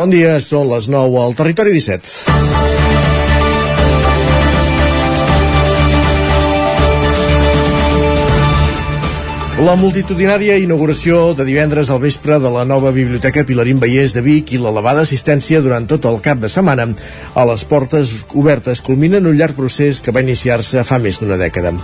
Bon 0.00 0.08
dia, 0.08 0.38
són 0.40 0.70
les 0.70 0.86
9 0.88 1.18
al 1.20 1.34
Territori 1.36 1.68
17. 1.74 2.30
La 9.66 9.74
multitudinària 9.76 10.56
inauguració 10.56 11.34
de 11.36 11.44
divendres 11.44 11.92
al 11.92 12.00
vespre 12.00 12.40
de 12.40 12.54
la 12.54 12.64
nova 12.64 12.88
Biblioteca 12.96 13.44
Pilarín 13.44 13.84
Vallès 13.84 14.16
de 14.16 14.24
Vic 14.24 14.54
i 14.56 14.62
l'elevada 14.62 15.04
assistència 15.04 15.60
durant 15.60 15.84
tot 15.92 16.08
el 16.08 16.16
cap 16.24 16.40
de 16.40 16.48
setmana 16.48 16.88
a 17.36 17.44
les 17.52 17.68
portes 17.68 18.16
obertes 18.32 18.80
culminen 18.80 19.28
un 19.28 19.36
llarg 19.36 19.60
procés 19.60 20.00
que 20.00 20.16
va 20.16 20.24
iniciar-se 20.24 20.88
fa 20.88 20.96
més 21.04 21.20
d'una 21.20 21.36
dècada. 21.36 21.76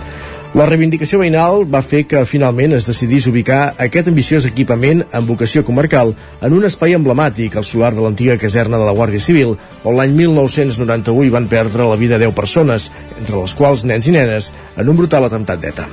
La 0.57 0.65
reivindicació 0.65 1.19
veïnal 1.21 1.61
va 1.69 1.83
fer 1.85 2.07
que 2.09 2.23
finalment 2.25 2.73
es 2.73 2.87
decidís 2.89 3.27
ubicar 3.29 3.75
aquest 3.85 4.07
ambiciós 4.09 4.47
equipament 4.49 5.03
amb 5.13 5.29
vocació 5.29 5.61
comarcal 5.67 6.15
en 6.41 6.55
un 6.57 6.65
espai 6.65 6.97
emblemàtic, 6.97 7.53
al 7.53 7.67
solar 7.69 7.93
de 7.93 8.01
l'antiga 8.01 8.39
caserna 8.41 8.81
de 8.81 8.87
la 8.87 8.95
Guàrdia 8.97 9.21
Civil, 9.21 9.53
on 9.85 9.99
l'any 9.99 10.17
1991 10.17 11.27
hi 11.27 11.33
van 11.37 11.45
perdre 11.53 11.85
la 11.85 12.01
vida 12.01 12.17
10 12.17 12.33
persones, 12.33 12.89
entre 13.19 13.43
les 13.43 13.53
quals 13.53 13.85
nens 13.85 14.09
i 14.09 14.15
nenes, 14.17 14.49
en 14.75 14.89
un 14.89 14.97
brutal 14.97 15.29
atemptat 15.29 15.61
d'ETA. 15.61 15.85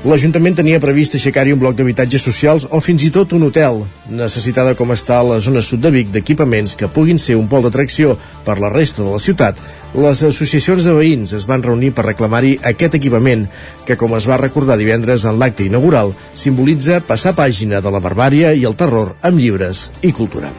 L'Ajuntament 0.00 0.54
tenia 0.56 0.78
previst 0.80 1.12
aixecar-hi 1.18 1.50
un 1.52 1.58
bloc 1.60 1.74
d'habitatges 1.76 2.22
socials 2.24 2.64
o 2.70 2.78
fins 2.80 3.02
i 3.04 3.10
tot 3.12 3.34
un 3.36 3.42
hotel, 3.50 3.82
necessitada 4.08 4.72
com 4.78 4.94
està 4.94 5.18
la 5.26 5.42
zona 5.44 5.60
sud 5.60 5.82
de 5.84 5.90
Vic 5.92 6.14
d'equipaments 6.14 6.72
que 6.78 6.88
puguin 6.88 7.18
ser 7.20 7.36
un 7.36 7.50
pol 7.50 7.66
d'atracció 7.66 8.14
per 8.46 8.56
la 8.62 8.70
resta 8.72 9.02
de 9.02 9.10
la 9.10 9.20
ciutat. 9.20 9.60
Les 9.90 10.20
associacions 10.22 10.84
de 10.86 10.92
veïns 10.94 11.32
es 11.34 11.48
van 11.50 11.64
reunir 11.66 11.88
per 11.90 12.04
reclamar-hi 12.06 12.52
aquest 12.68 12.94
equipament, 12.94 13.48
que 13.88 13.96
com 13.98 14.12
es 14.14 14.28
va 14.30 14.38
recordar 14.38 14.76
divendres 14.78 15.24
en 15.26 15.40
l'acte 15.42 15.66
inaugural, 15.66 16.12
simbolitza 16.30 17.00
passar 17.02 17.32
pàgina 17.34 17.80
de 17.82 17.90
la 17.90 17.98
barbària 18.04 18.52
i 18.54 18.62
el 18.68 18.76
terror 18.78 19.16
amb 19.26 19.42
llibres 19.42 19.88
i 20.06 20.12
cultura. 20.14 20.52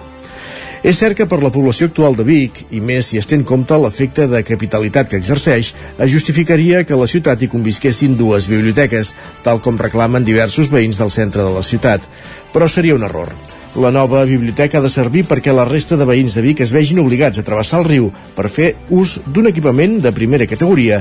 És 0.83 0.97
cert 0.99 1.15
que 1.15 1.27
per 1.29 1.39
la 1.39 1.51
població 1.53 1.87
actual 1.87 2.17
de 2.17 2.25
Vic, 2.27 2.59
i 2.75 2.81
més 2.83 3.07
si 3.07 3.21
es 3.21 3.29
té 3.29 3.37
en 3.39 3.45
compte 3.47 3.77
l'efecte 3.79 4.27
de 4.27 4.41
capitalitat 4.43 5.07
que 5.07 5.21
exerceix, 5.21 5.71
es 5.95 6.11
justificaria 6.11 6.83
que 6.83 6.97
la 6.99 7.07
ciutat 7.07 7.39
hi 7.39 7.51
convisquessin 7.53 8.17
dues 8.19 8.49
biblioteques, 8.51 9.13
tal 9.45 9.61
com 9.63 9.79
reclamen 9.79 10.27
diversos 10.27 10.73
veïns 10.73 10.99
del 10.99 11.13
centre 11.13 11.45
de 11.45 11.55
la 11.55 11.63
ciutat. 11.63 12.03
Però 12.51 12.67
seria 12.67 12.97
un 12.99 13.07
error. 13.07 13.31
La 13.79 13.87
nova 13.89 14.25
biblioteca 14.27 14.79
ha 14.79 14.83
de 14.83 14.89
servir 14.91 15.21
perquè 15.23 15.53
la 15.55 15.63
resta 15.63 15.95
de 15.95 16.03
veïns 16.03 16.33
de 16.35 16.41
Vic 16.43 16.59
es 16.59 16.73
vegin 16.75 16.99
obligats 16.99 17.39
a 17.39 17.43
travessar 17.47 17.79
el 17.79 17.85
riu 17.87 18.09
per 18.35 18.49
fer 18.51 18.73
ús 18.91 19.13
d'un 19.23 19.47
equipament 19.47 20.01
de 20.03 20.11
primera 20.11 20.43
categoria 20.43 20.99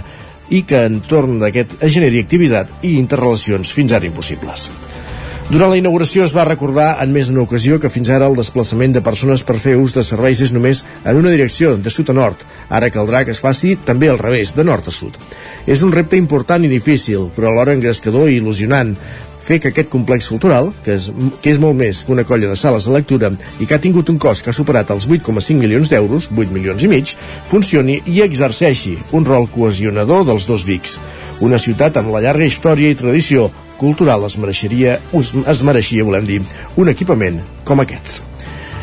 i 0.54 0.62
que 0.62 0.84
entorn 0.86 1.40
d'aquest 1.42 1.80
es 1.82 1.90
generi 1.96 2.22
activitat 2.22 2.70
i 2.86 2.94
interrelacions 3.00 3.74
fins 3.74 3.90
ara 3.96 4.06
impossibles. 4.06 4.68
Durant 5.50 5.72
la 5.72 5.80
inauguració 5.80 6.22
es 6.22 6.30
va 6.30 6.44
recordar 6.46 6.92
en 7.02 7.10
més 7.10 7.26
d'una 7.26 7.42
ocasió 7.42 7.80
que 7.82 7.90
fins 7.90 8.06
ara 8.06 8.28
el 8.30 8.36
desplaçament 8.38 8.92
de 8.94 9.02
persones 9.02 9.42
per 9.42 9.56
fer 9.58 9.74
ús 9.74 9.96
de 9.96 10.04
serveis 10.06 10.38
és 10.46 10.52
només 10.54 10.84
en 11.02 11.18
una 11.18 11.32
direcció, 11.34 11.72
de 11.74 11.90
sud 11.90 12.12
a 12.12 12.14
nord. 12.14 12.44
Ara 12.70 12.92
caldrà 12.94 13.24
que 13.26 13.34
es 13.34 13.42
faci 13.42 13.74
també 13.88 14.12
al 14.12 14.22
revés, 14.22 14.54
de 14.54 14.62
nord 14.62 14.86
a 14.86 14.94
sud. 14.94 15.18
És 15.66 15.82
un 15.82 15.90
repte 15.90 16.14
important 16.14 16.62
i 16.62 16.70
difícil, 16.70 17.32
però 17.34 17.50
alhora 17.50 17.74
engrescador 17.74 18.30
i 18.30 18.38
il·lusionant, 18.38 18.94
fer 19.50 19.58
que 19.62 19.72
aquest 19.72 19.90
complex 19.90 20.28
cultural, 20.30 20.70
que 20.84 20.94
és, 20.94 21.08
que 21.42 21.50
és 21.50 21.58
molt 21.62 21.78
més 21.78 22.04
que 22.06 22.14
una 22.14 22.26
colla 22.28 22.52
de 22.52 22.58
sales 22.58 22.86
de 22.86 22.94
lectura 22.94 23.32
i 23.58 23.66
que 23.66 23.74
ha 23.74 23.82
tingut 23.82 24.12
un 24.12 24.20
cost 24.22 24.44
que 24.46 24.52
ha 24.52 24.56
superat 24.56 24.92
els 24.94 25.08
8,5 25.10 25.58
milions 25.58 25.90
d'euros, 25.90 26.30
8 26.30 26.54
milions 26.54 26.86
i 26.86 26.92
mig, 26.92 27.16
funcioni 27.50 27.98
i 28.06 28.20
exerceixi 28.26 28.96
un 29.16 29.26
rol 29.26 29.50
cohesionador 29.50 30.26
dels 30.28 30.46
dos 30.46 30.66
Vics. 30.68 30.98
Una 31.42 31.58
ciutat 31.58 31.98
amb 31.98 32.14
la 32.14 32.22
llarga 32.22 32.46
història 32.46 32.92
i 32.92 32.98
tradició 32.98 33.48
cultural 33.80 34.26
es 34.28 34.36
mereixeria, 34.38 34.98
es 35.16 35.64
mereixia, 35.66 36.06
volem 36.06 36.28
dir, 36.28 36.42
un 36.76 36.92
equipament 36.92 37.40
com 37.64 37.82
aquest. 37.82 38.29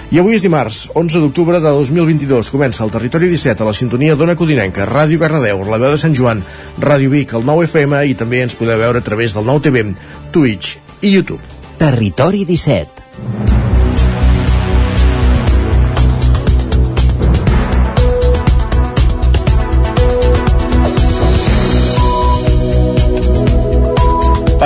I 0.07 0.21
avui 0.21 0.37
és 0.37 0.43
dimarts, 0.43 0.85
11 0.95 1.19
d'octubre 1.19 1.59
de 1.59 1.71
2022. 1.75 2.47
Comença 2.53 2.85
el 2.85 2.93
Territori 2.93 3.27
17 3.27 3.65
a 3.65 3.67
la 3.67 3.73
sintonia 3.75 4.15
d'Ona 4.15 4.37
Codinenca, 4.39 4.85
Ràdio 4.87 5.19
Cardedeu, 5.19 5.65
la 5.67 5.79
veu 5.81 5.91
de 5.91 5.99
Sant 5.99 6.15
Joan, 6.15 6.43
Ràdio 6.79 7.11
Vic, 7.11 7.33
el 7.35 7.43
9 7.43 7.67
FM 7.67 7.99
i 8.07 8.15
també 8.15 8.39
ens 8.45 8.55
podeu 8.55 8.79
veure 8.79 9.03
a 9.03 9.07
través 9.09 9.35
del 9.35 9.43
9 9.51 9.67
TV, 9.67 9.83
Twitch 10.31 10.77
i 11.01 11.11
YouTube. 11.11 11.43
Territori 11.77 12.45
17 12.47 13.06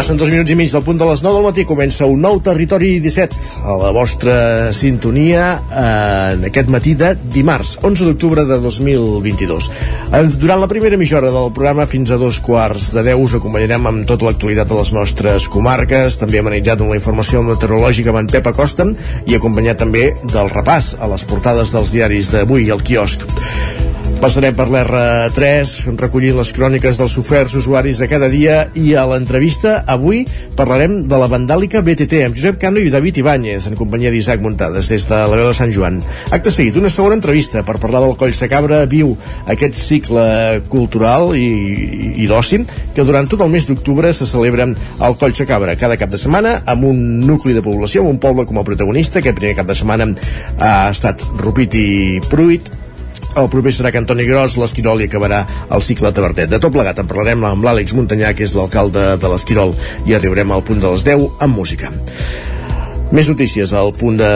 Passen 0.01 0.17
dos 0.17 0.31
minuts 0.34 0.50
i 0.50 0.56
mig 0.57 0.72
del 0.73 0.81
punt 0.81 0.97
de 0.97 1.06
les 1.06 1.22
9 1.22 1.35
del 1.38 1.44
matí. 1.45 1.63
Comença 1.69 2.07
un 2.09 2.23
nou 2.25 2.39
Territori 2.41 2.95
17 3.03 3.67
a 3.69 3.75
la 3.78 3.91
vostra 3.94 4.38
sintonia 4.73 5.44
eh, 5.62 6.31
en 6.31 6.47
aquest 6.47 6.72
matí 6.73 6.95
de 6.97 7.12
dimarts 7.35 7.75
11 7.85 8.07
d'octubre 8.07 8.47
de 8.50 8.57
2022 8.63 9.67
eh, 9.69 10.23
durant 10.41 10.63
la 10.63 10.72
primera 10.72 10.97
mitja 10.97 11.19
hora 11.19 11.29
del 11.29 11.53
programa 11.53 11.85
fins 11.85 12.09
a 12.09 12.17
dos 12.17 12.41
quarts 12.41 12.90
de 12.95 13.06
10 13.11 13.22
us 13.28 13.38
acompanyarem 13.38 13.91
amb 13.91 14.09
tota 14.09 14.25
l'actualitat 14.25 14.73
de 14.73 14.81
les 14.81 14.95
nostres 14.97 15.45
comarques. 15.45 16.17
També 16.17 16.41
hem 16.41 16.50
amb 16.50 16.90
la 16.90 16.97
informació 16.97 17.45
meteorològica 17.45 18.09
amb 18.09 18.23
en 18.23 18.34
Pep 18.34 18.50
Acosta 18.56 18.90
i 19.29 19.38
acompanyat 19.38 19.85
també 19.85 20.07
del 20.25 20.50
repàs 20.50 20.95
a 20.97 21.13
les 21.13 21.29
portades 21.29 21.78
dels 21.78 21.94
diaris 21.94 22.34
d'avui 22.34 22.72
al 22.73 22.81
quiosc 22.81 23.29
Passarem 24.21 24.53
per 24.53 24.67
l'R3, 24.69 25.71
recollint 25.97 26.35
les 26.37 26.51
cròniques 26.53 26.99
dels 26.99 27.13
soferts 27.17 27.55
usuaris 27.57 27.97
de 28.03 28.05
cada 28.05 28.27
dia 28.29 28.67
i 28.77 28.91
a 28.93 29.01
l'entrevista 29.09 29.79
avui 29.89 30.19
parlarem 30.53 30.99
de 31.09 31.17
la 31.17 31.25
vandàlica 31.31 31.79
BTT 31.81 32.19
amb 32.27 32.37
Josep 32.37 32.59
Cano 32.61 32.77
i 32.77 32.91
David 32.93 33.17
Ibáñez 33.17 33.65
en 33.65 33.77
companyia 33.79 34.11
d'Isaac 34.13 34.43
Muntades 34.45 34.91
des 34.93 35.07
de 35.09 35.17
la 35.17 35.39
veu 35.39 35.47
de 35.49 35.55
Sant 35.57 35.73
Joan. 35.73 35.97
Acte 36.29 36.53
seguit, 36.53 36.77
una 36.77 36.91
segona 36.93 37.17
entrevista 37.17 37.63
per 37.65 37.79
parlar 37.81 38.03
del 38.03 38.13
Coll 38.19 38.35
Sacabra 38.37 38.83
viu 38.91 39.15
aquest 39.49 39.79
cicle 39.81 40.27
cultural 40.69 41.33
i, 41.33 41.41
i, 41.41 42.11
i 42.21 42.29
d'oci 42.29 42.61
que 42.93 43.07
durant 43.07 43.25
tot 43.31 43.41
el 43.41 43.49
mes 43.49 43.65
d'octubre 43.65 44.13
se 44.13 44.29
celebra 44.29 44.69
al 45.01 45.17
Coll 45.17 45.33
Sacabra 45.33 45.73
cada 45.81 45.97
cap 45.97 46.13
de 46.13 46.21
setmana 46.21 46.59
amb 46.69 46.85
un 46.91 47.01
nucli 47.25 47.57
de 47.57 47.65
població, 47.65 48.05
amb 48.05 48.13
un 48.13 48.21
poble 48.21 48.45
com 48.45 48.61
a 48.61 48.67
protagonista. 48.69 49.17
Aquest 49.17 49.41
primer 49.41 49.57
cap 49.63 49.73
de 49.73 49.79
setmana 49.81 50.11
ha 50.61 50.75
estat 50.93 51.25
Rupit 51.41 51.73
i 51.73 51.89
Pruit, 52.29 52.69
el 53.35 53.49
proper 53.51 53.71
serà 53.75 53.91
que 53.93 54.01
Antoni 54.01 54.25
Gros, 54.27 54.57
l'Esquirol 54.59 55.03
i 55.03 55.09
acabarà 55.09 55.41
el 55.71 55.83
cicle 55.85 56.11
Tabertet. 56.15 56.51
De 56.51 56.59
tot 56.59 56.73
plegat 56.73 56.99
en 57.01 57.09
parlarem 57.09 57.45
amb 57.47 57.67
l'Àlex 57.67 57.95
Montanyà, 57.97 58.33
que 58.35 58.47
és 58.47 58.55
l'alcalde 58.57 59.15
de 59.21 59.31
l'Esquirol, 59.31 59.75
i 60.07 60.15
arribarem 60.17 60.51
al 60.51 60.65
punt 60.67 60.81
de 60.83 60.91
les 60.95 61.05
10 61.07 61.27
amb 61.39 61.61
música. 61.61 61.91
Més 63.11 63.27
notícies 63.27 63.73
al 63.75 63.89
punt 63.91 64.15
de 64.15 64.27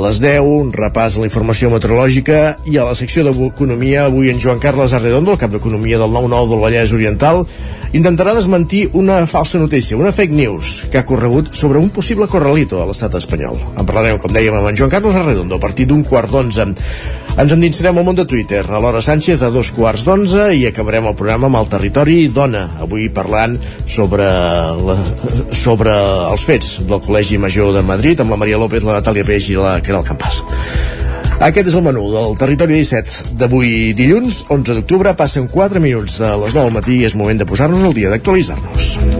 les 0.00 0.16
10, 0.22 0.46
un 0.48 0.70
repàs 0.72 1.18
a 1.18 1.20
la 1.20 1.26
informació 1.28 1.68
meteorològica 1.68 2.38
i 2.64 2.78
a 2.80 2.86
la 2.88 2.94
secció 2.96 3.20
d'Economia, 3.26 4.06
avui 4.08 4.30
en 4.32 4.40
Joan 4.40 4.62
Carles 4.62 4.94
Arredondo, 4.96 5.34
el 5.34 5.40
cap 5.42 5.52
d'Economia 5.52 5.98
del 6.00 6.08
9-9 6.08 6.48
del 6.54 6.62
Vallès 6.62 6.94
Oriental, 6.96 7.44
intentarà 7.92 8.32
desmentir 8.32 8.86
una 8.96 9.18
falsa 9.28 9.60
notícia, 9.60 9.98
una 10.00 10.12
fake 10.12 10.32
news, 10.32 10.86
que 10.88 11.02
ha 11.02 11.04
corregut 11.04 11.52
sobre 11.52 11.78
un 11.78 11.92
possible 11.92 12.24
corralito 12.32 12.80
a 12.80 12.88
l'estat 12.88 13.20
espanyol. 13.20 13.60
En 13.76 13.84
parlarem, 13.84 14.16
com 14.16 14.32
dèiem, 14.32 14.56
amb 14.56 14.72
en 14.72 14.80
Joan 14.80 14.96
Carles 14.96 15.20
Arredondo, 15.20 15.60
a 15.60 15.66
partir 15.66 15.84
d'un 15.92 16.00
quart 16.08 16.32
d'onze. 16.32 16.72
Ens 17.34 17.50
endinsarem 17.50 17.96
al 17.98 18.04
món 18.06 18.14
de 18.14 18.24
Twitter, 18.30 18.60
a 18.62 18.78
l'hora 18.78 19.00
Sánchez, 19.02 19.40
a 19.42 19.48
dos 19.50 19.72
quarts 19.74 20.04
d'onze, 20.06 20.44
i 20.54 20.68
acabarem 20.68 21.08
el 21.10 21.16
programa 21.18 21.48
amb 21.48 21.58
el 21.58 21.66
territori 21.72 22.28
dona, 22.30 22.62
avui 22.84 23.08
parlant 23.10 23.56
sobre, 23.90 24.28
la, 24.86 24.94
sobre 25.50 25.96
els 26.30 26.44
fets 26.46 26.76
del 26.86 27.02
Col·legi 27.02 27.40
Major 27.42 27.72
de 27.74 27.82
Madrid, 27.82 28.22
amb 28.22 28.30
la 28.30 28.38
Maria 28.38 28.60
López, 28.62 28.86
la 28.86 29.00
Natàlia 29.00 29.26
Peix 29.26 29.50
i 29.50 29.58
la 29.58 29.80
Caral 29.82 30.06
Campàs. 30.06 30.44
Aquest 31.42 31.72
és 31.72 31.74
el 31.74 31.82
menú 31.82 32.06
del 32.12 32.38
Territori 32.38 32.78
17 32.78 33.34
d'avui 33.42 33.90
dilluns, 33.98 34.44
11 34.54 34.78
d'octubre. 34.78 35.16
Passen 35.18 35.50
4 35.50 35.82
minuts 35.82 36.20
a 36.22 36.36
les 36.38 36.54
9 36.54 36.68
del 36.68 36.78
matí 36.78 37.00
i 37.00 37.08
és 37.10 37.18
moment 37.18 37.42
de 37.42 37.50
posar-nos 37.50 37.82
al 37.82 37.98
dia, 37.98 38.14
d'actualitzar-nos. 38.14 39.13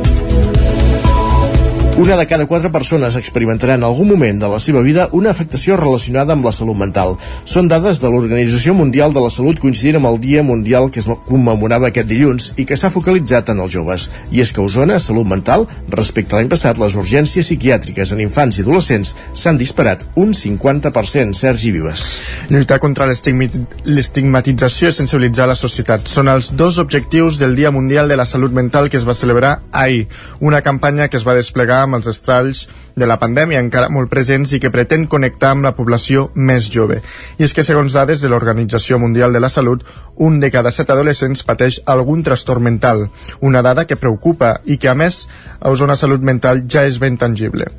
Una 1.97 2.17
de 2.17 2.27
cada 2.27 2.49
quatre 2.51 2.73
persones 2.75 3.15
experimentarà 3.15 3.77
en 3.79 3.85
algun 3.87 4.09
moment 4.11 4.41
de 4.43 4.49
la 4.51 4.59
seva 4.59 4.81
vida 4.83 5.05
una 5.15 5.31
afectació 5.31 5.77
relacionada 5.79 6.35
amb 6.35 6.43
la 6.43 6.51
salut 6.51 6.75
mental. 6.75 7.13
Són 7.47 7.69
dades 7.71 8.01
de 8.03 8.09
l'Organització 8.11 8.75
Mundial 8.75 9.15
de 9.15 9.23
la 9.23 9.31
Salut 9.31 9.61
coincidint 9.63 10.01
amb 10.01 10.09
el 10.11 10.19
Dia 10.19 10.43
Mundial 10.43 10.91
que 10.91 10.99
es 10.99 11.07
commemorava 11.29 11.93
aquest 11.93 12.09
dilluns 12.11 12.49
i 12.59 12.67
que 12.67 12.75
s'ha 12.75 12.91
focalitzat 12.91 13.53
en 13.55 13.63
els 13.63 13.71
joves. 13.77 14.09
I 14.35 14.43
és 14.43 14.51
que 14.51 14.59
a 14.59 14.65
Osona, 14.67 14.99
salut 14.99 15.31
mental, 15.31 15.69
respecte 15.95 16.35
a 16.35 16.41
l'any 16.41 16.51
passat, 16.51 16.81
les 16.83 16.97
urgències 16.99 17.47
psiquiàtriques 17.47 18.11
en 18.11 18.25
infants 18.27 18.59
i 18.59 18.67
adolescents 18.67 19.15
s'han 19.31 19.63
disparat 19.63 20.03
un 20.19 20.35
50%, 20.35 21.39
Sergi 21.39 21.71
Vives. 21.79 22.09
Lluitar 22.51 22.81
contra 22.83 23.07
l'estigmatització 23.07 24.91
i 24.91 24.99
sensibilitzar 24.99 25.47
la 25.47 25.55
societat 25.55 26.11
són 26.11 26.27
els 26.35 26.51
dos 26.59 26.83
objectius 26.83 27.39
del 27.39 27.55
Dia 27.55 27.71
Mundial 27.71 28.11
de 28.11 28.19
la 28.19 28.27
Salut 28.27 28.51
Mental 28.51 28.91
que 28.91 28.99
es 28.99 29.07
va 29.07 29.15
celebrar 29.15 29.61
ahir, 29.71 30.09
una 30.41 30.61
campanya 30.67 31.07
que 31.07 31.23
es 31.23 31.29
va 31.29 31.39
desplegar 31.39 31.84
amb 31.85 31.99
els 31.99 32.09
estralls 32.11 32.65
de 32.95 33.07
la 33.07 33.19
pandèmia 33.19 33.63
encara 33.63 33.91
molt 33.91 34.11
presents 34.11 34.53
i 34.55 34.61
que 34.63 34.71
pretén 34.75 35.07
connectar 35.11 35.53
amb 35.55 35.67
la 35.67 35.75
població 35.77 36.29
més 36.35 36.69
jove. 36.71 37.01
I 37.39 37.47
és 37.47 37.55
que, 37.55 37.65
segons 37.67 37.95
dades 37.95 38.23
de 38.23 38.31
l'Organització 38.31 39.01
Mundial 39.03 39.35
de 39.35 39.43
la 39.43 39.51
Salut, 39.53 39.85
un 40.17 40.39
de 40.41 40.51
cada 40.55 40.73
set 40.75 40.91
adolescents 40.95 41.45
pateix 41.47 41.81
algun 41.87 42.23
trastorn 42.23 42.63
mental, 42.63 43.09
una 43.41 43.63
dada 43.63 43.87
que 43.87 43.99
preocupa 44.01 44.57
i 44.65 44.79
que, 44.79 44.91
a 44.91 44.95
més, 44.95 45.25
a 45.61 45.71
Osona 45.75 45.97
Salut 45.99 46.23
Mental 46.23 46.65
ja 46.71 46.87
és 46.87 47.01
ben 47.03 47.19
tangible. 47.19 47.71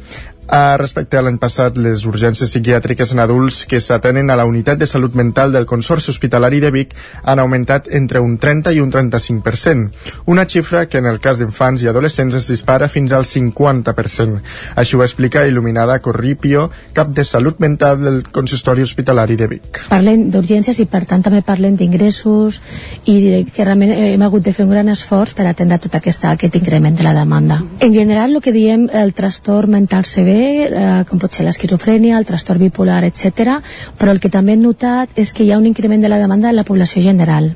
Uh, 0.45 0.77
respecte 0.77 1.17
a 1.17 1.23
l'any 1.25 1.39
passat, 1.41 1.77
les 1.81 2.03
urgències 2.05 2.51
psiquiàtriques 2.51 3.15
en 3.15 3.21
adults 3.23 3.63
que 3.65 3.79
s'atenen 3.81 4.29
a 4.29 4.35
la 4.37 4.45
unitat 4.45 4.77
de 4.77 4.85
salut 4.85 5.15
mental 5.17 5.49
del 5.51 5.65
Consorci 5.65 6.11
Hospitalari 6.13 6.59
de 6.61 6.69
Vic 6.69 6.91
han 7.23 7.39
augmentat 7.41 7.87
entre 7.97 8.21
un 8.21 8.35
30 8.37 8.75
i 8.77 8.81
un 8.83 8.91
35%, 8.93 9.87
una 10.29 10.45
xifra 10.45 10.83
que 10.85 11.01
en 11.01 11.09
el 11.09 11.17
cas 11.19 11.41
d'infants 11.41 11.81
i 11.81 11.89
adolescents 11.89 12.37
es 12.37 12.49
dispara 12.51 12.89
fins 12.93 13.15
al 13.17 13.25
50%. 13.25 14.43
Així 14.77 14.99
ho 14.99 15.01
explica 15.01 15.47
Il·luminada 15.49 15.97
Corripio, 16.05 16.67
cap 16.93 17.09
de 17.09 17.25
salut 17.25 17.57
mental 17.59 18.03
del 18.03 18.21
Consistori 18.29 18.85
Hospitalari 18.85 19.39
de 19.41 19.49
Vic. 19.55 19.81
Parlem 19.89 20.29
d'urgències 20.29 20.77
i 20.77 20.85
per 20.85 21.07
tant 21.09 21.25
també 21.25 21.41
parlem 21.41 21.73
d'ingressos 21.81 22.61
i 23.09 23.17
que 23.49 23.65
realment 23.65 23.95
hem 23.97 24.27
hagut 24.29 24.45
de 24.45 24.53
fer 24.53 24.69
un 24.69 24.75
gran 24.77 24.93
esforç 24.93 25.33
per 25.33 25.49
atendre 25.49 25.81
tot 25.81 25.97
aquesta, 25.97 26.37
aquest 26.37 26.61
increment 26.61 27.01
de 27.01 27.09
la 27.09 27.17
demanda. 27.17 27.63
En 27.79 27.97
general, 27.97 28.37
el 28.37 28.45
que 28.45 28.53
diem 28.53 28.91
el 28.93 29.17
trastorn 29.17 29.73
mental 29.73 30.05
sever 30.05 30.34
eh, 30.41 31.03
com 31.09 31.21
pot 31.21 31.33
ser 31.33 31.45
l'esquizofrènia, 31.47 32.17
el 32.17 32.27
trastorn 32.27 32.63
bipolar, 32.65 33.03
etc. 33.07 33.59
Però 33.99 34.11
el 34.13 34.21
que 34.23 34.31
també 34.33 34.55
hem 34.55 34.63
notat 34.63 35.15
és 35.15 35.33
que 35.33 35.45
hi 35.45 35.51
ha 35.51 35.59
un 35.61 35.67
increment 35.69 36.01
de 36.01 36.11
la 36.11 36.19
demanda 36.21 36.49
en 36.49 36.55
la 36.55 36.67
població 36.67 37.01
general. 37.01 37.53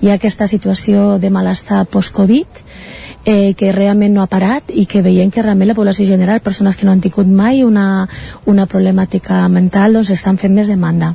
Hi 0.00 0.10
ha 0.10 0.18
aquesta 0.20 0.48
situació 0.48 1.18
de 1.18 1.30
malestar 1.30 1.84
post-Covid 1.86 2.64
eh, 3.26 3.54
que 3.54 3.72
realment 3.72 4.14
no 4.14 4.22
ha 4.22 4.30
parat 4.32 4.70
i 4.72 4.86
que 4.86 5.02
veiem 5.02 5.30
que 5.30 5.42
realment 5.42 5.72
la 5.72 5.78
població 5.78 6.06
general, 6.06 6.40
persones 6.40 6.76
que 6.76 6.86
no 6.86 6.92
han 6.92 7.04
tingut 7.04 7.26
mai 7.26 7.64
una, 7.64 8.08
una 8.46 8.66
problemàtica 8.66 9.44
mental, 9.48 9.98
doncs 9.98 10.14
estan 10.14 10.38
fent 10.38 10.54
més 10.54 10.70
demanda. 10.70 11.14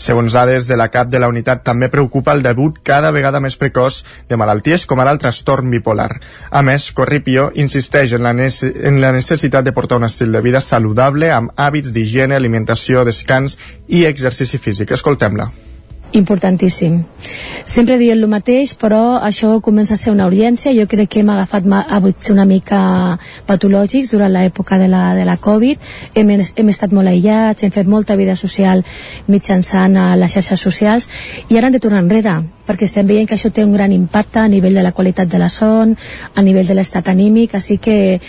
Segons 0.00 0.32
dades 0.32 0.64
de 0.64 0.78
la 0.80 0.88
CAP 0.88 1.10
de 1.12 1.20
la 1.20 1.28
unitat, 1.28 1.60
també 1.66 1.90
preocupa 1.92 2.32
el 2.32 2.40
debut 2.42 2.78
cada 2.82 3.10
vegada 3.12 3.40
més 3.44 3.58
precoç 3.60 4.00
de 4.30 4.38
malalties 4.40 4.86
com 4.88 5.02
ara 5.02 5.12
el 5.12 5.20
trastorn 5.20 5.68
bipolar. 5.70 6.10
A 6.50 6.64
més, 6.64 6.90
Corripio 6.96 7.50
insisteix 7.54 8.16
en 8.16 8.24
la, 8.24 8.32
en 8.32 9.00
la 9.04 9.12
necessitat 9.12 9.66
de 9.66 9.76
portar 9.76 10.00
un 10.00 10.08
estil 10.08 10.32
de 10.32 10.40
vida 10.40 10.64
saludable 10.64 11.28
amb 11.30 11.52
hàbits 11.56 11.92
d'higiene, 11.92 12.36
alimentació, 12.36 13.04
descans 13.04 13.58
i 13.88 14.06
exercici 14.08 14.58
físic. 14.58 14.96
Escoltem-la 14.96 15.50
importantíssim. 16.12 17.04
Sempre 17.66 17.98
dient 18.00 18.18
el 18.18 18.28
mateix, 18.30 18.74
però 18.78 19.20
això 19.22 19.52
comença 19.62 19.94
a 19.94 20.00
ser 20.00 20.12
una 20.12 20.26
urgència. 20.26 20.74
Jo 20.74 20.86
crec 20.90 21.10
que 21.12 21.20
hem 21.22 21.30
agafat 21.30 21.66
hàbits 21.70 22.32
una 22.32 22.46
mica 22.48 22.80
patològics 23.46 24.12
durant 24.14 24.32
l'època 24.32 24.78
de, 24.78 24.88
la, 24.88 25.14
de 25.14 25.24
la 25.24 25.36
Covid. 25.36 25.78
Hem, 26.14 26.30
hem 26.40 26.72
estat 26.72 26.92
molt 26.92 27.08
aïllats, 27.08 27.62
hem 27.62 27.74
fet 27.74 27.86
molta 27.86 28.16
vida 28.16 28.36
social 28.36 28.82
mitjançant 29.28 29.96
a 29.96 30.14
les 30.16 30.32
xarxes 30.34 30.60
socials 30.60 31.08
i 31.48 31.58
ara 31.58 31.68
hem 31.68 31.76
de 31.76 31.82
tornar 31.82 32.02
enrere 32.02 32.40
perquè 32.66 32.86
estem 32.86 33.06
veient 33.06 33.26
que 33.26 33.34
això 33.34 33.50
té 33.50 33.64
un 33.66 33.74
gran 33.74 33.90
impacte 33.92 34.38
a 34.38 34.48
nivell 34.48 34.76
de 34.78 34.84
la 34.86 34.92
qualitat 34.94 35.28
de 35.28 35.40
la 35.42 35.48
son, 35.50 35.96
a 36.34 36.42
nivell 36.42 36.68
de 36.68 36.76
l'estat 36.78 37.08
anímic, 37.10 37.56
així 37.58 37.80
que 37.82 38.20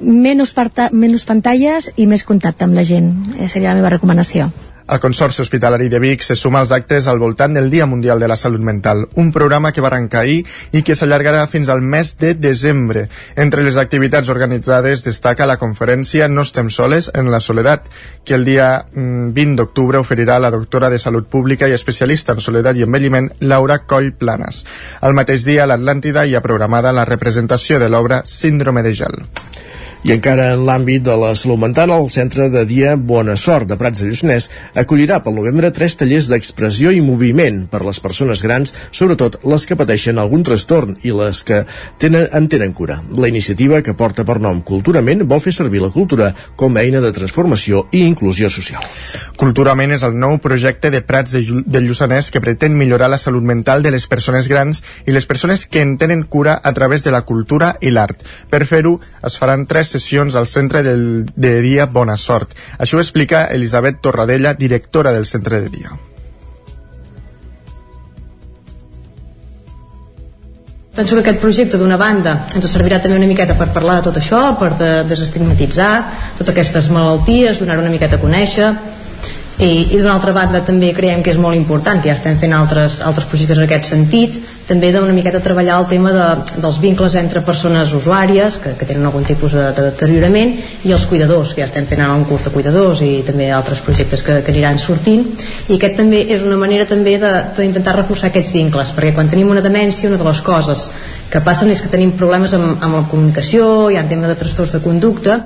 menys, 0.00 0.54
menys 0.92 1.24
pantalles 1.24 1.90
i 1.96 2.06
més 2.06 2.24
contacte 2.28 2.68
amb 2.68 2.76
la 2.76 2.84
gent. 2.84 3.12
Eh, 3.38 3.48
seria 3.48 3.70
la 3.70 3.80
meva 3.80 3.94
recomanació. 3.96 4.50
El 4.88 5.00
Consorci 5.00 5.42
Hospitalari 5.42 5.88
de 5.88 5.98
Vic 5.98 6.22
se 6.22 6.36
suma 6.38 6.60
als 6.60 6.70
actes 6.70 7.08
al 7.10 7.18
voltant 7.18 7.56
del 7.56 7.70
Dia 7.70 7.86
Mundial 7.90 8.20
de 8.20 8.28
la 8.28 8.36
Salut 8.36 8.60
Mental, 8.60 9.08
un 9.16 9.32
programa 9.32 9.72
que 9.72 9.82
va 9.82 9.88
arrencar 9.88 10.20
ahir 10.20 10.44
i 10.70 10.84
que 10.86 10.94
s'allargarà 10.94 11.40
fins 11.50 11.68
al 11.68 11.82
mes 11.82 12.12
de 12.20 12.34
desembre. 12.38 13.08
Entre 13.34 13.64
les 13.66 13.80
activitats 13.82 14.30
organitzades 14.30 15.02
destaca 15.02 15.48
la 15.50 15.58
conferència 15.58 16.28
No 16.30 16.46
estem 16.46 16.70
soles 16.70 17.10
en 17.14 17.32
la 17.34 17.40
soledat, 17.40 17.90
que 18.24 18.38
el 18.38 18.46
dia 18.46 18.86
20 18.94 19.34
mm, 19.34 19.56
d'octubre 19.58 19.98
oferirà 19.98 20.38
la 20.38 20.54
doctora 20.54 20.90
de 20.90 21.02
Salut 21.02 21.26
Pública 21.26 21.66
i 21.66 21.74
especialista 21.74 22.38
en 22.38 22.44
soledat 22.46 22.78
i 22.78 22.86
envelliment, 22.86 23.32
Laura 23.40 23.80
Coll 23.90 24.12
Planes. 24.14 24.62
El 25.02 25.18
mateix 25.18 25.42
dia 25.42 25.64
a 25.64 25.70
l'Atlàntida 25.72 26.28
hi 26.30 26.38
ha 26.38 26.46
programada 26.46 26.94
la 26.94 27.08
representació 27.10 27.82
de 27.82 27.90
l'obra 27.90 28.22
Síndrome 28.24 28.86
de 28.86 28.94
Gel. 28.94 29.24
I 30.06 30.12
encara 30.14 30.52
en 30.54 30.60
l'àmbit 30.62 31.02
de 31.02 31.14
la 31.18 31.32
salut 31.34 31.58
mental, 31.58 31.90
el 31.90 32.04
Centre 32.14 32.44
de 32.46 32.60
Dia 32.62 32.92
Bona 32.94 33.34
Sort 33.34 33.66
de 33.66 33.74
Prats 33.74 33.98
de 33.98 34.06
Lluçanès 34.06 34.44
acollirà 34.78 35.16
pel 35.18 35.34
novembre 35.34 35.72
tres 35.74 35.96
tallers 35.98 36.28
d'expressió 36.30 36.92
i 36.94 37.00
moviment 37.02 37.64
per 37.72 37.80
les 37.82 37.98
persones 37.98 38.38
grans, 38.46 38.70
sobretot 38.94 39.40
les 39.50 39.66
que 39.66 39.74
pateixen 39.74 40.20
algun 40.22 40.44
trastorn 40.46 40.94
i 41.02 41.10
les 41.10 41.40
que 41.42 41.64
tenen, 41.98 42.28
en 42.38 42.46
tenen 42.46 42.70
cura. 42.70 43.00
La 43.18 43.26
iniciativa, 43.26 43.80
que 43.82 43.96
porta 43.98 44.22
per 44.22 44.36
nom 44.38 44.60
Culturament, 44.62 45.24
vol 45.26 45.42
fer 45.42 45.56
servir 45.56 45.82
la 45.82 45.90
cultura 45.90 46.30
com 46.54 46.78
a 46.78 46.86
eina 46.86 47.02
de 47.02 47.10
transformació 47.10 47.88
i 47.90 48.04
inclusió 48.06 48.46
social. 48.46 48.86
Culturament 49.34 49.96
és 49.98 50.06
el 50.06 50.14
nou 50.14 50.38
projecte 50.38 50.94
de 50.94 51.02
Prats 51.02 51.34
de, 51.34 51.42
de 51.66 51.82
Lluçanès 51.82 52.30
que 52.30 52.44
pretén 52.46 52.78
millorar 52.78 53.10
la 53.10 53.18
salut 53.18 53.42
mental 53.42 53.82
de 53.82 53.90
les 53.90 54.06
persones 54.06 54.46
grans 54.46 54.84
i 55.02 55.10
les 55.10 55.26
persones 55.26 55.66
que 55.66 55.82
en 55.82 55.98
tenen 55.98 56.22
cura 56.30 56.60
a 56.62 56.76
través 56.78 57.02
de 57.02 57.10
la 57.10 57.24
cultura 57.26 57.74
i 57.82 57.90
l'art. 57.90 58.22
Per 58.54 58.62
fer-ho, 58.70 59.00
es 59.26 59.42
faran 59.42 59.66
tres 59.66 59.95
sessions 59.96 60.36
al 60.36 60.46
centre 60.46 60.82
del, 60.86 61.24
de 61.34 61.54
dia 61.64 61.86
Bona 61.86 62.16
Sort. 62.20 62.52
Això 62.78 63.00
ho 63.00 63.04
explica 63.04 63.46
Elisabet 63.52 64.02
Torradella, 64.04 64.54
directora 64.54 65.12
del 65.16 65.26
centre 65.26 65.60
de 65.60 65.72
dia. 65.72 65.96
Penso 70.96 71.12
que 71.12 71.20
aquest 71.20 71.42
projecte, 71.42 71.76
d'una 71.76 71.98
banda, 72.00 72.32
ens 72.56 72.70
servirà 72.72 72.96
també 73.04 73.18
una 73.18 73.28
miqueta 73.28 73.52
per 73.58 73.66
parlar 73.74 73.98
de 73.98 74.06
tot 74.06 74.16
això, 74.16 74.38
per 74.56 74.70
de 74.80 74.90
desestigmatitzar 75.04 75.90
totes 76.38 76.54
aquestes 76.54 76.88
malalties, 76.88 77.60
donar 77.60 77.76
una 77.82 77.90
miqueta 77.92 78.16
a 78.16 78.22
conèixer, 78.22 78.70
i, 79.58 79.68
i 79.94 79.96
d'una 79.96 80.12
altra 80.12 80.34
banda 80.36 80.60
també 80.64 80.90
creiem 80.92 81.22
que 81.24 81.32
és 81.32 81.38
molt 81.40 81.56
important, 81.56 82.02
que 82.02 82.10
ja 82.10 82.16
estem 82.18 82.36
fent 82.40 82.52
altres, 82.52 82.98
altres 83.00 83.24
projectes 83.30 83.56
en 83.56 83.64
aquest 83.64 83.88
sentit, 83.88 84.36
també 84.68 84.90
d'una 84.92 85.14
miqueta 85.16 85.40
treballar 85.40 85.78
el 85.80 85.86
tema 85.88 86.12
de, 86.12 86.26
dels 86.60 86.76
vincles 86.82 87.14
entre 87.16 87.40
persones 87.46 87.94
usuàries 87.96 88.58
que, 88.60 88.74
que 88.76 88.88
tenen 88.88 89.06
algun 89.08 89.24
tipus 89.24 89.54
de, 89.56 89.64
de 89.72 89.86
deteriorament 89.86 90.52
i 90.84 90.92
els 90.92 91.06
cuidadors, 91.08 91.54
que 91.54 91.62
ja 91.62 91.70
estem 91.70 91.88
fent 91.88 92.04
ara 92.04 92.18
un 92.18 92.26
curs 92.28 92.44
de 92.44 92.52
cuidadors 92.52 93.00
i 93.06 93.22
també 93.24 93.48
altres 93.54 93.80
projectes 93.86 94.26
que, 94.26 94.40
que 94.44 94.52
aniran 94.52 94.82
sortint. 94.82 95.24
I 95.70 95.78
aquest 95.78 95.96
també 96.02 96.26
és 96.36 96.44
una 96.44 96.60
manera 96.60 96.88
també 96.90 97.16
d'intentar 97.16 97.96
reforçar 97.96 98.32
aquests 98.32 98.52
vincles 98.52 98.92
perquè 98.92 99.14
quan 99.16 99.32
tenim 99.32 99.54
una 99.54 99.64
demència 99.64 100.10
una 100.10 100.20
de 100.20 100.28
les 100.28 100.44
coses 100.44 100.88
que 101.32 101.40
passen 101.40 101.72
és 101.72 101.80
que 101.80 101.92
tenim 101.92 102.12
problemes 102.18 102.52
amb, 102.58 102.76
amb 102.76 103.00
la 103.00 103.06
comunicació, 103.08 103.88
hi 103.88 103.96
ha 103.96 104.08
tema 104.10 104.28
de 104.28 104.36
trastorns 104.36 104.76
de 104.76 104.84
conducta 104.84 105.44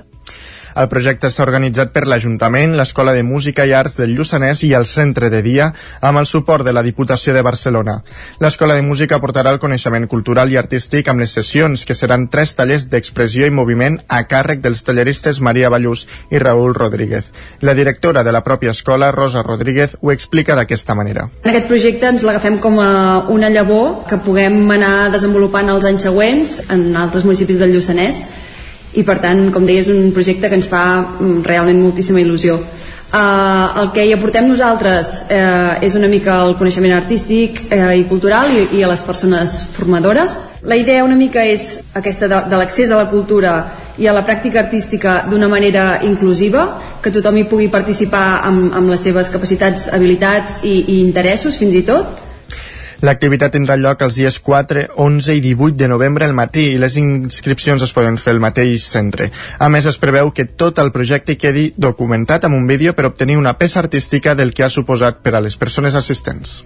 el 0.77 0.89
projecte 0.89 1.29
està 1.31 1.45
organitzat 1.47 1.93
per 1.95 2.07
l'Ajuntament, 2.07 2.77
l'Escola 2.79 3.15
de 3.17 3.25
Música 3.27 3.67
i 3.67 3.73
Arts 3.77 3.99
del 4.01 4.15
Lluçanès 4.17 4.63
i 4.67 4.73
el 4.79 4.87
Centre 4.87 5.31
de 5.33 5.43
Dia, 5.43 5.71
amb 6.01 6.21
el 6.21 6.27
suport 6.27 6.65
de 6.67 6.73
la 6.73 6.85
Diputació 6.87 7.35
de 7.35 7.43
Barcelona. 7.43 8.01
L'Escola 8.41 8.77
de 8.79 8.85
Música 8.87 9.19
portarà 9.23 9.53
el 9.55 9.61
coneixement 9.63 10.07
cultural 10.11 10.53
i 10.53 10.59
artístic 10.61 11.09
amb 11.09 11.25
les 11.25 11.35
sessions, 11.37 11.85
que 11.85 11.97
seran 11.99 12.29
tres 12.29 12.55
tallers 12.59 12.89
d'expressió 12.91 13.47
i 13.47 13.55
moviment 13.55 13.99
a 14.09 14.23
càrrec 14.29 14.63
dels 14.65 14.85
talleristes 14.87 15.41
Maria 15.41 15.71
Ballús 15.71 16.07
i 16.31 16.39
Raül 16.39 16.75
Rodríguez. 16.75 17.33
La 17.61 17.75
directora 17.75 18.25
de 18.25 18.33
la 18.33 18.45
pròpia 18.45 18.71
escola, 18.71 19.11
Rosa 19.13 19.43
Rodríguez, 19.43 19.97
ho 20.01 20.13
explica 20.13 20.57
d'aquesta 20.57 20.95
manera. 20.95 21.29
En 21.45 21.51
aquest 21.51 21.69
projecte 21.71 22.09
ens 22.11 22.27
l'agafem 22.27 22.61
com 22.63 22.79
a 22.81 22.91
una 23.29 23.51
llavor 23.51 24.05
que 24.09 24.21
puguem 24.25 24.63
anar 24.71 25.11
desenvolupant 25.15 25.71
els 25.73 25.87
anys 25.89 26.07
següents 26.09 26.57
en 26.71 26.95
altres 26.97 27.27
municipis 27.27 27.59
del 27.61 27.75
Lluçanès 27.75 28.25
i 28.99 29.05
per 29.07 29.21
tant, 29.23 29.49
com 29.55 29.67
deia, 29.67 29.85
és 29.85 29.91
un 29.93 30.11
projecte 30.15 30.49
que 30.51 30.59
ens 30.59 30.69
fa 30.71 30.85
mm, 31.01 31.43
realment 31.47 31.83
moltíssima 31.83 32.23
il·lusió. 32.23 32.59
Uh, 33.11 33.81
el 33.83 33.89
que 33.91 34.05
hi 34.07 34.13
aportem 34.15 34.47
nosaltres 34.47 35.17
uh, 35.27 35.83
és 35.83 35.97
una 35.99 36.07
mica 36.07 36.37
el 36.45 36.53
coneixement 36.55 36.93
artístic 36.95 37.59
uh, 37.67 37.89
i 37.99 38.05
cultural 38.07 38.53
i, 38.55 38.69
i 38.79 38.85
a 38.87 38.91
les 38.93 39.03
persones 39.03 39.57
formadores. 39.75 40.37
La 40.63 40.79
idea 40.79 41.03
una 41.03 41.19
mica 41.19 41.43
és 41.43 41.81
aquesta 41.99 42.29
de, 42.31 42.39
de 42.53 42.61
l'accés 42.61 42.93
a 42.95 43.01
la 43.01 43.09
cultura 43.11 43.57
i 43.99 44.07
a 44.07 44.15
la 44.15 44.23
pràctica 44.23 44.63
artística 44.63 45.25
d'una 45.27 45.51
manera 45.51 46.05
inclusiva, 46.07 46.69
que 47.03 47.11
tothom 47.11 47.41
hi 47.41 47.49
pugui 47.51 47.67
participar 47.69 48.45
amb, 48.47 48.71
amb 48.79 48.95
les 48.95 49.03
seves 49.03 49.29
capacitats, 49.35 49.89
habilitats 49.91 50.61
i, 50.63 50.77
i 50.79 51.01
interessos 51.03 51.59
fins 51.59 51.75
i 51.75 51.83
tot, 51.83 52.30
L'activitat 53.01 53.55
tindrà 53.55 53.79
lloc 53.81 54.03
els 54.05 54.17
dies 54.19 54.37
4, 54.45 54.83
11 55.01 55.37
i 55.39 55.41
18 55.41 55.79
de 55.81 55.89
novembre 55.89 56.27
al 56.27 56.35
matí 56.37 56.67
i 56.75 56.81
les 56.81 56.99
inscripcions 57.01 57.81
es 57.87 57.95
poden 57.97 58.19
fer 58.21 58.35
al 58.35 58.43
mateix 58.45 58.85
centre. 58.85 59.31
A 59.59 59.71
més, 59.73 59.89
es 59.89 59.97
preveu 60.03 60.29
que 60.37 60.45
tot 60.45 60.79
el 60.83 60.93
projecte 60.93 61.39
quedi 61.41 61.71
documentat 61.81 62.45
amb 62.45 62.59
un 62.59 62.67
vídeo 62.69 62.93
per 62.93 63.09
obtenir 63.09 63.39
una 63.41 63.55
peça 63.57 63.81
artística 63.81 64.35
del 64.37 64.53
que 64.53 64.67
ha 64.67 64.71
suposat 64.73 65.23
per 65.25 65.33
a 65.35 65.41
les 65.41 65.57
persones 65.57 65.97
assistents. 65.97 66.59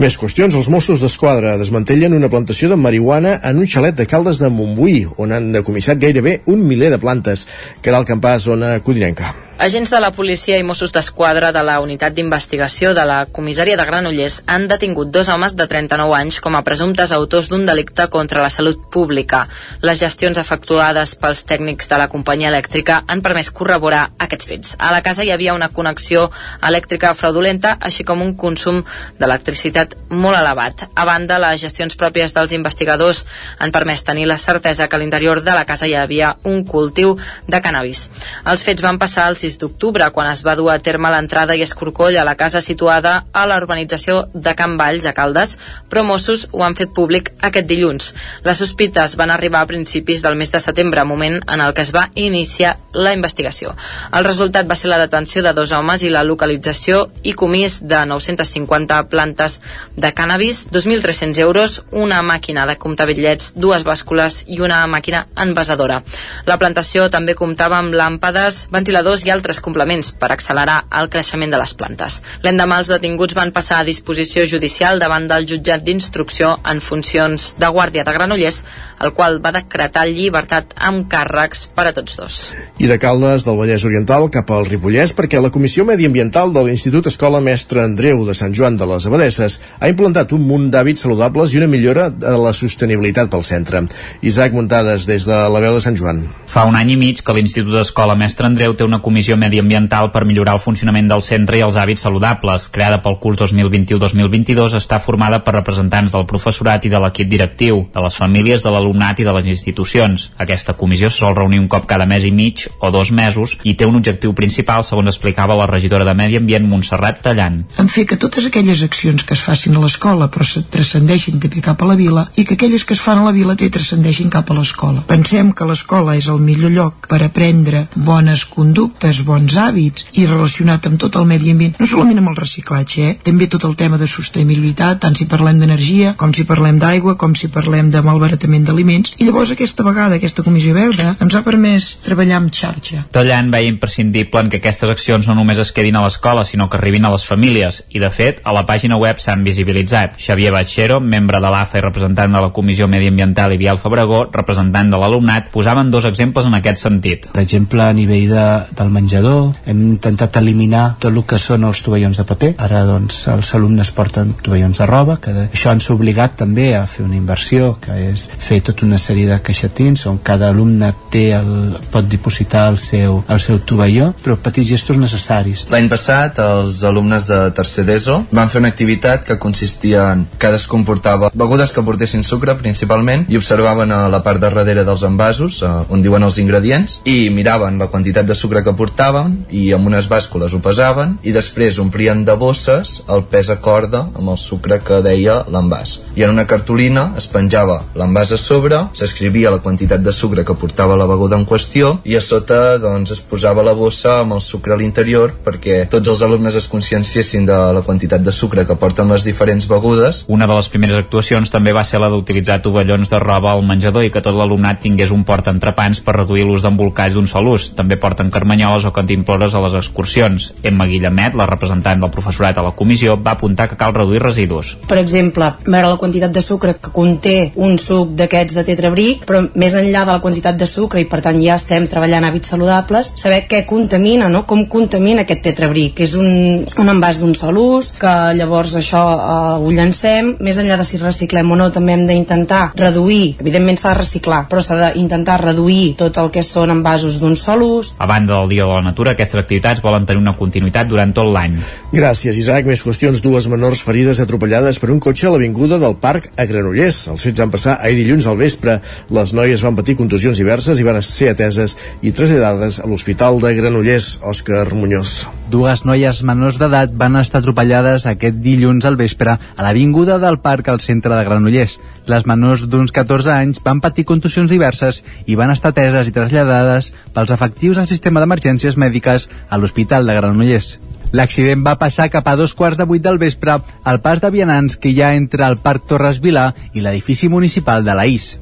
Més 0.00 0.16
qüestions. 0.16 0.56
Els 0.56 0.72
Mossos 0.72 1.04
d'Esquadra 1.04 1.58
desmantellen 1.60 2.16
una 2.16 2.32
plantació 2.32 2.72
de 2.72 2.80
marihuana 2.80 3.36
en 3.44 3.60
un 3.60 3.68
xalet 3.68 4.00
de 4.00 4.08
Caldes 4.08 4.40
de 4.40 4.48
Montbui, 4.48 5.02
on 5.20 5.36
han 5.36 5.52
decomissat 5.52 6.00
gairebé 6.00 6.40
un 6.46 6.64
miler 6.64 6.94
de 6.94 7.02
plantes, 7.02 7.44
que 7.82 7.92
era 7.92 8.00
el 8.00 8.08
campàs 8.08 8.48
zona 8.48 8.78
codinenca. 8.80 9.34
Agents 9.56 9.92
de 9.94 10.00
la 10.02 10.10
policia 10.10 10.56
i 10.58 10.64
Mossos 10.66 10.90
d'Esquadra 10.90 11.52
de 11.54 11.60
la 11.62 11.76
unitat 11.78 12.12
d'investigació 12.16 12.90
de 12.90 13.04
la 13.06 13.20
comissària 13.30 13.76
de 13.78 13.84
Granollers 13.86 14.40
han 14.50 14.64
detingut 14.66 15.12
dos 15.14 15.28
homes 15.30 15.52
de 15.54 15.68
39 15.70 16.16
anys 16.18 16.40
com 16.42 16.56
a 16.58 16.62
presumptes 16.66 17.12
autors 17.14 17.46
d'un 17.48 17.62
delicte 17.64 18.08
contra 18.10 18.42
la 18.42 18.50
salut 18.50 18.80
pública. 18.90 19.44
Les 19.80 20.00
gestions 20.02 20.40
efectuades 20.42 21.12
pels 21.22 21.44
tècnics 21.46 21.86
de 21.86 22.00
la 22.02 22.08
companyia 22.10 22.50
elèctrica 22.50 23.04
han 23.06 23.22
permès 23.22 23.52
corroborar 23.54 24.08
aquests 24.18 24.48
fets. 24.50 24.74
A 24.80 24.90
la 24.90 25.04
casa 25.06 25.22
hi 25.22 25.30
havia 25.30 25.54
una 25.54 25.70
connexió 25.70 26.26
elèctrica 26.58 27.14
fraudulenta, 27.14 27.76
així 27.78 28.02
com 28.02 28.26
un 28.26 28.34
consum 28.34 28.82
d'electricitat 29.22 29.94
molt 30.10 30.40
elevat. 30.40 30.88
A 30.96 31.06
banda, 31.06 31.38
les 31.38 31.62
gestions 31.62 31.94
pròpies 31.94 32.34
dels 32.34 32.56
investigadors 32.58 33.22
han 33.60 33.70
permès 33.70 34.02
tenir 34.02 34.26
la 34.26 34.40
certesa 34.48 34.90
que 34.90 34.98
a 34.98 35.02
l'interior 35.04 35.44
de 35.46 35.54
la 35.54 35.64
casa 35.64 35.86
hi 35.86 35.94
havia 35.94 36.34
un 36.42 36.66
cultiu 36.66 37.14
de 37.46 37.62
cannabis. 37.62 38.08
Els 38.50 38.66
fets 38.66 38.82
van 38.82 38.98
passar 38.98 39.30
els 39.30 39.43
6 39.44 39.58
d'octubre, 39.60 40.08
quan 40.14 40.30
es 40.30 40.42
va 40.46 40.56
dur 40.56 40.70
a 40.72 40.78
terme 40.80 41.10
l'entrada 41.12 41.56
i 41.56 41.62
escorcoll 41.64 42.16
a 42.16 42.24
la 42.24 42.36
casa 42.40 42.62
situada 42.64 43.14
a 43.32 43.44
la 43.46 43.58
urbanització 43.60 44.24
de 44.32 44.54
Can 44.56 44.78
Valls, 44.80 45.06
a 45.06 45.12
Caldes, 45.16 45.58
però 45.90 46.04
Mossos 46.06 46.46
ho 46.52 46.64
han 46.64 46.76
fet 46.78 46.94
públic 46.96 47.30
aquest 47.44 47.68
dilluns. 47.68 48.12
Les 48.46 48.60
sospites 48.60 49.16
van 49.20 49.32
arribar 49.34 49.60
a 49.62 49.68
principis 49.68 50.22
del 50.24 50.38
mes 50.40 50.52
de 50.52 50.60
setembre, 50.62 51.04
moment 51.04 51.40
en 51.44 51.60
el 51.60 51.74
que 51.74 51.84
es 51.84 51.92
va 51.94 52.08
iniciar 52.14 52.76
la 52.94 53.12
investigació. 53.12 53.74
El 54.14 54.24
resultat 54.24 54.70
va 54.70 54.78
ser 54.78 54.90
la 54.92 55.00
detenció 55.02 55.42
de 55.42 55.52
dos 55.52 55.72
homes 55.72 56.02
i 56.02 56.12
la 56.12 56.24
localització 56.24 57.08
i 57.22 57.34
comís 57.34 57.80
de 57.84 58.04
950 58.06 59.02
plantes 59.12 59.60
de 59.96 60.12
cannabis, 60.14 60.64
2.300 60.70 61.42
euros, 61.44 61.82
una 61.90 62.22
màquina 62.22 62.66
de 62.70 62.78
comptar 62.80 63.08
bitllets, 63.10 63.52
dues 63.56 63.84
bàscules 63.84 64.42
i 64.46 64.60
una 64.64 64.80
màquina 64.86 65.26
envasadora. 65.36 66.00
La 66.48 66.58
plantació 66.60 67.10
també 67.10 67.36
comptava 67.38 67.78
amb 67.82 67.94
làmpades, 67.94 68.64
ventiladors 68.72 69.26
i 69.26 69.33
altres 69.34 69.60
complements 69.64 70.12
per 70.18 70.30
accelerar 70.32 70.84
el 71.00 71.10
creixement 71.12 71.52
de 71.52 71.60
les 71.60 71.74
plantes. 71.78 72.20
L'endemà 72.46 72.80
els 72.80 72.90
detinguts 72.92 73.36
van 73.36 73.52
passar 73.54 73.80
a 73.80 73.88
disposició 73.88 74.46
judicial 74.50 75.02
davant 75.02 75.28
del 75.30 75.48
jutjat 75.50 75.84
d'instrucció 75.84 76.54
en 76.70 76.80
funcions 76.84 77.52
de 77.60 77.70
Guàrdia 77.74 78.04
de 78.06 78.14
Granollers, 78.16 78.62
el 79.04 79.12
qual 79.16 79.40
va 79.44 79.52
decretar 79.54 80.06
llibertat 80.08 80.74
amb 80.76 81.08
càrrecs 81.10 81.66
per 81.74 81.88
a 81.90 81.94
tots 81.96 82.16
dos. 82.20 82.38
I 82.78 82.88
de 82.90 82.98
Caldes 83.02 83.46
del 83.46 83.58
Vallès 83.58 83.84
Oriental 83.88 84.28
cap 84.32 84.50
al 84.54 84.68
Ripollès 84.68 85.14
perquè 85.16 85.42
la 85.42 85.52
Comissió 85.54 85.84
Mediambiental 85.88 86.54
de 86.54 86.64
l'Institut 86.66 87.10
Escola 87.10 87.42
Mestre 87.44 87.84
Andreu 87.84 88.24
de 88.28 88.36
Sant 88.38 88.54
Joan 88.56 88.78
de 88.80 88.88
les 88.88 89.06
Abadesses 89.10 89.60
ha 89.80 89.90
implantat 89.90 90.32
un 90.36 90.46
munt 90.48 90.70
d'hàbits 90.72 91.04
saludables 91.06 91.52
i 91.52 91.60
una 91.60 91.70
millora 91.70 92.08
de 92.10 92.36
la 92.38 92.54
sostenibilitat 92.56 93.30
pel 93.32 93.44
centre. 93.46 93.84
Isaac 94.22 94.54
Muntades 94.56 95.08
des 95.10 95.26
de 95.28 95.44
la 95.50 95.60
veu 95.60 95.76
de 95.76 95.84
Sant 95.84 95.98
Joan. 95.98 96.24
Fa 96.54 96.62
un 96.70 96.76
any 96.78 96.92
i 96.92 96.94
mig 96.94 97.18
que 97.26 97.34
l'Institut 97.34 97.74
Escola 97.80 98.14
Mestre 98.14 98.46
Andreu 98.46 98.76
té 98.78 98.84
una 98.86 99.00
comissió 99.02 99.34
mediambiental 99.34 100.12
per 100.14 100.20
millorar 100.22 100.52
el 100.54 100.60
funcionament 100.62 101.08
del 101.10 101.22
centre 101.26 101.58
i 101.58 101.62
els 101.66 101.74
hàbits 101.74 102.04
saludables. 102.06 102.68
Creada 102.70 103.00
pel 103.02 103.16
curs 103.18 103.40
2021-2022, 103.40 104.76
està 104.78 105.00
formada 105.02 105.40
per 105.42 105.56
representants 105.56 106.14
del 106.14 106.28
professorat 106.30 106.86
i 106.86 106.92
de 106.92 107.00
l'equip 107.02 107.32
directiu, 107.32 107.80
de 107.90 108.04
les 108.04 108.18
famílies, 108.22 108.62
de 108.62 108.70
l'alumnat 108.70 109.18
i 109.18 109.26
de 109.26 109.34
les 109.34 109.48
institucions. 109.50 110.28
Aquesta 110.44 110.76
comissió 110.78 111.10
se 111.10 111.24
sol 111.24 111.34
reunir 111.34 111.58
un 111.58 111.66
cop 111.66 111.88
cada 111.90 112.06
mes 112.06 112.22
i 112.22 112.30
mig 112.30 112.68
o 112.78 112.92
dos 112.94 113.10
mesos 113.10 113.56
i 113.64 113.74
té 113.74 113.90
un 113.90 113.98
objectiu 113.98 114.30
principal, 114.38 114.86
segons 114.86 115.10
explicava 115.10 115.58
la 115.58 115.66
regidora 115.66 116.06
de 116.06 116.14
Medi 116.14 116.38
Ambient, 116.38 116.70
Montserrat 116.70 117.18
Tallant. 117.26 117.64
En 117.82 117.90
fer 117.90 118.06
que 118.06 118.20
totes 118.28 118.46
aquelles 118.46 118.86
accions 118.86 119.26
que 119.26 119.34
es 119.34 119.42
facin 119.42 119.74
a 119.74 119.82
l'escola 119.82 120.30
però 120.30 120.46
se 120.46 120.62
transcendeixin 120.70 121.42
també 121.42 121.66
cap 121.66 121.82
a 121.82 121.90
la 121.90 121.98
vila 121.98 122.28
i 122.38 122.46
que 122.46 122.54
aquelles 122.54 122.86
que 122.86 122.94
es 122.94 123.02
fan 123.02 123.18
a 123.18 123.26
la 123.26 123.34
vila 123.34 123.58
també 123.58 123.74
transcendeixin 123.74 124.30
cap 124.30 124.54
a 124.54 124.60
l'escola. 124.62 125.02
Pensem 125.10 125.50
que 125.50 125.66
l'escola 125.66 126.14
és 126.14 126.30
el 126.30 126.43
millor 126.44 126.72
lloc 126.74 127.08
per 127.10 127.22
aprendre 127.24 127.86
bones 127.94 128.44
conductes, 128.50 129.22
bons 129.26 129.56
hàbits 129.58 130.08
i 130.20 130.26
relacionat 130.28 130.86
amb 130.88 131.00
tot 131.00 131.16
el 131.20 131.26
medi 131.28 131.52
ambient, 131.54 131.76
no 131.80 131.88
solament 131.88 132.20
amb 132.20 132.32
el 132.32 132.38
reciclatge, 132.38 133.08
eh? 133.08 133.16
també 133.24 133.48
tot 133.50 133.64
el 133.68 133.76
tema 133.80 133.98
de 134.00 134.08
sostenibilitat, 134.10 135.00
tant 135.04 135.16
si 135.16 135.28
parlem 135.30 135.60
d'energia, 135.62 136.14
com 136.20 136.34
si 136.34 136.46
parlem 136.48 136.78
d'aigua, 136.82 137.16
com 137.20 137.34
si 137.38 137.50
parlem 137.52 137.90
de 137.94 138.02
malbaratament 138.04 138.68
d'aliments. 138.68 139.14
I 139.18 139.28
llavors 139.28 139.54
aquesta 139.54 139.86
vegada, 139.86 140.18
aquesta 140.18 140.44
comissió 140.46 140.74
verda, 140.76 141.14
ens 141.22 141.34
ha 141.34 141.44
permès 141.46 141.88
treballar 142.04 142.40
amb 142.40 142.52
xarxa. 142.54 143.04
Tallant 143.14 143.50
veia 143.54 143.70
imprescindible 143.72 144.44
en 144.44 144.50
que 144.52 144.60
aquestes 144.60 144.90
accions 144.90 145.28
no 145.30 145.38
només 145.38 145.60
es 145.62 145.72
quedin 145.72 145.96
a 145.96 146.04
l'escola, 146.04 146.44
sinó 146.44 146.68
que 146.68 146.78
arribin 146.80 147.06
a 147.06 147.12
les 147.14 147.26
famílies, 147.28 147.82
i 147.94 148.02
de 148.02 148.10
fet, 148.10 148.42
a 148.44 148.54
la 148.56 148.64
pàgina 148.68 148.98
web 149.00 149.22
s'han 149.22 149.44
visibilitzat. 149.46 150.18
Xavier 150.20 150.52
Batxero, 150.54 151.00
membre 151.00 151.40
de 151.40 151.50
l'AFA 151.52 151.80
i 151.80 151.84
representant 151.86 152.34
de 152.34 152.42
la 152.42 152.52
Comissió 152.52 152.88
Mediambiental 152.90 153.54
i 153.54 153.60
Vial 153.60 153.80
Fabregó, 153.80 154.24
representant 154.32 154.90
de 154.90 155.00
l'alumnat, 155.00 155.50
posaven 155.54 155.90
dos 155.94 156.04
exemples 156.04 156.33
en 156.42 156.56
aquest 156.58 156.82
sentit. 156.82 157.28
Per 157.32 157.42
exemple, 157.42 157.82
a 157.84 157.94
nivell 157.94 158.26
de, 158.32 158.46
del 158.74 158.90
menjador, 158.90 159.52
hem 159.70 159.80
intentat 159.92 160.40
eliminar 160.40 160.96
tot 160.98 161.12
el 161.12 161.22
que 161.28 161.38
són 161.38 161.66
els 161.68 161.82
tovallons 161.86 162.18
de 162.18 162.26
paper. 162.26 162.52
Ara, 162.64 162.82
doncs, 162.88 163.20
els 163.30 163.52
alumnes 163.54 163.92
porten 163.94 164.34
tovallons 164.42 164.80
de 164.82 164.88
roba, 164.90 165.18
que 165.22 165.34
de, 165.36 165.46
això 165.54 165.72
ens 165.74 165.88
ha 165.88 165.94
obligat 165.94 166.36
també 166.42 166.72
a 166.74 166.84
fer 166.90 167.04
una 167.06 167.18
inversió, 167.18 167.76
que 167.84 167.94
és 168.10 168.26
fer 168.26 168.60
tota 168.66 168.86
una 168.86 168.98
sèrie 168.98 169.28
de 169.30 169.38
caixetins 169.44 170.06
on 170.10 170.18
cada 170.24 170.50
alumne 170.50 170.90
té 171.12 171.28
el, 171.36 171.78
pot 171.92 172.08
dipositar 172.10 172.66
el 172.72 172.80
seu, 172.82 173.20
el 173.30 173.40
seu 173.40 173.60
tovalló, 173.62 174.10
però 174.24 174.36
petits 174.40 174.72
gestos 174.74 174.98
necessaris. 175.00 175.66
L'any 175.72 175.88
passat, 175.92 176.40
els 176.42 176.82
alumnes 176.86 177.28
de 177.28 177.38
tercer 177.56 177.86
d'ESO 177.86 178.20
van 178.34 178.50
fer 178.50 178.62
una 178.64 178.72
activitat 178.72 179.24
que 179.28 179.38
consistia 179.38 180.10
en 180.12 180.26
cadascun 180.40 180.84
portava 180.88 181.30
begudes 181.34 181.72
que 181.74 181.84
portessin 181.84 182.24
sucre 182.26 182.56
principalment 182.58 183.26
i 183.28 183.38
observaven 183.38 183.92
a 183.92 184.06
la 184.12 184.22
part 184.24 184.40
de 184.40 184.48
darrere 184.48 184.84
dels 184.86 185.04
envasos 185.06 185.60
eh, 185.62 185.70
on 185.92 186.02
diuen 186.04 186.23
els 186.26 186.38
ingredients 186.42 187.00
i 187.10 187.30
miraven 187.34 187.78
la 187.80 187.90
quantitat 187.92 188.28
de 188.28 188.36
sucre 188.38 188.64
que 188.64 188.76
portaven 188.76 189.36
i 189.50 189.66
amb 189.76 189.90
unes 189.90 190.08
bàscules 190.10 190.54
ho 190.54 190.62
pesaven 190.64 191.18
i 191.22 191.34
després 191.36 191.80
omplien 191.82 192.24
de 192.24 192.36
bosses 192.40 192.96
el 193.08 193.26
pes 193.30 193.50
a 193.52 193.58
corda 193.64 194.06
amb 194.14 194.34
el 194.34 194.40
sucre 194.40 194.80
que 194.84 195.00
deia 195.04 195.42
l'envàs 195.48 195.98
i 196.14 196.24
en 196.26 196.34
una 196.34 196.46
cartolina 196.50 197.10
es 197.20 197.28
penjava 197.30 197.80
l'envàs 197.94 198.34
a 198.34 198.40
sobre, 198.40 198.80
s'escrivia 198.94 199.52
la 199.54 199.62
quantitat 199.64 200.02
de 200.02 200.12
sucre 200.12 200.44
que 200.44 200.56
portava 200.58 200.96
la 200.96 201.08
beguda 201.10 201.38
en 201.38 201.46
qüestió 201.48 201.98
i 202.04 202.16
a 202.16 202.22
sota 202.24 202.78
doncs, 202.82 203.12
es 203.14 203.22
posava 203.22 203.62
la 203.66 203.74
bossa 203.76 204.18
amb 204.20 204.36
el 204.36 204.42
sucre 204.44 204.74
a 204.74 204.78
l'interior 204.80 205.34
perquè 205.44 205.84
tots 205.90 206.10
els 206.12 206.22
alumnes 206.26 206.56
es 206.58 206.68
conscienciessin 206.70 207.46
de 207.48 207.58
la 207.76 207.82
quantitat 207.86 208.22
de 208.24 208.32
sucre 208.32 208.64
que 208.66 208.76
porten 208.80 209.10
les 209.12 209.24
diferents 209.26 209.66
begudes. 209.68 210.24
Una 210.28 210.48
de 210.50 210.56
les 210.56 210.68
primeres 210.72 210.98
actuacions 211.00 211.50
també 211.52 211.74
va 211.76 211.84
ser 211.84 212.00
la 212.02 212.10
d'utilitzar 212.12 212.60
tovallons 212.64 213.10
de 213.10 213.20
roba 213.22 213.52
al 213.52 213.64
menjador 213.66 214.06
i 214.06 214.12
que 214.14 214.22
tot 214.24 214.36
l'alumnat 214.36 214.80
tingués 214.84 215.12
un 215.14 215.24
port 215.24 215.48
entrepans 215.52 216.00
per 216.04 216.13
reduir 216.14 216.46
l'ús 216.46 216.64
d'embolcalls 216.64 217.16
d'un 217.16 217.28
sol 217.30 217.50
ús. 217.54 217.70
També 217.76 217.98
porten 218.00 218.30
carmanyoles 218.34 218.86
o 218.88 218.92
cantimplores 218.94 219.54
a 219.54 219.62
les 219.64 219.76
excursions. 219.80 220.52
Emma 220.62 220.86
Guillemet, 220.90 221.36
la 221.38 221.48
representant 221.50 222.00
del 222.00 222.12
professorat 222.14 222.58
a 222.58 222.64
la 222.66 222.74
comissió, 222.78 223.16
va 223.20 223.34
apuntar 223.34 223.68
que 223.68 223.78
cal 223.80 223.94
reduir 223.94 224.22
residus. 224.22 224.74
Per 224.88 224.98
exemple, 225.00 225.50
veure 225.66 225.90
la 225.90 226.00
quantitat 226.00 226.32
de 226.34 226.42
sucre 226.42 226.76
que 226.80 226.92
conté 226.94 227.52
un 227.56 227.78
suc 227.78 228.14
d'aquests 228.18 228.56
de 228.56 228.64
tetrabric, 228.66 229.24
però 229.28 229.42
més 229.54 229.74
enllà 229.78 230.04
de 230.04 230.12
la 230.12 230.22
quantitat 230.24 230.58
de 230.58 230.68
sucre 230.68 231.02
i 231.02 231.08
per 231.10 231.20
tant 231.24 231.40
ja 231.42 231.58
estem 231.58 231.88
treballant 231.90 232.26
hàbits 232.28 232.54
saludables, 232.54 233.14
saber 233.20 233.44
què 233.50 233.64
contamina, 233.68 234.28
no? 234.32 234.44
com 234.48 234.64
contamina 234.70 235.24
aquest 235.24 235.44
tetrabric. 235.48 236.04
És 236.06 236.14
un, 236.18 236.64
un 236.80 236.92
envàs 236.94 237.20
d'un 237.22 237.34
sol 237.38 237.58
ús, 237.60 237.92
que 238.00 238.14
llavors 238.38 238.76
això 238.78 239.02
eh, 239.14 239.62
ho 239.62 239.72
llancem, 239.74 240.34
més 240.44 240.58
enllà 240.60 240.78
de 240.80 240.88
si 240.88 241.00
reciclem 241.02 241.50
o 241.50 241.58
no, 241.58 241.70
també 241.74 241.96
hem 241.96 242.06
d'intentar 242.08 242.64
reduir, 242.78 243.36
evidentment 243.40 243.80
s'ha 243.80 243.94
de 243.94 244.00
reciclar, 244.02 244.44
però 244.50 244.62
s'ha 244.62 244.92
d'intentar 244.94 245.40
reduir 245.42 245.93
tot 245.98 246.18
el 246.20 246.30
que 246.34 246.42
són 246.44 246.72
envasos 246.74 247.18
d'un 247.22 247.36
sol 247.38 247.62
ús. 247.66 247.94
A 247.98 248.08
banda 248.10 248.36
del 248.36 248.50
Dia 248.52 248.66
de 248.66 248.74
la 248.74 248.84
Natura, 248.84 249.14
aquestes 249.14 249.40
activitats 249.40 249.82
volen 249.84 250.06
tenir 250.06 250.22
una 250.22 250.34
continuïtat 250.38 250.88
durant 250.90 251.14
tot 251.16 251.30
l'any. 251.32 251.56
Gràcies, 251.94 252.36
Isaac. 252.40 252.66
Més 252.68 252.82
qüestions. 252.84 253.22
Dues 253.24 253.48
menors 253.52 253.82
ferides 253.84 254.20
atropellades 254.22 254.80
per 254.82 254.90
un 254.94 255.00
cotxe 255.00 255.28
a 255.28 255.34
l'avinguda 255.34 255.78
del 255.82 255.96
Parc 256.02 256.30
a 256.36 256.46
Granollers. 256.50 257.04
Els 257.14 257.28
fets 257.28 257.40
van 257.40 257.54
passar 257.54 257.78
ahir 257.80 258.00
dilluns 258.02 258.28
al 258.30 258.40
vespre. 258.40 258.80
Les 259.14 259.34
noies 259.36 259.64
van 259.64 259.78
patir 259.78 259.96
contusions 259.98 260.38
diverses 260.40 260.80
i 260.80 260.86
van 260.86 261.00
ser 261.02 261.32
ateses 261.34 261.78
i 262.02 262.12
traslladades 262.12 262.80
a 262.82 262.90
l'Hospital 262.90 263.40
de 263.42 263.54
Granollers. 263.58 264.18
Òscar 264.22 264.66
Muñoz. 264.74 265.24
Dues 265.50 265.84
noies 265.84 266.22
menors 266.24 266.56
d'edat 266.58 266.94
van 266.96 267.18
estar 267.20 267.42
atropellades 267.42 268.06
aquest 268.08 268.38
dilluns 268.42 268.86
al 268.88 268.96
vespre 268.96 269.36
a 269.36 269.66
l'avinguda 269.66 270.16
del 270.18 270.40
Parc 270.40 270.70
al 270.72 270.80
centre 270.80 271.12
de 271.14 271.24
Granollers. 271.26 271.76
Les 272.06 272.26
menors 272.28 272.66
d'uns 272.68 272.92
14 272.92 273.30
anys 273.32 273.60
van 273.64 273.80
patir 273.80 274.04
contusions 274.04 274.50
diverses 274.50 275.00
i 275.24 275.36
van 275.40 275.52
estar 275.54 275.72
ateses 275.72 276.08
i 276.08 276.12
traslladades 276.12 276.90
pels 277.14 277.32
efectius 277.32 277.80
del 277.80 277.88
sistema 277.88 278.20
d'emergències 278.20 278.76
mèdiques 278.76 279.28
a 279.48 279.58
l'Hospital 279.58 280.04
de 280.04 280.16
Granollers. 280.18 280.74
L'accident 281.14 281.62
va 281.64 281.78
passar 281.80 282.10
cap 282.10 282.28
a 282.28 282.34
dos 282.36 282.52
quarts 282.58 282.76
de 282.76 282.84
vuit 282.90 283.02
del 283.02 283.20
vespre 283.22 283.56
al 283.84 284.00
pas 284.04 284.20
de 284.20 284.30
vianants 284.34 284.76
que 284.76 284.90
hi 284.90 285.00
ha 285.00 285.14
entre 285.14 285.46
el 285.46 285.56
Parc 285.62 285.86
Torres 285.88 286.20
Vilà 286.20 286.48
i 286.74 286.82
l'edifici 286.84 287.30
municipal 287.32 287.86
de 287.86 287.94
la 287.94 288.06
IS. 288.10 288.34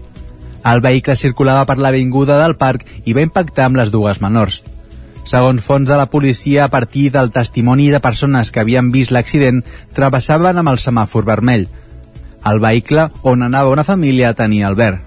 El 0.65 0.81
vehicle 0.81 1.15
circulava 1.19 1.67
per 1.67 1.79
l'avinguda 1.79 2.39
del 2.41 2.57
parc 2.57 2.87
i 3.05 3.15
va 3.15 3.27
impactar 3.27 3.69
amb 3.69 3.79
les 3.79 3.91
dues 3.95 4.23
menors. 4.23 4.63
Segons 5.29 5.63
fons 5.63 5.87
de 5.87 5.97
la 5.99 6.09
policia, 6.11 6.65
a 6.65 6.71
partir 6.71 7.11
del 7.15 7.31
testimoni 7.31 7.91
de 7.91 8.01
persones 8.03 8.51
que 8.51 8.63
havien 8.63 8.91
vist 8.91 9.13
l'accident, 9.15 9.63
travessaven 9.95 10.59
amb 10.59 10.73
el 10.73 10.81
semàfor 10.83 11.29
vermell. 11.29 11.69
El 12.51 12.59
vehicle 12.61 13.09
on 13.23 13.43
anava 13.47 13.71
una 13.71 13.87
família 13.87 14.35
tenia 14.35 14.69
el 14.69 14.79
verd. 14.79 15.01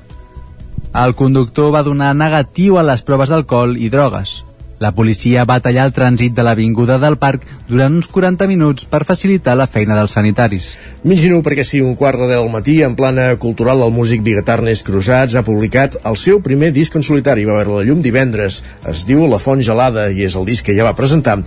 El 0.95 1.15
conductor 1.19 1.73
va 1.75 1.83
donar 1.83 2.15
negatiu 2.15 2.79
a 2.79 2.83
les 2.87 3.01
proves 3.03 3.31
d'alcohol 3.33 3.75
i 3.75 3.89
drogues. 3.91 4.37
La 4.79 4.91
policia 4.91 5.45
va 5.47 5.61
tallar 5.63 5.85
el 5.87 5.93
trànsit 5.95 6.33
de 6.35 6.43
l'avinguda 6.43 6.97
del 6.99 7.15
parc 7.19 7.45
durant 7.69 7.93
uns 7.95 8.09
40 8.11 8.47
minuts 8.51 8.87
per 8.91 9.05
facilitar 9.07 9.53
la 9.55 9.67
feina 9.71 9.95
dels 9.95 10.15
sanitaris. 10.17 10.67
Migino 11.07 11.39
perquè 11.45 11.63
si 11.63 11.79
un 11.79 11.95
quart 11.95 12.19
de 12.19 12.27
del 12.33 12.49
matí, 12.51 12.81
en 12.83 12.97
plana 12.99 13.29
cultural, 13.39 13.83
el 13.85 13.93
músic 13.95 14.23
biguetar 14.23 14.59
Ernest 14.59 14.85
Cruzats 14.87 15.35
ha 15.35 15.45
publicat 15.47 15.95
el 16.03 16.19
seu 16.19 16.41
primer 16.43 16.73
disc 16.75 16.95
en 16.95 17.07
solitari. 17.07 17.47
Va 17.47 17.61
veure 17.61 17.79
la 17.79 17.85
llum 17.87 18.03
divendres. 18.03 18.63
Es 18.91 19.05
diu 19.07 19.23
La 19.31 19.39
Font 19.39 19.63
Gelada 19.63 20.09
i 20.11 20.27
és 20.27 20.35
el 20.35 20.47
disc 20.47 20.67
que 20.67 20.75
ja 20.75 20.87
va 20.87 20.95
presentar 20.95 21.39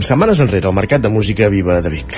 setmanes 0.00 0.40
enrere 0.40 0.66
al 0.66 0.74
Mercat 0.74 1.02
de 1.02 1.08
Música 1.08 1.48
Viva 1.48 1.80
de 1.82 1.90
Vic. 1.92 2.16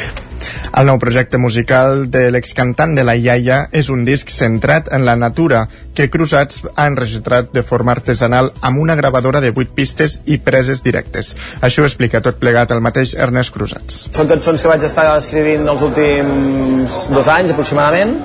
El 0.76 0.86
nou 0.90 0.98
projecte 1.00 1.38
musical 1.40 2.04
de 2.12 2.26
l'excantant 2.30 2.92
de 2.96 3.04
la 3.06 3.14
Iaia 3.16 3.62
és 3.72 3.88
un 3.92 4.04
disc 4.04 4.28
centrat 4.32 4.90
en 4.92 5.06
la 5.08 5.14
natura 5.16 5.62
que 5.96 6.08
Cruzats 6.12 6.62
ha 6.74 6.86
enregistrat 6.90 7.48
de 7.54 7.62
forma 7.64 7.94
artesanal 7.96 8.50
amb 8.60 8.82
una 8.82 8.96
gravadora 8.98 9.40
de 9.40 9.52
8 9.54 9.72
pistes 9.78 10.18
i 10.26 10.36
preses 10.36 10.82
directes. 10.84 11.32
Això 11.64 11.82
ho 11.82 11.88
explica 11.88 12.20
tot 12.20 12.40
plegat 12.42 12.74
el 12.76 12.84
mateix 12.84 13.14
Ernest 13.16 13.54
Cruzats. 13.54 14.06
Són 14.12 14.28
cançons 14.28 14.62
que 14.62 14.72
vaig 14.72 14.84
estar 14.84 15.08
escrivint 15.16 15.64
els 15.64 15.86
últims 15.86 17.06
dos 17.14 17.30
anys 17.32 17.54
aproximadament 17.56 18.18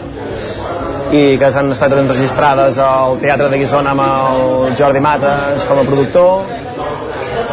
i 1.12 1.38
que 1.40 1.50
s'han 1.52 1.72
estat 1.72 1.96
enregistrades 1.96 2.78
al 2.84 3.18
Teatre 3.20 3.50
de 3.52 3.60
Guissona 3.60 3.96
amb 3.96 4.04
el 4.06 4.76
Jordi 4.80 5.02
Mates 5.04 5.66
com 5.68 5.80
a 5.82 5.88
productor 5.88 6.61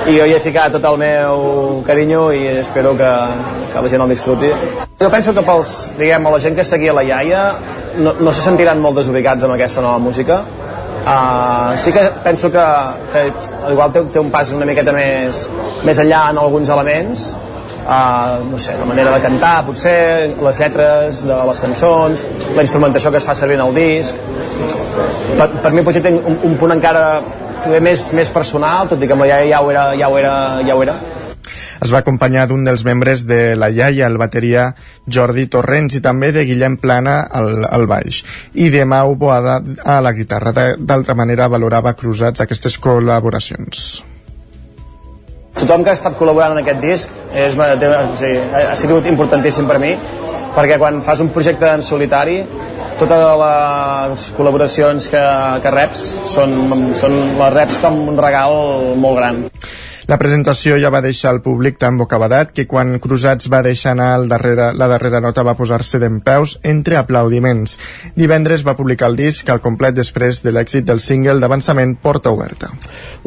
i 0.06 0.14
jo 0.14 0.26
hi 0.28 0.34
he 0.36 0.40
ficat 0.42 0.72
tot 0.76 0.84
el 0.88 0.98
meu 1.00 1.82
carinyo 1.86 2.28
i 2.32 2.44
espero 2.60 2.94
que, 2.96 3.10
que 3.72 3.82
la 3.82 3.90
gent 3.90 4.04
el 4.04 4.14
disfruti. 4.14 4.50
Jo 5.00 5.10
penso 5.10 5.34
que 5.34 5.42
pels, 5.46 5.74
diguem, 5.98 6.28
la 6.32 6.40
gent 6.42 6.56
que 6.56 6.64
seguia 6.64 6.94
la 6.96 7.04
iaia 7.04 7.42
no, 7.98 8.14
no 8.20 8.32
se 8.32 8.44
sentiran 8.44 8.80
molt 8.82 9.00
desubicats 9.00 9.44
amb 9.44 9.56
aquesta 9.56 9.84
nova 9.84 9.98
música. 10.02 10.42
Uh, 11.08 11.76
sí 11.80 11.92
que 11.92 12.04
penso 12.24 12.50
que, 12.52 12.64
que 13.12 13.26
igual 13.72 13.92
té, 13.94 14.02
té 14.12 14.20
un 14.20 14.30
pas 14.30 14.50
una 14.52 14.66
miqueta 14.68 14.92
més, 14.92 15.46
més 15.86 16.00
enllà 16.02 16.24
en 16.32 16.40
alguns 16.42 16.68
elements, 16.74 17.30
uh, 17.86 18.44
no 18.44 18.58
sé, 18.60 18.74
la 18.76 18.88
manera 18.88 19.14
de 19.14 19.22
cantar, 19.24 19.54
potser, 19.64 19.98
les 20.44 20.60
lletres 20.60 21.24
de 21.24 21.38
les 21.50 21.62
cançons, 21.64 22.26
la 22.56 22.66
instrumentació 22.66 23.14
que 23.14 23.22
es 23.22 23.28
fa 23.28 23.36
servir 23.38 23.56
en 23.56 23.66
el 23.68 23.78
disc. 23.78 24.20
Per, 25.38 25.48
per 25.62 25.72
mi 25.72 25.86
potser 25.86 26.04
té 26.04 26.12
un, 26.12 26.42
un 26.44 26.58
punt 26.60 26.76
encara 26.76 27.06
més, 27.82 28.10
més 28.16 28.30
personal, 28.34 28.88
tot 28.90 29.02
i 29.02 29.08
que 29.08 29.16
amb 29.16 29.24
la 29.24 29.32
iaia 29.32 29.48
ja 29.50 29.62
ho 29.62 29.70
era, 29.72 29.86
ja 29.98 30.08
ho 30.08 30.18
era, 30.18 30.34
ja 30.66 30.76
ho 30.76 30.84
era. 30.84 30.98
Es 31.78 31.92
va 31.94 32.00
acompanyar 32.02 32.48
d'un 32.50 32.64
dels 32.66 32.82
membres 32.86 33.22
de 33.28 33.54
la 33.56 33.68
iaia, 33.70 34.08
el 34.10 34.18
bateria 34.18 34.72
Jordi 35.06 35.46
Torrents, 35.46 35.94
i 35.94 36.02
també 36.02 36.32
de 36.34 36.44
Guillem 36.48 36.76
Plana 36.82 37.20
al, 37.40 37.64
al 37.64 37.86
baix, 37.90 38.24
i 38.54 38.68
de 38.74 38.84
Mau 38.84 39.14
Boada 39.16 39.60
a 39.84 40.00
la 40.02 40.12
guitarra. 40.12 40.52
D'altra 40.78 41.14
manera, 41.14 41.48
valorava 41.48 41.94
cruzats 41.94 42.42
aquestes 42.44 42.78
col·laboracions. 42.82 43.88
Tothom 45.58 45.82
que 45.82 45.90
ha 45.90 45.98
estat 45.98 46.18
col·laborant 46.18 46.54
en 46.54 46.62
aquest 46.62 46.82
disc 46.82 47.14
és, 47.34 47.54
ha 47.58 48.76
sigut 48.78 49.06
importantíssim 49.10 49.66
per 49.66 49.78
mi, 49.82 49.94
perquè 50.56 50.78
quan 50.80 51.02
fas 51.06 51.20
un 51.24 51.32
projecte 51.34 51.68
en 51.70 51.84
solitari 51.84 52.40
totes 52.98 53.20
les 53.42 54.24
col·laboracions 54.34 55.06
que, 55.12 55.24
que 55.62 55.74
reps 55.74 56.06
són, 56.32 56.56
són 56.98 57.14
les 57.38 57.52
reps 57.54 57.78
com 57.84 58.00
un 58.10 58.18
regal 58.18 58.56
molt 58.98 59.20
gran. 59.20 59.44
La 60.08 60.16
presentació 60.16 60.78
ja 60.80 60.88
va 60.88 61.02
deixar 61.04 61.34
el 61.34 61.42
públic 61.44 61.74
tan 61.76 61.98
bocabadat 62.00 62.54
que 62.56 62.64
quan 62.64 62.94
Cruzats 62.96 63.50
va 63.52 63.58
deixar 63.60 63.90
anar 63.92 64.06
el 64.16 64.22
darrere, 64.30 64.70
la 64.72 64.86
darrera 64.88 65.18
nota 65.20 65.42
va 65.44 65.52
posar-se 65.58 65.98
d'en 66.00 66.22
peus 66.24 66.54
entre 66.70 66.96
aplaudiments. 66.96 67.74
Divendres 68.16 68.64
va 68.64 68.72
publicar 68.78 69.10
el 69.12 69.18
disc 69.18 69.50
al 69.52 69.60
complet 69.60 69.98
després 69.98 70.40
de 70.40 70.54
l'èxit 70.56 70.86
del 70.88 71.02
single 71.04 71.36
d'avançament 71.42 71.92
Porta 72.00 72.32
Oberta. 72.32 72.70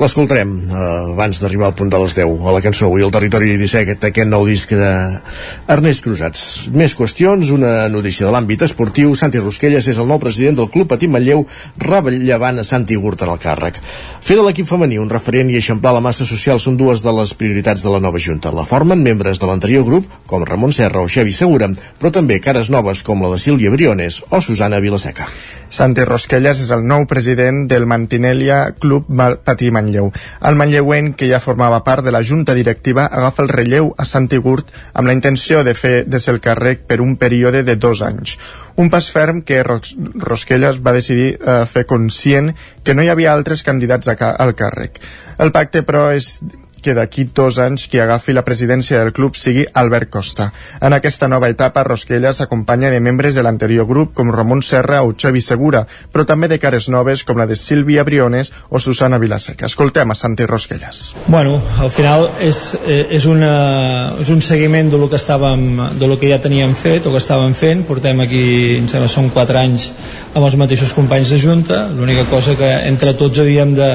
L'escoltarem 0.01 0.55
eh, 0.63 0.79
abans 1.11 1.43
d'arribar 1.43 1.67
al 1.69 1.75
punt 1.77 1.91
de 1.93 1.99
les 2.01 2.15
10 2.17 2.49
a 2.49 2.55
la 2.55 2.63
cançó 2.65 2.89
Avui 2.89 3.05
el 3.05 3.13
territori 3.13 3.53
17, 3.61 4.09
aquest 4.09 4.31
nou 4.33 4.49
disc 4.49 4.73
d'Ernest 4.73 6.05
Cruzats. 6.07 6.47
Més 6.73 6.97
qüestions, 6.97 7.53
una 7.53 7.75
notícia 7.93 8.25
de 8.25 8.33
l'àmbit 8.33 8.65
esportiu. 8.65 9.13
Santi 9.13 9.37
Rusquelles 9.37 9.85
és 9.85 10.01
el 10.01 10.09
nou 10.09 10.17
president 10.25 10.57
del 10.63 10.71
Club 10.73 10.89
Patí 10.95 11.05
Manlleu, 11.05 11.45
rellevant 11.77 12.57
a 12.57 12.65
Santi 12.65 12.97
en 12.97 13.29
el 13.29 13.39
càrrec. 13.45 13.77
Fer 14.25 14.41
de 14.41 14.49
l'equip 14.49 14.65
femení 14.65 14.97
un 14.97 15.13
referent 15.13 15.53
i 15.53 15.61
eixamplar 15.61 15.93
la 15.93 16.01
massa 16.01 16.25
social 16.25 16.57
són 16.57 16.70
dues 16.77 17.01
de 17.03 17.11
les 17.15 17.33
prioritats 17.37 17.83
de 17.83 17.91
la 17.93 17.99
nova 18.03 18.19
Junta. 18.19 18.51
La 18.55 18.65
formen 18.67 19.03
membres 19.03 19.39
de 19.39 19.47
l'anterior 19.49 19.85
grup, 19.87 20.07
com 20.27 20.45
Ramon 20.47 20.73
Serra 20.75 21.01
o 21.01 21.09
Xavi 21.09 21.33
Segura, 21.35 21.69
però 21.99 22.11
també 22.13 22.39
cares 22.43 22.69
noves 22.73 23.03
com 23.07 23.23
la 23.23 23.31
de 23.33 23.39
Sílvia 23.39 23.71
Briones 23.73 24.21
o 24.29 24.41
Susana 24.41 24.79
Vilaseca. 24.83 25.27
Santi 25.71 26.03
Rosquelles 26.03 26.59
és 26.65 26.71
el 26.75 26.83
nou 26.83 27.05
president 27.07 27.63
del 27.71 27.85
Mantinèlia 27.87 28.73
Club 28.79 29.07
Patí 29.45 29.71
Manlleu. 29.71 30.09
El 30.43 30.57
manlleuenc, 30.59 31.15
que 31.15 31.29
ja 31.29 31.39
formava 31.39 31.79
part 31.85 32.03
de 32.03 32.11
la 32.11 32.23
junta 32.27 32.55
directiva, 32.57 33.05
agafa 33.07 33.45
el 33.45 33.51
relleu 33.53 33.93
a 33.97 34.05
Santi 34.05 34.37
Gurt 34.37 34.73
amb 34.93 35.07
la 35.07 35.15
intenció 35.15 35.63
de 35.63 35.73
fer 35.73 35.93
de 36.07 36.19
ser 36.19 36.35
el 36.35 36.41
càrrec 36.43 36.83
per 36.89 36.99
un 37.01 37.15
període 37.15 37.63
de 37.63 37.75
dos 37.75 38.03
anys. 38.03 38.35
Un 38.75 38.89
pas 38.91 39.07
ferm 39.11 39.41
que 39.47 39.63
Ros 39.63 39.95
Rosquelles 40.15 40.81
va 40.83 40.95
decidir 40.95 41.35
eh, 41.35 41.63
fer 41.71 41.85
conscient 41.87 42.51
que 42.83 42.95
no 42.95 43.03
hi 43.03 43.11
havia 43.13 43.33
altres 43.33 43.63
candidats 43.63 44.11
al 44.11 44.55
càrrec. 44.59 44.99
El 45.39 45.51
pacte, 45.55 45.85
però, 45.87 46.09
és 46.11 46.39
que 46.81 46.95
d'aquí 46.97 47.27
dos 47.33 47.59
anys 47.61 47.87
qui 47.87 48.01
agafi 48.01 48.33
la 48.33 48.43
presidència 48.43 48.99
del 48.99 49.13
club 49.13 49.37
sigui 49.39 49.65
Albert 49.73 50.09
Costa. 50.11 50.49
En 50.81 50.93
aquesta 50.97 51.29
nova 51.31 51.49
etapa, 51.49 51.83
Rosquella 51.85 52.33
s'acompanya 52.33 52.91
de 52.91 52.99
membres 52.99 53.35
de 53.35 53.43
l'anterior 53.45 53.87
grup 53.87 54.13
com 54.17 54.33
Ramon 54.33 54.63
Serra 54.65 55.03
o 55.05 55.13
Xavi 55.13 55.41
Segura, 55.41 55.85
però 56.11 56.25
també 56.25 56.49
de 56.51 56.59
cares 56.59 56.89
noves 56.89 57.23
com 57.23 57.37
la 57.37 57.47
de 57.47 57.55
Sílvia 57.55 58.03
Briones 58.03 58.51
o 58.69 58.79
Susana 58.79 59.19
Vilaseca. 59.21 59.69
Escoltem 59.69 60.11
a 60.11 60.15
Santi 60.15 60.45
Rosquelles. 60.49 61.13
Bueno, 61.27 61.61
al 61.79 61.91
final 61.91 62.29
és, 62.39 62.61
eh, 62.85 63.07
és, 63.09 63.25
una, 63.25 64.17
és 64.19 64.29
un 64.29 64.41
seguiment 64.41 64.89
de 64.91 64.97
lo 64.97 65.09
que 65.09 65.19
estàvem, 65.21 65.97
de 65.99 66.07
lo 66.07 66.17
que 66.19 66.29
ja 66.29 66.41
teníem 66.41 66.75
fet 66.75 67.05
o 67.05 67.13
que 67.13 67.21
estàvem 67.21 67.53
fent. 67.53 67.85
Portem 67.87 68.19
aquí, 68.25 68.43
em 68.79 68.89
sembla, 68.91 69.09
són 69.11 69.29
quatre 69.29 69.59
anys 69.61 69.91
amb 70.33 70.45
els 70.45 70.57
mateixos 70.57 70.93
companys 70.97 71.31
de 71.31 71.39
Junta. 71.41 71.85
L'única 71.91 72.25
cosa 72.29 72.55
que 72.55 72.69
entre 72.87 73.13
tots 73.19 73.39
havíem 73.43 73.75
de, 73.75 73.91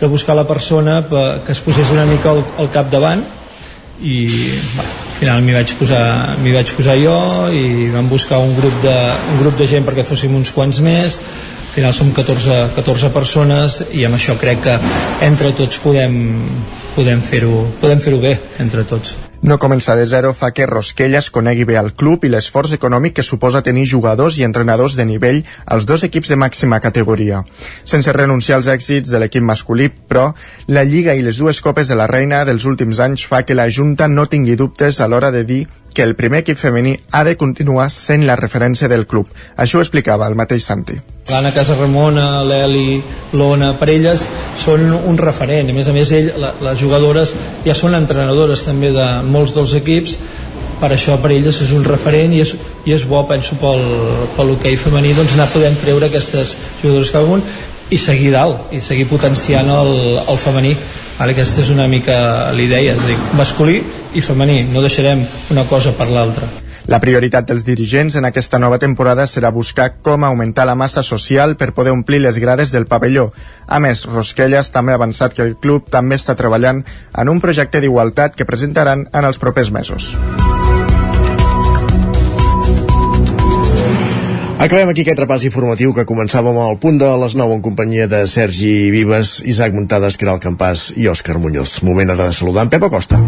de 0.00 0.06
buscar 0.06 0.36
la 0.36 0.46
persona 0.46 1.02
que 1.08 1.52
es 1.52 1.60
posés 1.60 1.90
una 1.90 2.06
mica 2.06 2.30
al, 2.30 2.44
al 2.58 2.70
capdavant 2.70 3.24
i 3.98 4.18
va, 4.76 4.84
al 4.84 5.14
final 5.18 5.42
m'hi 5.42 5.54
vaig, 5.56 5.74
posar, 5.78 6.02
vaig 6.54 6.72
posar 6.76 6.96
jo 7.00 7.18
i 7.50 7.88
vam 7.90 8.08
buscar 8.10 8.38
un 8.38 8.54
grup, 8.56 8.76
de, 8.84 8.96
un 9.34 9.40
grup 9.42 9.58
de 9.58 9.66
gent 9.70 9.86
perquè 9.86 10.06
fóssim 10.06 10.36
uns 10.38 10.54
quants 10.54 10.78
més. 10.84 11.18
Al 11.68 11.72
final 11.78 11.94
som 11.94 12.10
14, 12.14 12.58
14 12.78 13.12
persones 13.14 13.82
i 13.94 14.04
amb 14.06 14.18
això 14.18 14.38
crec 14.40 14.62
que 14.66 14.76
entre 15.26 15.54
tots 15.58 15.82
podem, 15.82 16.18
podem 16.96 17.22
fer-ho 17.22 17.64
podem 17.82 18.02
fer 18.02 18.18
bé 18.22 18.38
entre 18.62 18.86
tots 18.86 19.27
no 19.42 19.58
començar 19.58 19.94
de 19.96 20.06
zero 20.06 20.32
fa 20.34 20.50
que 20.50 20.66
Rosquelles 20.66 21.30
conegui 21.30 21.64
bé 21.68 21.76
el 21.78 21.92
club 21.94 22.24
i 22.26 22.30
l'esforç 22.32 22.74
econòmic 22.74 23.14
que 23.18 23.26
suposa 23.26 23.62
tenir 23.62 23.86
jugadors 23.86 24.38
i 24.38 24.44
entrenadors 24.46 24.96
de 24.98 25.06
nivell 25.06 25.44
als 25.66 25.86
dos 25.86 26.04
equips 26.04 26.32
de 26.32 26.36
màxima 26.36 26.80
categoria. 26.80 27.44
Sense 27.84 28.12
renunciar 28.12 28.58
als 28.58 28.68
èxits 28.68 29.10
de 29.10 29.20
l'equip 29.22 29.42
masculí, 29.42 29.88
però, 29.88 30.32
la 30.66 30.84
Lliga 30.84 31.14
i 31.14 31.22
les 31.22 31.38
dues 31.38 31.60
copes 31.60 31.88
de 31.88 31.98
la 31.98 32.08
Reina 32.10 32.44
dels 32.44 32.66
últims 32.66 32.98
anys 32.98 33.26
fa 33.26 33.44
que 33.44 33.54
la 33.54 33.70
Junta 33.70 34.08
no 34.08 34.26
tingui 34.26 34.56
dubtes 34.56 35.00
a 35.00 35.06
l'hora 35.06 35.30
de 35.30 35.44
dir 35.44 35.66
que 35.98 36.04
el 36.06 36.14
primer 36.14 36.44
equip 36.44 36.54
femení 36.60 36.92
ha 37.10 37.24
de 37.26 37.32
continuar 37.34 37.88
sent 37.90 38.22
la 38.22 38.36
referència 38.38 38.86
del 38.86 39.02
club. 39.10 39.26
Això 39.58 39.80
ho 39.80 39.82
explicava 39.82 40.28
el 40.30 40.36
mateix 40.38 40.62
Santi. 40.62 40.94
L'Anna 41.26 41.50
Casa 41.56 41.74
Ramona, 41.74 42.44
l'Eli, 42.46 43.00
l'Ona, 43.34 43.72
per 43.80 43.88
elles 43.90 44.28
són 44.62 44.92
un 44.94 45.18
referent. 45.18 45.72
A 45.72 45.74
més 45.74 45.90
a 45.90 45.94
més, 45.96 46.12
ell, 46.14 46.30
les 46.38 46.78
jugadores 46.78 47.32
ja 47.64 47.74
són 47.74 47.98
entrenadores 47.98 48.62
també 48.68 48.92
de 48.94 49.08
molts 49.26 49.56
dels 49.56 49.74
equips, 49.80 50.14
per 50.78 50.92
això 50.94 51.18
per 51.18 51.32
elles 51.34 51.58
és 51.66 51.74
un 51.74 51.82
referent 51.82 52.30
i 52.36 52.44
és, 52.46 52.54
i 52.86 52.94
és 52.94 53.02
bo, 53.10 53.24
penso, 53.26 53.58
pel, 53.58 53.82
pel 54.38 54.54
hoquei 54.54 54.78
femení 54.78 55.16
doncs 55.18 55.34
anar 55.34 55.50
podent 55.50 55.82
treure 55.82 56.06
aquestes 56.06 56.54
jugadores 56.78 57.10
cada 57.10 57.26
un 57.26 57.42
i 57.90 57.98
seguir 57.98 58.30
dalt, 58.38 58.70
i 58.70 58.78
seguir 58.78 59.10
potenciant 59.10 59.66
el, 59.80 59.94
el 60.22 60.42
femení. 60.46 60.76
Vale, 61.18 61.34
aquesta 61.34 61.64
és 61.64 61.72
una 61.74 61.88
mica 61.90 62.52
l'idea, 62.54 62.94
masculí 63.34 63.80
i 64.14 64.22
femení, 64.22 64.62
no 64.70 64.84
deixarem 64.84 65.26
una 65.50 65.66
cosa 65.66 65.90
per 65.98 66.06
l'altra. 66.14 66.46
La 66.88 67.02
prioritat 67.02 67.44
dels 67.50 67.66
dirigents 67.66 68.14
en 68.16 68.24
aquesta 68.24 68.56
nova 68.62 68.78
temporada 68.80 69.26
serà 69.28 69.50
buscar 69.52 69.90
com 70.00 70.24
augmentar 70.24 70.64
la 70.64 70.78
massa 70.78 71.02
social 71.04 71.52
per 71.60 71.74
poder 71.76 71.92
omplir 71.92 72.22
les 72.22 72.38
grades 72.40 72.72
del 72.72 72.86
pavelló. 72.88 73.28
A 73.66 73.76
més, 73.76 74.06
Rosquelles 74.08 74.72
també 74.72 74.94
ha 74.94 75.00
avançat 75.02 75.36
que 75.36 75.44
el 75.44 75.56
club 75.60 75.92
també 75.92 76.16
està 76.16 76.38
treballant 76.38 76.84
en 77.12 77.28
un 77.28 77.44
projecte 77.44 77.84
d'igualtat 77.84 78.38
que 78.38 78.48
presentaran 78.48 79.08
en 79.12 79.28
els 79.28 79.42
propers 79.42 79.74
mesos. 79.74 80.14
Acabem 84.58 84.88
aquí 84.90 85.04
aquest 85.04 85.20
repàs 85.22 85.44
informatiu 85.46 85.92
que 85.94 86.02
començàvem 86.02 86.56
al 86.58 86.80
punt 86.82 86.96
de 86.98 87.06
les 87.22 87.36
9 87.38 87.54
en 87.54 87.60
companyia 87.62 88.08
de 88.10 88.24
Sergi 88.26 88.90
Vives, 88.90 89.36
Isaac 89.46 89.70
Muntades, 89.70 90.16
Caral 90.18 90.40
Campàs 90.42 90.88
i 90.98 91.06
Òscar 91.06 91.36
Muñoz. 91.38 91.76
Moment 91.86 92.10
ara 92.10 92.26
de 92.26 92.34
saludar 92.34 92.64
en 92.66 92.72
Pep 92.72 92.88
Acosta. 92.88 93.20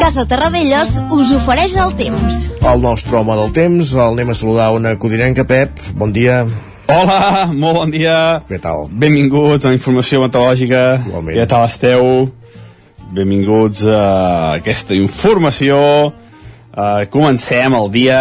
Casa 0.00 0.24
Terradellos 0.24 0.96
us 1.12 1.36
ofereix 1.36 1.76
el 1.76 1.92
temps. 2.00 2.42
El 2.64 2.80
nostre 2.80 3.20
home 3.20 3.36
del 3.36 3.52
temps, 3.52 3.92
el 3.92 4.16
anem 4.16 4.32
a 4.32 4.40
saludar 4.40 4.72
una 4.72 4.96
codinenca, 4.96 5.44
Pep. 5.44 5.84
Bon 5.92 6.16
dia. 6.16 6.46
Hola, 6.88 7.50
molt 7.52 7.76
bon 7.76 7.92
dia. 7.92 8.40
Què 8.48 8.56
tal? 8.56 8.88
Benvinguts 8.88 9.68
a 9.68 9.74
la 9.74 9.76
informació 9.76 10.24
meteorològica. 10.24 10.86
Igualment. 11.10 11.36
Què 11.36 11.52
tal 11.52 11.68
esteu? 11.68 12.32
Benvinguts 13.12 13.84
a 13.92 14.56
aquesta 14.56 14.96
informació. 14.96 15.76
Uh, 16.72 17.04
comencem 17.12 17.74
el 17.76 17.90
dia 17.92 18.20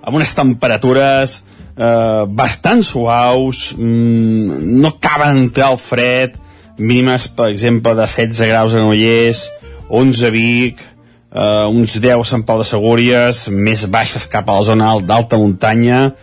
amb 0.00 0.16
unes 0.16 0.30
temperatures 0.32 1.34
uh, 1.76 2.24
bastant 2.24 2.80
suaus, 2.80 3.74
mm, 3.76 4.78
no 4.80 4.94
acaba 4.94 5.28
d'entrar 5.28 5.74
el 5.74 5.76
fred, 5.76 6.38
mínimes, 6.78 7.26
per 7.28 7.50
exemple, 7.52 7.92
de 7.92 8.06
16 8.08 8.48
graus 8.48 8.72
a 8.72 8.80
Granollers, 8.80 9.42
11 9.90 10.24
a 10.24 10.30
Vic, 10.32 10.80
uh, 10.80 11.68
uns 11.68 11.98
10 12.00 12.22
a 12.22 12.28
Sant 12.30 12.46
Pau 12.48 12.62
de 12.62 12.68
Segúries, 12.70 13.42
més 13.52 13.84
baixes 13.92 14.24
cap 14.24 14.48
a 14.48 14.56
la 14.56 14.64
zona 14.64 14.94
d'alta 15.04 15.36
muntanya, 15.36 16.14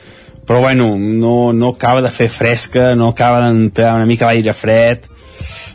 però 0.47 0.63
bueno, 0.65 0.95
no, 0.97 1.53
no 1.53 1.75
acaba 1.75 2.01
de 2.01 2.10
fer 2.10 2.32
fresca, 2.34 2.95
no 2.95 3.12
acaba 3.13 3.45
d'entrar 3.45 3.93
una 3.99 4.10
mica 4.10 4.25
l'aire 4.25 4.58
fred, 4.58 5.06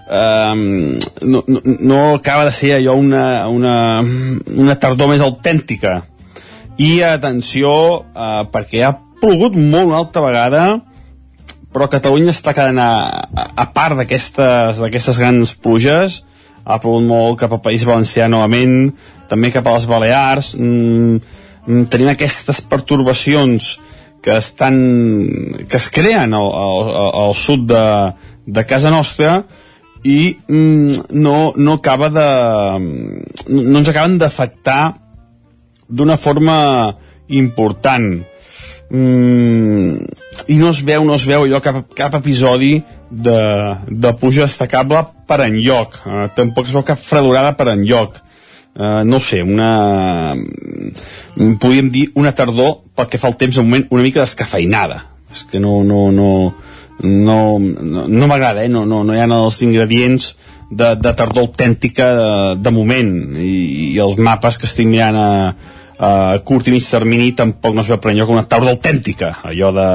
um, 0.06 0.98
no, 1.22 1.42
no, 1.46 1.60
no 1.80 2.00
acaba 2.14 2.44
de 2.44 2.52
ser 2.52 2.74
allò 2.76 2.96
una, 2.98 3.48
una, 3.48 3.76
una 4.56 4.78
tardor 4.80 5.12
més 5.12 5.24
autèntica. 5.24 6.00
I 6.80 7.02
atenció, 7.06 7.72
uh, 8.02 8.42
perquè 8.52 8.82
ha 8.86 8.96
plogut 9.22 9.56
molt 9.56 9.92
una 9.92 10.00
altra 10.02 10.24
vegada, 10.24 10.64
però 11.72 11.88
Catalunya 11.88 12.34
està 12.34 12.52
quedant 12.56 12.80
a, 12.82 12.92
a, 13.32 13.46
a 13.64 13.66
part 13.72 13.96
d'aquestes 14.00 14.80
d'aquestes 14.82 15.20
grans 15.22 15.54
pluges, 15.56 16.20
ha 16.64 16.78
plogut 16.82 17.06
molt 17.06 17.40
cap 17.40 17.54
al 17.54 17.62
País 17.64 17.86
Valencià 17.88 18.28
novament, 18.30 18.92
també 19.30 19.50
cap 19.54 19.66
a 19.66 19.76
les 19.76 19.86
Balears, 19.88 20.52
mm, 20.58 21.38
mm, 21.66 21.86
tenim 21.92 22.12
aquestes 22.12 22.60
pertorbacions 22.68 23.76
que 24.22 24.36
estan 24.38 24.76
que 25.66 25.78
es 25.80 25.88
creen 25.90 26.36
al, 26.38 26.46
al, 26.46 26.92
al 27.24 27.34
sud 27.34 27.64
de, 27.72 27.86
de 28.46 28.64
casa 28.66 28.90
nostra 28.90 29.42
i 30.02 30.36
mm, 30.48 31.12
no, 31.14 31.52
no 31.56 31.78
acaba 31.78 32.10
de 32.10 32.28
no 33.48 33.78
ens 33.78 33.88
acaben 33.88 34.18
d'afectar 34.18 34.94
d'una 35.88 36.16
forma 36.16 36.96
important. 37.28 38.22
Mm, 38.92 39.94
i 40.52 40.56
no 40.58 40.70
es 40.72 40.82
veu, 40.84 41.04
no 41.04 41.14
es 41.16 41.24
veu 41.28 41.46
allò 41.46 41.60
cap, 41.64 41.78
cap 41.96 42.16
episodi 42.18 42.74
de, 43.08 43.38
de 43.88 44.12
puja 44.20 44.46
destacable 44.48 45.04
per 45.28 45.42
enlloc. 45.46 46.00
Uh, 46.04 46.26
tampoc 46.36 46.68
es 46.68 46.74
veu 46.74 46.84
cap 46.86 47.00
fredurada 47.00 47.54
per 47.56 47.70
enlloc. 47.72 48.18
Uh, 48.72 49.02
no 49.04 49.20
ho 49.20 49.24
sé 49.24 49.42
una 49.44 50.34
mm, 50.34 51.56
podríem 51.60 51.90
dir 51.92 52.06
una 52.16 52.32
tardor 52.32 52.78
pel 52.96 53.08
que 53.12 53.20
fa 53.20 53.28
al 53.28 53.36
temps 53.40 53.58
de 53.58 53.64
moment 53.64 53.86
una 53.92 54.04
mica 54.04 54.24
descafeinada. 54.24 55.02
És 55.32 55.44
que 55.48 55.60
no 55.60 55.82
no, 55.84 56.10
no, 56.12 56.30
no, 57.02 57.58
no, 57.58 58.06
no 58.08 58.30
m'agrada, 58.30 58.64
eh? 58.64 58.68
no, 58.68 58.86
no, 58.86 59.02
no 59.04 59.14
hi 59.14 59.20
ha 59.20 59.28
els 59.28 59.60
ingredients 59.66 60.32
de, 60.70 60.94
de 60.96 61.12
tardor 61.12 61.48
autèntica 61.48 62.08
de, 62.16 62.32
de 62.62 62.72
moment. 62.72 63.12
I, 63.36 63.52
i 63.92 64.00
els 64.02 64.18
mapes 64.18 64.58
que 64.58 64.68
estic 64.68 64.88
mirant 64.88 65.18
a, 65.18 65.30
a 66.02 66.12
curt 66.46 66.70
i 66.70 66.74
mig 66.74 66.86
termini 66.88 67.32
tampoc 67.38 67.76
no 67.76 67.84
es 67.84 67.90
veu 67.92 68.00
per 68.02 68.12
enlloc 68.12 68.32
una 68.32 68.44
tardor 68.48 68.72
autèntica. 68.74 69.34
Allò 69.50 69.72
de 69.76 69.88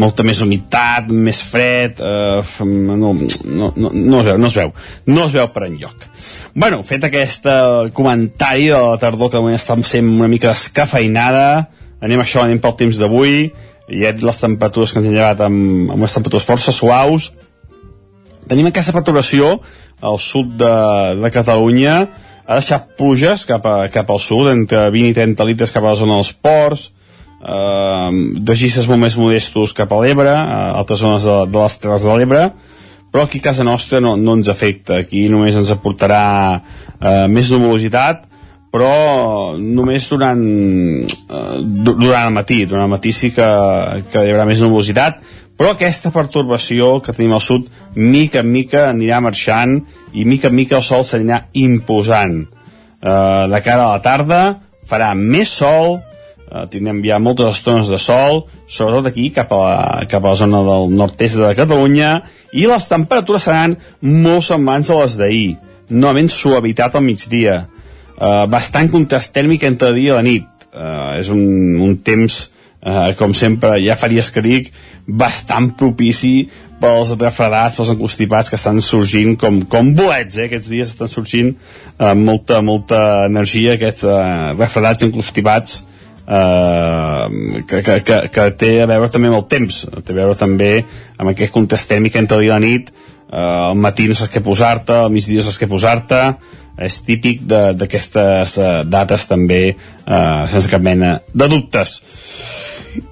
molta 0.00 0.26
més 0.26 0.42
humitat 0.44 1.08
més 1.10 1.40
fred 1.42 2.02
eh, 2.02 2.42
no, 2.64 2.98
no, 2.98 3.14
no, 3.14 3.72
no, 3.76 4.20
es 4.20 4.28
veu, 4.28 4.38
no 4.38 4.50
es 4.50 4.58
veu. 4.60 4.74
No 5.10 5.28
es 5.28 5.36
veu 5.36 5.48
per 5.54 5.68
enlloc. 5.70 6.10
Bueno, 6.54 6.82
fet 6.86 7.08
aquest 7.08 7.48
eh, 7.50 7.94
comentari 7.96 8.68
de 8.70 8.82
la 8.90 9.00
tardor 9.02 9.32
que 9.32 9.40
avui 9.40 9.56
està 9.56 9.78
sent 9.88 10.12
una 10.18 10.30
mica 10.30 10.52
descafeinada 10.52 11.46
anem 12.04 12.20
a 12.20 12.26
això, 12.26 12.44
anem 12.44 12.60
pel 12.60 12.76
temps 12.76 13.00
d'avui 13.00 13.48
i 13.88 14.00
ja 14.00 14.12
les 14.16 14.40
temperatures 14.40 14.92
que 14.92 15.00
ens 15.00 15.08
han 15.08 15.16
llevat 15.16 15.42
amb, 15.44 15.90
amb 15.92 16.00
unes 16.00 16.16
temperatures 16.16 16.46
força 16.48 16.72
suaus. 16.72 17.30
Tenim 18.48 18.68
aquesta 18.68 18.92
perturbació 18.96 19.58
al 20.04 20.20
sud 20.20 20.56
de, 20.60 20.74
de 21.20 21.30
Catalunya. 21.32 21.96
Ha 22.44 22.58
deixat 22.60 22.90
pluges 22.98 23.46
cap, 23.48 23.64
a, 23.64 23.88
cap 23.92 24.10
al 24.12 24.20
sud, 24.20 24.50
entre 24.52 24.88
20 24.92 25.12
i 25.12 25.16
30 25.16 25.48
litres 25.48 25.72
cap 25.72 25.84
a 25.84 25.94
la 25.94 26.00
zona 26.00 26.18
dels 26.18 26.32
ports, 26.44 26.90
eh, 27.40 28.10
de 28.44 28.56
gisses 28.58 28.88
molt 28.90 29.00
més 29.00 29.16
modestos 29.20 29.72
cap 29.76 29.92
a 29.92 30.00
l'Ebre, 30.02 30.32
a 30.32 30.74
altres 30.80 31.00
zones 31.00 31.24
de, 31.24 31.38
de 31.48 31.60
les 31.62 31.78
Terres 31.80 32.04
de 32.04 32.18
l'Ebre, 32.18 32.44
però 33.14 33.24
aquí 33.24 33.40
a 33.40 33.48
casa 33.48 33.64
nostra 33.64 34.00
no, 34.02 34.16
no 34.20 34.36
ens 34.36 34.50
afecta, 34.52 34.98
aquí 35.04 35.28
només 35.32 35.56
ens 35.56 35.72
aportarà 35.72 36.22
eh, 36.58 37.26
més 37.32 37.52
nuvolositat, 37.54 38.26
però 38.74 39.54
només 39.54 40.08
durant, 40.10 40.40
eh, 41.06 41.58
durant 41.62 42.26
el 42.26 42.32
matí, 42.34 42.64
durant 42.66 42.88
el 42.88 42.90
matí 42.90 43.12
sí 43.14 43.30
que, 43.30 43.46
que 44.10 44.24
hi 44.24 44.32
haurà 44.32 44.46
més 44.48 44.64
nuvolositat, 44.64 45.20
però 45.54 45.74
aquesta 45.74 46.10
pertorbació 46.10 46.96
que 46.98 47.14
tenim 47.14 47.36
al 47.36 47.42
sud 47.44 47.68
mica 47.94 48.42
en 48.42 48.50
mica 48.50 48.88
anirà 48.88 49.20
marxant 49.22 49.76
i 50.12 50.24
mica 50.26 50.50
en 50.50 50.56
mica 50.58 50.80
el 50.80 50.82
sol 50.82 51.04
s'anirà 51.06 51.44
imposant. 51.54 52.40
Uh, 53.04 53.46
de 53.52 53.60
cara 53.62 53.84
a 53.84 53.92
la 53.92 54.02
tarda 54.02 54.40
farà 54.88 55.12
més 55.14 55.52
sol 55.52 55.98
uh, 56.00 56.64
tindrem 56.72 57.02
ja 57.04 57.20
moltes 57.20 57.60
estones 57.60 57.92
de 57.92 58.00
sol 58.00 58.46
sobretot 58.66 59.10
aquí 59.10 59.28
cap 59.36 59.52
a 59.52 59.58
la, 59.60 59.76
cap 60.08 60.24
a 60.24 60.32
la 60.32 60.40
zona 60.40 60.64
del 60.64 60.88
nord-est 60.96 61.38
de 61.38 61.52
Catalunya 61.58 62.14
i 62.56 62.64
les 62.66 62.88
temperatures 62.88 63.44
seran 63.46 63.76
molt 64.00 64.48
semblants 64.48 64.90
a 64.90 64.98
les 65.02 65.18
d'ahir 65.20 65.50
novament 65.92 66.32
suavitat 66.32 66.96
al 66.96 67.04
migdia 67.04 67.60
uh, 68.18 68.44
bastant 68.50 68.90
contrast 68.92 69.34
tèrmic 69.34 69.66
entre 69.68 69.92
dia 69.96 70.12
i 70.12 70.16
la 70.16 70.26
nit 70.26 70.68
uh, 70.72 71.14
és 71.20 71.30
un, 71.32 71.44
un 71.82 71.96
temps 72.04 72.42
eh, 72.84 73.14
com 73.18 73.34
sempre, 73.34 73.78
ja 73.82 73.96
faries 73.96 74.30
que 74.32 74.42
dic, 74.44 74.70
bastant 75.06 75.72
propici 75.78 76.34
pels 76.80 77.14
refredats, 77.16 77.78
pels 77.78 77.92
encostipats 77.94 78.50
que 78.52 78.58
estan 78.58 78.80
sorgint 78.84 79.38
com, 79.40 79.62
com 79.70 79.92
bolets, 79.96 80.38
eh? 80.38 80.48
aquests 80.48 80.68
dies 80.70 80.92
estan 80.92 81.10
sorgint 81.10 81.54
eh, 81.54 82.12
molta, 82.18 82.60
molta 82.66 83.00
energia 83.30 83.78
aquests 83.78 84.04
eh, 84.04 84.52
refredats 84.58 85.04
i 85.04 85.08
encostipats 85.08 85.78
eh, 86.26 87.62
que, 87.70 87.80
que, 87.80 87.98
que, 88.04 88.20
que 88.34 88.50
té 88.60 88.74
a 88.82 88.90
veure 88.90 89.08
també 89.12 89.32
amb 89.32 89.40
el 89.40 89.48
temps 89.56 89.84
té 90.04 90.12
a 90.12 90.20
veure 90.20 90.36
també 90.38 90.74
amb 91.16 91.32
aquest 91.32 91.54
contrast 91.54 91.88
tèrmic 91.92 92.18
entre 92.20 92.42
dia 92.42 92.52
i 92.52 92.54
la 92.54 92.60
nit 92.64 92.92
eh, 92.92 93.38
al 93.38 93.80
matí 93.80 94.10
no 94.10 94.18
saps 94.18 94.34
què 94.34 94.44
posar-te, 94.44 94.98
al 95.06 95.14
migdia 95.14 95.40
no 95.40 95.48
saps 95.48 95.62
què 95.62 95.70
posar-te 95.70 96.20
és 96.78 97.00
típic 97.06 97.44
d'aquestes 97.46 98.58
uh, 98.58 98.70
dates 98.88 99.28
també 99.30 99.62
uh, 99.74 100.46
sense 100.50 100.70
cap 100.72 100.82
mena 100.82 101.18
de 101.32 101.48
dubtes. 101.50 102.00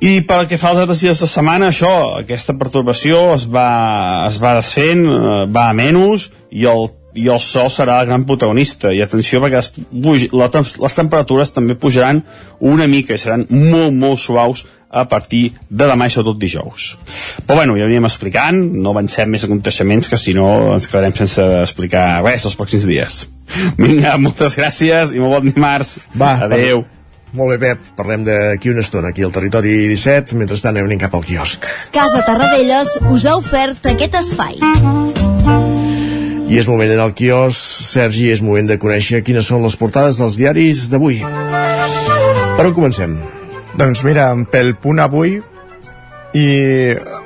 I 0.03 0.20
pel 0.27 0.46
que 0.51 0.59
fa 0.61 0.70
als 0.70 0.83
altres 0.83 1.03
dies 1.03 1.20
de 1.22 1.27
setmana, 1.27 1.72
això, 1.72 1.92
aquesta 2.20 2.55
pertorbació 2.59 3.33
es 3.35 3.48
va, 3.51 4.27
es 4.29 4.38
va 4.42 4.55
desfent, 4.59 5.03
eh, 5.07 5.38
va 5.51 5.68
a 5.70 5.75
menys, 5.75 6.29
i 6.55 6.68
el, 6.70 6.87
i 7.14 7.29
el 7.29 7.40
sol 7.44 7.70
serà 7.72 8.01
el 8.01 8.11
gran 8.11 8.27
protagonista. 8.29 8.92
I 8.92 9.03
atenció, 9.05 9.40
perquè 9.42 9.61
les, 9.61 10.29
les, 10.33 10.77
les 10.85 10.98
temperatures 10.98 11.53
també 11.53 11.77
pujaran 11.79 12.22
una 12.61 12.88
mica 12.88 13.16
i 13.16 13.20
seran 13.20 13.46
molt, 13.51 13.92
molt 13.92 14.22
suaus 14.22 14.64
a 14.92 15.07
partir 15.09 15.55
de 15.68 15.88
demà 15.88 16.07
i 16.07 16.12
sobretot 16.12 16.38
dijous. 16.40 16.92
Però 17.46 17.57
bueno, 17.62 17.77
ja 17.81 17.88
veníem 17.88 18.07
explicant, 18.09 18.59
no 18.85 18.92
avancem 18.92 19.31
més 19.33 19.46
aconteixements 19.48 20.11
que 20.12 20.20
si 20.20 20.37
no 20.37 20.48
ens 20.75 20.88
quedarem 20.88 21.16
sense 21.16 21.46
explicar 21.62 22.20
res 22.20 22.44
els 22.48 22.59
pròxims 22.59 22.88
dies. 22.88 23.22
Vinga, 23.81 24.18
moltes 24.20 24.59
gràcies 24.61 25.16
i 25.16 25.22
molt 25.22 25.38
bon 25.38 25.55
dimarts. 25.55 25.96
Va, 26.12 26.37
Adeu. 26.48 26.85
Per... 26.85 26.98
Molt 27.33 27.55
bé, 27.55 27.57
Pep, 27.62 27.87
parlem 27.96 28.27
d'aquí 28.27 28.68
una 28.68 28.85
estona, 28.85 29.09
aquí 29.09 29.25
al 29.25 29.33
territori 29.33 29.72
17, 29.88 30.37
mentrestant 30.37 30.77
anem 30.77 31.01
cap 31.01 31.16
al 31.16 31.25
quiosc. 31.25 31.64
Casa 31.96 32.20
Tarradellas 32.29 32.98
us 33.09 33.25
ha 33.25 33.38
ofert 33.40 33.88
aquest 33.94 34.20
espai. 34.20 34.61
I 36.53 36.59
és 36.61 36.67
moment 36.69 36.91
d'anar 36.91 37.07
al 37.09 37.15
quiosc, 37.17 37.57
Sergi, 37.88 38.27
és 38.29 38.43
moment 38.45 38.67
de 38.69 38.77
conèixer 38.77 39.23
quines 39.25 39.47
són 39.49 39.62
les 39.65 39.77
portades 39.81 40.19
dels 40.21 40.37
diaris 40.37 40.83
d'avui. 40.93 41.23
Per 41.25 42.67
on 42.67 42.75
comencem? 42.77 43.15
Doncs 43.81 44.03
mira, 44.05 44.27
pel 44.53 44.75
punt 44.77 45.01
avui 45.01 45.38
i 46.37 46.45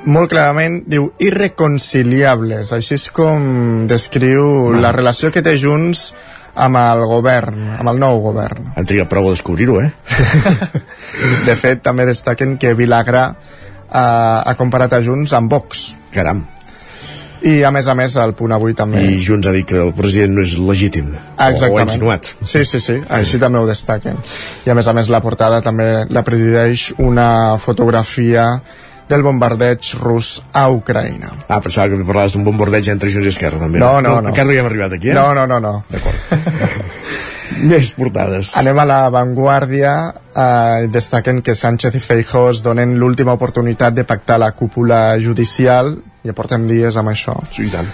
molt 0.07 0.31
clarament 0.31 0.79
diu 0.87 1.09
irreconciliables 1.19 2.71
així 2.79 2.95
és 2.95 3.09
com 3.11 3.83
descriu 3.91 4.47
no. 4.71 4.79
la 4.79 4.95
relació 4.95 5.33
que 5.35 5.43
té 5.43 5.57
Junts 5.59 6.07
amb 6.55 6.79
el 6.79 7.03
govern, 7.11 7.59
amb 7.81 7.91
el 7.91 7.99
nou 7.99 8.23
govern. 8.31 8.71
Han 8.79 8.87
trigat 8.87 9.11
prou 9.11 9.27
a 9.27 9.35
descobrir-ho, 9.35 9.81
eh? 9.83 9.91
de 11.49 11.59
fet, 11.59 11.83
també 11.83 12.07
destaquen 12.07 12.55
que 12.55 12.77
Vilagra 12.79 13.33
eh, 13.35 13.97
ha 13.99 14.55
comparat 14.55 14.95
a 14.95 15.03
Junts 15.03 15.35
amb 15.35 15.51
Vox. 15.51 15.89
Caram. 16.15 16.47
I 17.45 17.61
a 17.67 17.71
més 17.71 17.87
a 17.87 17.93
més 17.97 18.15
el 18.17 18.33
punt 18.37 18.53
avui 18.55 18.73
també... 18.77 19.03
I 19.05 19.19
Junts 19.21 19.47
ha 19.49 19.53
dit 19.53 19.67
que 19.69 19.77
el 19.81 19.93
president 19.97 20.33
no 20.37 20.45
és 20.45 20.55
legítim. 20.57 21.11
Exactament. 21.13 21.75
O, 21.75 21.77
o 21.77 21.85
insinuat. 21.85 22.31
Sí, 22.41 22.63
sí, 22.65 22.81
sí, 22.81 22.97
així 23.13 23.39
també 23.41 23.61
ho 23.61 23.67
destaquen. 23.69 24.17
I 24.65 24.73
a 24.73 24.77
més 24.77 24.89
a 24.89 24.95
més 24.97 25.11
la 25.13 25.21
portada 25.21 25.61
també 25.65 26.07
la 26.09 26.25
presideix 26.27 26.89
una 26.97 27.29
fotografia 27.61 28.49
del 29.07 29.23
bombardeig 29.23 29.93
rus 30.01 30.41
a 30.51 30.67
Ucraïna. 30.73 31.31
Ah, 31.47 31.61
pensava 31.63 31.87
que 31.93 32.03
parlaves 32.03 32.35
d'un 32.35 32.43
bombardeig 32.47 32.89
entre 32.91 33.11
Junts 33.13 33.29
i 33.29 33.33
Esquerra, 33.35 33.61
també. 33.61 33.79
No, 33.79 34.01
no, 34.01 34.17
no. 34.19 34.33
Encara 34.33 34.49
no 34.49 34.55
hi 34.55 34.61
hem 34.61 34.67
arribat 34.69 34.97
aquí, 34.97 35.13
eh? 35.13 35.15
No, 35.15 35.31
no, 35.37 35.47
no, 35.47 35.61
no. 35.63 35.77
D'acord. 35.93 36.17
Més 37.71 37.93
portades. 37.97 38.51
Anem 38.59 38.77
a 38.83 38.85
la 38.85 38.99
Vanguardia. 39.13 39.93
Eh, 40.37 40.87
destaquen 40.93 41.41
que 41.41 41.55
Sánchez 41.55 41.95
i 41.95 42.01
Feijóo 42.03 42.51
es 42.51 42.61
donen 42.61 42.97
l'última 42.99 43.33
oportunitat 43.33 43.95
de 43.95 44.03
pactar 44.05 44.37
la 44.43 44.51
cúpula 44.51 45.17
judicial. 45.23 45.95
Ja 46.27 46.35
portem 46.35 46.67
dies 46.67 46.99
amb 46.99 47.13
això. 47.13 47.37
Sí, 47.51 47.67
i 47.67 47.71
tant. 47.71 47.87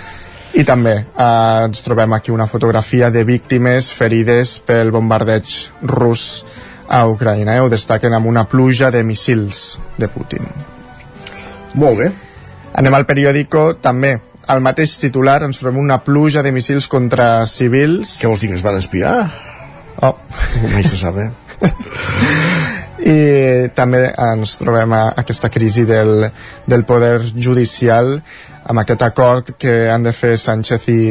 I 0.54 0.65
també 0.65 0.93
eh, 0.98 1.63
ens 1.65 1.82
trobem 1.86 2.13
aquí 2.13 2.34
una 2.34 2.48
fotografia 2.50 3.10
de 3.13 3.24
víctimes 3.26 3.89
ferides 3.93 4.60
pel 4.65 4.91
bombardeig 4.93 5.56
rus 5.89 6.43
a 6.88 7.06
Ucraïna. 7.10 7.56
Eh? 7.56 7.63
Ho 7.63 7.72
destaquen 7.74 8.13
amb 8.13 8.30
una 8.30 8.46
pluja 8.50 8.91
de 8.93 9.04
missils 9.04 9.63
de 9.98 10.10
Putin. 10.13 10.46
Molt 11.74 12.04
bé. 12.04 12.12
Anem 12.78 12.93
al 12.98 13.08
periòdico, 13.10 13.74
també. 13.82 14.15
Al 14.50 14.62
mateix 14.62 14.98
titular 15.00 15.39
ens 15.46 15.62
trobem 15.62 15.80
una 15.82 16.02
pluja 16.04 16.43
de 16.46 16.52
missils 16.52 16.89
contra 16.91 17.48
civils. 17.50 18.17
Què 18.22 18.30
vols 18.30 18.43
dir, 18.43 18.52
que 18.52 18.60
es 18.60 18.65
van 18.65 18.78
espiar? 18.82 19.15
Oh. 20.04 20.17
Mai 20.74 20.84
se 20.84 21.00
sap, 21.00 21.22
eh? 21.22 21.32
I 23.04 23.70
també 23.76 24.06
ens 24.12 24.56
trobem 24.60 24.94
a 24.96 25.04
aquesta 25.20 25.50
crisi 25.52 25.84
del, 25.88 26.30
del 26.68 26.86
poder 26.88 27.18
judicial 27.36 28.16
amb 28.63 28.80
aquest 28.80 29.04
acord 29.04 29.52
que 29.60 29.89
han 29.92 30.06
de 30.08 30.13
fer 30.16 30.38
Sánchez 30.39 30.88
i, 30.94 31.04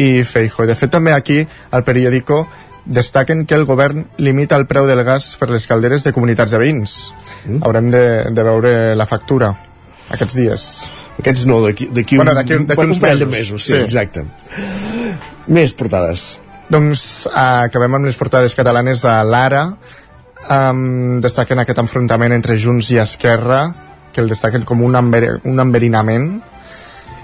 i 0.00 0.08
Feijo. 0.24 0.64
De 0.66 0.76
fet, 0.78 0.90
també 0.94 1.12
aquí, 1.12 1.42
al 1.70 1.84
periòdico, 1.84 2.46
destaquen 2.88 3.44
que 3.44 3.54
el 3.58 3.66
govern 3.68 4.06
limita 4.16 4.56
el 4.56 4.64
preu 4.66 4.88
del 4.88 5.04
gas 5.04 5.34
per 5.36 5.50
les 5.52 5.68
calderes 5.68 6.04
de 6.06 6.14
comunitats 6.16 6.56
de 6.56 6.62
veïns. 6.62 6.98
Mm. 7.44 7.60
Haurem 7.62 7.90
de, 7.92 8.04
de 8.32 8.46
veure 8.46 8.72
la 8.96 9.06
factura 9.06 9.52
aquests 10.14 10.36
dies. 10.38 10.66
Aquests 11.18 11.44
no, 11.50 11.60
d'aquí 11.64 11.88
bueno, 12.16 12.34
d'aquí 12.36 12.54
un, 12.54 12.68
un, 12.70 12.84
uns 12.88 13.00
parell 13.02 13.26
mesos. 13.26 13.30
de 13.30 13.36
mesos. 13.36 13.64
Sí, 13.64 13.74
sí. 13.74 13.80
exacte. 13.82 14.24
Més 15.50 15.74
portades. 15.76 16.28
Doncs 16.68 17.02
uh, 17.30 17.64
acabem 17.66 17.98
amb 17.98 18.08
les 18.08 18.16
portades 18.16 18.54
catalanes 18.56 19.04
a 19.08 19.20
l'Ara. 19.26 19.64
Um, 20.46 21.18
destaquen 21.20 21.58
aquest 21.58 21.80
enfrontament 21.82 22.32
entre 22.36 22.54
Junts 22.62 22.92
i 22.94 23.00
Esquerra, 23.02 23.64
que 24.14 24.22
el 24.22 24.30
destaquen 24.30 24.62
com 24.64 24.84
un, 24.86 24.94
enver 24.96 25.40
un 25.50 25.58
enverinament 25.60 26.28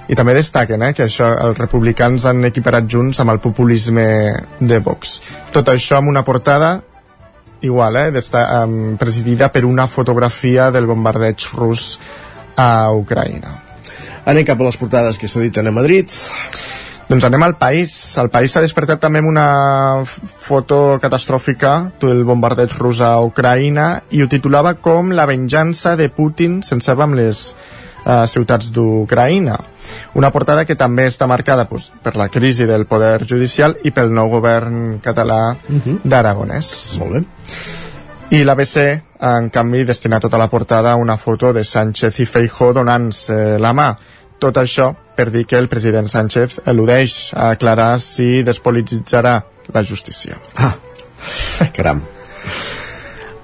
i 0.05 0.17
també 0.19 0.35
destaquen 0.37 0.83
eh, 0.85 0.91
que 0.93 1.07
això 1.07 1.31
els 1.47 1.57
republicans 1.57 2.27
han 2.29 2.45
equiparat 2.45 2.89
junts 2.91 3.23
amb 3.23 3.33
el 3.33 3.41
populisme 3.41 4.05
de 4.61 4.81
Vox. 4.85 5.17
Tot 5.55 5.71
això 5.73 6.01
amb 6.01 6.13
una 6.13 6.25
portada 6.27 6.75
igual, 7.65 7.97
eh, 7.97 8.13
um, 8.13 8.97
presidida 9.01 9.51
per 9.51 9.65
una 9.65 9.87
fotografia 9.87 10.71
del 10.71 10.87
bombardeig 10.87 11.49
rus 11.55 11.99
a 12.57 12.91
Ucraïna. 12.93 13.61
Anem 14.27 14.45
cap 14.45 14.61
a 14.61 14.69
les 14.69 14.77
portades 14.77 15.19
que 15.19 15.29
s'editen 15.29 15.69
a 15.69 15.73
Madrid. 15.73 16.11
Doncs 17.09 17.25
anem 17.29 17.43
al 17.45 17.57
país. 17.61 17.93
El 18.21 18.31
país 18.33 18.55
s'ha 18.55 18.63
despertat 18.65 19.03
també 19.03 19.21
amb 19.21 19.29
una 19.29 19.49
foto 20.09 20.99
catastròfica 21.03 21.75
del 22.01 22.25
bombardeig 22.25 22.73
rus 22.81 23.03
a 23.05 23.19
Ucraïna 23.21 23.89
i 24.17 24.23
ho 24.25 24.29
titulava 24.31 24.75
com 24.81 25.13
la 25.13 25.27
venjança 25.29 25.99
de 26.01 26.09
Putin 26.09 26.63
sense 26.65 26.91
amb 26.95 27.19
les 27.19 27.45
uh, 27.53 28.25
ciutats 28.31 28.73
d'Ucraïna. 28.73 29.59
Una 30.17 30.31
portada 30.33 30.65
que 30.65 30.79
també 30.81 31.05
està 31.11 31.29
marcada 31.29 31.69
pues, 31.69 31.91
per 32.03 32.17
la 32.17 32.31
crisi 32.33 32.65
del 32.65 32.87
poder 32.89 33.27
judicial 33.29 33.77
i 33.85 33.93
pel 33.93 34.09
nou 34.09 34.31
govern 34.33 34.99
català 35.05 35.53
uh 35.53 35.75
-huh. 35.77 36.01
d'Aragonès. 36.03 36.97
Molt 36.99 37.13
bé. 37.13 37.25
I 38.31 38.45
l'ABC, 38.45 39.03
en 39.21 39.51
canvi, 39.51 39.85
destina 39.85 40.21
tota 40.21 40.39
la 40.39 40.49
portada 40.49 40.93
a 40.93 40.97
una 40.97 41.19
foto 41.19 41.53
de 41.53 41.65
Sánchez 41.65 42.19
i 42.21 42.27
Feijó 42.27 42.73
donant-se 42.73 43.59
la 43.59 43.73
mà. 43.73 43.95
Tot 44.39 44.57
això 44.57 45.04
per 45.17 45.31
dir 45.31 45.45
que 45.47 45.59
el 45.59 45.69
president 45.69 46.09
Sánchez 46.11 46.61
eludeix 46.67 47.33
a 47.35 47.51
aclarar 47.55 47.99
si 48.03 48.43
despolititzarà 48.43 49.39
la 49.73 49.85
justícia. 49.85 50.37
Ah, 50.57 50.75
caram. 51.73 52.03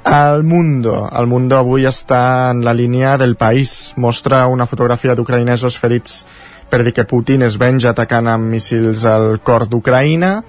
El 0.04 0.42
Mundo. 0.44 1.08
El 1.12 1.26
Mundo 1.26 1.58
avui 1.58 1.84
està 1.86 2.50
en 2.50 2.64
la 2.64 2.74
línia 2.74 3.16
del 3.20 3.36
país. 3.36 3.92
Mostra 3.96 4.46
una 4.48 4.66
fotografia 4.66 5.14
d'ucraïnesos 5.14 5.76
ferits 5.78 6.24
per 6.70 6.82
dir 6.86 6.94
que 6.96 7.04
Putin 7.04 7.44
es 7.46 7.58
venja 7.60 7.92
atacant 7.92 8.28
amb 8.30 8.48
míssils 8.50 9.04
al 9.04 9.40
cor 9.44 9.66
d'Ucraïna 9.68 10.40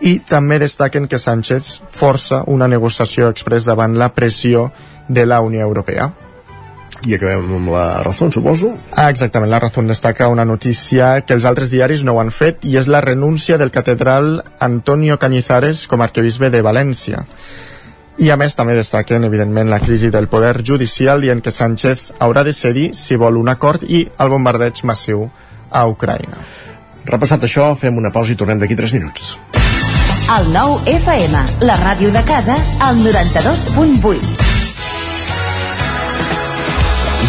i 0.00 0.18
també 0.28 0.58
destaquen 0.58 1.06
que 1.08 1.20
Sánchez 1.20 1.80
força 1.92 2.42
una 2.48 2.68
negociació 2.68 3.28
express 3.28 3.68
davant 3.68 3.96
la 3.98 4.10
pressió 4.14 4.70
de 5.08 5.26
la 5.26 5.40
Unió 5.40 5.66
Europea. 5.66 6.10
I 7.08 7.14
acabem 7.16 7.46
amb 7.56 7.70
la 7.72 8.02
Razón, 8.04 8.32
suposo? 8.32 8.74
Ah, 8.92 9.08
exactament, 9.08 9.50
la 9.50 9.60
Razón 9.62 9.86
destaca 9.88 10.28
una 10.28 10.44
notícia 10.44 11.22
que 11.22 11.32
els 11.32 11.46
altres 11.48 11.70
diaris 11.72 12.04
no 12.04 12.12
ho 12.12 12.20
han 12.20 12.32
fet 12.34 12.66
i 12.68 12.76
és 12.76 12.90
la 12.92 13.00
renúncia 13.00 13.56
del 13.56 13.72
catedral 13.72 14.42
Antonio 14.58 15.18
Cañizares 15.18 15.86
com 15.88 16.00
a 16.00 16.10
arquebisbe 16.10 16.50
de 16.52 16.60
València. 16.62 17.24
I 18.20 18.28
a 18.28 18.36
més 18.36 18.52
també 18.52 18.74
destaquen, 18.76 19.24
evidentment, 19.24 19.70
la 19.72 19.80
crisi 19.80 20.10
del 20.12 20.28
poder 20.28 20.60
judicial 20.60 21.24
dient 21.24 21.40
que 21.40 21.54
Sánchez 21.54 22.10
haurà 22.18 22.44
de 22.44 22.52
cedir 22.52 22.90
si 22.92 23.16
vol 23.16 23.40
un 23.40 23.48
acord 23.48 23.86
i 23.88 24.04
el 24.18 24.28
bombardeig 24.28 24.84
massiu 24.84 25.30
a 25.70 25.86
Ucraïna. 25.88 26.44
Repassat 27.08 27.48
això, 27.48 27.70
fem 27.80 27.96
una 27.96 28.12
pausa 28.12 28.34
i 28.34 28.36
tornem 28.36 28.60
d'aquí 28.60 28.76
3 28.76 28.98
minuts. 28.98 29.38
El 30.36 30.52
nou 30.52 30.76
FM, 30.84 31.46
la 31.64 31.80
ràdio 31.80 32.12
de 32.12 32.22
casa, 32.28 32.60
al 32.78 33.00
92.8. 33.00 34.49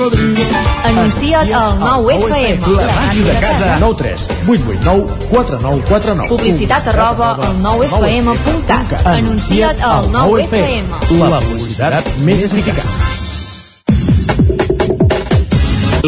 Anuncia't 0.00 1.52
al 1.52 1.78
9FM. 1.78 2.66
La 2.76 2.86
màquina 2.94 3.32
de 3.34 3.40
casa. 3.40 3.76
9 3.80 3.94
3 3.98 4.30
8 4.48 4.62
8 4.70 4.80
9 4.82 5.06
4 5.30 5.58
9 5.60 5.82
4 5.88 6.14
9. 6.14 6.28
Publicitat 6.28 6.86
arroba 6.88 7.34
al 7.34 7.60
9FM.cat. 7.60 9.06
Anuncia't 9.06 9.82
al 9.84 10.08
9FM. 10.08 10.84
La 11.20 11.40
publicitat 11.44 12.08
més 12.24 12.46
eficaç. 12.48 12.88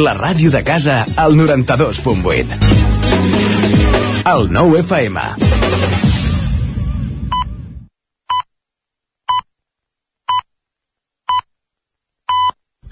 La 0.00 0.14
ràdio 0.16 0.50
de 0.50 0.64
casa 0.64 1.04
al 1.16 1.36
92.8. 1.36 2.46
El 4.24 4.48
9 4.56 4.80
FM. 4.86 5.61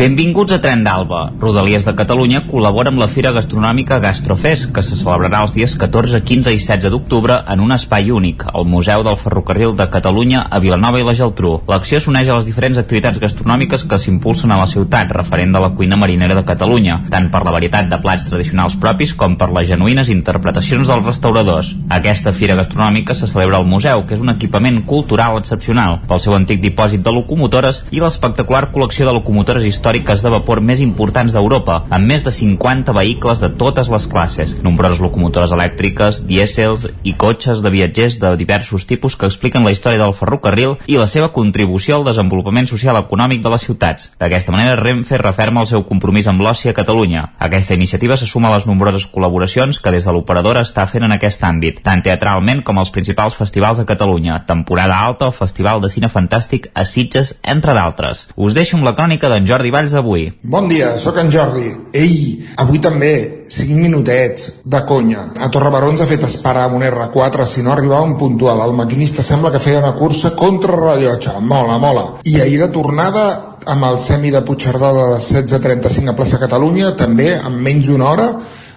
Benvinguts 0.00 0.54
a 0.54 0.62
Tren 0.64 0.80
d'Alba. 0.80 1.18
Rodalies 1.36 1.84
de 1.84 1.92
Catalunya 1.92 2.38
col·labora 2.48 2.88
amb 2.88 3.02
la 3.02 3.06
Fira 3.12 3.34
Gastronòmica 3.36 3.98
Gastrofest, 4.00 4.70
que 4.72 4.80
se 4.80 4.96
celebrarà 4.96 5.42
els 5.44 5.52
dies 5.52 5.74
14, 5.76 6.22
15 6.24 6.54
i 6.54 6.56
16 6.56 6.88
d'octubre 6.94 7.34
en 7.52 7.60
un 7.60 7.74
espai 7.76 8.08
únic, 8.08 8.46
al 8.48 8.64
Museu 8.64 9.04
del 9.04 9.18
Ferrocarril 9.20 9.74
de 9.76 9.86
Catalunya 9.92 10.46
a 10.48 10.60
Vilanova 10.64 11.02
i 11.02 11.04
la 11.04 11.12
Geltrú. 11.18 11.50
L'acció 11.68 12.00
s'uneix 12.00 12.30
a 12.30 12.38
les 12.38 12.48
diferents 12.48 12.80
activitats 12.80 13.20
gastronòmiques 13.20 13.84
que 13.90 13.98
s'impulsen 14.00 14.54
a 14.54 14.58
la 14.62 14.70
ciutat, 14.72 15.12
referent 15.18 15.52
de 15.52 15.60
la 15.66 15.68
cuina 15.76 16.00
marinera 16.00 16.38
de 16.38 16.46
Catalunya, 16.48 17.02
tant 17.12 17.28
per 17.28 17.44
la 17.44 17.52
varietat 17.58 17.92
de 17.92 18.00
plats 18.00 18.24
tradicionals 18.30 18.78
propis 18.80 19.12
com 19.12 19.36
per 19.36 19.50
les 19.52 19.68
genuïnes 19.68 20.08
interpretacions 20.08 20.88
dels 20.88 21.04
restauradors. 21.10 21.74
Aquesta 21.90 22.32
Fira 22.32 22.56
Gastronòmica 22.56 23.12
se 23.12 23.28
celebra 23.28 23.60
al 23.60 23.68
museu, 23.68 24.06
que 24.08 24.16
és 24.16 24.24
un 24.24 24.32
equipament 24.32 24.80
cultural 24.88 25.36
excepcional, 25.44 26.00
pel 26.08 26.24
seu 26.24 26.40
antic 26.40 26.64
dipòsit 26.64 27.04
de 27.04 27.16
locomotores 27.20 27.84
i 27.92 28.00
l'espectacular 28.00 28.70
col·lecció 28.72 29.04
de 29.04 29.18
locomotores 29.20 29.68
històriques 29.68 29.89
de 29.90 30.30
vapor 30.30 30.60
més 30.62 30.78
importants 30.84 31.34
d'Europa, 31.34 31.80
amb 31.90 32.06
més 32.06 32.22
de 32.22 32.30
50 32.30 32.92
vehicles 32.94 33.40
de 33.42 33.48
totes 33.58 33.88
les 33.90 34.04
classes, 34.06 34.52
nombroses 34.62 35.00
locomotores 35.02 35.50
elèctriques, 35.50 36.20
dièsels 36.28 36.84
i 37.02 37.16
cotxes 37.18 37.58
de 37.64 37.72
viatgers 37.74 38.20
de 38.22 38.30
diversos 38.38 38.86
tipus 38.86 39.16
que 39.16 39.26
expliquen 39.26 39.64
la 39.66 39.72
història 39.74 39.98
del 39.98 40.14
ferrocarril 40.14 40.76
i 40.86 40.98
la 41.00 41.08
seva 41.10 41.32
contribució 41.34 41.96
al 41.96 42.06
desenvolupament 42.06 42.68
social 42.70 43.00
econòmic 43.00 43.42
de 43.42 43.50
les 43.50 43.66
ciutats. 43.66 44.12
D'aquesta 44.20 44.54
manera, 44.54 44.76
Renfe 44.78 45.18
referma 45.18 45.64
el 45.64 45.70
seu 45.70 45.82
compromís 45.88 46.28
amb 46.30 46.44
l'oci 46.46 46.70
a 46.70 46.76
Catalunya. 46.76 47.32
Aquesta 47.40 47.74
iniciativa 47.74 48.16
se 48.16 48.30
suma 48.30 48.48
a 48.48 48.54
les 48.54 48.68
nombroses 48.70 49.08
col·laboracions 49.10 49.82
que 49.82 49.90
des 49.90 50.06
de 50.06 50.14
l'operadora 50.14 50.62
està 50.62 50.86
fent 50.86 51.08
en 51.08 51.16
aquest 51.16 51.42
àmbit, 51.42 51.82
tant 51.82 52.02
teatralment 52.06 52.62
com 52.62 52.78
als 52.78 52.94
principals 52.94 53.34
festivals 53.34 53.82
a 53.82 53.88
Catalunya, 53.90 54.44
temporada 54.46 55.02
alta 55.02 55.32
o 55.32 55.34
Festival 55.34 55.82
de 55.82 55.90
Cine 55.90 56.12
Fantàstic 56.14 56.70
a 56.74 56.86
Sitges, 56.86 57.40
entre 57.42 57.74
d'altres. 57.74 58.28
Us 58.36 58.54
deixo 58.54 58.78
amb 58.78 58.86
la 58.86 58.94
crònica 58.94 59.28
d'en 59.28 59.50
Jordi 59.50 59.70
Valls 59.80 59.94
d'avui. 59.96 60.26
Bon 60.42 60.66
dia, 60.68 60.90
sóc 61.00 61.16
en 61.22 61.30
Jordi. 61.32 61.70
Ei, 61.96 62.16
avui 62.60 62.80
també, 62.84 63.44
5 63.48 63.78
minutets, 63.80 64.50
de 64.68 64.80
conya. 64.84 65.22
A 65.40 65.48
Torre 65.48 65.70
ens 65.88 66.02
ha 66.04 66.08
fet 66.10 66.26
esperar 66.26 66.66
amb 66.68 66.76
un 66.76 66.84
R4 66.84 67.46
si 67.48 67.64
no 67.64 67.72
arribàvem 67.72 68.18
puntual. 68.20 68.60
El 68.60 68.76
maquinista 68.76 69.24
sembla 69.24 69.50
que 69.50 69.62
feia 69.62 69.80
una 69.80 69.94
cursa 69.96 70.34
contra 70.36 70.76
rellotge. 70.76 71.32
Mola, 71.40 71.78
mola. 71.78 72.04
I 72.24 72.40
ahir 72.40 72.60
de 72.60 72.68
tornada 72.68 73.24
amb 73.66 73.88
el 73.88 73.98
semi 73.98 74.30
de 74.30 74.44
Puigcerdà 74.44 74.92
de 74.92 75.08
les 75.14 75.32
16.35 75.32 76.12
a 76.12 76.16
plaça 76.16 76.40
Catalunya, 76.40 76.92
també 76.96 77.32
amb 77.38 77.56
menys 77.56 77.88
d'una 77.88 78.08
hora, 78.12 78.30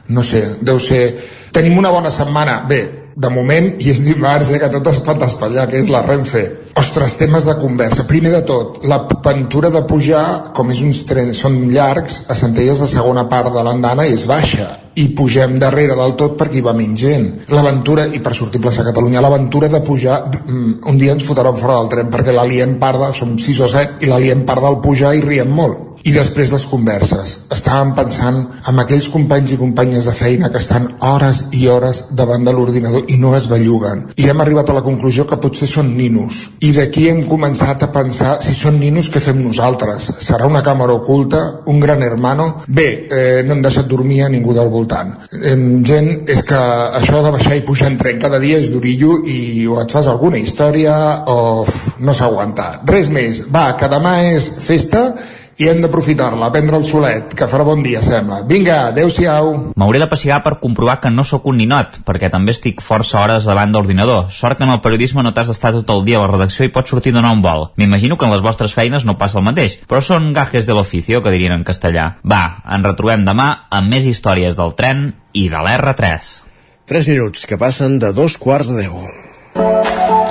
no 0.08 0.24
sé, 0.24 0.44
deu 0.62 0.80
ser... 0.80 1.06
Tenim 1.54 1.78
una 1.78 1.92
bona 1.94 2.10
setmana. 2.10 2.63
Bé, 2.66 3.03
de 3.15 3.30
moment, 3.30 3.73
i 3.80 3.89
és 3.93 4.04
dimarts, 4.06 4.52
eh, 4.52 4.60
que 4.60 4.69
tot 4.73 4.88
es 4.91 4.99
pot 5.06 5.21
espatllar, 5.21 5.67
que 5.69 5.80
és 5.80 5.89
la 5.89 6.02
Renfe. 6.06 6.43
Ostres, 6.76 7.17
temes 7.17 7.45
de 7.45 7.56
conversa. 7.62 8.08
Primer 8.10 8.32
de 8.32 8.41
tot, 8.41 8.80
la 8.89 9.06
aventura 9.06 9.69
de 9.69 9.84
pujar, 9.86 10.54
com 10.54 10.71
és 10.71 10.82
uns 10.82 11.04
trens, 11.06 11.38
són 11.38 11.69
llargs, 11.69 12.23
a 12.30 12.36
Centelles 12.36 12.80
la 12.80 12.88
segona 12.88 13.28
part 13.30 13.54
de 13.54 13.63
l'andana 13.63 14.08
és 14.10 14.26
baixa 14.26 14.71
i 14.95 15.08
pugem 15.17 15.58
darrere 15.62 15.95
del 15.97 16.13
tot 16.17 16.36
perquè 16.38 16.60
hi 16.60 16.65
va 16.65 16.73
menys 16.78 16.99
gent. 17.02 17.30
L'aventura, 17.54 18.06
i 18.13 18.19
per 18.21 18.34
sortir 18.38 18.62
a 18.62 18.67
plaça 18.67 18.86
Catalunya, 18.86 19.21
l'aventura 19.21 19.67
de 19.67 19.82
pujar, 19.82 20.19
mm, 20.30 20.84
un 20.89 20.97
dia 20.97 21.13
ens 21.13 21.23
fotran 21.23 21.58
fora 21.58 21.80
del 21.80 21.89
tren 21.89 22.12
perquè 22.12 22.34
la 22.34 22.45
liem 22.45 22.78
parda, 22.80 23.13
som 23.13 23.38
6 23.38 23.60
o 23.60 23.67
7, 23.67 24.06
i 24.06 24.10
la 24.10 24.19
liem 24.19 24.45
parda 24.45 24.67
al 24.67 24.82
pujar 24.82 25.15
i 25.15 25.21
riem 25.21 25.49
molt. 25.49 25.92
I 26.04 26.12
després 26.12 26.52
les 26.52 26.66
converses. 26.68 27.34
Estàvem 27.56 27.94
pensant 27.96 28.39
en 28.68 28.80
aquells 28.82 29.08
companys 29.12 29.54
i 29.56 29.58
companyes 29.60 30.10
de 30.10 30.13
feina 30.18 30.50
que 30.52 30.60
estan 30.60 30.89
hores 31.00 31.46
i 31.56 31.62
hores 31.72 32.02
davant 32.20 32.44
de 32.44 32.52
l'ordinador 32.52 33.08
i 33.08 33.16
no 33.22 33.32
es 33.38 33.46
belluguen. 33.48 34.10
I 34.20 34.28
hem 34.28 34.42
arribat 34.44 34.68
a 34.70 34.76
la 34.76 34.84
conclusió 34.84 35.24
que 35.30 35.39
potser 35.39 35.70
són 35.72 35.94
ninos. 35.96 36.42
I 36.60 36.74
d'aquí 36.76 37.06
hem 37.08 37.22
començat 37.30 37.86
a 37.86 37.92
pensar 37.96 38.34
si 38.44 38.52
són 38.58 38.82
ninos 38.82 39.08
què 39.13 39.22
fem 39.24 39.39
nosaltres. 39.46 40.10
Serà 40.26 40.50
una 40.50 40.63
càmera 40.66 40.98
oculta, 40.98 41.44
un 41.72 41.80
gran 41.80 42.04
hermano? 42.04 42.50
Bé, 42.68 42.89
eh, 43.08 43.44
no 43.48 43.56
hem 43.56 43.63
deixat 43.63 43.88
dormir 43.88 44.26
a 44.26 44.32
ningú 44.34 44.54
del 44.58 44.68
voltant. 44.74 45.13
Eh, 45.39 45.56
gent, 45.88 46.12
és 46.28 46.44
que 46.44 46.60
això 47.00 47.24
de 47.24 47.32
baixar 47.38 47.56
i 47.56 47.63
pujar 47.63 47.88
en 47.94 47.98
tren 48.02 48.20
cada 48.20 48.42
dia 48.44 48.60
és 48.60 48.74
durillo 48.74 49.22
i 49.24 49.66
o 49.72 49.80
et 49.80 49.96
fas 49.96 50.12
alguna 50.12 50.42
història 50.42 50.98
o 51.32 51.63
no 52.00 52.13
s'aguanta. 52.13 52.82
Res 52.92 53.08
més. 53.08 53.46
Va, 53.48 53.70
que 53.80 53.88
demà 53.88 54.18
és 54.34 54.52
festa 54.68 55.06
i 55.62 55.68
hem 55.70 55.82
d'aprofitar-la, 55.84 56.50
prendre 56.54 56.80
el 56.80 56.86
solet, 56.88 57.34
que 57.38 57.48
farà 57.50 57.66
bon 57.68 57.84
dia, 57.86 58.02
sembla. 58.02 58.42
Vinga, 58.50 58.80
adeu-siau. 58.89 59.52
M'hauré 59.78 60.02
de 60.02 60.08
passigar 60.10 60.42
per 60.46 60.56
comprovar 60.62 61.00
que 61.04 61.12
no 61.13 61.26
sóc 61.28 61.46
un 61.50 61.60
ninot, 61.62 62.00
perquè 62.08 62.32
també 62.34 62.56
estic 62.56 62.82
força 62.82 63.20
hores 63.22 63.46
davant 63.50 63.74
d'ordinador. 63.74 64.30
Sort 64.34 64.58
que 64.58 64.66
en 64.66 64.74
el 64.74 64.82
periodisme 64.86 65.24
no 65.24 65.34
t'has 65.34 65.52
d'estar 65.52 65.74
tot 65.76 65.92
el 65.94 66.06
dia 66.08 66.20
a 66.20 66.24
la 66.26 66.32
redacció 66.32 66.66
i 66.66 66.74
pots 66.74 66.94
sortir 66.94 67.13
a 67.13 67.20
donar 67.20 67.36
un 67.38 67.44
vol. 67.46 67.68
M'imagino 67.78 68.18
que 68.18 68.26
en 68.26 68.34
les 68.34 68.46
vostres 68.46 68.74
feines 68.74 69.06
no 69.06 69.18
passa 69.18 69.39
el 69.42 69.48
mateix, 69.48 69.78
però 69.88 70.02
són 70.02 70.32
gajes 70.34 70.66
de 70.70 70.78
l'oficio, 70.78 71.22
que 71.22 71.34
dirien 71.34 71.54
en 71.58 71.68
castellà. 71.68 72.16
Va, 72.26 72.44
ens 72.66 72.88
retrobem 72.88 73.28
demà 73.28 73.50
amb 73.70 73.94
més 73.94 74.10
històries 74.10 74.58
del 74.58 74.74
tren 74.80 75.12
i 75.34 75.50
de 75.54 75.62
l'R3. 75.62 76.34
3 76.89 77.13
minuts 77.13 77.46
que 77.48 77.58
passen 77.58 78.00
de 78.00 78.12
dos 78.12 78.38
quarts 78.42 78.74
de 78.74 78.89
10. 78.89 80.03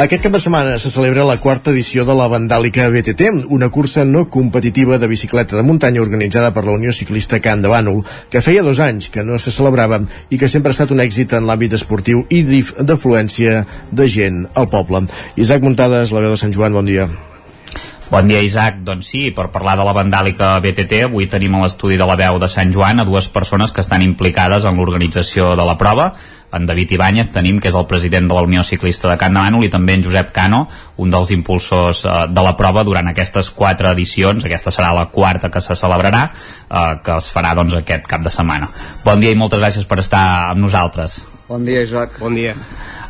Aquest 0.00 0.22
cap 0.24 0.32
de 0.32 0.38
setmana 0.40 0.78
se 0.80 0.88
celebra 0.88 1.26
la 1.28 1.34
quarta 1.36 1.74
edició 1.74 2.06
de 2.08 2.14
la 2.16 2.24
Vandàlica 2.32 2.86
BTT, 2.88 3.50
una 3.52 3.68
cursa 3.68 4.06
no 4.08 4.22
competitiva 4.32 4.96
de 4.96 5.10
bicicleta 5.10 5.58
de 5.58 5.62
muntanya 5.62 6.00
organitzada 6.00 6.54
per 6.56 6.64
la 6.64 6.72
Unió 6.72 6.94
Ciclista 6.96 7.42
Can 7.44 7.60
de 7.60 7.68
Bànol, 7.68 8.00
que 8.32 8.40
feia 8.40 8.64
dos 8.64 8.80
anys 8.80 9.10
que 9.12 9.20
no 9.28 9.36
se 9.36 9.52
celebrava 9.52 10.00
i 10.30 10.40
que 10.40 10.48
sempre 10.48 10.72
ha 10.72 10.78
estat 10.78 10.94
un 10.96 11.04
èxit 11.04 11.34
en 11.36 11.44
l'àmbit 11.44 11.76
esportiu 11.76 12.24
i 12.32 12.40
d'afluència 12.80 13.66
de 13.92 14.08
gent 14.08 14.46
al 14.54 14.72
poble. 14.72 15.04
Isaac 15.36 15.68
Muntades, 15.68 16.16
la 16.16 16.24
veu 16.24 16.32
de 16.32 16.40
Sant 16.40 16.56
Joan, 16.56 16.80
bon 16.80 16.88
dia. 16.88 17.10
Bon 18.10 18.26
dia, 18.26 18.40
Isaac. 18.42 18.80
Doncs 18.82 19.06
sí, 19.06 19.28
per 19.30 19.52
parlar 19.54 19.76
de 19.78 19.84
la 19.86 19.92
vandàlica 19.94 20.56
BTT, 20.58 21.04
avui 21.06 21.28
tenim 21.30 21.54
a 21.54 21.60
l'estudi 21.62 21.94
de 21.94 22.08
la 22.08 22.16
veu 22.18 22.40
de 22.42 22.48
Sant 22.50 22.72
Joan 22.74 22.98
a 22.98 23.04
dues 23.06 23.28
persones 23.30 23.70
que 23.70 23.84
estan 23.84 24.02
implicades 24.02 24.66
en 24.66 24.74
l'organització 24.74 25.52
de 25.54 25.68
la 25.68 25.76
prova. 25.78 26.08
En 26.50 26.66
David 26.66 26.96
Ibáñez 26.96 27.30
tenim, 27.30 27.60
que 27.62 27.70
és 27.70 27.78
el 27.78 27.86
president 27.86 28.26
de 28.26 28.34
la 28.34 28.42
Unió 28.42 28.66
Ciclista 28.66 29.06
de 29.06 29.16
Can 29.16 29.38
de 29.38 29.62
i 29.62 29.70
també 29.70 29.94
en 29.94 30.02
Josep 30.02 30.32
Cano, 30.34 30.66
un 30.96 31.14
dels 31.14 31.30
impulsors 31.30 32.04
eh, 32.04 32.26
de 32.26 32.42
la 32.42 32.56
prova 32.58 32.82
durant 32.82 33.06
aquestes 33.06 33.54
quatre 33.54 33.94
edicions. 33.94 34.44
Aquesta 34.44 34.74
serà 34.74 34.90
la 34.90 35.06
quarta 35.06 35.48
que 35.48 35.62
se 35.62 35.78
celebrarà, 35.78 36.32
eh, 36.66 36.94
que 37.04 37.16
es 37.16 37.30
farà 37.30 37.54
doncs, 37.54 37.78
aquest 37.78 38.10
cap 38.10 38.26
de 38.26 38.30
setmana. 38.34 38.66
Bon 39.04 39.22
dia 39.22 39.30
i 39.30 39.38
moltes 39.38 39.62
gràcies 39.62 39.86
per 39.86 40.02
estar 40.02 40.50
amb 40.50 40.66
nosaltres. 40.66 41.22
Bon 41.50 41.64
dia, 41.66 41.82
Isaac. 41.82 42.14
Bon 42.22 42.30
dia. 42.30 42.54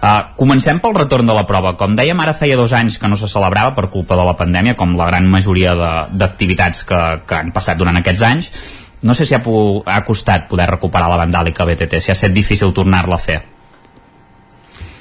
Uh, 0.01 0.32
comencem 0.32 0.78
pel 0.80 0.95
retorn 0.97 1.28
de 1.28 1.34
la 1.36 1.45
prova. 1.45 1.74
Com 1.76 1.93
dèiem, 1.93 2.16
ara 2.24 2.32
feia 2.32 2.57
dos 2.57 2.72
anys 2.72 2.97
que 2.97 3.09
no 3.12 3.16
se 3.20 3.28
celebrava 3.28 3.74
per 3.76 3.91
culpa 3.93 4.16
de 4.16 4.22
la 4.24 4.32
pandèmia, 4.32 4.72
com 4.80 4.95
la 4.97 5.09
gran 5.11 5.26
majoria 5.28 5.74
d'activitats 6.09 6.86
que, 6.88 7.01
que 7.28 7.36
han 7.36 7.51
passat 7.53 7.76
durant 7.76 7.99
aquests 8.01 8.22
anys. 8.24 8.47
No 9.05 9.12
sé 9.12 9.26
si 9.28 9.36
ha, 9.36 9.43
ha 9.45 9.99
costat 10.07 10.47
poder 10.49 10.70
recuperar 10.70 11.11
la 11.12 11.18
vandàlica 11.20 11.66
BTT, 11.68 12.01
si 12.01 12.09
ha 12.09 12.16
estat 12.16 12.32
difícil 12.32 12.72
tornar-la 12.72 13.18
a 13.18 13.20
fer. 13.20 13.36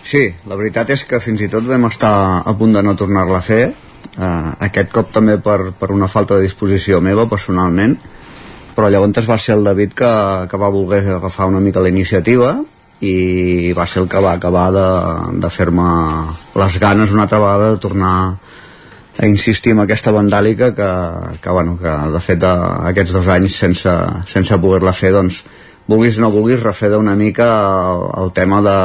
Sí, 0.03 0.25
la 0.51 0.57
veritat 0.59 0.91
és 0.91 1.05
que 1.07 1.21
fins 1.23 1.39
i 1.45 1.47
tot 1.53 1.63
vam 1.69 1.87
estar 1.87 2.11
a 2.43 2.55
punt 2.59 2.75
de 2.75 2.83
no 2.83 2.97
tornar-la 2.99 3.39
a 3.39 3.45
fer, 3.45 3.69
uh, 4.17 4.49
aquest 4.67 4.91
cop 4.91 5.13
també 5.15 5.37
per, 5.39 5.71
per 5.79 5.93
una 5.95 6.09
falta 6.11 6.35
de 6.35 6.43
disposició 6.43 6.99
meva 6.99 7.29
personalment, 7.31 7.95
però 8.75 8.91
llavors 8.91 9.31
va 9.31 9.39
ser 9.39 9.55
el 9.55 9.63
David 9.63 9.95
que, 9.95 10.11
que 10.51 10.59
va 10.59 10.73
voler 10.75 11.05
agafar 11.15 11.47
una 11.47 11.63
mica 11.63 11.79
la 11.79 11.93
iniciativa 11.95 12.57
i 13.01 13.71
va 13.75 13.85
ser 13.87 14.03
el 14.03 14.09
que 14.11 14.19
va 14.19 14.33
acabar 14.35 14.69
de, 14.75 14.87
de 15.39 15.49
fer-me 15.49 15.87
les 16.59 16.79
ganes 16.79 17.11
una 17.15 17.23
altra 17.27 17.39
vegada 17.39 17.71
de 17.71 17.77
tornar 17.79 18.15
a 19.19 19.27
insistir 19.27 19.71
en 19.71 19.83
aquesta 19.83 20.11
vandàlica 20.15 20.73
que, 20.75 20.89
que, 21.39 21.49
bueno, 21.49 21.77
que 21.79 21.93
de 22.11 22.21
fet 22.23 22.43
aquests 22.43 23.15
dos 23.15 23.27
anys 23.31 23.55
sense, 23.63 23.95
sense 24.27 24.59
poder-la 24.59 24.95
fer 24.95 25.13
doncs 25.15 25.43
vulguis 25.87 26.19
o 26.19 26.25
no 26.25 26.31
vulguis 26.31 26.61
refer 26.63 26.91
una 26.97 27.15
mica 27.15 27.47
el, 27.93 28.05
el 28.23 28.31
tema 28.35 28.61
de 28.63 28.77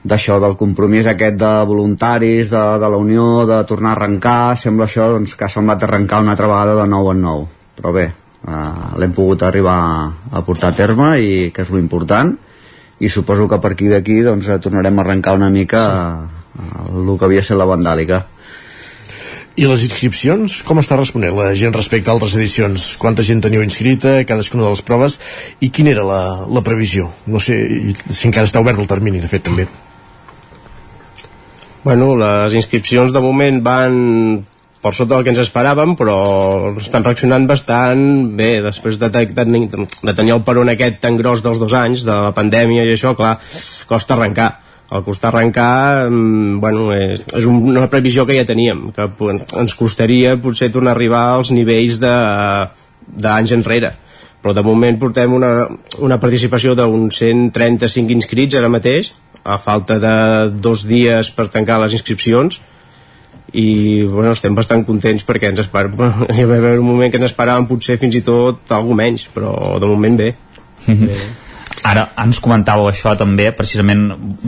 d'això, 0.00 0.38
del 0.40 0.56
compromís 0.56 1.04
aquest 1.10 1.36
de 1.36 1.50
voluntaris, 1.68 2.48
de, 2.48 2.62
de 2.80 2.88
la 2.88 2.96
Unió, 2.96 3.44
de 3.44 3.58
tornar 3.68 3.90
a 3.90 3.96
arrencar, 3.98 4.56
sembla 4.56 4.86
això 4.88 5.10
doncs, 5.12 5.34
que 5.36 5.44
ha 5.44 5.52
semblat 5.52 5.84
arrencar 5.84 6.22
una 6.24 6.32
altra 6.32 6.48
vegada 6.48 6.78
de 6.78 6.86
nou 6.88 7.10
en 7.12 7.20
nou. 7.20 7.42
Però 7.76 7.92
bé, 7.92 8.06
eh, 8.08 8.62
l'hem 8.96 9.12
pogut 9.12 9.44
arribar 9.44 9.80
a 10.32 10.40
portar 10.46 10.72
a 10.72 10.78
terme 10.78 11.10
i 11.20 11.50
que 11.52 11.66
és 11.66 11.72
l'important 11.74 12.32
i 13.00 13.08
suposo 13.08 13.48
que 13.48 13.60
per 13.60 13.72
aquí 13.74 13.88
d'aquí 13.88 14.20
doncs, 14.26 14.48
eh, 14.48 14.58
tornarem 14.60 14.98
a 14.98 15.04
arrencar 15.04 15.34
una 15.38 15.50
mica 15.50 15.80
sí. 15.88 16.68
el 16.92 17.16
que 17.16 17.26
havia 17.26 17.44
estat 17.44 17.58
la 17.58 17.68
vandàlica 17.68 18.24
i 19.60 19.66
les 19.68 19.82
inscripcions, 19.84 20.60
com 20.64 20.78
està 20.80 20.96
responent 20.96 21.34
la 21.36 21.50
gent 21.58 21.74
respecte 21.74 22.08
a 22.08 22.14
altres 22.14 22.36
edicions? 22.38 22.94
Quanta 23.00 23.24
gent 23.26 23.42
teniu 23.44 23.64
inscrita, 23.64 24.20
cadascuna 24.24 24.64
de 24.64 24.70
les 24.72 24.82
proves, 24.86 25.18
i 25.60 25.68
quina 25.74 25.92
era 25.92 26.04
la, 26.06 26.20
la 26.48 26.62
previsió? 26.64 27.10
No 27.26 27.42
sé 27.42 27.58
si 28.08 28.28
encara 28.30 28.48
està 28.48 28.62
obert 28.62 28.80
el 28.80 28.88
termini, 28.88 29.20
de 29.20 29.28
fet, 29.28 29.44
també. 29.44 29.66
Bueno, 31.84 32.12
les 32.20 32.56
inscripcions 32.56 33.12
de 33.12 33.22
moment 33.24 33.60
van 33.64 34.00
per 34.80 34.94
sota 34.96 35.14
del 35.14 35.24
que 35.26 35.32
ens 35.34 35.42
esperàvem, 35.42 35.92
però 35.98 36.16
estan 36.80 37.04
reaccionant 37.04 37.44
bastant 37.48 38.02
bé, 38.36 38.62
després 38.64 38.96
de, 39.00 39.10
de, 39.12 39.26
de, 39.28 40.14
tenir 40.16 40.34
el 40.34 40.42
peron 40.46 40.72
aquest 40.72 41.00
tan 41.02 41.18
gros 41.20 41.44
dels 41.44 41.60
dos 41.60 41.74
anys, 41.76 42.04
de 42.08 42.16
la 42.28 42.32
pandèmia 42.36 42.86
i 42.88 42.94
això, 42.94 43.14
clar, 43.18 43.36
costa 43.90 44.16
arrencar. 44.16 44.50
El 44.90 45.04
costar 45.06 45.28
arrencar, 45.30 46.10
mm, 46.10 46.58
bueno, 46.58 46.88
és, 46.96 47.20
és 47.38 47.44
una 47.46 47.86
previsió 47.90 48.24
que 48.26 48.34
ja 48.34 48.46
teníem, 48.46 48.88
que 48.96 49.06
ens 49.60 49.76
costaria 49.78 50.34
potser 50.42 50.72
tornar 50.74 50.90
a 50.90 50.96
arribar 50.96 51.20
als 51.36 51.52
nivells 51.54 52.00
d'anys 52.02 53.52
enrere. 53.54 53.92
Però 54.42 54.54
de 54.56 54.64
moment 54.66 54.98
portem 54.98 55.36
una, 55.36 55.68
una 56.02 56.18
participació 56.18 56.74
d'uns 56.74 57.20
135 57.22 58.16
inscrits 58.16 58.58
ara 58.58 58.72
mateix, 58.72 59.12
a 59.44 59.60
falta 59.62 60.00
de 60.02 60.14
dos 60.58 60.82
dies 60.88 61.30
per 61.36 61.46
tancar 61.52 61.78
les 61.84 61.94
inscripcions, 61.94 62.58
i 63.52 64.04
bueno, 64.06 64.32
estem 64.32 64.54
bastant 64.54 64.84
contents 64.86 65.24
perquè 65.26 65.50
ens 65.50 65.62
esperem, 65.64 65.96
hi 66.36 66.46
va 66.46 66.58
haver 66.60 66.78
un 66.78 66.86
moment 66.86 67.12
que 67.12 67.20
ens 67.20 67.30
esperàvem 67.30 67.68
potser 67.70 67.98
fins 68.00 68.18
i 68.18 68.24
tot 68.26 68.70
alguna 68.76 69.02
menys 69.04 69.28
però 69.34 69.78
de 69.80 69.90
moment 69.90 70.16
bé, 70.16 70.34
mm 70.86 70.94
-hmm. 70.94 71.06
bé. 71.06 71.39
Ara, 71.80 72.02
ens 72.20 72.38
comentàveu 72.44 72.90
això 72.90 73.14
també, 73.16 73.46
precisament 73.56 74.02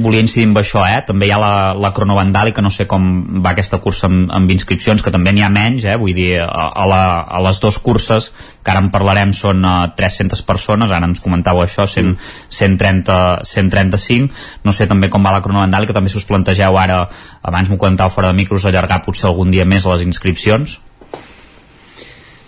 volia 0.05 0.20
incidir 0.20 0.45
en 0.51 0.57
això, 0.61 0.83
eh? 0.85 0.99
també 1.07 1.28
hi 1.28 1.33
ha 1.33 1.39
la, 1.41 1.53
la 1.80 1.91
cronovandàlica, 1.97 2.61
no 2.64 2.68
sé 2.70 2.85
com 2.91 3.07
va 3.45 3.55
aquesta 3.55 3.78
cursa 3.80 4.09
amb, 4.11 4.26
amb 4.37 4.53
inscripcions, 4.53 5.01
que 5.01 5.12
també 5.14 5.33
n'hi 5.33 5.45
ha 5.47 5.49
menys, 5.53 5.87
eh? 5.89 5.97
vull 6.01 6.12
dir, 6.16 6.43
a, 6.45 6.68
a, 6.68 6.85
la, 6.91 7.01
a 7.24 7.41
les 7.47 7.62
dues 7.62 7.78
curses, 7.80 8.28
que 8.61 8.74
ara 8.74 8.85
en 8.85 8.93
parlarem, 8.93 9.33
són 9.33 9.64
uh, 9.64 9.72
eh, 9.89 9.97
300 9.97 10.45
persones, 10.45 10.93
ara 10.93 11.09
ens 11.09 11.24
comentàveu 11.24 11.64
això, 11.64 11.89
100, 11.89 12.12
130, 12.53 13.18
135, 13.49 14.45
no 14.68 14.76
sé 14.76 14.91
també 14.91 15.09
com 15.09 15.24
va 15.24 15.33
la 15.33 15.43
cronovandàlica, 15.45 15.97
també 15.97 16.12
si 16.12 16.20
us 16.20 16.28
plantegeu 16.28 16.76
ara, 16.76 17.07
abans 17.49 17.72
m'ho 17.72 17.80
comentàveu 17.80 18.12
fora 18.12 18.33
de 18.33 18.43
micros, 18.43 18.68
allargar 18.68 19.01
potser 19.07 19.30
algun 19.30 19.55
dia 19.55 19.64
més 19.64 19.89
les 19.89 20.05
inscripcions, 20.05 20.83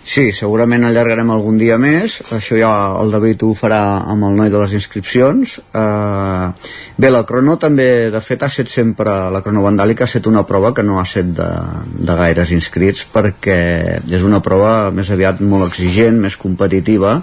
Sí, 0.05 0.27
segurament 0.37 0.83
allargarem 0.85 1.31
algun 1.33 1.55
dia 1.57 1.79
més, 1.81 2.19
això 2.35 2.53
ja 2.59 2.69
el 3.01 3.09
David 3.09 3.41
ho 3.41 3.47
farà 3.57 3.79
amb 4.05 4.27
el 4.27 4.35
noi 4.37 4.51
de 4.53 4.59
les 4.61 4.75
inscripcions. 4.77 5.55
Uh, 5.73 6.51
bé, 7.01 7.09
la 7.09 7.23
crono 7.25 7.55
també, 7.57 7.87
de 8.13 8.19
fet, 8.21 8.43
ha 8.45 8.49
set 8.53 8.69
sempre, 8.69 9.15
la 9.33 9.41
crono 9.41 9.63
vandàlica 9.65 10.05
ha 10.05 10.11
set 10.11 10.27
una 10.29 10.43
prova 10.45 10.75
que 10.77 10.83
no 10.85 10.99
ha 11.01 11.05
set 11.09 11.31
de, 11.39 11.47
de 12.05 12.17
gaires 12.19 12.51
inscrits 12.53 13.01
perquè 13.15 13.57
és 14.05 14.25
una 14.27 14.43
prova 14.45 14.91
més 14.93 15.09
aviat 15.09 15.41
molt 15.41 15.71
exigent, 15.71 16.19
més 16.21 16.37
competitiva 16.37 17.15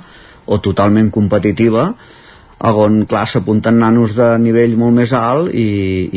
o 0.51 0.59
totalment 0.59 1.13
competitiva, 1.15 1.85
on, 2.67 2.97
clar, 3.07 3.23
s'apunten 3.31 3.79
nanos 3.79 4.17
de 4.17 4.27
nivell 4.43 4.75
molt 4.81 4.97
més 4.97 5.13
alt 5.15 5.55
i, 5.55 5.69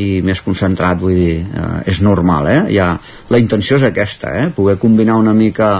i 0.02 0.08
més 0.26 0.42
concentrat, 0.42 0.98
vull 0.98 1.14
dir, 1.14 1.38
uh, 1.46 1.78
és 1.86 2.02
normal, 2.02 2.50
eh? 2.50 2.58
Ja, 2.74 2.88
la 3.30 3.38
intenció 3.38 3.78
és 3.78 3.86
aquesta, 3.86 4.34
eh? 4.34 4.50
Poder 4.58 4.80
combinar 4.82 5.20
una 5.22 5.34
mica 5.34 5.70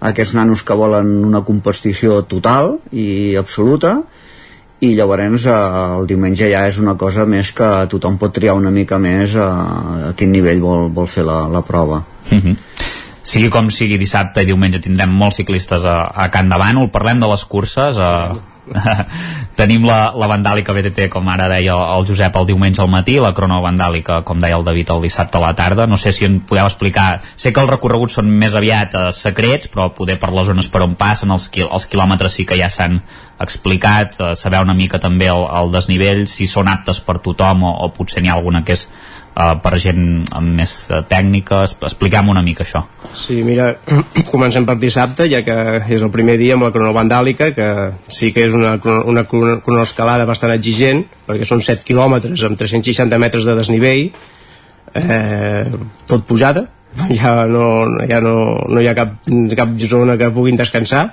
aquests 0.00 0.34
nanos 0.38 0.62
que 0.62 0.76
volen 0.78 1.10
una 1.24 1.42
competició 1.42 2.22
total 2.22 2.76
i 2.92 3.36
absoluta 3.36 3.98
i 4.80 4.92
llavors 4.94 5.46
eh, 5.46 5.56
el 5.98 6.06
diumenge 6.06 6.50
ja 6.52 6.66
és 6.68 6.78
una 6.78 6.94
cosa 6.94 7.26
més 7.26 7.50
que 7.52 7.68
tothom 7.90 8.18
pot 8.18 8.34
triar 8.34 8.54
una 8.54 8.70
mica 8.70 8.98
més 9.02 9.34
a, 9.34 9.48
a 10.10 10.12
quin 10.18 10.30
nivell 10.32 10.62
vol, 10.62 10.88
vol 10.94 11.10
fer 11.10 11.26
la, 11.26 11.48
la 11.50 11.62
prova 11.62 12.02
mm 12.30 12.38
-hmm. 12.38 12.56
sigui 13.22 13.50
com 13.50 13.70
sigui 13.70 13.98
dissabte 13.98 14.42
i 14.42 14.46
diumenge 14.46 14.80
tindrem 14.80 15.10
molts 15.10 15.36
ciclistes 15.36 15.84
a, 15.84 16.12
a 16.14 16.30
Can 16.30 16.48
de 16.48 16.56
Bànol 16.56 16.90
parlem 16.90 17.20
de 17.20 17.26
les 17.26 17.44
curses 17.44 17.98
a, 17.98 18.34
tenim 19.58 19.82
la, 19.88 20.12
la 20.14 20.28
vandàlica 20.30 20.74
BTT 20.74 21.08
com 21.10 21.26
ara 21.32 21.48
deia 21.50 21.74
el 21.96 22.06
Josep 22.06 22.36
el 22.38 22.46
diumenge 22.46 22.82
al 22.84 22.90
matí 22.92 23.16
la 23.18 23.32
crono 23.34 23.58
vandàlica 23.64 24.20
com 24.26 24.38
deia 24.38 24.58
el 24.60 24.66
David 24.66 24.92
el 24.94 25.02
dissabte 25.08 25.38
a 25.38 25.42
la 25.42 25.54
tarda. 25.58 25.88
No 25.90 25.98
sé 25.98 26.12
si 26.14 26.28
en 26.28 26.38
podeu 26.46 26.68
explicar. 26.68 27.20
Sé 27.34 27.52
que 27.52 27.62
els 27.64 27.70
recorreguts 27.70 28.18
són 28.20 28.30
més 28.30 28.54
aviat 28.58 28.94
eh, 28.94 29.08
secrets 29.14 29.70
però 29.72 29.88
poder 29.96 30.18
per 30.22 30.30
les 30.34 30.46
zones 30.46 30.70
per 30.70 30.84
on 30.86 30.94
passen 31.00 31.34
els, 31.34 31.50
els 31.58 31.88
quilòmetres 31.90 32.38
sí 32.38 32.46
que 32.46 32.58
ja 32.60 32.70
s'han 32.70 33.00
explicat. 33.42 34.20
Eh, 34.20 34.32
saber 34.38 34.62
una 34.62 34.78
mica 34.78 35.02
també 35.02 35.26
el, 35.32 35.44
el 35.62 35.74
desnivell 35.74 36.26
si 36.30 36.46
són 36.46 36.70
aptes 36.70 37.02
per 37.02 37.18
tothom 37.24 37.66
o, 37.66 37.74
o 37.82 37.90
potser 37.96 38.22
n'hi 38.22 38.30
ha 38.30 38.38
alguna 38.38 38.62
que 38.62 38.78
és 38.78 38.86
uh, 39.34 39.56
per 39.62 39.74
gent 39.80 40.04
amb 40.36 40.54
més 40.60 40.72
uh, 40.90 41.02
tècnica 41.08 41.62
expliquem 41.66 42.30
una 42.32 42.42
mica 42.44 42.64
això. 42.64 42.82
Sí, 43.12 43.40
mira, 43.46 43.70
comencem 44.32 44.66
per 44.68 44.78
dissabte 44.80 45.28
ja 45.30 45.42
que 45.46 45.58
és 45.88 46.02
el 46.02 46.12
primer 46.14 46.38
dia 46.40 46.56
amb 46.56 46.68
la 46.68 46.72
cronovandàlica 46.74 47.52
que 47.56 47.68
sí 48.12 48.32
que 48.32 48.48
és 48.48 48.56
una, 48.56 48.76
una 49.08 49.26
cronoescalada 49.28 50.28
bastant 50.28 50.54
exigent 50.56 51.04
perquè 51.28 51.48
són 51.48 51.62
7 51.64 51.86
quilòmetres 51.88 52.44
amb 52.48 52.58
360 52.60 53.20
metres 53.20 53.46
de 53.48 53.56
desnivell 53.58 54.08
eh, 54.94 55.64
tot 56.08 56.26
pujada 56.28 56.66
ja 57.20 57.46
no, 57.46 57.86
ja 58.08 58.20
no, 58.24 58.34
no 58.68 58.82
hi 58.82 58.88
ha 58.88 58.96
cap, 58.96 59.18
cap 59.56 59.74
zona 59.84 60.16
que 60.20 60.32
puguin 60.34 60.58
descansar 60.58 61.08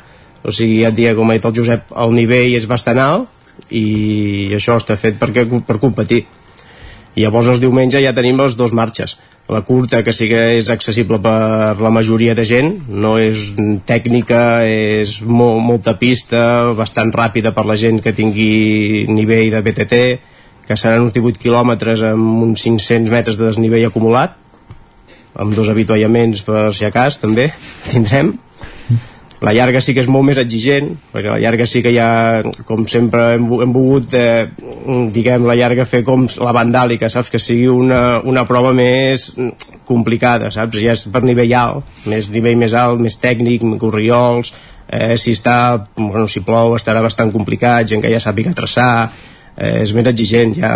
o 0.45 0.53
sigui, 0.53 0.83
ja 0.83 0.91
et 0.91 0.97
dia, 0.97 1.15
com 1.17 1.29
ha 1.29 1.37
dit 1.37 1.45
el 1.47 1.55
Josep 1.57 1.93
el 2.05 2.13
nivell 2.15 2.55
és 2.57 2.67
bastant 2.69 3.01
alt 3.01 3.71
i 3.73 4.51
això 4.55 4.75
està 4.77 4.97
fet 4.99 5.17
perquè, 5.19 5.45
per 5.65 5.79
competir 5.81 6.25
i 7.15 7.23
llavors 7.23 7.47
els 7.47 7.61
diumenges 7.63 8.03
ja 8.03 8.13
tenim 8.15 8.39
les 8.41 8.57
dues 8.59 8.73
marxes. 8.75 9.15
La 9.47 9.61
curta 9.61 10.01
que 10.03 10.13
sí 10.13 10.27
que 10.27 10.41
és 10.57 10.69
accessible 10.73 11.19
per 11.21 11.77
la 11.79 11.91
majoria 11.93 12.33
de 12.35 12.43
gent 12.49 12.71
no 12.89 13.15
és 13.21 13.51
tècnica 13.87 14.65
és 14.67 15.19
molt, 15.21 15.61
molta 15.63 15.95
pista 16.01 16.73
bastant 16.77 17.13
ràpida 17.13 17.53
per 17.55 17.65
la 17.69 17.77
gent 17.79 18.01
que 18.01 18.15
tingui 18.17 19.05
nivell 19.07 19.53
de 19.53 19.61
BTT 19.61 20.01
que 20.65 20.77
seran 20.79 21.05
uns 21.05 21.13
18 21.13 21.39
quilòmetres 21.39 22.01
amb 22.09 22.47
uns 22.49 22.65
500 22.65 23.13
metres 23.13 23.37
de 23.37 23.45
desnivell 23.45 23.85
acumulat 23.85 24.33
amb 25.37 25.53
dos 25.53 25.69
avituallaments 25.69 26.41
per 26.47 26.71
si 26.73 26.87
a 26.87 26.91
cas 26.95 27.19
també 27.21 27.51
tindrem 27.91 28.33
la 29.43 29.53
llarga 29.53 29.81
sí 29.83 29.93
que 29.93 30.03
és 30.03 30.07
molt 30.11 30.27
més 30.29 30.39
exigent 30.39 30.93
perquè 31.11 31.27
la 31.27 31.39
llarga 31.41 31.67
sí 31.67 31.81
que 31.83 31.91
ja 31.95 32.07
com 32.67 32.85
sempre 32.87 33.33
hem, 33.35 33.47
hem 33.65 33.73
volgut 33.75 34.13
eh, 34.15 34.47
diguem 35.15 35.47
la 35.47 35.57
llarga 35.59 35.87
fer 35.89 36.03
com 36.07 36.27
la 36.39 36.53
vandàlica 36.55 37.09
saps 37.11 37.33
que 37.33 37.41
sigui 37.41 37.67
una, 37.71 38.21
una 38.23 38.45
prova 38.47 38.71
més 38.75 39.31
complicada, 39.85 40.49
saps? 40.51 40.79
Ja 40.81 40.95
és 40.95 41.05
per 41.11 41.23
nivell 41.25 41.53
alt, 41.57 41.91
més 42.09 42.29
nivell 42.33 42.57
més 42.59 42.73
alt, 42.77 43.01
més 43.01 43.19
tècnic, 43.21 43.63
corriols, 43.81 44.51
eh, 44.87 45.15
si 45.21 45.35
està, 45.37 45.85
bueno, 45.97 46.27
si 46.27 46.43
plou 46.45 46.75
estarà 46.75 47.03
bastant 47.05 47.31
complicat, 47.33 47.87
gent 47.89 48.03
que 48.03 48.11
ja 48.11 48.21
sàpiga 48.21 48.55
traçar, 48.57 49.11
eh, 49.57 49.81
és 49.81 49.93
més 49.95 50.07
exigent 50.11 50.53
ja... 50.57 50.75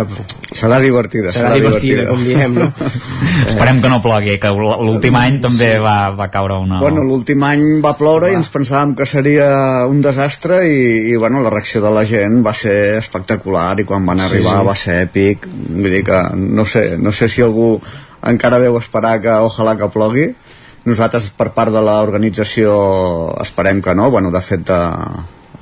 serà 0.56 0.80
divertida 0.82 1.34
serà, 1.34 1.52
serà 1.52 1.60
divertida, 1.60 2.06
divertida, 2.06 2.10
com 2.10 2.24
diem 2.24 2.56
no? 2.60 2.68
esperem 3.50 3.82
que 3.84 3.92
no 3.92 4.00
plogui 4.04 4.38
que 4.42 4.52
l'últim 4.56 5.18
any 5.20 5.40
també 5.44 5.72
sí. 5.76 5.84
va, 5.84 5.98
va 6.16 6.30
caure 6.34 6.60
una... 6.64 6.80
bueno, 6.84 7.04
l'últim 7.06 7.44
any 7.48 7.66
va 7.84 7.96
ploure 8.00 8.28
va. 8.28 8.34
i 8.34 8.40
ens 8.40 8.52
pensàvem 8.54 8.96
que 9.00 9.08
seria 9.10 9.50
un 9.92 10.04
desastre 10.06 10.62
i, 10.68 11.14
i 11.14 11.16
bueno, 11.20 11.44
la 11.46 11.54
reacció 11.54 11.84
de 11.86 11.94
la 11.96 12.06
gent 12.08 12.40
va 12.46 12.56
ser 12.58 12.78
espectacular 13.00 13.72
i 13.80 13.88
quan 13.90 14.06
van 14.08 14.24
arribar 14.26 14.60
sí, 14.60 14.62
sí. 14.62 14.70
va 14.72 14.78
ser 14.84 15.00
èpic 15.08 15.50
vull 15.50 15.92
dir 15.98 16.06
que 16.08 16.22
no 16.40 16.68
sé, 16.68 16.86
no 17.02 17.16
sé 17.16 17.32
si 17.32 17.44
algú 17.46 17.74
encara 18.30 18.60
deu 18.60 18.78
esperar 18.80 19.18
que 19.24 19.42
ojalà 19.48 19.76
que 19.80 19.92
plogui 19.92 20.30
nosaltres 20.88 21.28
per 21.36 21.52
part 21.56 21.74
de 21.76 21.82
l'organització 21.84 22.72
esperem 23.44 23.82
que 23.84 23.94
no, 23.96 24.08
bueno, 24.12 24.32
de 24.32 24.42
fet 24.42 24.64
de, 24.68 24.80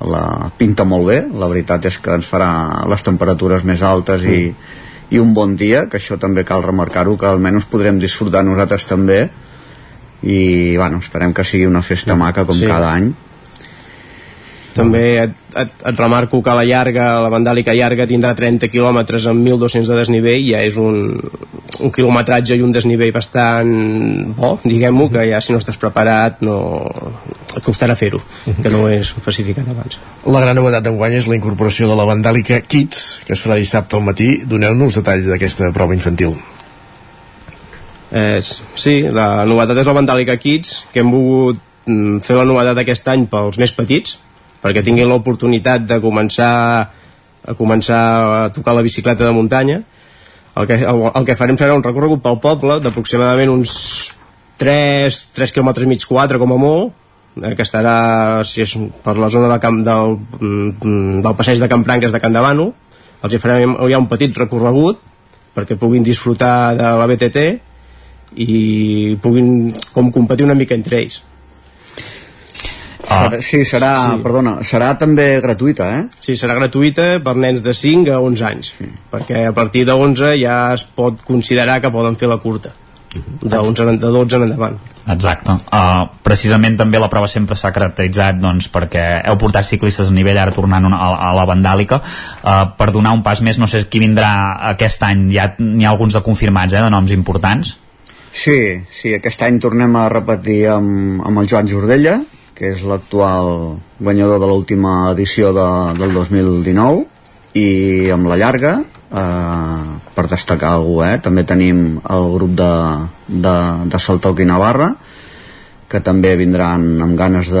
la 0.06 0.50
pinta 0.58 0.84
molt 0.86 1.08
bé, 1.08 1.18
la 1.34 1.48
veritat 1.50 1.88
és 1.90 1.98
que 1.98 2.14
ens 2.14 2.26
farà 2.28 2.50
les 2.90 3.02
temperatures 3.02 3.64
més 3.66 3.82
altes 3.82 4.22
i, 4.22 4.42
i 5.10 5.18
un 5.18 5.32
bon 5.34 5.56
dia, 5.58 5.86
que 5.90 5.98
això 5.98 6.18
també 6.20 6.44
cal 6.46 6.62
remarcar-ho, 6.62 7.16
que 7.18 7.26
almenys 7.26 7.66
podrem 7.70 7.98
disfrutar 7.98 8.44
nosaltres 8.46 8.86
també. 8.86 9.24
I 10.22 10.76
bueno, 10.76 10.98
esperem 11.02 11.34
que 11.34 11.46
sigui 11.46 11.66
una 11.66 11.82
festa 11.82 12.16
maca 12.18 12.44
com 12.46 12.58
sí. 12.58 12.66
cada 12.66 12.92
any 12.94 13.12
també 14.78 15.02
et, 15.24 15.34
et, 15.58 15.72
et 15.90 16.00
remarco 16.00 16.40
que 16.44 16.54
la 16.54 16.64
llarga, 16.68 17.08
la 17.24 17.32
vandàlica 17.32 17.74
llarga 17.76 18.06
tindrà 18.08 18.34
30 18.38 18.70
quilòmetres 18.72 19.26
amb 19.30 19.42
1.200 19.46 19.90
de 19.90 19.98
desnivell, 19.98 20.44
ja 20.52 20.62
és 20.64 20.78
un, 20.80 21.18
un 21.82 21.94
quilometratge 21.94 22.56
i 22.58 22.64
un 22.64 22.74
desnivell 22.74 23.12
bastant 23.14 23.72
bo, 24.38 24.54
diguem-ho, 24.64 25.08
que 25.12 25.26
ja 25.30 25.42
si 25.44 25.54
no 25.54 25.62
estàs 25.62 25.80
preparat 25.80 26.42
no 26.46 26.58
et 27.56 27.64
costarà 27.64 27.96
fer-ho, 27.98 28.20
que 28.46 28.70
no 28.72 28.86
és 28.92 29.10
pacificat 29.24 29.66
abans. 29.72 29.98
La 30.28 30.42
gran 30.44 30.58
novetat 30.58 30.84
d'enguany 30.86 31.18
és 31.18 31.28
la 31.30 31.38
incorporació 31.38 31.88
de 31.90 31.96
la 31.98 32.06
vandàlica 32.08 32.60
Kids, 32.60 33.24
que 33.26 33.34
es 33.34 33.42
farà 33.42 33.58
dissabte 33.58 33.98
al 33.98 34.04
matí. 34.06 34.30
Doneu-nos 34.48 35.00
detalls 35.00 35.26
d'aquesta 35.30 35.72
prova 35.74 35.96
infantil. 35.96 36.36
Eh, 38.10 38.40
sí, 38.42 39.00
la 39.12 39.44
novetat 39.48 39.82
és 39.82 39.88
la 39.88 39.96
vandàlica 39.96 40.38
Kids, 40.40 40.86
que 40.92 41.02
hem 41.02 41.10
volgut 41.12 41.60
mm, 41.88 42.20
fer 42.24 42.38
la 42.38 42.46
novetat 42.48 42.82
aquest 42.84 43.08
any 43.12 43.26
pels 43.30 43.58
més 43.60 43.74
petits, 43.76 44.18
perquè 44.62 44.82
tinguin 44.84 45.08
l'oportunitat 45.10 45.86
de 45.88 46.00
començar 46.02 46.52
a 47.48 47.54
començar 47.56 48.02
a 48.44 48.48
tocar 48.52 48.74
la 48.74 48.84
bicicleta 48.84 49.24
de 49.24 49.32
muntanya. 49.32 49.82
El 50.58 50.66
que, 50.66 50.74
el, 50.74 51.02
el 51.14 51.26
que 51.26 51.36
farem 51.38 51.56
serà 51.56 51.76
un 51.76 51.84
recorregut 51.84 52.20
pel 52.24 52.40
poble 52.42 52.80
d'aproximadament 52.82 53.52
uns 53.52 53.72
3, 54.58 55.18
3 55.36 55.54
km 55.54 55.86
mig 55.86 56.02
4 56.02 56.40
com 56.42 56.52
a 56.52 56.58
molt 56.58 57.44
eh, 57.44 57.54
que 57.54 57.62
estarà 57.62 58.42
si 58.44 58.64
és 58.64 58.74
per 59.04 59.14
la 59.16 59.30
zona 59.30 59.52
de 59.52 59.60
camp, 59.62 59.78
del, 59.86 60.16
mm, 60.18 61.20
del 61.22 61.36
passeig 61.38 61.62
de 61.62 61.70
Campranques 61.70 62.12
de 62.12 62.20
Can 62.20 62.34
Davano 62.34 62.72
els 63.22 63.34
hi 63.34 63.40
farem 63.42 63.76
hi 63.86 63.94
ha 63.94 64.02
un 64.02 64.10
petit 64.10 64.34
recorregut 64.34 64.98
perquè 65.54 65.78
puguin 65.78 66.02
disfrutar 66.06 66.74
de 66.78 66.90
la 66.98 67.06
BTT 67.06 67.46
i 68.42 68.58
puguin 69.22 69.72
com 69.94 70.10
competir 70.14 70.46
una 70.46 70.58
mica 70.58 70.74
entre 70.74 71.04
ells 71.04 71.22
Ah. 73.08 73.22
Serà, 73.24 73.40
sí, 73.44 73.62
serà, 73.64 73.92
sí. 74.04 74.22
perdona, 74.24 74.58
serà 74.68 74.90
també 75.00 75.30
gratuïta, 75.40 75.86
eh? 75.96 76.02
Sí, 76.20 76.36
serà 76.36 76.58
gratuïta 76.58 77.14
per 77.24 77.34
nens 77.40 77.62
de 77.64 77.72
5 77.72 78.12
a 78.12 78.18
11 78.20 78.44
anys, 78.50 78.74
sí. 78.76 78.90
perquè 79.12 79.46
a 79.48 79.54
partir 79.56 79.86
de 79.88 79.96
11 79.96 80.34
ja 80.42 80.58
es 80.74 80.84
pot 80.84 81.24
considerar 81.24 81.80
que 81.80 81.94
poden 81.94 82.20
fer 82.20 82.28
la 82.28 82.40
curta 82.42 82.74
de, 83.42 83.56
11, 83.56 83.84
de 83.96 84.06
12 84.06 84.36
en 84.36 84.42
endavant 84.42 84.78
Exacte, 85.08 85.54
uh, 85.72 86.04
precisament 86.22 86.76
també 86.76 87.00
la 87.00 87.08
prova 87.08 87.28
sempre 87.32 87.56
s'ha 87.56 87.70
caracteritzat 87.72 88.36
doncs, 88.42 88.68
perquè 88.72 89.04
heu 89.24 89.38
portat 89.40 89.64
ciclistes 89.64 90.10
a 90.10 90.14
nivell 90.14 90.36
ara 90.36 90.52
tornant 90.52 90.84
a, 90.92 91.08
a 91.30 91.32
la 91.36 91.46
vandàlica 91.48 92.02
uh, 92.02 92.64
per 92.76 92.90
donar 92.92 93.14
un 93.16 93.24
pas 93.24 93.40
més, 93.40 93.56
no 93.56 93.66
sé 93.70 93.86
qui 93.88 94.02
vindrà 94.04 94.30
aquest 94.74 95.04
any, 95.08 95.28
ja 95.32 95.48
n'hi 95.58 95.88
ha 95.88 95.94
alguns 95.94 96.18
de 96.18 96.24
confirmats 96.24 96.76
eh, 96.76 96.82
de 96.84 96.92
noms 96.92 97.14
importants 97.16 97.78
Sí, 98.28 98.58
sí, 98.92 99.14
aquest 99.16 99.40
any 99.42 99.56
tornem 99.58 99.96
a 99.96 100.08
repetir 100.12 100.66
amb, 100.70 101.22
amb 101.24 101.40
el 101.40 101.48
Joan 101.48 101.70
Jordella 101.70 102.18
que 102.58 102.72
és 102.74 102.82
l'actual 102.82 103.78
guanyador 104.02 104.40
de 104.42 104.46
l'última 104.50 105.12
edició 105.12 105.52
de, 105.54 105.66
del 105.94 106.10
2019 106.16 107.06
i 107.58 108.10
amb 108.10 108.26
la 108.26 108.38
llarga 108.40 108.72
eh, 108.82 109.84
per 110.16 110.24
destacar 110.26 110.72
algú 110.74 110.98
eh? 111.06 111.20
també 111.22 111.46
tenim 111.46 112.00
el 112.02 112.26
grup 112.34 112.56
de, 112.58 112.72
de, 113.28 113.54
de 113.86 114.00
Saltoc 114.02 114.42
i 114.42 114.48
Navarra 114.50 114.90
que 115.88 116.02
també 116.04 116.34
vindran 116.36 116.98
amb 117.06 117.14
ganes 117.16 117.52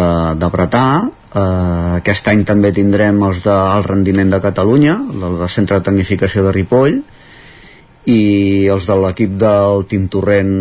d'apretar 0.42 0.88
eh, 1.06 2.00
aquest 2.00 2.34
any 2.34 2.42
també 2.48 2.74
tindrem 2.74 3.22
els 3.30 3.44
del 3.46 3.86
rendiment 3.86 4.34
de 4.34 4.42
Catalunya 4.42 4.98
del 5.14 5.38
Centre 5.46 5.78
de 5.78 5.86
Tecnificació 5.92 6.42
de 6.48 6.56
Ripoll 6.58 6.98
i 8.08 8.68
els 8.72 8.86
de 8.88 8.96
l'equip 9.02 9.34
del 9.40 9.84
Team 9.90 10.06
Torrent 10.08 10.52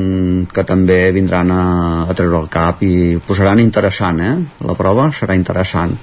que 0.51 0.65
també 0.67 0.99
vindran 1.15 1.51
a, 1.53 1.63
a 2.09 2.15
treure 2.17 2.41
el 2.43 2.51
cap 2.51 2.83
i 2.83 3.15
posaran 3.23 3.61
interessant 3.63 4.19
eh? 4.23 4.35
la 4.67 4.75
prova 4.79 5.07
serà 5.15 5.37
interessant. 5.37 5.95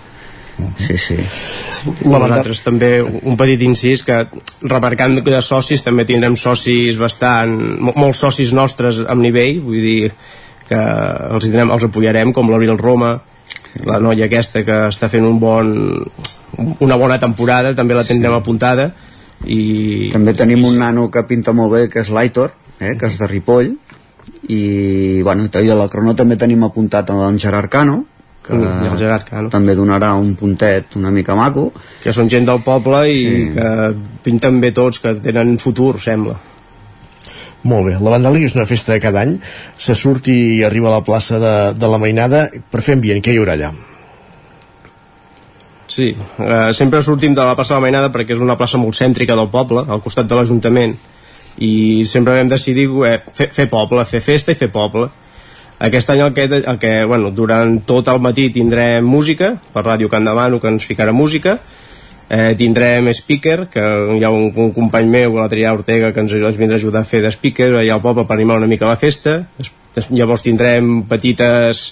Sí, 0.79 0.97
sí. 0.97 1.17
La 2.07 2.21
nosaltres 2.23 2.61
també 2.63 2.91
un 3.03 3.37
petit 3.37 3.61
incís 3.67 4.05
que 4.07 4.21
remarcant 4.63 5.19
que 5.19 5.33
de 5.35 5.43
socis 5.43 5.83
també 5.83 6.07
tindrem 6.07 6.37
socis 6.39 6.97
bastant 7.01 7.57
molts 7.91 8.23
socis 8.23 8.55
nostres 8.55 9.03
amb 9.03 9.25
nivell 9.25 9.59
vull 9.67 9.83
dir 9.83 10.13
que 10.69 10.79
els, 10.79 11.45
tindrem, 11.45 11.75
els 11.75 11.89
apoyarem 11.91 12.33
com 12.33 12.53
l'Abril 12.53 12.79
Roma 12.79 13.17
la 13.85 13.99
noia 14.01 14.31
aquesta 14.31 14.63
que 14.65 14.79
està 14.93 15.11
fent 15.11 15.27
un 15.27 15.41
bon 15.43 15.75
una 16.87 16.97
bona 16.97 17.19
temporada 17.19 17.75
també 17.75 17.99
la 17.99 18.07
tindrem 18.07 18.39
apuntada 18.39 18.93
i 19.47 20.11
també 20.13 20.35
tenim 20.37 20.65
un 20.65 20.79
nano 20.81 21.11
que 21.11 21.25
pinta 21.29 21.53
molt 21.53 21.73
bé 21.75 21.83
que 21.93 22.03
és 22.05 22.11
l'Aitor, 22.11 22.53
eh, 22.81 22.95
que 22.99 23.11
és 23.11 23.19
de 23.19 23.29
Ripoll 23.31 23.75
i 24.49 25.23
bueno, 25.23 25.49
i 25.49 25.71
a 25.71 25.77
la 25.79 25.89
crono 25.89 26.15
també 26.17 26.37
tenim 26.41 26.65
apuntat 26.65 27.11
en 27.11 27.39
Gerard 27.39 27.71
Cano 27.71 28.05
que 28.45 28.53
mm, 28.55 28.89
el 28.91 28.99
Gerard 29.01 29.29
Cano. 29.29 29.51
també 29.53 29.75
donarà 29.75 30.15
un 30.21 30.35
puntet 30.37 30.97
una 30.97 31.11
mica 31.11 31.37
maco 31.37 31.71
que 32.03 32.13
són 32.13 32.29
gent 32.29 32.49
del 32.49 32.61
poble 32.65 33.05
i 33.09 33.23
sí. 33.25 33.47
que 33.55 33.69
pinten 34.25 34.61
bé 34.61 34.73
tots, 34.73 35.01
que 35.01 35.15
tenen 35.25 35.57
futur 35.59 35.97
sembla 36.01 36.37
molt 37.65 37.89
bé, 37.89 37.97
la 37.97 38.13
Vandàlica 38.13 38.45
és 38.51 38.57
una 38.59 38.69
festa 38.69 38.93
de 38.93 39.01
cada 39.01 39.23
any 39.25 39.39
se 39.81 39.97
surt 39.97 40.29
i 40.29 40.63
arriba 40.65 40.91
a 40.91 40.99
la 40.99 41.05
plaça 41.05 41.41
de, 41.41 41.57
de 41.73 41.89
la 41.89 42.01
Mainada 42.01 42.51
per 42.53 42.85
fer 42.85 42.99
ambient, 42.99 43.25
què 43.25 43.33
hi 43.33 43.41
haurà 43.41 43.57
allà? 43.57 43.73
Sí, 45.87 46.15
eh, 46.39 46.73
sempre 46.73 47.03
sortim 47.03 47.35
de 47.35 47.45
la 47.45 47.55
plaça 47.55 47.75
de 47.75 47.81
la 47.81 47.85
Mainada 47.85 48.13
perquè 48.13 48.35
és 48.35 48.41
una 48.41 48.57
plaça 48.57 48.81
molt 48.81 48.97
cèntrica 48.97 49.37
del 49.37 49.51
poble, 49.53 49.85
al 49.85 50.01
costat 50.03 50.29
de 50.29 50.39
l'Ajuntament, 50.39 50.97
i 51.61 52.05
sempre 52.09 52.39
vam 52.39 52.49
decidir 52.49 52.89
eh, 53.07 53.19
fer, 53.35 53.51
fer 53.53 53.69
poble, 53.71 54.05
fer 54.09 54.23
festa 54.25 54.53
i 54.53 54.59
fer 54.59 54.71
poble. 54.73 55.11
Aquest 55.85 56.11
any 56.15 56.23
el 56.25 56.33
que, 56.33 56.47
el 56.49 56.79
que 56.81 56.93
bueno, 57.05 57.31
durant 57.35 57.81
tot 57.85 58.09
el 58.09 58.21
matí 58.23 58.49
tindrem 58.55 59.05
música, 59.05 59.55
per 59.75 59.85
Ràdio 59.85 60.09
Can 60.09 60.25
Davano, 60.25 60.61
que 60.63 60.71
ens 60.71 60.87
ficarà 60.89 61.13
música, 61.13 61.59
eh, 62.29 62.55
tindrem 62.57 63.11
speaker, 63.13 63.69
que 63.69 63.85
hi 64.17 64.25
ha 64.25 64.31
un, 64.33 64.49
un 64.55 64.73
company 64.73 65.11
meu, 65.11 65.37
l'Adrià 65.37 65.75
Ortega, 65.77 66.13
que 66.15 66.25
ens, 66.25 66.33
ens 66.33 66.61
vindrà 66.61 66.79
a 66.79 66.83
ajudar 66.83 67.05
a 67.05 67.11
fer 67.11 67.21
de 67.25 67.33
speaker 67.35 67.75
allà 67.75 67.99
al 67.99 68.03
poble 68.05 68.25
per 68.25 68.39
animar 68.39 68.59
una 68.63 68.71
mica 68.71 68.89
la 68.89 68.97
festa. 69.01 69.43
Llavors 70.11 70.43
tindrem 70.43 71.03
petites 71.11 71.85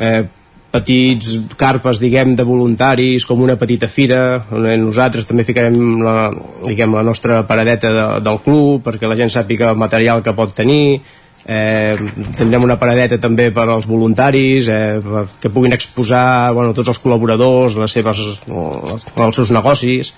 eh, 0.00 0.24
petits 0.72 1.28
carpes, 1.56 2.00
diguem, 2.02 2.34
de 2.36 2.44
voluntaris, 2.44 3.24
com 3.24 3.40
una 3.42 3.56
petita 3.56 3.88
fira, 3.88 4.42
on 4.52 4.66
nosaltres 4.82 5.28
també 5.28 5.46
ficarem 5.46 5.76
la, 6.04 6.30
diguem, 6.66 6.96
la 6.98 7.04
nostra 7.06 7.42
paradeta 7.48 7.92
de, 7.92 8.08
del 8.26 8.42
club, 8.44 8.82
perquè 8.86 9.08
la 9.08 9.16
gent 9.18 9.32
sàpiga 9.32 9.70
el 9.72 9.80
material 9.80 10.22
que 10.26 10.34
pot 10.36 10.52
tenir, 10.56 11.00
eh, 11.46 11.96
tindrem 12.36 12.66
una 12.66 12.78
paradeta 12.78 13.20
també 13.22 13.50
per 13.54 13.68
als 13.70 13.86
voluntaris 13.86 14.68
eh, 14.68 15.00
que 15.40 15.50
puguin 15.50 15.76
exposar 15.76 16.52
bueno, 16.52 16.74
tots 16.74 16.90
els 16.92 17.02
col·laboradors 17.02 17.78
les 17.78 17.92
seves, 17.98 18.22
els 18.46 19.36
seus 19.38 19.54
negocis. 19.54 20.12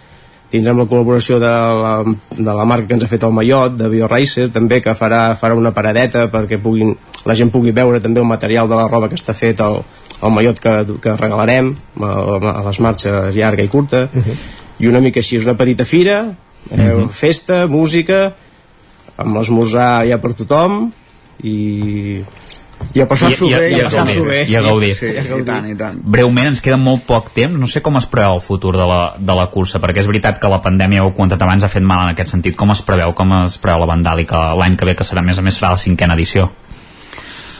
Tindrem 0.48 0.78
la 0.80 0.86
col·laboració 0.88 1.36
de 1.42 1.48
la, 1.82 1.92
de 2.32 2.52
la 2.56 2.64
marca 2.64 2.88
que 2.88 2.96
ens 2.96 3.04
ha 3.04 3.10
fet 3.10 3.24
el 3.26 3.34
Mallot, 3.36 3.74
de 3.76 3.90
BioRacer, 3.92 4.46
també 4.48 4.78
que 4.80 4.94
farà, 4.96 5.34
farà 5.36 5.52
una 5.54 5.74
paradeta 5.76 6.24
perquè 6.32 6.56
puguin, 6.62 6.94
la 7.28 7.36
gent 7.36 7.52
pugui 7.52 7.74
veure 7.76 8.00
també 8.00 8.24
el 8.24 8.30
material 8.30 8.70
de 8.70 8.78
la 8.78 8.88
roba 8.88 9.10
que 9.12 9.18
està 9.20 9.36
fet 9.36 9.60
el, 9.60 9.82
el 10.22 10.34
mallot 10.34 10.58
que, 10.58 10.72
que 11.02 11.14
regalarem 11.16 11.72
a, 12.00 12.10
a 12.52 12.66
les 12.66 12.80
marxes 12.82 13.34
llarga 13.36 13.62
i 13.62 13.70
curta 13.70 14.08
uh 14.08 14.18
-huh. 14.18 14.36
i 14.78 14.88
una 14.88 15.00
mica 15.00 15.20
així, 15.20 15.36
és 15.36 15.44
una 15.44 15.56
petita 15.56 15.84
fira 15.84 16.34
eh, 16.70 16.94
uh 16.94 17.02
-huh. 17.02 17.08
festa, 17.08 17.66
música 17.66 18.32
amb 19.16 19.36
l'esmorzar 19.36 20.06
ja 20.06 20.18
per 20.18 20.34
tothom 20.34 20.92
i 21.42 22.22
I 22.94 23.00
a 23.02 23.06
passar-s'ho 23.06 23.48
bé, 23.48 23.70
i 23.70 23.74
a 23.74 23.78
i 23.78 23.80
a 23.80 23.84
passar-s'ho 23.84 24.22
gaudir. 24.22 24.30
bé, 24.30 24.40
I 24.52 24.54
a 24.54 24.60
sí, 24.60 24.66
gaudir. 24.66 24.94
sí, 24.94 25.06
i 25.06 25.44
tant, 25.44 25.66
i 25.68 25.74
tant. 25.74 25.98
Breument, 26.04 26.46
ens 26.46 26.60
queda 26.60 26.76
molt 26.76 27.02
poc 27.06 27.32
temps. 27.34 27.58
No 27.58 27.66
sé 27.66 27.82
com 27.82 27.96
es 27.96 28.06
preveu 28.06 28.34
el 28.34 28.40
futur 28.40 28.76
de 28.76 28.86
la, 28.86 29.14
de 29.18 29.34
la 29.34 29.46
cursa, 29.46 29.80
perquè 29.80 29.98
és 29.98 30.06
veritat 30.06 30.38
que 30.38 30.48
la 30.48 30.62
pandèmia, 30.62 31.02
ho 31.02 31.08
he 31.08 31.12
comentat 31.12 31.42
abans, 31.42 31.64
ha 31.64 31.68
fet 31.68 31.82
mal 31.82 32.04
en 32.04 32.14
aquest 32.14 32.28
sentit. 32.28 32.56
Com 32.56 32.70
es 32.70 32.82
preveu, 32.82 33.12
com 33.14 33.32
es 33.44 33.58
preveu 33.58 33.80
la 33.80 33.86
Vandàlica 33.86 34.54
l'any 34.54 34.76
que 34.76 34.84
ve, 34.84 34.94
que 34.94 35.04
serà, 35.04 35.18
a 35.18 35.22
més 35.22 35.38
a 35.38 35.42
més, 35.42 35.58
serà 35.58 35.70
la 35.70 35.76
cinquena 35.76 36.14
edició? 36.14 36.50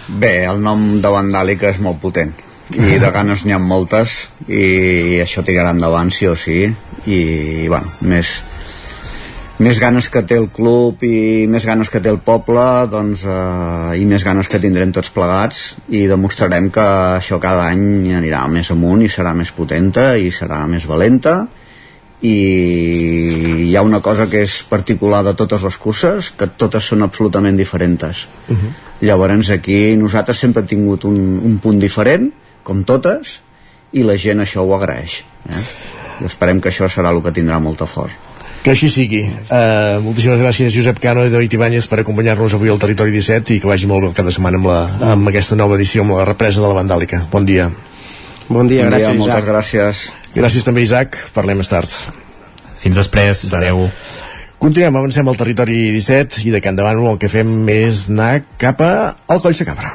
Bé, 0.09 0.47
el 0.47 0.63
nom 0.63 1.01
de 1.03 1.09
Vandàlica 1.09 1.69
és 1.69 1.81
molt 1.81 2.01
potent 2.01 2.33
i 2.77 2.99
de 3.01 3.11
ganes 3.14 3.47
n'hi 3.47 3.55
ha 3.57 3.59
moltes 3.62 4.29
i 4.49 5.19
això 5.23 5.45
tirarà 5.45 5.73
endavant 5.73 6.11
sí 6.12 6.29
o 6.29 6.37
sí. 6.37 6.66
I 7.09 7.69
bueno, 7.71 7.89
més 8.11 8.35
més 9.59 9.81
ganes 9.83 10.07
que 10.07 10.23
té 10.23 10.37
el 10.39 10.47
club 10.55 11.03
i 11.03 11.49
més 11.51 11.64
ganes 11.66 11.89
que 11.91 11.99
té 11.99 12.11
el 12.12 12.21
poble 12.23 12.62
doncs, 12.93 13.25
eh, 13.27 13.99
i 13.99 14.05
més 14.07 14.23
ganes 14.23 14.47
que 14.47 14.61
tindrem 14.62 14.93
tots 14.95 15.11
plegats. 15.14 15.75
I 15.89 16.07
demostrarem 16.11 16.69
que 16.71 16.85
això 17.19 17.41
cada 17.43 17.66
any 17.73 18.12
anirà 18.14 18.45
més 18.53 18.71
amunt 18.71 19.03
i 19.03 19.11
serà 19.11 19.35
més 19.35 19.51
potenta 19.57 20.12
i 20.16 20.31
serà 20.31 20.62
més 20.71 20.87
valenta. 20.87 21.41
I 22.23 22.37
hi 23.69 23.75
ha 23.79 23.83
una 23.87 24.01
cosa 24.03 24.27
que 24.31 24.43
és 24.43 24.61
particular 24.69 25.25
de 25.27 25.35
totes 25.39 25.62
les 25.62 25.77
curses 25.79 26.33
que 26.39 26.51
totes 26.59 26.85
són 26.93 27.03
absolutament 27.07 27.57
diferents 27.57 28.27
Uh 28.49 28.55
-huh. 28.55 28.71
llavors 29.01 29.51
aquí 29.51 29.97
nosaltres 29.97 30.39
sempre 30.39 30.62
hem 30.62 30.69
tingut 30.69 31.05
un, 31.05 31.41
un 31.45 31.59
punt 31.59 31.79
diferent 31.79 32.33
com 32.69 32.85
totes 32.89 33.39
i 33.97 34.05
la 34.05 34.19
gent 34.21 34.45
això 34.45 34.64
ho 34.64 34.75
agraeix 34.77 35.23
eh? 35.49 35.66
i 36.21 36.29
esperem 36.29 36.61
que 36.61 36.73
això 36.73 36.89
serà 36.93 37.14
el 37.14 37.23
que 37.25 37.35
tindrà 37.35 37.61
molta 37.62 37.89
fort 37.89 38.29
Que 38.59 38.73
així 38.75 38.89
sigui. 38.91 39.21
Uh, 39.47 40.01
moltíssimes 40.03 40.41
gràcies, 40.41 40.73
Josep 40.75 40.99
Cano 41.01 41.23
i 41.25 41.31
David 41.31 41.55
Ibáñez, 41.55 41.87
per 41.89 42.01
acompanyar-nos 42.03 42.57
avui 42.57 42.73
al 42.73 42.81
Territori 42.83 43.14
17 43.14 43.55
i 43.55 43.61
que 43.62 43.71
vagi 43.71 43.87
molt 43.87 44.03
bé 44.03 44.09
el 44.11 44.16
cap 44.19 44.27
de 44.27 44.35
setmana 44.35 44.59
amb, 44.59 44.66
la, 44.66 44.81
amb 45.14 45.31
aquesta 45.31 45.57
nova 45.57 45.79
edició, 45.79 46.03
amb 46.03 46.16
la 46.19 46.27
represa 46.27 46.61
de 46.61 46.66
la 46.66 46.75
Vandàlica. 46.81 47.23
Bon 47.31 47.47
dia. 47.47 47.69
Bon 48.49 48.66
dia, 48.66 48.83
Bon 48.83 48.91
dia, 48.91 48.91
gràcies, 48.91 49.14
moltes 49.14 49.37
Isaac. 49.37 49.49
gràcies. 49.49 50.03
Gràcies 50.35 50.66
també, 50.66 50.83
Isaac. 50.83 51.21
Parlem 51.37 51.62
més 51.62 51.71
tard. 51.71 51.95
Fins 52.83 52.99
després. 52.99 53.47
Adéu. 53.55 53.87
Continuem, 54.59 54.97
avancem 54.99 55.29
al 55.31 55.39
Territori 55.39 55.93
17 55.95 56.43
i 56.49 56.51
de 56.51 56.61
Can 56.61 56.77
Davant 56.77 56.99
el 57.07 57.19
que 57.23 57.31
fem 57.31 57.53
és 57.71 58.09
anar 58.11 58.41
cap 58.59 58.83
a 58.83 58.93
al 59.31 59.45
Coll 59.45 59.55
de 59.55 59.69
Cabra. 59.69 59.95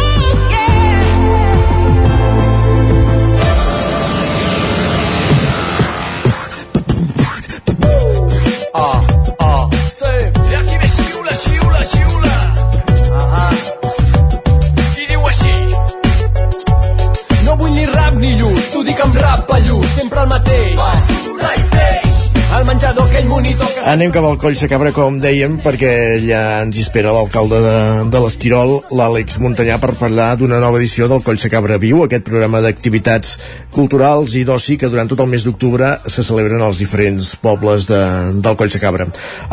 Anem 23.91 24.07
cap 24.15 24.23
al 24.23 24.37
Coll 24.39 24.55
de 24.55 24.67
Cabra, 24.71 24.93
com 24.95 25.17
dèiem, 25.19 25.57
perquè 25.59 25.89
ja 26.23 26.61
ens 26.63 26.77
hi 26.77 26.83
espera 26.85 27.11
l'alcalde 27.11 27.57
de, 27.59 27.73
de 28.13 28.21
l'Esquirol, 28.23 28.71
l'Àlex 28.95 29.35
Montanyà, 29.43 29.81
per 29.83 29.97
parlar 29.99 30.29
d'una 30.39 30.61
nova 30.63 30.79
edició 30.79 31.09
del 31.11 31.19
Coll 31.25 31.41
de 31.41 31.51
Cabra 31.51 31.75
Viu, 31.81 31.99
aquest 32.05 32.23
programa 32.29 32.61
d'activitats 32.63 33.33
culturals 33.75 34.37
i 34.39 34.45
d'oci 34.47 34.77
que 34.79 34.87
durant 34.87 35.11
tot 35.11 35.19
el 35.19 35.27
mes 35.33 35.43
d'octubre 35.43 35.91
se 36.07 36.23
celebren 36.23 36.63
als 36.63 36.79
diferents 36.79 37.33
pobles 37.43 37.91
de, 37.91 37.99
del 38.39 38.55
Coll 38.61 38.71
de 38.71 38.79
Cabra. 38.79 39.09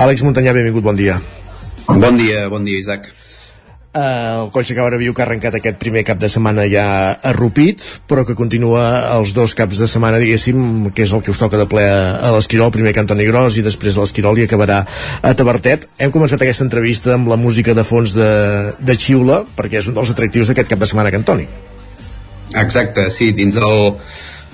Àlex 0.06 0.22
Montanyà, 0.22 0.54
benvingut, 0.54 0.86
bon 0.86 1.02
dia. 1.02 1.18
Bon 1.88 2.14
dia, 2.14 2.46
bon 2.52 2.62
dia, 2.62 2.78
Isaac. 2.78 3.10
Uh, 3.88 4.44
el 4.44 4.50
Coll 4.52 4.66
de 4.68 4.74
Cabra 4.76 4.98
Viu 5.00 5.14
que 5.16 5.22
ha 5.22 5.24
arrencat 5.24 5.54
aquest 5.56 5.78
primer 5.80 6.02
cap 6.04 6.18
de 6.20 6.28
setmana 6.28 6.66
ja 6.68 6.82
a 7.24 7.30
Rupit, 7.32 7.80
però 8.04 8.20
que 8.28 8.36
continua 8.36 8.82
els 9.14 9.32
dos 9.32 9.54
caps 9.56 9.80
de 9.80 9.88
setmana, 9.88 10.20
diguéssim, 10.20 10.90
que 10.92 11.06
és 11.06 11.14
el 11.16 11.22
que 11.24 11.32
us 11.32 11.40
toca 11.40 11.56
de 11.56 11.64
ple 11.70 11.86
a, 11.88 12.28
l'Esquirol, 12.34 12.68
primer 12.74 12.92
a 12.92 13.00
Antoni 13.00 13.24
Gros 13.30 13.56
i 13.56 13.64
després 13.64 13.96
a 13.96 14.04
l'Esquirol 14.04 14.36
i 14.38 14.44
acabarà 14.44 14.82
a 15.22 15.32
Tabertet. 15.32 15.88
Hem 15.96 16.12
començat 16.12 16.44
aquesta 16.44 16.66
entrevista 16.68 17.16
amb 17.16 17.32
la 17.32 17.40
música 17.40 17.72
de 17.72 17.86
fons 17.88 18.12
de, 18.12 18.30
de 18.76 18.98
Xiula, 19.00 19.40
perquè 19.56 19.80
és 19.80 19.88
un 19.88 19.96
dels 19.96 20.12
atractius 20.12 20.52
d'aquest 20.52 20.68
cap 20.68 20.84
de 20.84 20.92
setmana 20.92 21.08
a 21.08 21.16
Cantoni. 21.16 21.48
Exacte, 22.60 23.08
sí, 23.08 23.32
dins, 23.32 23.56
el, 23.56 23.94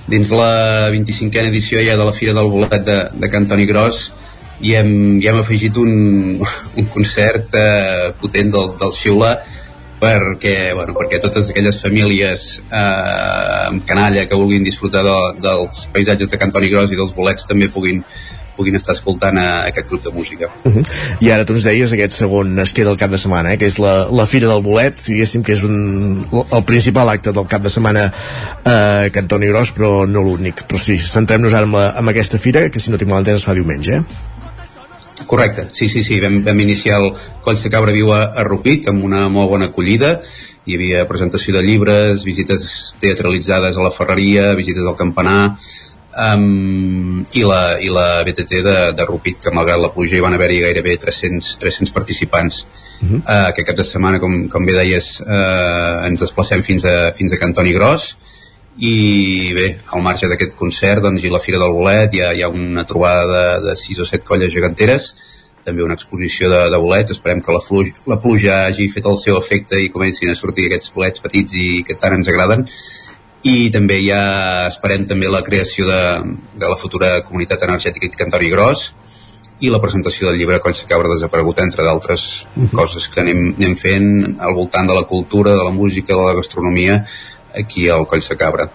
dins 0.07 0.31
la 0.31 0.87
25a 0.95 1.49
edició 1.51 1.83
ja 1.83 1.99
de 1.99 2.07
la 2.07 2.15
Fira 2.15 2.31
del 2.39 2.47
Bolet 2.55 2.87
de, 2.87 3.01
de 3.19 3.35
Cantoni 3.35 3.67
Gros 3.67 4.05
i 4.61 4.75
hem, 4.77 4.91
hi 5.19 5.27
hem 5.27 5.41
afegit 5.41 5.77
un, 5.81 6.39
un 6.79 6.89
concert 6.93 7.55
eh, 7.59 8.13
potent 8.21 8.53
del, 8.53 8.73
del 8.79 8.95
Xiula 8.95 9.35
perquè, 9.99 10.73
bueno, 10.75 10.93
perquè 10.95 11.19
totes 11.23 11.49
aquelles 11.49 11.79
famílies 11.81 12.47
eh, 12.67 13.67
amb 13.69 13.85
canalla 13.87 14.25
que 14.29 14.37
vulguin 14.39 14.65
disfrutar 14.67 15.03
de, 15.07 15.19
dels 15.43 15.85
paisatges 15.93 16.31
de 16.31 16.39
Cantoni 16.41 16.71
Gros 16.71 16.91
i 16.91 16.99
dels 16.99 17.13
bolets 17.15 17.47
també 17.47 17.69
puguin, 17.71 18.03
puguin 18.55 18.75
estar 18.79 18.95
escoltant 18.95 19.39
a, 19.39 19.47
aquest 19.69 19.89
grup 19.89 20.03
de 20.05 20.13
música. 20.15 20.49
Uh 20.63 20.75
-huh. 20.75 20.85
I 21.21 21.31
ara 21.31 21.45
tu 21.45 21.53
ens 21.53 21.63
deies 21.63 21.91
aquest 21.91 22.15
segon 22.15 22.59
es 22.59 22.73
queda 22.73 22.91
el 22.91 22.97
cap 22.97 23.11
de 23.11 23.17
setmana, 23.17 23.53
eh, 23.53 23.57
que 23.57 23.65
és 23.65 23.79
la, 23.79 24.07
la 24.11 24.25
Fira 24.25 24.47
del 24.47 24.61
Bolet, 24.61 24.99
diguéssim 25.07 25.43
que 25.43 25.53
és 25.53 25.63
un, 25.63 26.27
el 26.51 26.63
principal 26.63 27.09
acte 27.09 27.31
del 27.31 27.47
cap 27.47 27.61
de 27.61 27.69
setmana 27.69 28.11
eh, 28.65 29.05
a 29.05 29.09
Cantoni 29.11 29.47
Gros, 29.47 29.71
però 29.71 30.05
no 30.07 30.21
l'únic. 30.21 30.63
Però 30.67 30.79
sí, 30.79 30.97
centrem-nos 30.97 31.53
ara 31.53 31.65
en, 31.65 31.71
la, 31.71 31.95
en 31.99 32.09
aquesta 32.09 32.37
fira, 32.37 32.69
que 32.69 32.79
si 32.79 32.91
no 32.91 32.97
tinc 32.97 33.09
mal 33.09 33.19
entès 33.19 33.35
es 33.35 33.45
fa 33.45 33.53
diumenge, 33.53 33.93
eh? 33.93 34.03
Correcte, 35.23 35.69
sí, 35.71 35.87
sí, 35.87 36.03
sí, 36.03 36.19
vam, 36.19 36.41
vam 36.43 36.59
iniciar 36.59 36.99
el 36.99 37.13
Coll 37.41 37.61
de 37.61 37.71
Cabra 37.71 37.93
Viu 37.95 38.11
a, 38.11 38.25
a 38.35 38.43
Rupit 38.43 38.89
amb 38.91 39.05
una 39.07 39.29
molt 39.31 39.49
bona 39.53 39.69
acollida, 39.71 40.19
hi 40.65 40.75
havia 40.75 41.05
presentació 41.07 41.55
de 41.55 41.63
llibres, 41.63 42.25
visites 42.27 42.95
teatralitzades 42.99 43.77
a 43.77 43.85
la 43.85 43.93
Ferreria, 43.95 44.51
visites 44.59 44.83
al 44.83 44.97
campanar, 44.99 45.55
um, 46.15 47.23
i, 47.31 47.43
la, 47.43 47.77
i 47.79 47.91
la 47.93 48.23
BTT 48.27 48.61
de, 48.65 48.75
de 48.97 49.07
Rupit, 49.07 49.39
que 49.43 49.53
malgrat 49.55 49.81
la 49.81 49.91
pluja 49.93 50.17
hi 50.17 50.23
van 50.23 50.35
haver-hi 50.35 50.61
gairebé 50.65 50.97
300, 51.01 51.55
300 51.61 51.93
participants. 51.95 52.65
Uh 52.99 53.07
-huh. 53.07 53.19
uh, 53.21 53.47
aquest 53.51 53.67
cap 53.67 53.77
de 53.77 53.83
setmana, 53.83 54.19
com, 54.19 54.47
com 54.49 54.65
bé 54.65 54.73
deies, 54.73 55.19
uh, 55.21 56.05
ens 56.07 56.19
desplacem 56.19 56.63
fins 56.63 56.85
a, 56.85 57.11
fins 57.17 57.33
a 57.33 57.37
Cantoni 57.37 57.73
Gros, 57.73 58.15
i 58.77 59.53
bé, 59.55 59.67
al 59.95 60.01
marge 60.03 60.27
d'aquest 60.27 60.55
concert 60.59 61.05
doncs, 61.05 61.23
i 61.23 61.31
la 61.31 61.39
Fira 61.39 61.61
del 61.61 61.71
Bolet 61.71 62.13
hi 62.13 62.21
ha, 62.21 62.33
hi 62.35 62.43
ha 62.43 62.49
una 62.51 62.83
trobada 62.83 63.23
de, 63.61 63.69
de 63.69 63.75
6 63.79 64.03
o 64.03 64.09
7 64.09 64.27
colles 64.27 64.51
geganteres 64.51 65.13
també 65.65 65.81
una 65.83 65.95
exposició 65.97 66.49
de, 66.51 66.59
de 66.69 66.79
bolets 66.79 67.15
esperem 67.15 67.41
que 67.41 67.55
la, 67.55 67.61
fluix, 67.63 67.89
la 68.05 68.19
pluja 68.21 68.65
hagi 68.67 68.85
fet 68.91 69.07
el 69.09 69.17
seu 69.17 69.39
efecte 69.39 69.79
i 69.81 69.89
comencin 69.93 70.29
a 70.29 70.37
sortir 70.37 70.67
aquests 70.69 70.93
bolets 70.95 71.23
petits 71.23 71.55
i 71.57 71.69
que 71.87 71.97
tant 72.01 72.19
ens 72.19 72.29
agraden 72.29 72.67
i 73.45 73.69
també 73.73 73.97
ja 74.05 74.21
esperem 74.67 75.07
també 75.09 75.31
la 75.31 75.43
creació 75.45 75.87
de, 75.89 76.03
de 76.57 76.69
la 76.69 76.77
futura 76.81 77.17
comunitat 77.25 77.65
energètica 77.65 78.11
Cantoni 78.13 78.51
Gros 78.53 78.91
i 79.63 79.69
la 79.71 79.79
presentació 79.79 80.27
del 80.27 80.39
llibre 80.41 80.59
Coll 80.59 80.75
de 80.75 80.87
Cabra 80.89 81.13
desaparegut 81.13 81.61
entre 81.63 81.83
d'altres 81.85 82.43
uh 82.43 82.63
-huh. 82.63 82.71
coses 82.75 83.07
que 83.09 83.21
anem, 83.21 83.55
anem 83.57 83.75
fent 83.75 84.35
al 84.39 84.53
voltant 84.53 84.87
de 84.87 84.93
la 84.93 85.07
cultura, 85.07 85.51
de 85.51 85.63
la 85.63 85.71
música, 85.71 86.13
de 86.13 86.25
la 86.25 86.33
gastronomia 86.33 87.05
aquí 87.57 87.87
al 87.89 88.05
Coll 88.07 88.23
de 88.27 88.37
Cabra. 88.39 88.67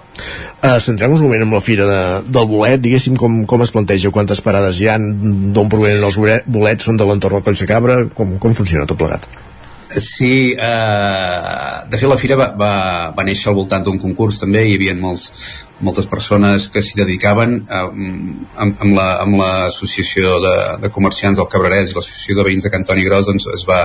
Uh, 0.62 0.78
Centrem-nos 0.80 1.20
un 1.20 1.28
moment 1.28 1.44
amb 1.46 1.56
la 1.58 1.62
fira 1.64 1.86
de, 1.88 2.00
del 2.32 2.48
bolet, 2.50 2.80
diguéssim 2.84 3.16
com, 3.20 3.42
com 3.48 3.62
es 3.64 3.72
planteja, 3.74 4.10
quantes 4.14 4.40
parades 4.44 4.80
hi 4.80 4.88
ha, 4.90 4.98
d'on 4.98 5.68
provenen 5.72 6.04
els 6.04 6.18
bolets, 6.20 6.84
són 6.88 6.96
de 7.00 7.06
l'entorn 7.08 7.38
del 7.38 7.46
Coll 7.46 7.60
de 7.62 7.70
Cabra, 7.70 8.00
com, 8.14 8.36
com 8.42 8.56
funciona 8.58 8.86
tot 8.90 8.98
plegat? 9.00 9.28
Sí, 9.90 10.52
eh, 10.54 11.80
de 11.90 11.98
fet 11.98 12.06
la 12.08 12.16
fira 12.20 12.36
va, 12.38 12.46
va, 12.54 12.70
va 13.16 13.24
néixer 13.26 13.48
al 13.50 13.56
voltant 13.56 13.82
d'un 13.82 13.98
concurs 13.98 14.38
també, 14.38 14.62
hi 14.68 14.76
havia 14.78 14.94
molts, 14.94 15.32
moltes 15.82 16.06
persones 16.06 16.68
que 16.70 16.78
s'hi 16.84 16.94
dedicaven 17.00 17.56
eh, 17.66 17.80
amb, 17.82 18.84
amb 18.86 18.94
la- 18.94 19.16
amb 19.24 19.34
l'associació 19.40 20.36
la, 20.38 20.52
de, 20.76 20.78
de 20.84 20.92
comerciants 20.94 21.40
del 21.42 21.50
Cabrerès 21.50 21.90
i 21.90 21.96
l'associació 21.98 22.38
de 22.38 22.46
veïns 22.46 22.68
de 22.68 22.70
Cantoni 22.76 23.02
Gros 23.08 23.26
doncs 23.32 23.48
es 23.56 23.66
va, 23.66 23.80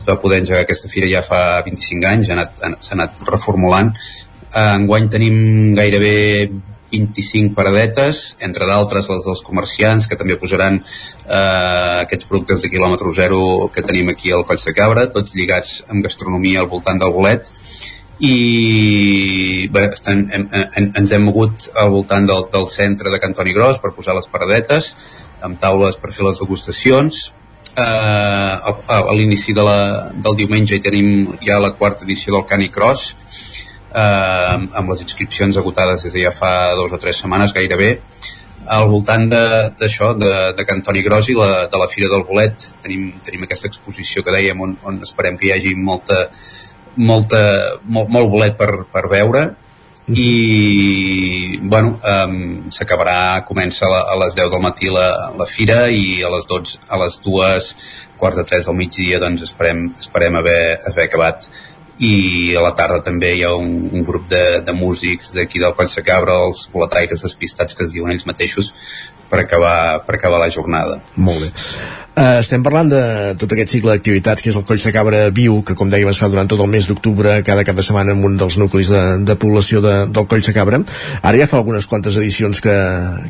es 0.00 0.08
va 0.08 0.16
poder 0.24 0.40
engegar 0.40 0.64
aquesta 0.64 0.88
fira 0.88 1.10
ja 1.12 1.20
fa 1.26 1.42
25 1.68 2.08
anys, 2.14 2.30
ha 2.32 2.38
anat, 2.40 2.62
s'ha 2.80 2.96
anat 2.96 3.26
reformulant 3.28 3.92
Eh, 3.92 4.31
enguany 4.52 5.08
tenim 5.12 5.36
gairebé 5.78 6.50
25 6.92 7.54
paradetes, 7.56 8.36
entre 8.44 8.68
d'altres 8.68 9.08
les 9.08 9.24
dels 9.24 9.40
comerciants, 9.46 10.06
que 10.08 10.18
també 10.20 10.36
posaran 10.36 10.78
eh, 10.82 12.04
aquests 12.04 12.28
productes 12.28 12.62
de 12.62 12.70
quilòmetre 12.72 13.14
zero 13.16 13.70
que 13.72 13.84
tenim 13.86 14.12
aquí 14.12 14.32
al 14.32 14.44
Coll 14.48 14.60
de 14.60 14.76
Cabra, 14.76 15.08
tots 15.14 15.34
lligats 15.34 15.80
amb 15.88 16.04
gastronomia 16.04 16.60
al 16.60 16.68
voltant 16.68 17.00
del 17.00 17.14
bolet, 17.16 17.48
i 18.22 19.66
bé, 19.72 19.88
estan, 19.96 20.26
hem, 20.30 20.46
hem, 20.52 20.90
ens 21.00 21.12
hem 21.12 21.24
mogut 21.26 21.70
al 21.80 21.90
voltant 21.90 22.28
del, 22.28 22.44
del 22.52 22.68
centre 22.70 23.10
de 23.10 23.18
Cantoni 23.18 23.54
Gros 23.56 23.80
per 23.82 23.90
posar 23.96 24.14
les 24.14 24.28
paradetes 24.30 24.92
amb 25.42 25.58
taules 25.58 25.96
per 25.98 26.12
fer 26.14 26.28
les 26.28 26.38
degustacions. 26.38 27.24
Eh, 27.72 27.82
a, 27.82 28.72
a 29.00 29.14
l'inici 29.16 29.56
de 29.56 29.64
la, 29.66 29.78
del 30.12 30.36
diumenge 30.38 30.76
hi 30.76 30.84
tenim 30.84 31.32
ja 31.42 31.56
la 31.58 31.72
quarta 31.74 32.04
edició 32.04 32.36
del 32.36 32.46
Canicross 32.46 33.16
eh, 33.94 34.58
amb 34.80 34.92
les 34.92 35.04
inscripcions 35.04 35.56
agotades 35.60 36.06
des 36.06 36.16
de 36.16 36.24
ja 36.26 36.32
fa 36.34 36.72
dues 36.78 36.92
o 36.92 37.00
tres 37.02 37.20
setmanes 37.22 37.54
gairebé 37.54 37.96
al 38.66 38.88
voltant 38.88 39.26
d'això, 39.28 40.12
de, 40.14 40.26
de, 40.26 40.52
de 40.58 40.64
Cantoni 40.64 41.02
Grossi, 41.02 41.34
la, 41.34 41.66
de 41.70 41.78
la 41.80 41.88
Fira 41.90 42.10
del 42.12 42.22
Bolet, 42.28 42.68
tenim, 42.82 43.08
tenim 43.24 43.42
aquesta 43.46 43.66
exposició 43.70 44.22
que 44.22 44.34
dèiem 44.34 44.60
on, 44.62 44.76
on 44.86 45.00
esperem 45.02 45.38
que 45.38 45.48
hi 45.48 45.56
hagi 45.56 45.74
molta, 45.74 46.28
molta, 46.96 47.42
molt, 47.82 48.12
molt 48.12 48.30
bolet 48.30 48.56
per, 48.58 48.86
per 48.92 49.08
veure. 49.10 49.48
I 50.02 51.58
bueno 51.62 51.92
um, 51.94 52.38
s'acabarà, 52.74 53.44
comença 53.46 53.86
a, 53.86 54.00
a 54.10 54.16
les 54.24 54.34
10 54.34 54.50
del 54.50 54.62
matí 54.64 54.90
la, 54.90 55.30
la 55.38 55.46
fira 55.46 55.84
i 55.94 56.24
a 56.26 56.30
les 56.32 56.48
12, 56.50 56.80
a 56.90 56.98
les 57.04 57.20
2 57.22 57.68
quarts 58.18 58.40
de 58.40 58.44
3 58.48 58.66
del 58.66 58.78
migdia 58.80 59.20
doncs 59.22 59.44
esperem, 59.46 59.92
esperem 60.02 60.40
haver, 60.40 60.80
haver 60.90 61.06
acabat 61.06 61.46
i 61.98 62.54
a 62.56 62.62
la 62.64 62.72
tarda 62.78 63.02
també 63.04 63.34
hi 63.36 63.42
ha 63.44 63.52
un, 63.54 63.90
un 63.92 64.04
grup 64.04 64.28
de, 64.30 64.60
de 64.64 64.72
músics 64.72 65.32
d'aquí 65.36 65.60
del 65.62 65.74
Coll 65.76 65.90
Cabra, 66.04 66.38
els 66.46 66.68
boletaires 66.72 67.22
despistats 67.22 67.76
que 67.76 67.84
es 67.84 67.92
diuen 67.92 68.14
ells 68.14 68.26
mateixos 68.26 68.72
per 69.32 69.46
acabar, 69.46 70.04
per 70.04 70.18
acabar 70.18 70.38
la 70.42 70.52
jornada. 70.52 71.00
Molt 71.16 71.46
bé. 71.46 71.50
Uh, 72.12 72.42
estem 72.42 72.60
parlant 72.60 72.90
de 72.92 72.98
tot 73.40 73.54
aquest 73.54 73.70
cicle 73.72 73.94
d'activitats 73.94 74.44
que 74.44 74.50
és 74.52 74.56
el 74.58 74.66
Coll 74.68 74.82
de 74.82 74.90
Cabra 74.92 75.22
Viu, 75.32 75.62
que 75.64 75.72
com 75.78 75.88
dèiem 75.88 76.10
es 76.10 76.18
fa 76.20 76.28
durant 76.28 76.50
tot 76.50 76.60
el 76.60 76.68
mes 76.68 76.84
d'octubre, 76.84 77.38
cada 77.46 77.64
cap 77.64 77.78
de 77.78 77.84
setmana 77.86 78.12
en 78.12 78.20
un 78.28 78.36
dels 78.36 78.58
nuclis 78.60 78.90
de, 78.92 79.00
de 79.24 79.36
població 79.40 79.80
de, 79.80 79.94
del 80.12 80.26
Coll 80.28 80.44
de 80.44 80.52
Cabra. 80.52 80.82
Ara 81.22 81.40
ja 81.40 81.46
fa 81.48 81.56
algunes 81.62 81.88
quantes 81.88 82.20
edicions 82.20 82.60
que, 82.60 82.76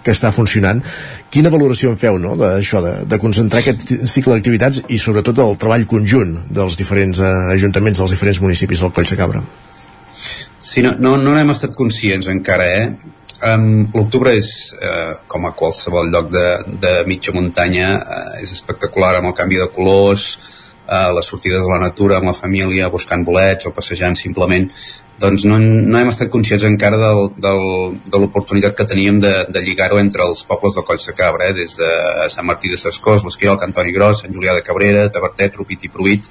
que 0.02 0.16
està 0.16 0.34
funcionant. 0.34 0.82
Quina 1.30 1.54
valoració 1.54 1.94
en 1.94 2.02
feu, 2.02 2.18
no?, 2.18 2.34
d'això, 2.40 2.82
de, 2.82 2.96
de 3.06 3.22
concentrar 3.22 3.62
aquest 3.62 3.86
cicle 4.10 4.34
d'activitats 4.34 4.82
i 4.90 4.98
sobretot 4.98 5.38
el 5.46 5.54
treball 5.62 5.86
conjunt 5.86 6.40
dels 6.50 6.80
diferents 6.80 7.22
uh, 7.22 7.52
ajuntaments 7.54 8.02
dels 8.02 8.18
diferents 8.18 8.42
municipis 8.42 8.82
del 8.82 8.90
Coll 8.98 9.06
de 9.06 9.22
Cabra? 9.22 9.46
Sí, 10.58 10.82
no, 10.82 10.96
no, 10.98 11.14
no 11.22 11.38
n'hem 11.38 11.54
estat 11.54 11.78
conscients 11.78 12.26
encara, 12.34 12.66
eh? 12.66 13.12
Um, 13.42 13.88
L'octubre 13.90 14.30
és, 14.38 14.48
eh, 14.78 15.14
com 15.26 15.48
a 15.48 15.50
qualsevol 15.58 16.12
lloc 16.12 16.28
de, 16.30 16.46
de 16.78 16.92
mitja 17.08 17.32
muntanya, 17.34 17.88
eh, 17.98 18.42
és 18.44 18.52
espectacular 18.54 19.16
amb 19.18 19.32
el 19.32 19.34
canvi 19.34 19.58
de 19.58 19.66
colors, 19.74 20.36
eh, 20.86 21.08
les 21.16 21.26
sortides 21.26 21.64
de 21.66 21.72
la 21.72 21.80
natura 21.82 22.20
amb 22.20 22.30
la 22.30 22.36
família, 22.38 22.90
buscant 22.92 23.24
bolets 23.26 23.66
o 23.66 23.72
passejant 23.74 24.14
simplement. 24.14 24.68
Doncs 25.18 25.42
no, 25.46 25.58
no 25.58 25.98
hem 25.98 26.12
estat 26.12 26.30
conscients 26.30 26.68
encara 26.68 27.00
del, 27.02 27.32
del, 27.42 27.98
de 28.06 28.20
l'oportunitat 28.22 28.76
que 28.78 28.86
teníem 28.86 29.18
de, 29.22 29.34
de 29.50 29.62
lligar-ho 29.66 29.98
entre 29.98 30.22
els 30.22 30.44
pobles 30.46 30.78
del 30.78 30.86
Coll 30.86 31.02
de 31.02 31.14
Cabra, 31.18 31.50
eh, 31.50 31.56
des 31.58 31.74
de 31.82 31.90
Sant 32.30 32.46
Martí 32.46 32.70
de 32.70 32.78
Sescós, 32.78 33.26
l'Esquiol, 33.26 33.58
Cantoni 33.58 33.90
Gros, 33.90 34.22
Sant 34.22 34.38
Julià 34.38 34.54
de 34.54 34.62
Cabrera, 34.62 35.08
Tabertet, 35.10 35.58
Rupit 35.58 35.90
i 35.90 35.90
Pruit, 35.90 36.30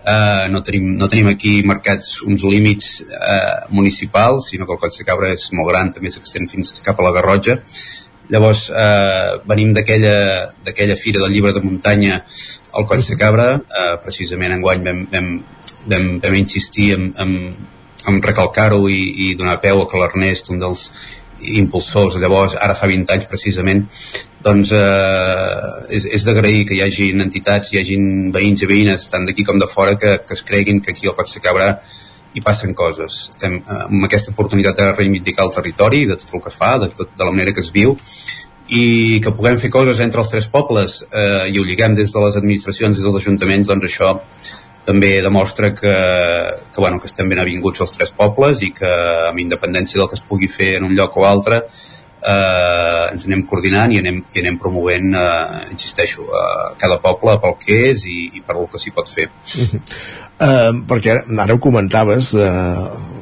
Uh, 0.00 0.48
no, 0.48 0.62
tenim, 0.64 0.94
no 0.96 1.10
tenim 1.12 1.28
aquí 1.28 1.58
marcats 1.66 2.22
uns 2.24 2.44
límits 2.48 3.02
uh, 3.04 3.66
municipals, 3.68 4.48
sinó 4.48 4.64
que 4.64 4.72
el 4.72 4.80
Coll 4.80 4.94
de 4.96 5.04
Cabra 5.04 5.32
és 5.36 5.50
molt 5.52 5.68
gran, 5.68 5.90
també 5.92 6.12
s'extén 6.12 6.48
fins 6.48 6.72
cap 6.84 7.00
a 7.00 7.04
la 7.04 7.12
Garrotja. 7.16 7.58
Llavors, 8.30 8.68
eh, 8.70 9.40
venim 9.50 9.72
d'aquella 9.74 10.96
fira 10.96 11.18
del 11.18 11.32
llibre 11.34 11.52
de 11.52 11.62
muntanya 11.64 12.20
al 12.78 12.86
Coll 12.86 13.02
de 13.02 13.16
Cabra, 13.18 13.48
eh, 13.58 13.96
precisament 14.04 14.54
enguany 14.54 14.84
vam, 14.86 15.00
vam, 15.10 15.30
vam, 15.90 16.06
vam 16.22 16.36
insistir 16.38 16.92
en, 16.94 17.08
en, 17.18 17.32
en 18.06 18.20
recalcar-ho 18.22 18.84
i, 18.88 19.00
i 19.26 19.34
donar 19.34 19.58
peu 19.64 19.82
a 19.82 19.88
que 19.90 19.98
l'Ernest, 19.98 20.52
un 20.54 20.62
dels 20.62 20.86
impulsors, 21.40 22.16
llavors, 22.20 22.56
ara 22.60 22.76
fa 22.78 22.88
20 22.90 23.14
anys 23.14 23.28
precisament, 23.30 23.86
doncs 24.44 24.72
eh, 24.76 25.96
és, 25.96 26.06
és 26.18 26.26
d'agrair 26.26 26.66
que 26.68 26.76
hi 26.76 26.82
hagi 26.84 27.10
entitats, 27.12 27.72
hi 27.72 27.80
hagi 27.80 27.96
veïns 28.34 28.64
i 28.64 28.68
veïnes, 28.70 29.08
tant 29.12 29.26
d'aquí 29.28 29.44
com 29.44 29.58
de 29.60 29.68
fora, 29.70 29.96
que, 30.00 30.18
que 30.26 30.36
es 30.36 30.44
creguin 30.46 30.80
que 30.80 30.94
aquí 30.94 31.08
al 31.08 31.16
de 31.16 31.42
Cabra 31.44 31.70
hi 32.32 32.40
passen 32.44 32.74
coses. 32.74 33.26
Estem 33.34 33.58
eh, 33.60 33.80
amb 33.86 34.06
aquesta 34.06 34.32
oportunitat 34.32 34.78
de 34.78 34.92
reivindicar 34.92 35.48
el 35.48 35.54
territori, 35.56 36.04
de 36.06 36.16
tot 36.20 36.38
el 36.38 36.44
que 36.46 36.54
fa, 36.54 36.76
de, 36.78 36.90
tot, 36.94 37.12
de 37.16 37.26
la 37.26 37.34
manera 37.34 37.56
que 37.56 37.64
es 37.64 37.72
viu, 37.74 37.96
i 38.70 39.18
que 39.22 39.34
puguem 39.34 39.58
fer 39.58 39.70
coses 39.74 39.98
entre 40.00 40.22
els 40.22 40.30
tres 40.30 40.46
pobles 40.48 41.00
eh, 41.10 41.50
i 41.50 41.58
ho 41.58 41.66
lliguem 41.66 41.96
des 41.98 42.12
de 42.14 42.20
les 42.22 42.36
administracions, 42.38 42.96
des 42.96 43.06
dels 43.06 43.18
ajuntaments, 43.18 43.66
doncs 43.66 43.88
això 43.88 44.12
també 44.90 45.12
demostra 45.22 45.70
que, 45.76 45.94
que, 46.72 46.80
bueno, 46.82 46.98
que 47.00 47.08
estem 47.10 47.30
ben 47.30 47.40
avinguts 47.42 47.86
els 47.86 47.94
tres 47.94 48.12
pobles 48.16 48.64
i 48.66 48.72
que 48.74 48.90
amb 49.30 49.40
independència 49.42 50.00
del 50.00 50.10
que 50.10 50.18
es 50.18 50.26
pugui 50.26 50.50
fer 50.50 50.74
en 50.80 50.90
un 50.90 50.98
lloc 50.98 51.16
o 51.20 51.26
altre 51.28 51.62
eh, 52.20 53.04
ens 53.12 53.26
anem 53.28 53.44
coordinant 53.48 53.92
i 53.94 54.00
anem, 54.00 54.20
i 54.34 54.42
anem 54.42 54.58
promovent, 54.60 55.14
eh, 55.16 55.62
insisteixo, 55.72 56.26
eh, 56.26 56.74
cada 56.80 57.00
poble 57.02 57.36
pel 57.42 57.56
que 57.62 57.78
és 57.90 58.04
i, 58.06 58.18
i 58.38 58.44
per 58.46 58.58
el 58.58 58.68
que 58.72 58.80
s'hi 58.82 58.94
pot 58.96 59.08
fer. 59.08 59.30
Uh 59.30 59.68
-huh. 59.70 59.80
uh, 60.48 60.72
perquè 60.88 61.16
ara 61.38 61.54
ho 61.54 61.58
comentaves, 61.58 62.32
uh, 62.34 63.19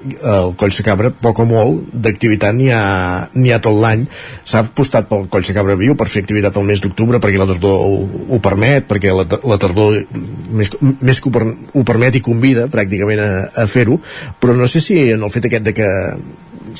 el 0.00 0.54
Coll 0.56 0.74
de 0.76 0.84
Cabra, 0.86 1.10
poc 1.12 1.42
o 1.42 1.46
molt, 1.48 1.90
d'activitat 1.92 2.56
n'hi 2.56 2.70
ha, 2.74 2.82
ha 3.28 3.60
tot 3.62 3.76
l'any. 3.76 4.06
S'ha 4.48 4.64
apostat 4.64 5.08
pel 5.10 5.26
Coll 5.32 5.46
de 5.46 5.56
Cabra 5.56 5.76
viu 5.80 5.96
per 5.98 6.08
fer 6.10 6.24
activitat 6.24 6.56
al 6.56 6.66
mes 6.68 6.82
d'octubre 6.82 7.20
perquè 7.22 7.40
la 7.40 7.48
tardor 7.50 7.84
ho, 7.86 7.96
ho 8.28 8.40
permet, 8.42 8.86
perquè 8.90 9.14
la, 9.14 9.26
la 9.26 9.58
tardor 9.60 9.98
més, 10.50 10.72
més 10.80 11.20
que 11.20 11.30
ho, 11.30 11.34
per, 11.34 11.46
ho 11.74 11.86
permet 11.86 12.20
i 12.20 12.24
convida 12.24 12.68
pràcticament 12.72 13.24
a, 13.24 13.30
a 13.64 13.66
fer-ho, 13.70 14.00
però 14.40 14.56
no 14.56 14.68
sé 14.70 14.82
si 14.84 15.00
en 15.12 15.22
el 15.22 15.34
fet 15.34 15.50
aquest 15.50 15.68
de 15.68 15.76
que 15.76 15.90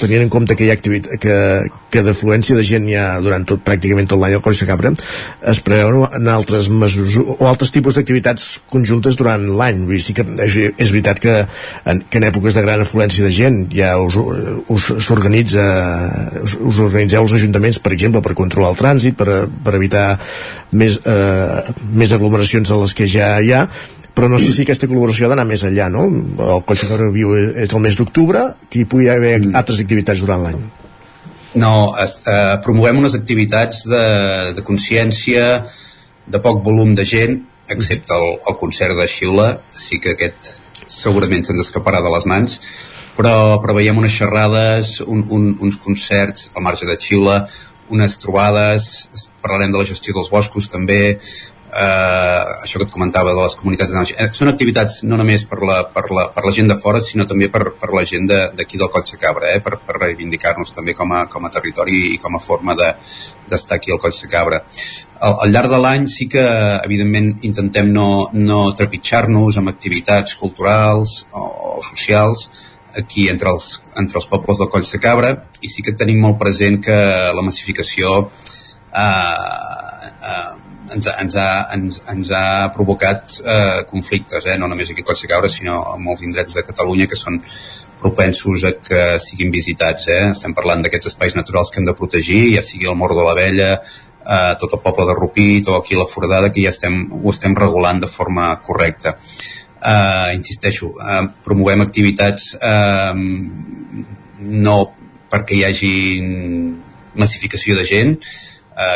tenint 0.00 0.24
en 0.24 0.30
compte 0.32 0.56
que 0.56 0.66
hi 0.66 0.70
ha 0.70 0.76
activitat, 0.76 1.16
que, 1.22 1.36
que 1.92 2.02
d'afluència 2.04 2.56
de 2.56 2.64
gent 2.66 2.86
hi 2.88 2.96
ha 3.00 3.06
durant 3.24 3.46
tot, 3.48 3.62
pràcticament 3.64 4.10
tot 4.10 4.20
l'any 4.20 4.36
al 4.36 4.42
Coll 4.44 4.58
de 4.58 4.68
Cabra, 4.68 4.92
es 5.52 5.60
preveuen 5.64 6.28
altres 6.28 6.68
mesos 6.68 7.16
o 7.20 7.38
altres 7.48 7.72
tipus 7.74 7.96
d'activitats 7.96 8.48
conjuntes 8.72 9.16
durant 9.20 9.46
l'any. 9.60 9.84
Vull 9.88 9.96
dir, 9.96 10.02
sí 10.04 10.16
que 10.16 10.26
és, 10.46 10.58
és 10.76 10.92
veritat 10.92 11.22
que 11.22 11.36
en, 11.40 12.02
que 12.04 12.20
en 12.20 12.28
èpoques 12.28 12.58
de 12.58 12.64
gran 12.66 12.84
afluència 12.84 13.24
de 13.24 13.32
gent 13.34 13.62
ja 13.74 13.94
us, 14.00 14.18
us 14.68 14.90
s'organitza 15.06 15.64
us, 16.42 16.58
us 16.60 16.82
organitzeu 16.84 17.24
els 17.24 17.36
ajuntaments, 17.40 17.80
per 17.80 17.94
exemple, 17.96 18.22
per 18.24 18.36
controlar 18.38 18.74
el 18.74 18.80
trànsit, 18.80 19.16
per, 19.16 19.46
per 19.64 19.76
evitar 19.80 20.04
més, 20.76 21.00
eh, 21.08 21.78
més 21.96 22.12
aglomeracions 22.12 22.68
de 22.68 22.82
les 22.84 22.94
que 22.96 23.08
ja 23.08 23.32
hi 23.40 23.54
ha, 23.56 23.64
però 24.14 24.28
no 24.28 24.38
sé 24.42 24.50
si 24.52 24.64
aquesta 24.66 24.88
col·laboració 24.90 25.26
ha 25.26 25.30
d'anar 25.32 25.46
més 25.48 25.62
enllà, 25.64 25.86
no? 25.92 26.02
El 26.44 26.62
Coll 26.68 26.80
de 26.90 27.08
Viu 27.14 27.34
és 27.38 27.72
el 27.72 27.80
mes 27.80 27.96
d'octubre, 27.96 28.42
que 28.68 28.82
hi 28.82 28.88
pugui 28.90 29.08
haver 29.08 29.38
mm. 29.38 29.54
Altres 29.70 29.86
activitats 29.86 30.22
durant 30.24 30.44
l'any. 30.44 30.60
No, 31.60 31.94
es, 31.98 32.20
eh, 32.26 32.58
promovem 32.64 33.00
unes 33.00 33.14
activitats 33.18 33.86
de, 33.90 34.04
de 34.54 34.62
consciència, 34.66 35.46
de 36.30 36.42
poc 36.42 36.62
volum 36.66 36.94
de 36.94 37.06
gent, 37.06 37.40
excepte 37.70 38.14
el, 38.14 38.36
el 38.50 38.56
concert 38.58 38.98
de 38.98 39.06
Xiula, 39.10 39.48
sí 39.74 39.98
que 40.02 40.14
aquest 40.14 40.52
segurament 40.90 41.46
se'ns 41.46 41.62
escaparà 41.64 42.02
de 42.02 42.10
les 42.14 42.26
mans, 42.26 42.58
però, 43.16 43.58
però 43.62 43.74
veiem 43.78 43.98
unes 43.98 44.14
xerrades, 44.14 44.98
un, 45.06 45.24
un, 45.30 45.50
uns 45.62 45.78
concerts 45.82 46.50
al 46.54 46.66
marge 46.66 46.86
de 46.86 46.98
Xiula, 46.98 47.44
unes 47.90 48.16
trobades, 48.22 49.08
parlarem 49.42 49.74
de 49.74 49.82
la 49.82 49.88
gestió 49.88 50.14
dels 50.14 50.30
boscos 50.30 50.70
també, 50.70 51.18
eh, 51.72 52.62
això 52.62 52.78
que 52.78 52.86
et 52.86 52.92
comentava 52.92 53.32
de 53.34 53.42
les 53.42 53.54
comunitats 53.58 53.92
de 53.94 54.14
eh, 54.16 54.28
són 54.34 54.50
activitats 54.50 55.00
no 55.06 55.18
només 55.20 55.44
per 55.50 55.60
la, 55.66 55.78
per 55.94 56.04
la, 56.10 56.26
per 56.34 56.44
la 56.46 56.52
gent 56.56 56.70
de 56.70 56.76
fora 56.80 57.00
sinó 57.04 57.26
també 57.30 57.50
per, 57.52 57.62
per 57.80 57.92
la 57.94 58.04
gent 58.08 58.26
d'aquí 58.30 58.76
de, 58.76 58.82
del 58.82 58.90
Coll 58.92 59.20
Cabra 59.20 59.52
eh, 59.54 59.60
per, 59.64 59.78
per 59.86 59.98
reivindicar-nos 60.00 60.74
també 60.76 60.94
com 60.98 61.12
a, 61.14 61.24
com 61.30 61.46
a 61.46 61.52
territori 61.54 62.00
i 62.14 62.18
com 62.22 62.36
a 62.36 62.42
forma 62.42 62.76
d'estar 62.78 63.76
de, 63.76 63.78
aquí 63.78 63.94
al 63.94 64.02
Coll 64.02 64.18
Cabra 64.30 64.62
al, 65.20 65.36
al 65.44 65.54
llarg 65.54 65.70
de 65.70 65.80
l'any 65.84 66.08
sí 66.10 66.26
que 66.32 66.44
evidentment 66.80 67.32
intentem 67.46 67.92
no, 67.94 68.28
no 68.32 68.62
trepitjar-nos 68.76 69.60
amb 69.60 69.72
activitats 69.72 70.36
culturals 70.40 71.20
o, 71.30 71.46
o 71.76 71.78
socials 71.92 72.48
aquí 72.98 73.28
entre 73.30 73.52
els, 73.54 73.76
entre 74.00 74.18
els 74.18 74.26
pobles 74.26 74.58
del 74.58 74.70
Coll 74.72 74.88
Cabra 75.02 75.36
i 75.62 75.70
sí 75.70 75.86
que 75.86 75.94
tenim 75.94 76.18
molt 76.24 76.40
present 76.40 76.80
que 76.82 76.98
la 77.36 77.46
massificació 77.46 78.24
eh, 78.90 79.04
eh, 80.32 80.69
ens, 80.94 81.06
ens, 81.10 81.36
ha, 81.36 81.48
ens, 81.74 82.00
ens 82.12 82.32
ha 82.34 82.44
provocat 82.74 83.38
eh, 83.44 83.82
conflictes, 83.90 84.46
eh? 84.46 84.56
no 84.58 84.68
només 84.70 84.90
aquí 84.90 85.04
a 85.06 85.16
Cabra, 85.28 85.48
sinó 85.48 85.82
a 85.92 85.96
molts 85.96 86.22
indrets 86.22 86.54
de 86.54 86.64
Catalunya 86.66 87.06
que 87.06 87.16
són 87.16 87.40
propensos 88.00 88.64
a 88.64 88.72
que 88.80 89.18
siguin 89.20 89.50
visitats. 89.50 90.08
Eh? 90.08 90.30
Estem 90.30 90.54
parlant 90.54 90.82
d'aquests 90.82 91.12
espais 91.12 91.36
naturals 91.36 91.70
que 91.70 91.80
hem 91.80 91.88
de 91.88 91.96
protegir, 91.96 92.54
ja 92.56 92.62
sigui 92.62 92.88
el 92.88 92.96
Mort 92.96 93.16
de 93.16 93.26
la 93.26 93.34
Vella, 93.34 93.70
eh, 94.24 94.54
tot 94.60 94.74
el 94.76 94.82
poble 94.84 95.06
de 95.06 95.16
Rupit 95.16 95.68
o 95.68 95.76
aquí 95.76 95.96
la 95.96 96.08
Foradada, 96.08 96.52
que 96.52 96.64
ja 96.64 96.74
estem, 96.74 97.02
ho 97.10 97.30
estem 97.30 97.56
regulant 97.56 98.00
de 98.00 98.08
forma 98.08 98.54
correcta. 98.64 99.16
Eh, 99.80 100.34
insisteixo, 100.36 100.94
eh, 101.00 101.26
promovem 101.44 101.80
activitats 101.80 102.54
eh, 102.60 103.14
no 104.40 104.78
perquè 105.30 105.56
hi 105.56 105.64
hagi 105.64 105.94
massificació 107.14 107.76
de 107.78 107.84
gent, 107.86 108.16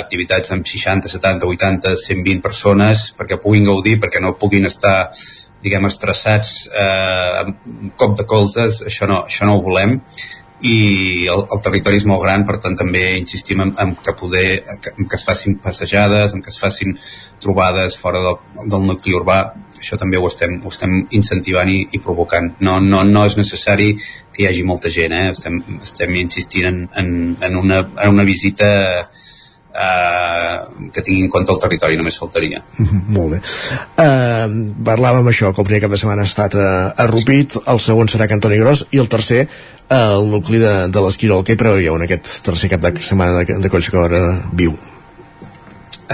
activitats 0.00 0.52
amb 0.54 0.66
60, 0.66 1.10
70, 1.12 1.48
80, 1.50 1.96
120 2.04 2.44
persones 2.44 3.08
perquè 3.18 3.40
puguin 3.40 3.66
gaudir, 3.68 3.98
perquè 4.02 4.22
no 4.22 4.36
puguin 4.40 4.68
estar 4.70 5.10
diguem, 5.64 5.88
estressats 5.88 6.68
eh, 6.68 7.42
amb 7.42 7.92
cop 7.96 8.18
de 8.18 8.26
colzes, 8.28 8.82
això 8.84 9.08
no, 9.08 9.22
això 9.28 9.48
no 9.48 9.56
ho 9.56 9.64
volem 9.64 9.98
i 10.64 11.26
el, 11.28 11.42
el 11.52 11.60
territori 11.64 11.98
és 12.00 12.06
molt 12.08 12.22
gran, 12.24 12.44
per 12.48 12.56
tant 12.62 12.76
també 12.78 13.02
insistim 13.18 13.60
en, 13.60 13.74
en 13.80 13.94
que 14.00 14.14
poder 14.16 14.46
en 14.64 15.08
que 15.08 15.18
es 15.18 15.24
facin 15.26 15.58
passejades, 15.60 16.32
en 16.32 16.44
que 16.44 16.52
es 16.52 16.58
facin 16.60 16.94
trobades 17.42 17.98
fora 18.00 18.22
del, 18.24 18.38
del 18.72 18.86
nucli 18.88 19.16
urbà, 19.18 19.38
això 19.76 19.98
també 20.00 20.16
ho 20.16 20.28
estem, 20.30 20.56
ho 20.64 20.72
estem 20.72 21.02
incentivant 21.18 21.68
i, 21.68 21.82
i 21.92 22.00
provocant. 22.00 22.54
No, 22.64 22.78
no, 22.80 23.02
no 23.04 23.26
és 23.28 23.36
necessari 23.36 23.92
que 23.98 24.44
hi 24.44 24.48
hagi 24.48 24.64
molta 24.64 24.92
gent, 24.94 25.12
eh? 25.12 25.34
estem, 25.34 25.60
estem 25.82 26.16
insistint 26.22 26.70
en, 26.70 26.80
en, 27.02 27.12
en, 27.44 27.60
una, 27.60 27.82
en 28.00 28.16
una 28.16 28.24
visita 28.24 28.70
eh, 29.02 29.04
que 29.74 31.02
tingui 31.02 31.24
en 31.26 31.30
compte 31.32 31.50
el 31.50 31.60
territori, 31.62 31.98
només 31.98 32.18
faltaria. 32.20 32.62
Molt 33.16 33.34
bé. 33.34 33.40
Uh, 33.98 34.46
parlàvem 34.86 35.30
això, 35.32 35.50
que 35.52 35.62
el 35.64 35.68
primer 35.68 35.82
cap 35.84 35.94
de 35.94 36.00
setmana 36.00 36.22
ha 36.22 36.30
estat 36.30 36.54
a, 36.54 36.70
a 36.94 37.06
Rupit, 37.10 37.58
el 37.66 37.82
segon 37.82 38.10
serà 38.10 38.28
Cantoni 38.30 38.60
Gros 38.62 38.86
i 38.94 39.02
el 39.02 39.10
tercer 39.10 39.44
uh, 39.48 40.14
el 40.14 40.30
nucli 40.30 40.62
de, 40.62 40.74
de 40.94 41.04
l'Esquirol. 41.04 41.42
Què 41.46 41.56
hi 41.56 41.60
preveieu 41.60 41.98
en 41.98 42.06
aquest 42.06 42.30
tercer 42.46 42.70
cap 42.72 42.84
de 42.84 42.94
setmana 43.02 43.42
de, 43.42 43.58
de 43.64 43.72
Collsegadora 43.72 44.22
viu? 44.54 44.76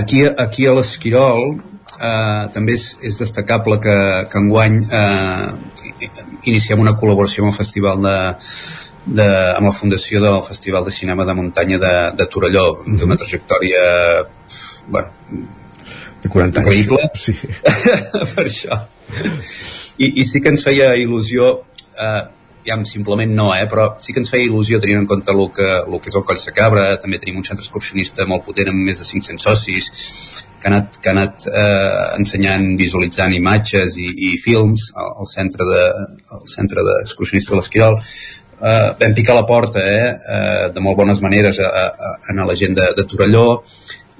Aquí, 0.01 0.25
aquí 0.25 0.65
a 0.71 0.73
l'Esquirol 0.77 1.59
eh, 2.01 2.45
també 2.55 2.77
és, 2.79 2.87
és 3.05 3.19
destacable 3.21 3.81
que, 3.83 3.97
que 4.31 4.41
enguany 4.41 4.79
eh, 4.87 6.09
iniciem 6.51 6.81
una 6.81 6.95
col·laboració 7.01 7.45
amb 7.45 7.53
el 7.53 7.59
Festival 7.59 8.05
de, 8.07 8.17
de, 9.11 9.29
amb 9.57 9.67
la 9.67 9.75
fundació 9.75 10.21
del 10.23 10.41
Festival 10.47 10.85
de 10.87 10.95
Cinema 10.95 11.27
de 11.27 11.35
Muntanya 11.35 11.79
de, 11.83 11.95
de 12.17 12.27
Torelló 12.27 12.67
mm 12.73 12.85
-hmm. 12.85 12.99
té 12.99 13.05
una 13.05 13.17
trajectòria 13.17 13.83
bueno, 14.89 15.09
de 16.23 16.29
40 16.29 16.61
anys. 16.61 16.89
sí. 17.15 17.33
per 18.35 18.45
això. 18.45 18.87
I, 19.99 20.21
i 20.21 20.25
sí 20.25 20.41
que 20.41 20.49
ens 20.49 20.63
feia 20.63 20.95
il·lusió 20.97 21.65
eh, 21.99 22.23
ja 22.67 22.77
simplement 22.85 23.33
no, 23.35 23.55
eh, 23.55 23.67
però 23.67 23.97
sí 24.01 24.13
que 24.13 24.21
ens 24.21 24.31
feia 24.31 24.47
il·lusió 24.47 24.81
tenint 24.81 25.01
en 25.03 25.07
compte 25.07 25.33
el 25.33 25.51
que, 25.57 25.71
el 25.87 26.01
que 26.01 26.11
és 26.11 26.17
el 26.17 26.25
Coll 26.29 26.45
de 26.45 26.53
Cabra, 26.53 26.85
també 27.01 27.19
tenim 27.19 27.41
un 27.41 27.45
centre 27.45 27.65
excursionista 27.65 28.27
molt 28.27 28.45
potent 28.45 28.69
amb 28.69 28.85
més 28.85 28.99
de 28.99 29.05
500 29.05 29.43
socis 29.43 29.91
que 30.61 30.69
ha 30.69 30.73
anat, 30.75 30.99
que 31.01 31.09
ha 31.09 31.13
anat 31.13 31.47
eh, 31.49 32.19
ensenyant, 32.19 32.77
visualitzant 32.77 33.33
imatges 33.33 33.97
i, 33.97 34.11
i 34.29 34.31
films 34.39 34.91
al, 34.95 35.15
al 35.23 35.31
centre 35.31 35.65
de, 35.65 35.85
al 36.37 36.45
centre 36.53 36.85
d'excursionista 36.85 37.55
de 37.55 37.61
l'Esquirol 37.61 37.99
eh, 38.61 38.91
vam 39.01 39.17
picar 39.17 39.37
la 39.37 39.47
porta 39.49 39.81
eh, 39.81 40.11
eh, 40.37 40.69
de 40.75 40.85
molt 40.85 40.99
bones 40.99 41.23
maneres 41.25 41.61
a, 41.61 41.71
a, 41.71 42.13
a 42.31 42.47
la 42.47 42.57
gent 42.57 42.77
de, 42.77 42.93
de 42.97 43.07
Torelló 43.09 43.47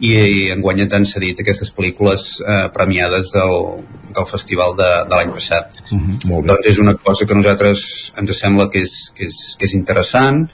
i, 0.01 0.13
i 0.13 0.43
enguany 0.55 0.85
ens 0.87 0.97
han 0.97 1.07
cedit 1.09 1.43
aquestes 1.43 1.71
pel·lícules 1.77 2.27
eh, 2.41 2.67
premiades 2.73 3.33
del, 3.35 3.57
del 4.17 4.29
festival 4.29 4.75
de, 4.79 4.91
de 5.09 5.17
l'any 5.17 5.33
passat. 5.37 5.81
Uh 5.91 5.99
-huh, 5.99 6.19
molt 6.31 6.43
bé. 6.43 6.53
Doncs 6.53 6.69
és 6.73 6.79
una 6.79 6.95
cosa 6.97 7.27
que 7.27 7.35
a 7.35 7.37
nosaltres 7.37 8.13
ens 8.17 8.39
sembla 8.39 8.71
que 8.71 8.83
és, 8.83 9.13
que 9.15 9.27
és, 9.27 9.57
que 9.59 9.67
és 9.67 9.75
interessant, 9.75 10.49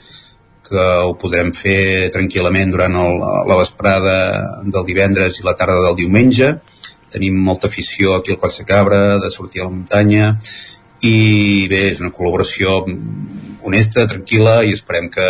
que 0.66 0.86
ho 1.06 1.14
podrem 1.14 1.52
fer 1.54 2.10
tranquil·lament 2.10 2.70
durant 2.70 2.94
el, 2.94 3.20
la 3.50 3.58
vesprada 3.60 4.16
del 4.64 4.86
divendres 4.86 5.38
i 5.38 5.44
la 5.46 5.54
tarda 5.54 5.80
del 5.84 5.96
diumenge. 5.96 6.56
Tenim 7.12 7.38
molta 7.38 7.68
afició 7.68 8.16
aquí 8.16 8.32
al 8.32 8.38
Coll 8.38 8.56
de 8.58 8.64
Cabra, 8.64 9.18
de 9.22 9.30
sortir 9.30 9.60
a 9.60 9.64
la 9.64 9.70
muntanya, 9.70 10.36
i 11.02 11.68
bé, 11.70 11.92
és 11.92 12.00
una 12.00 12.10
col·laboració 12.10 12.82
honesta, 13.68 14.06
tranquil·la 14.10 14.60
i 14.66 14.74
esperem 14.76 15.10
que, 15.12 15.28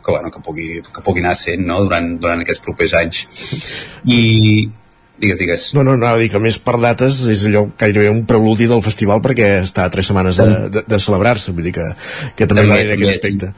que, 0.00 0.10
bueno, 0.10 0.32
que, 0.34 0.42
pugui, 0.44 0.68
que 0.82 1.04
pugui 1.04 1.24
anar 1.24 1.36
sent 1.38 1.64
no? 1.68 1.82
durant, 1.86 2.14
durant 2.22 2.44
aquests 2.44 2.64
propers 2.64 2.96
anys. 2.98 3.24
I, 4.08 4.20
Digues, 5.18 5.38
digues. 5.40 5.62
No, 5.74 5.82
no, 5.82 5.96
anava 5.98 6.14
a 6.14 6.20
dir 6.22 6.28
que 6.30 6.38
més 6.38 6.60
per 6.62 6.76
dates 6.78 7.16
és 7.32 7.40
allò 7.48 7.64
gairebé 7.80 8.06
un 8.12 8.20
preludi 8.28 8.68
del 8.70 8.84
festival 8.84 9.18
perquè 9.24 9.48
està 9.64 9.88
a 9.88 9.90
tres 9.90 10.06
setmanes 10.06 10.38
de, 10.38 10.46
de, 10.76 10.82
de 10.86 11.00
celebrar-se, 11.02 11.50
vull 11.56 11.66
dir 11.66 11.72
que, 11.74 11.86
que 12.38 12.46
també, 12.46 12.62
també 12.62 12.76
va 12.76 12.78
en 12.84 12.92
aquest 12.94 13.16
aspecte. 13.16 13.48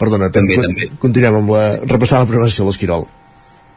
Perdona, 0.00 0.30
també, 0.32 0.56
també. 0.64 0.88
continuem 1.02 1.36
amb 1.42 1.52
la, 1.52 1.66
repassant 1.84 2.24
la 2.24 2.30
programació 2.30 2.64
de 2.64 2.70
l'Esquirol. 2.70 3.04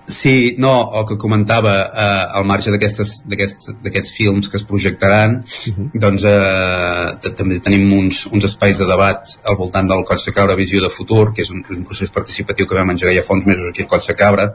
Sí, 0.07 0.55
no, 0.57 0.89
el 0.95 1.05
que 1.05 1.17
comentava, 1.19 1.73
eh, 1.91 2.27
al 2.39 2.45
marge 2.47 2.71
d'aquests 2.71 4.11
films 4.15 4.47
que 4.47 4.55
es 4.55 4.63
projectaran, 4.63 5.35
uh 5.35 5.73
-huh. 5.73 5.89
doncs 5.93 6.23
eh, 6.23 7.31
també 7.35 7.59
tenim 7.59 7.91
uns, 7.91 8.25
uns 8.27 8.45
espais 8.45 8.77
de 8.77 8.85
debat 8.85 9.27
al 9.43 9.57
voltant 9.57 9.87
del 9.87 10.05
Coll 10.05 10.23
de 10.25 10.31
Cabra 10.31 10.55
Visió 10.55 10.81
de 10.81 10.89
Futur, 10.89 11.33
que 11.33 11.41
és 11.41 11.49
un, 11.49 11.61
un 11.69 11.83
procés 11.83 12.09
participatiu 12.09 12.65
que 12.65 12.75
vam 12.75 12.89
engegar 12.89 13.13
ja 13.13 13.21
fa 13.21 13.33
uns 13.33 13.45
mesos 13.45 13.67
aquí 13.67 13.81
al 13.81 13.87
Coll 13.89 14.07
de 14.07 14.15
Cabra, 14.15 14.53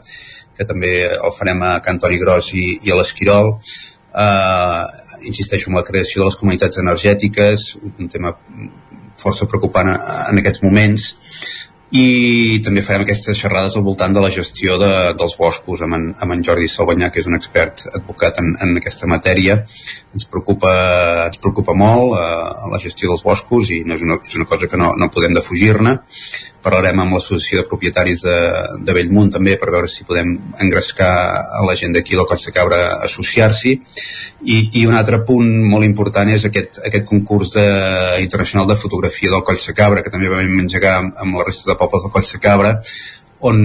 que 0.57 0.65
també 0.65 1.05
el 1.05 1.31
farem 1.37 1.61
a 1.61 1.81
Cantori 1.81 2.17
Gros 2.17 2.53
i, 2.53 2.79
i 2.81 2.91
a 2.91 2.95
l'Esquirol. 2.95 3.59
Eh, 4.15 4.85
insisteixo 5.21 5.69
en 5.69 5.75
la 5.75 5.83
creació 5.83 6.21
de 6.21 6.29
les 6.29 6.35
comunitats 6.35 6.77
energètiques, 6.77 7.77
un 7.99 8.09
tema 8.09 8.35
força 9.17 9.45
preocupant 9.45 9.87
en 9.87 10.37
aquests 10.39 10.63
moments 10.63 11.15
i 11.93 12.59
també 12.65 12.81
farem 12.81 13.03
aquestes 13.03 13.37
xerrades 13.37 13.75
al 13.77 13.83
voltant 13.85 14.15
de 14.15 14.21
la 14.23 14.31
gestió 14.33 14.79
de, 14.81 14.93
dels 15.17 15.35
boscos 15.37 15.83
amb 15.85 15.93
en, 15.93 16.07
amb 16.25 16.33
en 16.33 16.41
Jordi 16.47 16.69
Salvanyà, 16.71 17.11
que 17.13 17.21
és 17.21 17.29
un 17.29 17.37
expert 17.37 17.83
advocat 17.91 18.39
en, 18.41 18.55
en 18.65 18.79
aquesta 18.79 19.09
matèria. 19.11 19.59
Ens 20.17 20.25
preocupa, 20.25 20.71
ens 21.27 21.37
preocupa 21.43 21.75
molt 21.77 22.15
eh, 22.17 22.71
la 22.73 22.81
gestió 22.81 23.11
dels 23.11 23.21
boscos 23.27 23.69
i 23.69 23.83
no 23.85 23.93
és 23.93 24.05
una, 24.07 24.17
és 24.25 24.33
una 24.39 24.49
cosa 24.49 24.69
que 24.71 24.79
no, 24.81 24.89
no 24.97 25.11
podem 25.13 25.37
defugir-ne. 25.37 25.99
Parlarem 26.63 27.01
amb 27.03 27.17
l'associació 27.17 27.61
de 27.61 27.67
propietaris 27.67 28.23
de, 28.23 28.35
de 28.87 28.95
Bellmunt 28.95 29.33
també 29.35 29.57
per 29.59 29.71
veure 29.73 29.89
si 29.91 30.05
podem 30.07 30.35
engrescar 30.63 31.13
a 31.59 31.63
la 31.67 31.75
gent 31.79 31.95
d'aquí 31.95 32.15
del 32.15 32.27
de 32.29 32.53
Cabra 32.55 32.79
a 32.85 33.01
associar-s'hi. 33.07 33.73
I, 34.43 34.57
I 34.79 34.85
un 34.87 34.95
altre 34.95 35.21
punt 35.27 35.49
molt 35.73 35.85
important 35.85 36.29
és 36.29 36.45
aquest, 36.45 36.79
aquest 36.87 37.05
concurs 37.09 37.51
de, 37.55 37.67
internacional 38.23 38.67
de 38.67 38.79
fotografia 38.79 39.31
del 39.31 39.43
Coll 39.43 39.59
de 39.59 39.75
Cabra, 39.75 40.03
que 40.03 40.13
també 40.13 40.31
vam 40.31 40.63
engegar 40.63 40.97
amb, 41.01 41.13
amb 41.19 41.39
la 41.39 41.45
resta 41.49 41.71
de 41.71 41.77
pobles 41.79 42.07
del 42.07 42.15
Coll 42.15 42.31
de 42.31 42.41
Cabra, 42.47 42.73
on, 43.43 43.59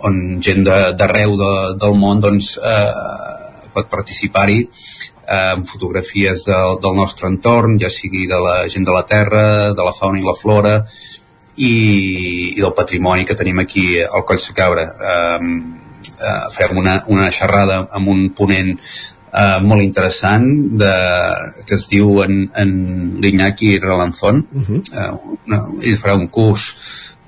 on 0.00 0.18
gent 0.40 0.64
d'arreu 0.64 1.36
de, 1.36 1.44
de, 1.44 1.78
del 1.84 1.96
món 2.00 2.20
doncs, 2.24 2.56
eh, 2.56 3.68
pot 3.74 3.88
participar-hi 3.92 4.60
eh, 4.64 5.52
amb 5.54 5.68
fotografies 5.68 6.44
del, 6.48 6.78
del 6.82 6.96
nostre 6.98 7.28
entorn, 7.30 7.78
ja 7.82 7.92
sigui 7.92 8.26
de 8.30 8.40
la 8.42 8.56
gent 8.72 8.86
de 8.86 8.96
la 8.96 9.04
terra, 9.06 9.44
de 9.76 9.86
la 9.86 9.94
fauna 9.96 10.20
i 10.20 10.26
la 10.26 10.36
flora, 10.36 10.74
i, 11.56 11.74
i 12.56 12.60
del 12.60 12.74
patrimoni 12.76 13.24
que 13.26 13.36
tenim 13.38 13.58
aquí 13.62 14.02
al 14.02 14.24
Coll 14.26 14.42
de 14.46 14.56
Cabra. 14.56 14.86
Eh, 15.10 15.38
eh, 16.20 16.42
farem 16.54 16.78
una, 16.78 17.00
una 17.08 17.30
xerrada 17.34 17.86
amb 17.96 18.08
un 18.12 18.28
ponent 18.36 18.76
eh, 18.76 19.58
molt 19.62 19.84
interessant 19.84 20.48
de, 20.80 20.94
que 21.66 21.76
es 21.78 21.86
diu 21.90 22.22
en, 22.24 22.42
en 22.56 22.72
l'Iñaki 23.22 23.78
Relanzón 23.82 24.44
uh 24.50 24.66
-huh. 24.68 25.36
una, 25.46 25.60
ell 25.82 25.98
farà 26.02 26.16
un 26.16 26.28
curs 26.28 26.74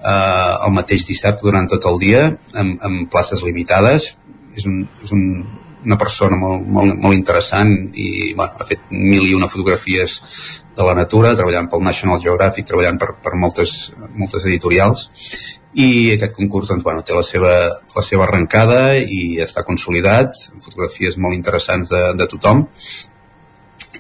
eh, 0.05 0.55
el 0.67 0.73
mateix 0.73 1.07
dissabte 1.07 1.47
durant 1.47 1.69
tot 1.69 1.85
el 1.91 1.99
dia 1.99 2.25
amb, 2.55 2.79
amb 2.81 3.11
places 3.11 3.43
limitades 3.43 4.17
és 4.57 4.67
un, 4.67 4.87
és 5.05 5.13
un 5.13 5.45
una 5.85 5.99
persona 5.99 6.39
molt, 6.39 6.67
molt, 6.67 6.97
molt 7.01 7.17
interessant 7.17 7.73
i 7.99 8.33
bueno, 8.35 8.59
ha 8.59 8.67
fet 8.69 8.91
mil 8.91 9.27
i 9.29 9.35
una 9.35 9.49
fotografies 9.51 10.21
de 10.77 10.87
la 10.87 10.95
natura, 10.97 11.35
treballant 11.37 11.69
pel 11.69 11.85
National 11.85 12.21
Geographic, 12.23 12.67
treballant 12.69 13.01
per, 13.01 13.13
per 13.23 13.35
moltes, 13.37 13.93
moltes 14.17 14.47
editorials. 14.49 15.09
I 15.73 16.13
aquest 16.15 16.35
concurs 16.37 16.69
doncs, 16.69 16.85
bueno, 16.85 17.05
té 17.05 17.17
la 17.17 17.25
seva, 17.25 17.55
la 17.97 18.05
seva 18.05 18.27
arrencada 18.27 18.83
i 19.01 19.39
està 19.41 19.65
consolidat, 19.65 20.37
fotografies 20.61 21.17
molt 21.21 21.37
interessants 21.37 21.93
de, 21.93 22.03
de 22.19 22.29
tothom 22.29 22.67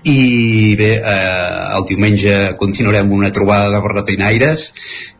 i 0.02 0.74
bé, 0.74 0.96
eh, 0.98 1.76
el 1.76 1.84
diumenge 1.86 2.56
continuarem 2.58 3.12
una 3.12 3.30
trobada 3.30 3.68
de 3.70 3.78
barretinaires 3.84 4.72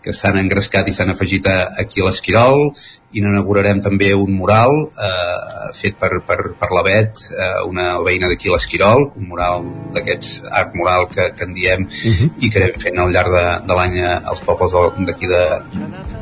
que 0.03 0.13
s'han 0.13 0.41
engrescat 0.41 0.89
i 0.91 0.95
s'han 0.97 1.13
afegit 1.13 1.47
a, 1.47 1.59
aquí 1.79 2.03
a 2.03 2.09
l'Esquirol 2.09 2.73
i 3.13 3.23
n'inaugurarem 3.23 3.79
també 3.85 4.11
un 4.19 4.33
mural 4.35 4.73
eh, 4.91 5.69
fet 5.79 5.95
per, 6.01 6.11
per, 6.27 6.39
per 6.59 6.71
la 6.75 6.83
Bet, 6.83 7.23
eh, 7.31 7.63
una 7.69 8.01
veïna 8.03 8.31
d'aquí 8.33 8.51
a 8.51 8.57
l'Esquirol, 8.57 9.07
un 9.21 9.29
mural 9.31 9.69
d'aquests 9.95 10.49
art 10.51 10.75
mural 10.75 11.07
que, 11.13 11.29
que 11.37 11.47
en 11.47 11.55
diem 11.55 11.87
uh 11.87 12.11
-huh. 12.11 12.31
i 12.41 12.51
que 12.51 12.65
anem 12.65 12.81
fent 12.81 12.99
al 12.99 13.13
llarg 13.13 13.31
de, 13.31 13.47
de 13.69 13.75
l'any 13.79 14.01
als 14.03 14.41
pobles 14.41 14.73
d'aquí 15.07 15.27
de, 15.27 15.45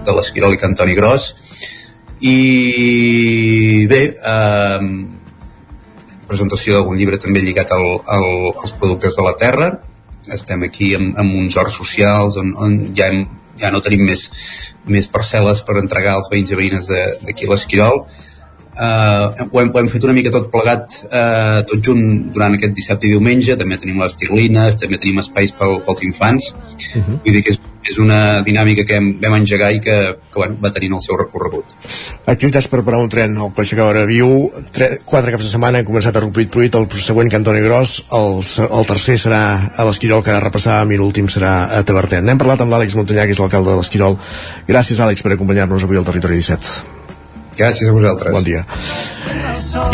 de 0.04 0.12
l'Esquirol 0.12 0.54
i 0.54 0.58
Cantoni 0.58 0.94
Gros 0.94 1.34
i 2.20 3.86
bé 3.88 4.02
eh, 4.20 5.18
presentació 6.30 6.76
d'algun 6.76 6.98
llibre 7.00 7.18
també 7.20 7.42
lligat 7.42 7.74
al, 7.76 7.86
al, 8.06 8.30
als 8.54 8.72
productes 8.78 9.18
de 9.18 9.26
la 9.26 9.34
terra. 9.40 9.70
Estem 10.30 10.64
aquí 10.68 10.94
amb, 10.96 11.12
amb 11.18 11.36
uns 11.42 11.58
horts 11.58 11.76
socials 11.82 12.38
on, 12.40 12.54
on 12.56 12.80
ja 12.96 13.10
hem 13.10 13.26
ja 13.60 13.68
no 13.68 13.82
tenim 13.84 14.06
més, 14.08 14.22
més 14.88 15.08
parcel·les 15.12 15.62
per 15.66 15.76
entregar 15.80 16.14
als 16.16 16.30
veïns 16.32 16.52
i 16.52 16.58
veïnes 16.58 16.88
d'aquí 16.88 17.44
a 17.44 17.52
l'Esquirol 17.52 18.04
eh, 18.80 19.46
ho, 19.50 19.60
hem, 19.60 19.72
ho 19.72 19.80
hem 19.80 19.88
fet 19.92 20.06
una 20.06 20.14
mica 20.16 20.32
tot 20.34 20.48
plegat 20.52 21.00
eh, 21.06 21.60
tot 21.68 21.82
junt 21.84 22.04
durant 22.34 22.56
aquest 22.56 22.76
dissabte 22.76 23.08
i 23.08 23.14
diumenge. 23.14 23.58
També 23.60 23.78
tenim 23.80 24.00
les 24.02 24.16
tirlines, 24.20 24.78
també 24.80 25.00
tenim 25.00 25.20
espais 25.22 25.52
pel, 25.56 25.80
pels 25.86 26.06
infants. 26.06 26.54
Uh 26.94 27.02
-huh. 27.02 27.18
vull 27.24 27.34
dir 27.36 27.44
que 27.44 27.52
és, 27.54 27.60
és 27.90 27.98
una 27.98 28.42
dinàmica 28.44 28.84
que 28.86 28.96
hem, 28.96 29.08
vam 29.20 29.34
engegar 29.34 29.72
i 29.72 29.80
que, 29.80 29.96
que 30.32 30.38
bueno, 30.38 30.56
va 30.62 30.70
tenint 30.72 30.94
el 30.94 31.00
seu 31.00 31.16
recorregut. 31.16 31.64
Activitats 32.26 32.68
per 32.68 32.82
parar 32.84 33.00
un 33.00 33.08
tren 33.08 33.36
al 33.36 33.52
Coixa 33.52 33.76
Cabra 33.76 34.04
Viu 34.06 34.50
tre, 34.72 35.00
quatre 35.04 35.32
caps 35.32 35.44
de 35.44 35.50
setmana 35.50 35.78
han 35.78 35.86
començat 35.86 36.16
a 36.16 36.20
Rupit 36.20 36.50
Pruit 36.50 36.74
el 36.74 36.86
següent 36.90 37.30
Cantoni 37.30 37.60
Gros 37.60 38.04
el, 38.12 38.44
el 38.78 38.86
tercer 38.86 39.18
serà 39.18 39.72
a 39.76 39.84
l'Esquirol 39.84 40.22
que 40.22 40.30
ara 40.30 40.44
repassàvem 40.44 40.92
i 40.92 40.96
l'últim 40.96 41.26
serà 41.28 41.68
a 41.78 41.82
Tavertet. 41.82 42.24
N'hem 42.24 42.38
parlat 42.38 42.60
amb 42.60 42.70
l'Àlex 42.70 42.96
Montanyà 42.96 43.24
que 43.24 43.32
és 43.32 43.38
l'alcalde 43.38 43.70
de 43.70 43.76
l'Esquirol. 43.76 44.18
Gràcies 44.68 45.00
Àlex 45.00 45.22
per 45.22 45.32
acompanyar-nos 45.32 45.84
avui 45.84 45.96
al 45.96 46.04
Territori 46.04 46.36
17 46.36 46.99
Gràcies 47.58 47.90
a 47.90 47.92
vosaltres. 47.92 48.32
Bon 48.34 48.44
dia. 48.44 48.64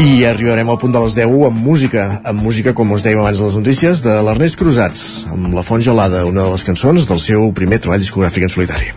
I 0.01 0.25
arribarem 0.29 0.69
al 0.71 0.79
punt 0.81 0.95
de 0.95 1.01
les 1.03 1.17
10 1.17 1.47
amb 1.49 1.59
música, 1.61 2.07
amb 2.25 2.43
música, 2.43 2.73
com 2.77 2.93
us 2.97 3.05
dèiem 3.05 3.21
abans 3.21 3.39
de 3.41 3.49
les 3.49 3.59
notícies, 3.61 4.05
de 4.05 4.15
l'Ernest 4.29 4.57
Cruzats, 4.61 5.27
amb 5.33 5.53
La 5.57 5.65
Font 5.67 5.85
Gelada, 5.85 6.25
una 6.25 6.47
de 6.47 6.55
les 6.55 6.65
cançons 6.65 7.09
del 7.09 7.21
seu 7.21 7.51
primer 7.53 7.81
treball 7.83 8.01
discogràfic 8.01 8.49
en 8.49 8.57
solitari. 8.57 8.93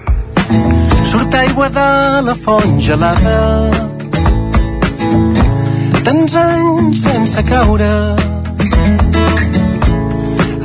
Surt 1.09 1.33
aigua 1.35 1.69
de 1.69 1.89
la 2.25 2.33
font 2.37 2.79
gelada 2.81 3.69
Tants 6.05 6.35
anys 6.41 7.03
sense 7.05 7.43
caure 7.45 7.89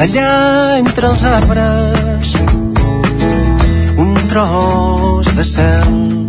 Allà 0.04 0.32
entre 0.80 1.12
els 1.12 1.24
arbres 1.32 2.34
Un 4.04 4.14
tros 4.32 5.32
de 5.36 5.48
cel 5.52 6.23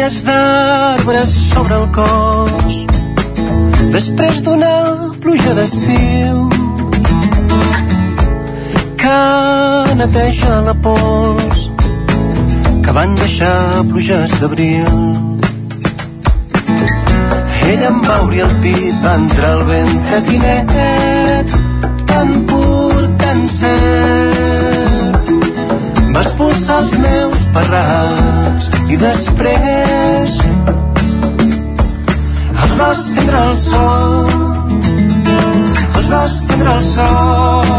fulles 0.00 0.24
d'arbres 0.24 1.28
sobre 1.52 1.74
el 1.74 1.86
cos. 1.92 2.76
Després 3.92 4.38
d'una 4.46 4.70
pluja 5.20 5.52
d'estiu 5.58 6.48
que 9.02 9.18
neteja 10.00 10.60
la 10.68 10.74
pols 10.86 11.68
que 12.84 12.96
van 12.96 13.14
deixar 13.20 13.84
pluges 13.90 14.40
d'abril. 14.40 14.96
Ella 17.70 17.92
em 17.92 18.00
va 18.08 18.20
obrir 18.24 18.44
el 18.48 18.56
pit 18.64 19.04
va 19.04 19.14
entrar 19.20 19.52
el 19.58 19.64
ventre 19.74 20.22
tinet 20.30 21.56
tan 22.08 22.34
pur, 22.48 23.08
tan 23.20 23.44
cert 23.44 24.69
va 26.14 26.22
expulsar 26.24 26.78
els 26.82 26.92
meus 27.04 27.42
parrats 27.54 28.70
i 28.90 28.98
després 29.02 30.38
els 32.62 32.74
va 32.80 32.88
estendre 32.96 33.42
el 33.48 33.54
sol 33.60 34.14
els 35.94 36.10
va 36.14 36.24
estendre 36.24 36.74
el 36.78 36.84
sol 36.90 37.69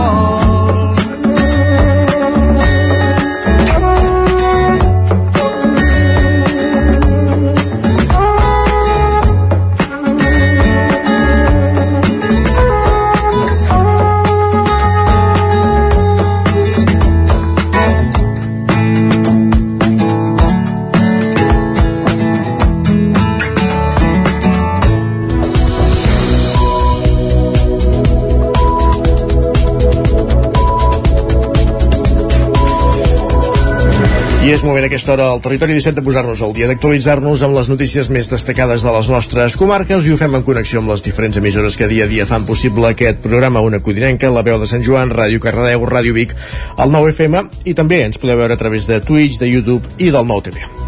és 34.62 34.68
moment 34.68 34.86
a 34.86 34.89
aquesta 34.91 35.16
hora 35.16 35.26
al 35.32 35.39
Territori 35.41 35.74
17 35.74 35.97
de 35.97 36.03
posar-nos 36.05 36.41
al 36.45 36.51
dia, 36.53 36.68
d'actualitzar-nos 36.70 37.41
amb 37.47 37.55
les 37.57 37.70
notícies 37.72 38.12
més 38.14 38.28
destacades 38.30 38.84
de 38.86 38.91
les 38.93 39.07
nostres 39.09 39.55
comarques 39.57 40.05
i 40.05 40.14
ho 40.14 40.18
fem 40.20 40.38
en 40.38 40.45
connexió 40.45 40.84
amb 40.84 40.91
les 40.93 41.01
diferents 41.01 41.39
emissores 41.41 41.80
que 41.80 41.88
dia 41.89 42.05
a 42.05 42.12
dia 42.12 42.28
fan 42.30 42.45
possible 42.45 42.91
aquest 42.91 43.24
programa 43.24 43.64
Una 43.66 43.82
Codinenca, 43.82 44.30
la 44.30 44.45
veu 44.45 44.59
de 44.62 44.70
Sant 44.70 44.86
Joan, 44.86 45.09
Ràdio 45.18 45.41
Cardedeu, 45.41 45.88
Ràdio 45.89 46.14
Vic, 46.14 46.38
el 46.78 46.93
9 46.93 47.16
FM 47.16 47.43
i 47.66 47.74
també 47.74 48.03
ens 48.05 48.22
podeu 48.22 48.38
veure 48.43 48.53
a 48.53 48.62
través 48.62 48.86
de 48.86 49.01
Twitch, 49.01 49.41
de 49.41 49.49
YouTube 49.49 49.97
i 49.97 50.14
del 50.14 50.30
9 50.30 50.51
TV 50.51 50.81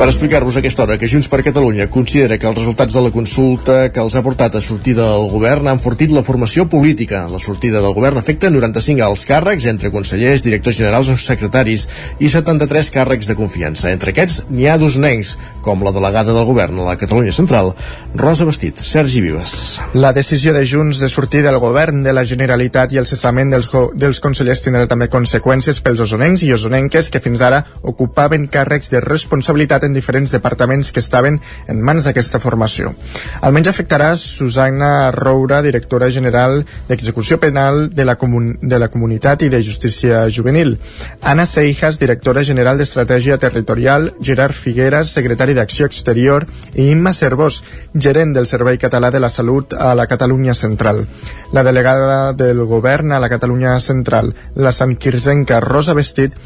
per 0.00 0.08
explicar-vos 0.08 0.56
aquesta 0.56 0.80
hora 0.80 0.94
que 0.96 1.04
Junts 1.04 1.26
per 1.28 1.42
Catalunya 1.44 1.84
considera 1.92 2.38
que 2.40 2.46
els 2.48 2.56
resultats 2.56 2.94
de 2.96 3.00
la 3.04 3.10
consulta 3.12 3.74
que 3.92 4.00
els 4.00 4.14
ha 4.16 4.22
portat 4.24 4.54
a 4.56 4.62
sortir 4.64 4.94
del 4.96 5.26
govern 5.28 5.68
han 5.68 5.82
fortit 5.84 6.08
la 6.16 6.22
formació 6.24 6.64
política. 6.72 7.26
La 7.28 7.36
sortida 7.38 7.82
del 7.84 7.92
govern 7.92 8.16
afecta 8.16 8.48
95 8.48 9.04
alts 9.04 9.26
càrrecs 9.28 9.66
entre 9.68 9.90
consellers, 9.92 10.40
directors 10.40 10.78
generals 10.78 11.10
o 11.12 11.18
secretaris 11.20 11.84
i 12.16 12.30
73 12.32 12.88
càrrecs 12.94 13.28
de 13.28 13.36
confiança. 13.36 13.90
Entre 13.92 14.14
aquests 14.14 14.46
n'hi 14.48 14.70
ha 14.70 14.78
dos 14.80 14.96
nens, 14.96 15.34
com 15.60 15.84
la 15.84 15.92
delegada 15.92 16.32
del 16.32 16.48
govern 16.48 16.80
a 16.80 16.88
la 16.88 16.96
Catalunya 16.96 17.36
Central, 17.36 17.74
Rosa 18.16 18.48
Bastit, 18.48 18.80
Sergi 18.80 19.20
Vives. 19.20 19.82
La 19.92 20.14
decisió 20.16 20.56
de 20.56 20.64
Junts 20.64 21.02
de 21.04 21.12
sortir 21.12 21.44
del 21.44 21.60
govern 21.60 22.00
de 22.00 22.16
la 22.16 22.24
Generalitat 22.24 22.96
i 22.96 23.02
el 23.04 23.10
cessament 23.10 23.52
dels, 23.52 23.68
dels 24.00 24.24
consellers 24.24 24.64
tindrà 24.64 24.88
també 24.88 25.12
conseqüències 25.12 25.84
pels 25.84 26.00
osonencs 26.08 26.48
i 26.48 26.54
osonenques 26.56 27.12
que 27.12 27.20
fins 27.20 27.44
ara 27.44 27.66
ocupaven 27.84 28.48
càrrecs 28.48 28.88
de 28.96 29.04
responsabilitat 29.04 29.89
en 29.90 29.96
diferents 29.98 30.30
departaments 30.30 30.92
que 30.94 31.02
estaven 31.02 31.40
en 31.68 31.82
mans 31.82 32.06
d'aquesta 32.06 32.40
formació. 32.40 32.94
Almenys 33.42 33.72
afectarà 33.72 34.14
Susanna 34.16 35.10
Roura, 35.10 35.60
directora 35.66 36.10
general 36.10 36.62
d'Execució 36.88 37.40
Penal 37.42 37.88
de 37.90 38.06
la, 38.06 38.16
Comun 38.20 38.54
de 38.62 38.78
la 38.78 38.88
Comunitat 38.92 39.42
i 39.42 39.50
de 39.52 39.62
Justícia 39.66 40.22
Juvenil. 40.30 40.76
Anna 41.20 41.46
Seijas, 41.46 41.98
directora 41.98 42.44
general 42.46 42.78
d'Estratègia 42.78 43.38
Territorial, 43.42 44.12
Gerard 44.22 44.54
Figueres, 44.54 45.10
secretari 45.10 45.54
d'Acció 45.58 45.90
Exterior 45.90 46.46
i 46.74 46.90
Imma 46.94 47.12
Cervós, 47.16 47.62
gerent 47.94 48.34
del 48.36 48.46
Servei 48.46 48.78
Català 48.78 49.10
de 49.10 49.20
la 49.20 49.28
Salut 49.28 49.74
a 49.74 49.94
la 49.98 50.06
Catalunya 50.06 50.54
Central. 50.54 51.06
La 51.52 51.64
delegada 51.66 52.32
del 52.32 52.62
govern 52.64 53.12
a 53.12 53.20
la 53.20 53.28
Catalunya 53.28 53.78
Central, 53.80 54.34
la 54.54 54.72
Sant 54.72 54.96
Quirzenca 54.96 55.60
Rosa 55.60 55.94
Vestit, 55.98 56.36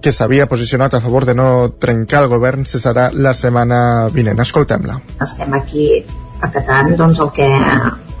que 0.00 0.12
s'havia 0.12 0.48
posicionat 0.48 0.94
a 0.94 1.00
favor 1.00 1.26
de 1.28 1.34
no 1.34 1.48
trencar 1.78 2.24
el 2.24 2.30
govern 2.32 2.64
cessarà 2.64 3.10
la 3.12 3.34
setmana 3.36 4.08
vinent. 4.12 4.40
Escoltem-la. 4.40 5.00
Estem 5.20 5.56
aquí 5.58 5.88
acatant 6.40 6.94
doncs, 6.96 7.20
el 7.20 7.32
que 7.36 7.48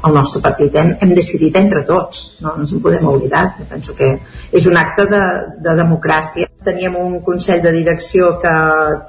el 0.04 0.14
nostre 0.14 0.40
partit 0.44 0.76
hem, 0.80 0.92
hem 1.00 1.12
decidit 1.16 1.56
entre 1.60 1.82
tots, 1.88 2.22
no 2.44 2.54
ens 2.60 2.72
en 2.72 2.82
podem 2.84 3.08
oblidar. 3.08 3.44
Penso 3.68 3.94
que 3.96 4.12
és 4.52 4.68
un 4.68 4.78
acte 4.80 5.06
de, 5.10 5.20
de 5.64 5.74
democràcia. 5.80 6.48
Teníem 6.64 6.96
un 7.00 7.18
consell 7.24 7.62
de 7.64 7.72
direcció 7.74 8.36
que, 8.40 8.54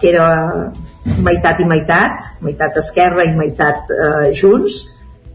que 0.01 0.11
era 0.11 0.27
meitat 1.23 1.61
i 1.63 1.67
meitat, 1.67 2.33
meitat 2.45 2.77
esquerra 2.83 3.25
i 3.27 3.35
meitat 3.37 3.91
eh, 3.95 4.31
junts. 4.37 4.83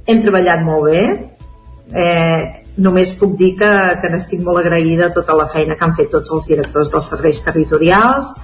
Hem 0.07 0.23
treballat 0.23 0.63
molt 0.65 0.91
bé, 0.91 1.03
eh, 1.93 2.66
només 2.77 3.15
puc 3.17 3.37
dir 3.41 3.55
que, 3.61 3.71
que 4.03 4.11
n'estic 4.13 4.43
molt 4.45 4.61
agraïda 4.61 5.09
a 5.09 5.15
tota 5.15 5.37
la 5.39 5.49
feina 5.49 5.77
que 5.77 5.85
han 5.87 5.97
fet 5.97 6.11
tots 6.13 6.33
els 6.37 6.49
directors 6.51 6.93
dels 6.93 7.09
serveis 7.13 7.41
territorials, 7.45 8.35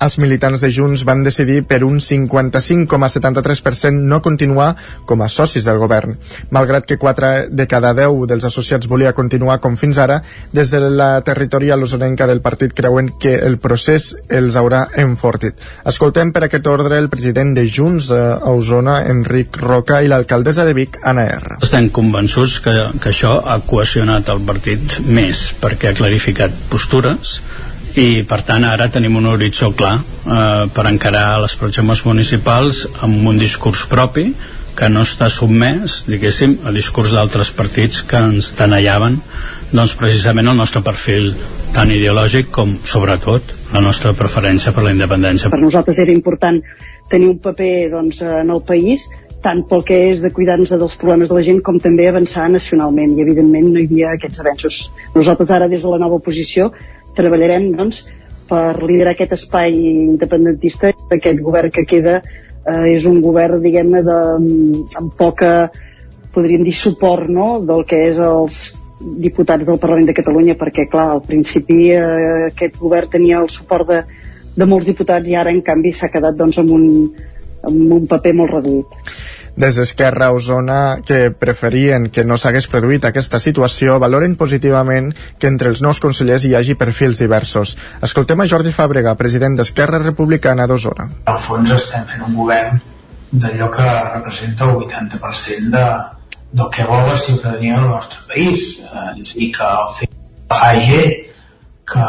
els 0.00 0.18
militants 0.22 0.62
de 0.62 0.70
Junts 0.74 1.04
van 1.08 1.24
decidir 1.26 1.62
per 1.68 1.82
un 1.86 1.98
55,73% 2.02 4.06
no 4.08 4.20
continuar 4.22 4.74
com 5.06 5.22
a 5.22 5.28
socis 5.28 5.66
del 5.66 5.80
govern. 5.82 6.16
Malgrat 6.54 6.86
que 6.86 6.98
4 6.98 7.48
de 7.50 7.66
cada 7.70 7.92
10 7.96 8.26
dels 8.30 8.46
associats 8.48 8.88
volia 8.90 9.12
continuar 9.12 9.58
com 9.60 9.76
fins 9.76 9.98
ara, 9.98 10.22
des 10.52 10.70
de 10.70 10.80
la 10.90 11.20
territorial 11.26 11.82
osonenca 11.82 12.26
del 12.26 12.42
partit 12.42 12.74
creuen 12.74 13.12
que 13.20 13.34
el 13.34 13.58
procés 13.58 14.14
els 14.28 14.56
haurà 14.56 14.86
enfortit. 14.96 15.58
Escoltem 15.84 16.32
per 16.32 16.44
aquest 16.46 16.66
ordre 16.70 16.98
el 16.98 17.10
president 17.10 17.54
de 17.56 17.66
Junts 17.68 18.10
a 18.14 18.38
Osona, 18.52 19.00
Enric 19.10 19.58
Roca, 19.62 20.02
i 20.02 20.10
l'alcaldessa 20.10 20.66
de 20.68 20.76
Vic, 20.78 21.00
Anna 21.02 21.26
R. 21.26 21.58
Estem 21.62 21.90
convençuts 21.94 22.58
que, 22.64 22.76
que 23.02 23.12
això 23.12 23.38
ha 23.44 23.58
cohesionat 23.66 24.30
el 24.32 24.44
partit 24.46 25.00
més 25.06 25.48
perquè 25.58 25.90
ha 25.90 25.98
clarificat 25.98 26.54
postures 26.70 27.38
i 27.98 28.22
per 28.28 28.42
tant 28.46 28.62
ara 28.62 28.86
tenim 28.94 29.16
un 29.18 29.26
horitzó 29.26 29.72
clar 29.74 29.96
eh, 29.98 30.66
per 30.74 30.86
encarar 30.86 31.40
les 31.42 31.56
pròximes 31.58 32.04
municipals 32.06 32.84
amb 33.02 33.26
un 33.26 33.40
discurs 33.40 33.82
propi 33.90 34.28
que 34.78 34.86
no 34.92 35.02
està 35.02 35.26
submès, 35.32 36.04
diguéssim, 36.06 36.60
a 36.62 36.70
discurs 36.70 37.16
d'altres 37.16 37.50
partits 37.50 38.04
que 38.06 38.20
ens 38.30 38.52
tenallaven 38.54 39.18
doncs 39.72 39.96
precisament 39.98 40.46
el 40.52 40.60
nostre 40.60 40.84
perfil 40.86 41.32
tan 41.74 41.90
ideològic 41.90 42.52
com, 42.54 42.76
sobretot, 42.86 43.50
la 43.74 43.82
nostra 43.84 44.14
preferència 44.16 44.72
per 44.72 44.86
la 44.86 44.94
independència. 44.94 45.50
Per 45.50 45.60
nosaltres 45.60 45.98
era 45.98 46.14
important 46.14 46.62
tenir 47.10 47.32
un 47.32 47.40
paper 47.42 47.88
doncs, 47.96 48.22
en 48.22 48.54
el 48.54 48.62
país 48.68 49.08
tant 49.42 49.60
pel 49.70 49.84
que 49.86 49.96
és 50.10 50.22
de 50.22 50.30
cuidar-nos 50.34 50.70
dels 50.70 50.96
problemes 50.98 51.30
de 51.30 51.36
la 51.36 51.42
gent 51.46 51.60
com 51.66 51.78
també 51.82 52.08
avançar 52.08 52.48
nacionalment 52.50 53.14
i 53.14 53.22
evidentment 53.22 53.68
no 53.72 53.82
hi 53.82 53.86
havia 53.86 54.14
aquests 54.16 54.42
avenços. 54.42 54.78
Nosaltres 55.14 55.52
ara 55.54 55.68
des 55.70 55.84
de 55.84 55.92
la 55.92 56.00
nova 56.02 56.18
oposició 56.18 56.72
treballarem 57.18 57.72
doncs, 57.76 58.04
per 58.48 58.80
liderar 58.80 59.12
aquest 59.14 59.34
espai 59.36 59.74
independentista 59.76 60.92
aquest 61.12 61.42
govern 61.44 61.72
que 61.74 61.84
queda 61.88 62.18
eh, 62.22 62.94
és 62.94 63.04
un 63.08 63.20
govern 63.24 63.62
diguem-ne 63.64 64.02
amb 64.08 65.14
poca 65.18 65.68
podríem 66.34 66.64
dir 66.64 66.76
suport 66.76 67.28
no? 67.28 67.58
del 67.64 67.84
que 67.88 68.00
és 68.08 68.20
els 68.22 68.62
diputats 68.98 69.66
del 69.66 69.78
Parlament 69.78 70.08
de 70.08 70.16
Catalunya 70.16 70.56
perquè 70.58 70.88
clar, 70.90 71.08
al 71.12 71.22
principi 71.26 71.92
eh, 71.94 72.48
aquest 72.48 72.78
govern 72.80 73.12
tenia 73.12 73.42
el 73.42 73.50
suport 73.52 73.90
de, 73.90 74.02
de 74.56 74.68
molts 74.68 74.88
diputats 74.88 75.28
i 75.28 75.36
ara 75.38 75.52
en 75.54 75.62
canvi 75.66 75.92
s'ha 75.94 76.10
quedat 76.12 76.38
doncs 76.38 76.58
amb 76.62 76.72
un, 76.74 76.86
amb 77.68 77.98
un 78.00 78.08
paper 78.10 78.34
molt 78.40 78.56
reduït 78.58 79.02
des 79.58 79.74
d'Esquerra 79.74 80.30
Osona, 80.30 81.00
que 81.02 81.32
preferien 81.34 82.06
que 82.14 82.22
no 82.24 82.36
s'hagués 82.38 82.68
produït 82.70 83.04
aquesta 83.08 83.40
situació, 83.42 83.96
valoren 83.98 84.36
positivament 84.38 85.10
que 85.38 85.50
entre 85.50 85.72
els 85.72 85.82
nous 85.82 85.98
consellers 86.04 86.44
hi 86.46 86.54
hagi 86.54 86.76
perfils 86.78 87.18
diversos. 87.18 87.74
Escoltem 88.06 88.38
a 88.38 88.46
Jordi 88.46 88.70
Fàbrega, 88.76 89.16
president 89.18 89.58
d'Esquerra 89.58 89.98
Republicana 90.04 90.68
d'Osona. 90.70 91.08
Al 91.32 91.40
fons 91.42 91.74
estem 91.74 92.06
fent 92.06 92.22
un 92.28 92.38
govern 92.38 92.78
d'allò 93.32 93.68
que 93.74 93.88
representa 94.14 94.70
el 94.70 94.78
80% 94.86 95.74
de, 95.74 95.86
del 96.52 96.70
que 96.76 96.86
vol 96.86 97.10
la 97.10 97.16
ciutadania 97.16 97.80
del 97.80 97.90
nostre 97.90 98.22
país. 98.30 98.68
Eh, 98.86 99.18
és 99.18 99.34
a 99.34 99.40
dir, 99.40 99.50
que 99.58 99.72
el 99.80 99.90
fet 99.98 100.14
de 100.14 100.62
l'AG, 100.62 100.94
que, 101.88 102.06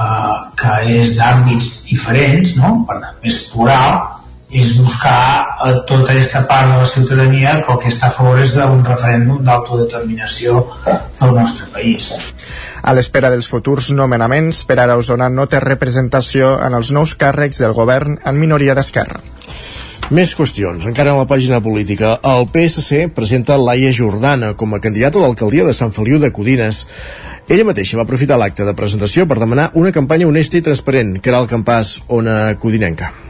que 0.62 0.78
és 1.02 1.18
d'àmbits 1.18 1.74
diferents, 1.90 2.56
no? 2.62 2.76
per 2.86 3.02
tant, 3.02 3.20
més 3.26 3.42
plural, 3.50 4.19
és 4.50 4.72
buscar 4.82 5.46
a 5.62 5.72
tota 5.86 6.10
aquesta 6.10 6.42
part 6.50 6.72
de 6.72 6.78
la 6.82 6.88
ciutadania 6.90 7.60
que 7.62 7.74
el 7.74 7.80
que 7.84 7.92
està 7.94 8.10
a 8.10 8.16
favor 8.16 8.40
és 8.42 8.56
d'un 8.58 8.82
referèndum 8.86 9.44
d'autodeterminació 9.46 10.64
del 10.86 11.36
nostre 11.38 11.70
país. 11.74 12.10
A 12.82 12.96
l'espera 12.98 13.30
dels 13.30 13.50
futurs 13.52 13.92
nomenaments, 13.94 14.64
per 14.66 14.80
ara 14.80 14.98
Osona 14.98 15.30
no 15.30 15.46
té 15.46 15.62
representació 15.62 16.56
en 16.66 16.74
els 16.74 16.90
nous 16.96 17.14
càrrecs 17.14 17.62
del 17.62 17.78
govern 17.78 18.18
en 18.26 18.42
minoria 18.42 18.74
d'esquerra. 18.74 19.22
Més 20.10 20.34
qüestions. 20.34 20.88
Encara 20.90 21.14
a 21.14 21.20
la 21.20 21.28
pàgina 21.30 21.60
política, 21.62 22.16
el 22.26 22.48
PSC 22.50 23.12
presenta 23.14 23.60
Laia 23.62 23.94
Jordana 23.94 24.56
com 24.58 24.74
a 24.74 24.82
candidata 24.82 25.20
a 25.20 25.28
l'alcaldia 25.28 25.68
de 25.68 25.78
Sant 25.78 25.94
Feliu 25.94 26.18
de 26.18 26.34
Codines. 26.34 26.88
Ella 27.46 27.70
mateixa 27.70 28.02
va 28.02 28.08
aprofitar 28.10 28.42
l'acte 28.42 28.66
de 28.66 28.74
presentació 28.74 29.30
per 29.30 29.38
demanar 29.38 29.70
una 29.78 29.94
campanya 29.94 30.26
honesta 30.26 30.58
i 30.58 30.66
transparent, 30.66 31.20
que 31.22 31.30
era 31.30 31.46
el 31.46 31.50
campàs 31.52 32.00
Ona 32.10 32.56
Codinenca. 32.58 33.29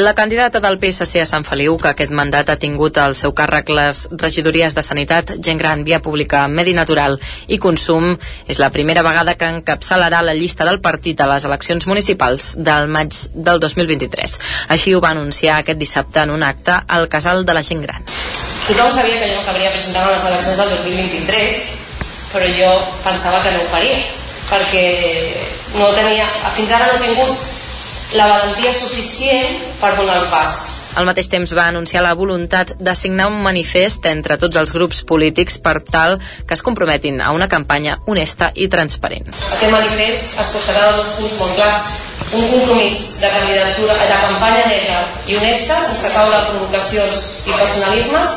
La 0.00 0.14
candidata 0.14 0.60
del 0.60 0.78
PSC 0.80 1.20
a 1.20 1.26
Sant 1.28 1.44
Feliu, 1.44 1.74
que 1.76 1.90
aquest 1.90 2.12
mandat 2.16 2.48
ha 2.48 2.54
tingut 2.56 2.96
al 2.96 3.12
seu 3.18 3.34
càrrec 3.36 3.68
les 3.76 3.98
regidories 4.22 4.72
de 4.72 4.80
Sanitat, 4.86 5.34
Gent 5.44 5.60
Gran, 5.60 5.82
Via 5.84 5.98
Pública, 6.00 6.46
Medi 6.48 6.72
Natural 6.72 7.18
i 7.52 7.58
Consum, 7.60 8.14
és 8.48 8.62
la 8.62 8.70
primera 8.72 9.04
vegada 9.04 9.34
que 9.36 9.50
encapçalarà 9.58 10.22
la 10.24 10.32
llista 10.38 10.64
del 10.64 10.80
partit 10.80 11.20
a 11.20 11.28
les 11.28 11.44
eleccions 11.44 11.84
municipals 11.84 12.54
del 12.70 12.88
maig 12.88 13.12
del 13.34 13.60
2023. 13.60 14.38
Així 14.72 14.96
ho 14.96 15.04
va 15.04 15.12
anunciar 15.12 15.58
aquest 15.58 15.84
dissabte 15.84 16.24
en 16.24 16.32
un 16.38 16.48
acte 16.48 16.80
al 16.88 17.10
Casal 17.12 17.44
de 17.44 17.60
la 17.60 17.66
Gent 17.68 17.84
Gran. 17.84 18.08
Tothom 18.08 18.96
sabia 18.96 19.20
que 19.20 19.30
jo 19.34 19.44
acabaria 19.44 19.76
presentant 19.76 20.08
les 20.14 20.28
eleccions 20.32 20.64
del 20.64 20.76
2023, 20.80 21.62
però 22.32 22.52
jo 22.56 22.74
pensava 23.04 23.44
que 23.44 23.52
no 23.52 23.66
ho 23.66 23.70
faria, 23.76 24.00
perquè 24.48 24.84
no 25.76 25.92
tenia, 25.92 26.32
fins 26.56 26.72
ara 26.72 26.88
no 26.88 26.96
he 26.96 27.08
tingut 27.10 27.50
la 28.14 28.26
valentia 28.26 28.72
suficient 28.74 29.58
per 29.80 29.94
donar 29.96 30.18
el 30.22 30.28
pas. 30.30 30.58
Al 30.98 31.06
mateix 31.06 31.28
temps 31.30 31.52
va 31.54 31.68
anunciar 31.70 32.02
la 32.02 32.16
voluntat 32.18 32.72
de 32.82 32.94
signar 32.98 33.28
un 33.30 33.38
manifest 33.44 34.06
entre 34.10 34.36
tots 34.42 34.58
els 34.58 34.72
grups 34.74 35.04
polítics 35.06 35.60
per 35.62 35.76
tal 35.86 36.18
que 36.18 36.56
es 36.56 36.64
comprometin 36.66 37.20
a 37.22 37.30
una 37.30 37.46
campanya 37.48 38.00
honesta 38.10 38.50
i 38.54 38.66
transparent. 38.72 39.30
Aquest 39.30 39.70
manifest 39.70 40.40
es 40.42 40.50
posarà 40.56 40.88
de 40.88 40.96
dos 40.98 41.12
punts 41.20 41.36
molt 41.38 41.54
clars. 41.60 41.90
Un 42.30 42.50
compromís 42.50 42.98
de 43.22 43.30
candidatura, 43.30 43.94
de 44.06 44.18
campanya 44.26 44.66
neta 44.70 44.98
i 45.30 45.38
honesta, 45.38 45.78
sense 45.86 46.10
caure 46.14 46.42
provocacions 46.50 47.22
i 47.46 47.54
personalismes, 47.54 48.36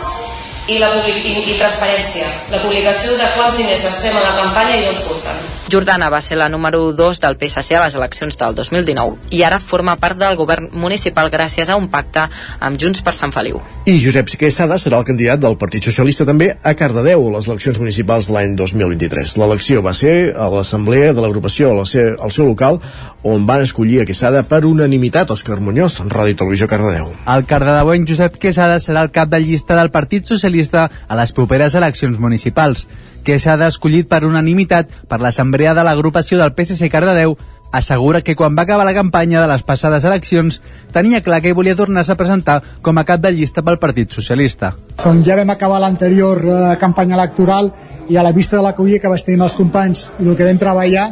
i, 0.67 0.77
la 0.79 0.93
public 0.93 1.25
i, 1.25 1.35
i 1.41 1.57
transparència, 1.59 2.29
la 2.53 2.61
publicació 2.63 3.17
de 3.19 3.33
quants 3.35 3.59
diners 3.59 3.83
gastem 3.89 4.17
a 4.17 4.23
la 4.29 4.37
campanya 4.37 4.79
i 4.79 4.87
on 4.93 4.97
surten. 5.01 5.43
Jordana 5.71 6.09
va 6.09 6.19
ser 6.21 6.35
la 6.37 6.49
número 6.49 6.91
2 6.93 7.19
del 7.23 7.37
PSC 7.39 7.77
a 7.77 7.83
les 7.85 7.95
eleccions 7.95 8.37
del 8.37 8.55
2019 8.55 9.31
i 9.31 9.43
ara 9.47 9.59
forma 9.63 9.95
part 9.97 10.19
del 10.19 10.35
govern 10.35 10.67
municipal 10.73 11.31
gràcies 11.31 11.69
a 11.69 11.77
un 11.79 11.87
pacte 11.89 12.25
amb 12.59 12.79
Junts 12.79 13.01
per 13.01 13.13
Sant 13.15 13.31
Feliu. 13.31 13.61
I 13.85 13.95
Josep 14.01 14.29
Quesada 14.39 14.77
serà 14.81 14.99
el 14.99 15.07
candidat 15.07 15.39
del 15.39 15.57
Partit 15.57 15.87
Socialista 15.87 16.27
també 16.27 16.51
a 16.61 16.73
Cardedeu 16.75 17.23
a 17.27 17.37
les 17.37 17.47
eleccions 17.47 17.79
municipals 17.79 18.27
de 18.27 18.35
l'any 18.35 18.57
2023. 18.59 19.37
L'elecció 19.39 19.81
va 19.85 19.95
ser 19.97 20.33
a 20.35 20.49
l'assemblea 20.51 21.13
de 21.13 21.23
l'agrupació 21.23 21.71
al 21.71 21.85
seu 21.87 22.45
local 22.45 22.81
on 23.23 23.47
van 23.47 23.63
escollir 23.63 24.01
a 24.01 24.05
Quesada 24.05 24.43
per 24.43 24.65
unanimitat 24.67 25.31
Òscar 25.31 25.61
Muñoz, 25.63 26.01
en 26.03 26.11
Ràdio 26.11 26.35
Televisió 26.43 26.67
Cardedeu. 26.67 27.07
El 27.33 27.47
cardedeuenc 27.47 28.09
Josep 28.09 28.37
Quesada 28.37 28.81
serà 28.83 29.05
el 29.07 29.13
cap 29.15 29.31
de 29.31 29.39
llista 29.39 29.79
del 29.79 29.91
Partit 29.95 30.27
Socialista 30.27 30.89
a 31.07 31.19
les 31.19 31.31
properes 31.31 31.75
eleccions 31.79 32.19
municipals. 32.19 32.87
Quesada, 33.23 33.67
escollit 33.71 34.09
per 34.11 34.25
unanimitat 34.27 34.89
per 35.07 35.19
l'assemblea 35.23 35.73
de 35.73 35.83
l'agrupació 35.87 36.37
del 36.39 36.53
PSC 36.53 36.89
Cardedeu, 36.91 37.37
assegura 37.73 38.21
que 38.21 38.35
quan 38.37 38.55
va 38.55 38.67
acabar 38.67 38.85
la 38.85 38.93
campanya 38.93 39.41
de 39.41 39.47
les 39.49 39.63
passades 39.65 40.03
eleccions 40.05 40.59
tenia 40.93 41.23
clar 41.25 41.41
que 41.41 41.55
volia 41.57 41.75
tornar-se 41.75 42.13
a 42.13 42.19
presentar 42.19 42.59
com 42.85 42.99
a 43.01 43.05
cap 43.07 43.23
de 43.23 43.31
llista 43.33 43.63
pel 43.65 43.79
Partit 43.81 44.13
Socialista. 44.13 44.75
Quan 45.01 45.23
ja 45.25 45.39
vam 45.39 45.49
acabar 45.49 45.81
l'anterior 45.81 46.43
eh, 46.45 46.59
campanya 46.79 47.17
electoral 47.17 47.71
i 48.09 48.17
a 48.17 48.23
la 48.23 48.31
vista 48.31 48.59
de 48.59 48.63
l'acollida 48.67 49.01
que 49.01 49.09
vaig 49.09 49.25
tenir 49.25 49.41
els 49.41 49.57
companys 49.57 50.05
i 50.19 50.27
el 50.27 50.37
que 50.37 50.45
vam 50.45 50.59
treballar, 50.61 51.07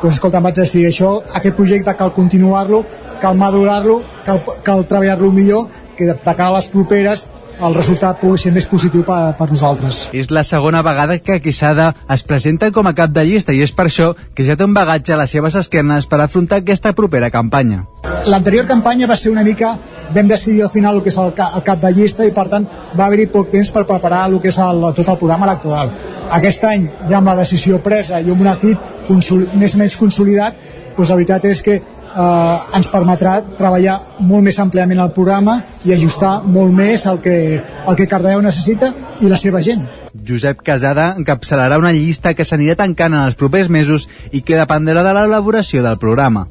doncs, 0.00 0.16
escolta, 0.16 0.42
vaig 0.42 0.58
decidir 0.58 0.88
això, 0.90 1.12
aquest 1.30 1.54
projecte 1.54 1.94
cal 1.94 2.10
continuar-lo, 2.16 2.82
cal 3.22 3.36
madurar-lo, 3.38 4.00
cal, 4.26 4.42
cal 4.66 4.86
treballar-lo 4.88 5.30
millor, 5.30 5.68
que 5.96 6.08
de 6.08 6.16
cara 6.24 6.48
a 6.48 6.56
les 6.56 6.70
properes 6.72 7.28
el 7.60 7.74
resultat 7.76 8.20
pugui 8.20 8.40
ser 8.40 8.52
més 8.54 8.66
positiu 8.68 9.04
per, 9.06 9.34
per 9.38 9.48
nosaltres. 9.50 10.06
És 10.16 10.30
la 10.32 10.44
segona 10.46 10.82
vegada 10.86 11.18
que 11.20 11.40
Quesada 11.44 11.90
es 12.10 12.24
presenta 12.24 12.70
com 12.72 12.88
a 12.88 12.94
cap 12.96 13.12
de 13.12 13.24
llista 13.28 13.52
i 13.56 13.62
és 13.64 13.72
per 13.76 13.88
això 13.90 14.12
que 14.34 14.46
ja 14.46 14.56
té 14.56 14.66
un 14.66 14.74
bagatge 14.76 15.14
a 15.14 15.20
les 15.20 15.32
seves 15.36 15.56
esquernes 15.60 16.08
per 16.10 16.22
afrontar 16.24 16.60
aquesta 16.60 16.94
propera 16.96 17.30
campanya. 17.30 17.84
L'anterior 18.30 18.66
campanya 18.68 19.08
va 19.10 19.16
ser 19.16 19.32
una 19.32 19.44
mica 19.44 19.76
vam 20.14 20.28
decidir 20.28 20.64
al 20.64 20.72
final 20.72 20.96
el 20.96 21.04
que 21.04 21.12
és 21.12 21.18
el, 21.22 21.32
el 21.36 21.62
cap 21.66 21.82
de 21.82 21.92
llista 21.94 22.26
i 22.26 22.34
per 22.34 22.48
tant 22.50 22.66
va 22.98 23.06
haver-hi 23.06 23.28
poc 23.30 23.52
temps 23.52 23.70
per 23.70 23.86
preparar 23.86 24.24
el 24.28 24.40
que 24.40 24.50
és 24.50 24.58
el, 24.58 24.82
tot 24.96 25.06
el 25.06 25.20
programa 25.20 25.46
electoral. 25.50 25.92
Aquest 26.40 26.64
any 26.66 26.88
ja 27.08 27.18
amb 27.18 27.30
la 27.30 27.38
decisió 27.38 27.80
presa 27.82 28.20
i 28.20 28.30
amb 28.30 28.42
un 28.42 28.50
equip 28.50 29.10
més 29.10 29.74
o 29.74 29.78
menys 29.78 29.96
consolidat, 29.98 30.58
doncs 30.96 31.10
la 31.10 31.18
veritat 31.18 31.46
és 31.50 31.62
que 31.62 31.80
eh, 32.16 32.76
ens 32.76 32.90
permetrà 32.90 33.38
treballar 33.58 33.98
molt 34.20 34.46
més 34.46 34.58
àmpliament 34.62 35.00
el 35.02 35.12
programa 35.16 35.58
i 35.84 35.94
ajustar 35.94 36.40
molt 36.44 36.74
més 36.76 37.06
el 37.06 37.20
que, 37.24 37.36
el 37.60 37.98
que 37.98 38.08
Cardedeu 38.10 38.42
necessita 38.44 38.92
i 39.20 39.30
la 39.30 39.40
seva 39.40 39.62
gent. 39.64 39.86
Josep 40.26 40.62
Casada 40.66 41.12
encapçalarà 41.18 41.78
una 41.78 41.92
llista 41.94 42.34
que 42.34 42.46
s'anirà 42.46 42.76
tancant 42.80 43.14
en 43.14 43.24
els 43.24 43.38
propers 43.38 43.70
mesos 43.70 44.08
i 44.32 44.42
que 44.42 44.58
dependrà 44.58 45.04
de 45.06 45.14
l'elaboració 45.16 45.84
del 45.86 45.98
programa. 46.02 46.48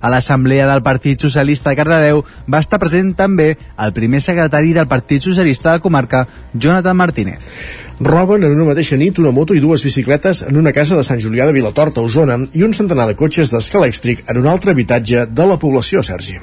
A 0.00 0.10
l'Assemblea 0.10 0.66
del 0.70 0.82
Partit 0.86 1.20
Socialista 1.20 1.70
de 1.70 1.78
Cardedeu 1.80 2.22
va 2.46 2.60
estar 2.62 2.78
present 2.78 3.14
també 3.18 3.50
el 3.56 3.94
primer 3.96 4.20
secretari 4.22 4.72
del 4.76 4.86
Partit 4.90 5.24
Socialista 5.26 5.70
de 5.70 5.78
la 5.78 5.84
comarca, 5.84 6.26
Jonathan 6.54 6.96
Martínez. 6.96 7.42
Roben 8.00 8.44
en 8.46 8.54
una 8.54 8.68
mateixa 8.70 8.96
nit 8.96 9.18
una 9.18 9.34
moto 9.34 9.56
i 9.58 9.62
dues 9.64 9.82
bicicletes 9.82 10.44
en 10.46 10.56
una 10.56 10.72
casa 10.72 10.96
de 10.96 11.02
Sant 11.02 11.18
Julià 11.18 11.46
de 11.46 11.56
Vilatorta, 11.56 12.00
Osona, 12.00 12.38
i 12.54 12.62
un 12.62 12.74
centenar 12.74 13.08
de 13.10 13.18
cotxes 13.18 13.50
d'escalèxtric 13.50 14.22
en 14.30 14.38
un 14.44 14.46
altre 14.46 14.70
habitatge 14.70 15.26
de 15.26 15.48
la 15.50 15.58
població, 15.58 16.06
Sergi 16.06 16.38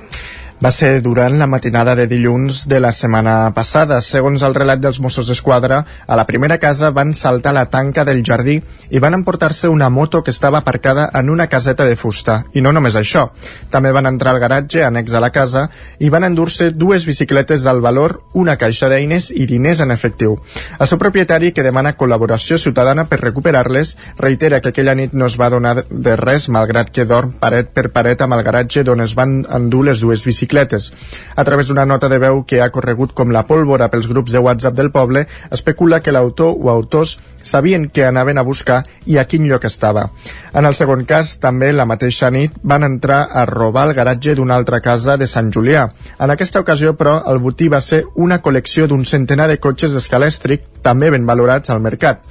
va 0.63 0.71
ser 0.71 1.01
durant 1.03 1.35
la 1.37 1.47
matinada 1.47 1.95
de 1.95 2.07
dilluns 2.07 2.63
de 2.67 2.79
la 2.79 2.91
setmana 2.95 3.51
passada. 3.53 3.99
Segons 4.01 4.43
el 4.47 4.55
relat 4.55 4.79
dels 4.79 5.01
Mossos 5.03 5.27
d'Esquadra, 5.27 5.81
a 6.07 6.15
la 6.15 6.25
primera 6.25 6.57
casa 6.59 6.91
van 6.95 7.13
saltar 7.13 7.53
la 7.53 7.65
tanca 7.69 8.05
del 8.07 8.23
jardí 8.23 8.61
i 8.89 9.01
van 9.03 9.13
emportar-se 9.13 9.67
una 9.67 9.89
moto 9.89 10.23
que 10.23 10.31
estava 10.31 10.59
aparcada 10.59 11.09
en 11.13 11.29
una 11.29 11.47
caseta 11.47 11.83
de 11.83 11.97
fusta. 11.99 12.45
I 12.53 12.63
no 12.63 12.71
només 12.71 12.95
això, 12.95 13.27
també 13.69 13.91
van 13.91 14.07
entrar 14.07 14.31
al 14.31 14.39
garatge 14.39 14.83
annex 14.85 15.13
a 15.13 15.19
la 15.19 15.31
casa 15.35 15.67
i 15.99 16.09
van 16.09 16.23
endur-se 16.23 16.71
dues 16.71 17.05
bicicletes 17.05 17.63
del 17.63 17.81
valor, 17.81 18.21
una 18.33 18.55
caixa 18.55 18.89
d'eines 18.89 19.31
i 19.35 19.45
diners 19.45 19.83
en 19.83 19.91
efectiu. 19.91 20.39
El 20.79 20.87
seu 20.87 20.99
propietari, 21.01 21.51
que 21.51 21.67
demana 21.67 21.97
col·laboració 21.99 22.57
ciutadana 22.57 23.05
per 23.11 23.19
recuperar-les, 23.19 23.97
reitera 24.17 24.61
que 24.61 24.71
aquella 24.71 24.95
nit 24.95 25.13
no 25.13 25.27
es 25.27 25.35
va 25.41 25.51
donar 25.51 25.83
de 25.89 26.15
res, 26.15 26.47
malgrat 26.47 26.95
que 26.95 27.05
dorm 27.05 27.35
paret 27.43 27.75
per 27.75 27.89
paret 27.91 28.23
amb 28.23 28.39
el 28.39 28.43
garatge 28.47 28.85
d'on 28.87 29.03
es 29.03 29.19
van 29.19 29.41
endur 29.51 29.83
les 29.89 29.99
dues 29.99 30.23
bicicletes 30.23 30.45
bicicletes. 30.55 30.93
A 31.35 31.43
través 31.43 31.67
d'una 31.67 31.85
nota 31.85 32.07
de 32.09 32.17
veu 32.19 32.43
que 32.47 32.61
ha 32.61 32.71
corregut 32.71 33.13
com 33.13 33.31
la 33.31 33.45
pólvora 33.47 33.89
pels 33.91 34.07
grups 34.07 34.31
de 34.31 34.39
WhatsApp 34.39 34.75
del 34.75 34.91
poble, 34.91 35.27
especula 35.51 35.99
que 36.01 36.11
l'autor 36.11 36.55
o 36.55 36.69
autors 36.69 37.17
sabien 37.43 37.89
que 37.89 38.05
anaven 38.05 38.37
a 38.37 38.43
buscar 38.43 38.83
i 39.05 39.17
a 39.17 39.25
quin 39.27 39.47
lloc 39.49 39.65
estava. 39.65 40.09
En 40.53 40.65
el 40.65 40.73
segon 40.73 41.05
cas, 41.05 41.37
també 41.39 41.73
la 41.73 41.85
mateixa 41.85 42.31
nit 42.31 42.55
van 42.63 42.83
entrar 42.83 43.27
a 43.29 43.45
robar 43.45 43.89
el 43.89 43.93
garatge 43.93 44.35
d'una 44.35 44.55
altra 44.55 44.81
casa 44.81 45.17
de 45.17 45.27
Sant 45.27 45.51
Julià. 45.51 45.89
En 46.19 46.31
aquesta 46.31 46.63
ocasió, 46.63 46.95
però, 46.95 47.21
el 47.27 47.39
botí 47.39 47.67
va 47.67 47.81
ser 47.81 48.05
una 48.15 48.41
col·lecció 48.41 48.87
d'un 48.87 49.05
centenar 49.05 49.47
de 49.51 49.59
cotxes 49.59 49.93
d'escalèstric, 49.93 50.63
també 50.81 51.11
ben 51.11 51.25
valorats 51.25 51.69
al 51.69 51.81
mercat. 51.81 52.23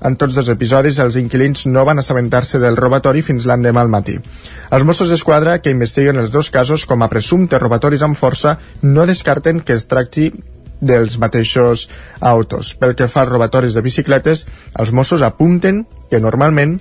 En 0.00 0.16
tots 0.16 0.36
dos 0.36 0.48
episodis, 0.48 0.98
els 1.02 1.18
inquilins 1.20 1.66
no 1.68 1.84
van 1.84 2.00
assabentar-se 2.00 2.60
del 2.62 2.78
robatori 2.78 3.20
fins 3.22 3.46
l'endemà 3.48 3.82
al 3.84 3.92
matí. 3.92 4.16
Els 4.72 4.86
Mossos 4.88 5.10
d'Esquadra, 5.12 5.58
que 5.60 5.74
investiguen 5.74 6.20
els 6.20 6.30
dos 6.32 6.48
casos 6.50 6.86
com 6.88 7.02
a 7.02 7.10
presumptes 7.12 7.60
robatoris 7.60 8.04
amb 8.06 8.16
força, 8.16 8.56
no 8.82 9.04
descarten 9.06 9.60
que 9.60 9.76
es 9.76 9.84
tracti 9.90 10.30
dels 10.80 11.18
mateixos 11.20 11.88
autos. 12.20 12.72
Pel 12.80 12.96
que 12.96 13.08
fa 13.08 13.26
als 13.26 13.32
robatoris 13.34 13.76
de 13.76 13.84
bicicletes, 13.84 14.46
els 14.80 14.94
Mossos 14.96 15.26
apunten 15.26 15.84
que 16.08 16.20
normalment 16.20 16.78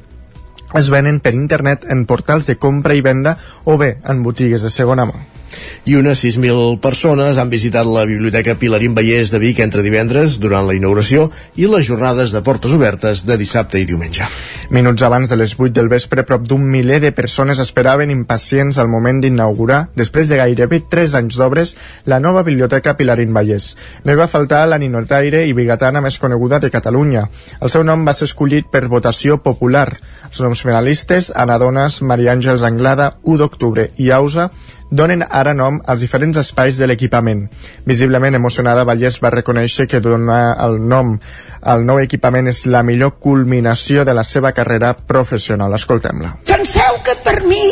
es 0.80 0.88
venen 0.94 1.20
per 1.20 1.36
internet 1.36 1.84
en 1.90 2.06
portals 2.06 2.48
de 2.48 2.56
compra 2.56 2.96
i 2.96 3.04
venda 3.04 3.36
o 3.66 3.76
bé 3.82 3.98
en 4.06 4.24
botigues 4.24 4.64
de 4.64 4.72
segona 4.72 5.10
mà 5.10 5.39
i 5.86 5.96
unes 6.00 6.24
6.000 6.24 6.80
persones 6.84 7.38
han 7.38 7.50
visitat 7.50 7.88
la 7.88 8.06
Biblioteca 8.10 8.56
Pilarín 8.60 8.96
Vallès 8.98 9.32
de 9.34 9.40
Vic 9.42 9.60
entre 9.64 9.84
divendres 9.86 10.40
durant 10.40 10.68
la 10.68 10.76
inauguració 10.78 11.30
i 11.56 11.68
les 11.70 11.88
jornades 11.88 12.34
de 12.36 12.42
portes 12.46 12.74
obertes 12.76 13.26
de 13.26 13.38
dissabte 13.40 13.80
i 13.80 13.88
diumenge. 13.90 14.28
Minuts 14.70 15.02
abans 15.02 15.30
de 15.30 15.38
les 15.40 15.56
8 15.58 15.74
del 15.74 15.90
vespre, 15.90 16.24
prop 16.28 16.44
d'un 16.46 16.62
miler 16.62 17.00
de 17.02 17.12
persones 17.16 17.60
esperaven 17.60 18.12
impacients 18.14 18.78
al 18.78 18.92
moment 18.92 19.22
d'inaugurar, 19.24 19.88
després 19.98 20.30
de 20.30 20.38
gairebé 20.38 20.82
3 20.92 21.16
anys 21.22 21.40
d'obres, 21.40 21.76
la 22.06 22.20
nova 22.20 22.44
Biblioteca 22.46 22.96
Pilarín 22.98 23.34
Vallès. 23.34 23.72
No 24.06 24.14
hi 24.14 24.20
va 24.20 24.30
faltar 24.30 24.66
la 24.70 24.78
ninotaire 24.78 25.46
i 25.48 25.56
bigatana 25.58 26.04
més 26.06 26.20
coneguda 26.22 26.60
de 26.60 26.70
Catalunya. 26.70 27.26
El 27.62 27.74
seu 27.74 27.84
nom 27.84 28.06
va 28.06 28.14
ser 28.14 28.30
escollit 28.30 28.70
per 28.72 28.86
votació 28.92 29.40
popular. 29.42 29.88
Els 30.30 30.42
noms 30.46 30.62
finalistes, 30.62 31.32
Anna 31.36 31.58
Dones, 31.58 32.02
Maria 32.02 32.36
Àngels 32.38 32.66
Anglada, 32.68 33.16
1 33.24 33.42
d'octubre 33.42 33.90
i 33.98 34.12
Ausa, 34.14 34.52
donen 34.90 35.24
ara 35.30 35.54
nom 35.54 35.80
als 35.86 36.02
diferents 36.02 36.38
espais 36.42 36.78
de 36.78 36.88
l'equipament. 36.88 37.46
Visiblement 37.86 38.36
emocionada, 38.36 38.86
Vallès 38.88 39.20
va 39.24 39.32
reconèixer 39.34 39.88
que 39.88 40.02
donar 40.02 40.58
el 40.66 40.80
nom 40.82 41.16
al 41.62 41.86
nou 41.86 42.02
equipament 42.02 42.50
és 42.50 42.66
la 42.66 42.84
millor 42.84 43.18
culminació 43.22 44.06
de 44.06 44.14
la 44.18 44.24
seva 44.24 44.52
carrera 44.52 44.94
professional. 44.94 45.74
Escoltem-la. 45.78 46.36
Penseu 46.50 47.02
que 47.06 47.16
per 47.24 47.40
mi 47.46 47.66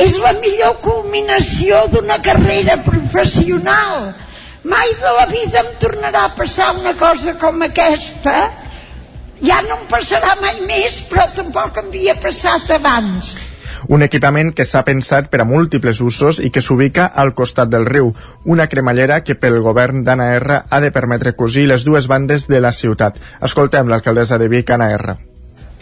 és 0.00 0.18
la 0.22 0.32
millor 0.38 0.78
culminació 0.84 1.86
d'una 1.92 2.20
carrera 2.22 2.80
professional. 2.84 4.12
Mai 4.64 4.90
de 5.00 5.12
la 5.16 5.26
vida 5.26 5.62
em 5.64 5.70
tornarà 5.80 6.26
a 6.28 6.34
passar 6.36 6.74
una 6.76 6.92
cosa 6.94 7.34
com 7.40 7.62
aquesta. 7.64 8.50
Ja 9.40 9.62
no 9.64 9.78
em 9.80 9.86
passarà 9.88 10.34
mai 10.42 10.60
més, 10.68 11.00
però 11.08 11.24
tampoc 11.32 11.80
em 11.80 11.88
havia 11.88 12.14
passat 12.20 12.68
abans 12.76 13.49
un 13.90 14.04
equipament 14.06 14.52
que 14.54 14.64
s'ha 14.64 14.84
pensat 14.86 15.26
per 15.32 15.40
a 15.42 15.44
múltiples 15.50 15.98
usos 16.00 16.38
i 16.38 16.52
que 16.54 16.62
s'ubica 16.62 17.08
al 17.22 17.32
costat 17.34 17.72
del 17.72 17.88
riu, 17.88 18.12
una 18.46 18.68
cremallera 18.70 19.18
que 19.26 19.34
pel 19.34 19.58
govern 19.64 20.04
d'Anna 20.06 20.28
R 20.36 20.60
ha 20.70 20.80
de 20.84 20.92
permetre 20.94 21.34
cosir 21.34 21.66
les 21.66 21.82
dues 21.82 22.06
bandes 22.06 22.46
de 22.46 22.60
la 22.62 22.70
ciutat. 22.70 23.18
Escoltem 23.42 23.90
l'alcaldessa 23.90 24.38
de 24.38 24.46
Vic, 24.46 24.70
Anna 24.70 24.92
R. 24.94 25.16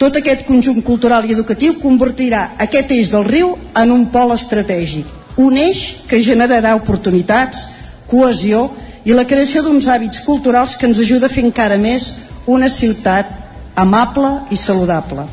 Tot 0.01 0.17
aquest 0.17 0.47
conjunt 0.47 0.81
cultural 0.81 1.29
i 1.29 1.37
educatiu 1.37 1.77
convertirà 1.77 2.55
aquest 2.65 2.97
eix 2.97 3.13
del 3.13 3.29
riu 3.29 3.53
en 3.77 3.93
un 3.93 4.09
pol 4.09 4.33
estratègic, 4.33 5.05
un 5.37 5.61
eix 5.61 5.85
que 6.09 6.23
generarà 6.25 6.73
oportunitats, 6.81 7.67
cohesió 8.09 8.71
i 9.05 9.13
la 9.13 9.29
creació 9.29 9.61
d'uns 9.61 9.85
hàbits 9.85 10.25
culturals 10.25 10.79
que 10.79 10.89
ens 10.89 11.05
ajuda 11.05 11.29
a 11.29 11.35
fer 11.35 11.45
encara 11.45 11.77
més 11.77 12.15
una 12.47 12.73
ciutat 12.73 13.37
amable 13.77 14.39
i 14.49 14.57
saludable. 14.57 15.29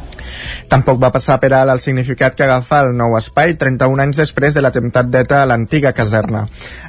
Tampoc 0.70 0.98
va 1.02 1.12
passar 1.14 1.36
per 1.42 1.52
alt 1.54 1.70
el 1.70 1.80
significat 1.82 2.34
que 2.34 2.46
agafa 2.46 2.80
el 2.86 2.94
nou 2.98 3.14
espai 3.18 3.54
31 3.58 4.02
anys 4.02 4.22
després 4.22 4.56
de 4.56 4.64
l'atemptat 4.64 5.10
d'ETA 5.12 5.42
a 5.42 5.48
l'antiga 5.50 5.92
caserna. 5.94 6.46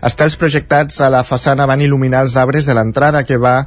Estels 0.10 0.38
projectats 0.42 1.02
a 1.02 1.12
la 1.14 1.24
façana 1.28 1.68
van 1.70 1.84
il·luminar 1.86 2.24
els 2.26 2.38
arbres 2.42 2.66
de 2.66 2.74
l'entrada 2.78 3.24
que 3.24 3.38
va 3.38 3.58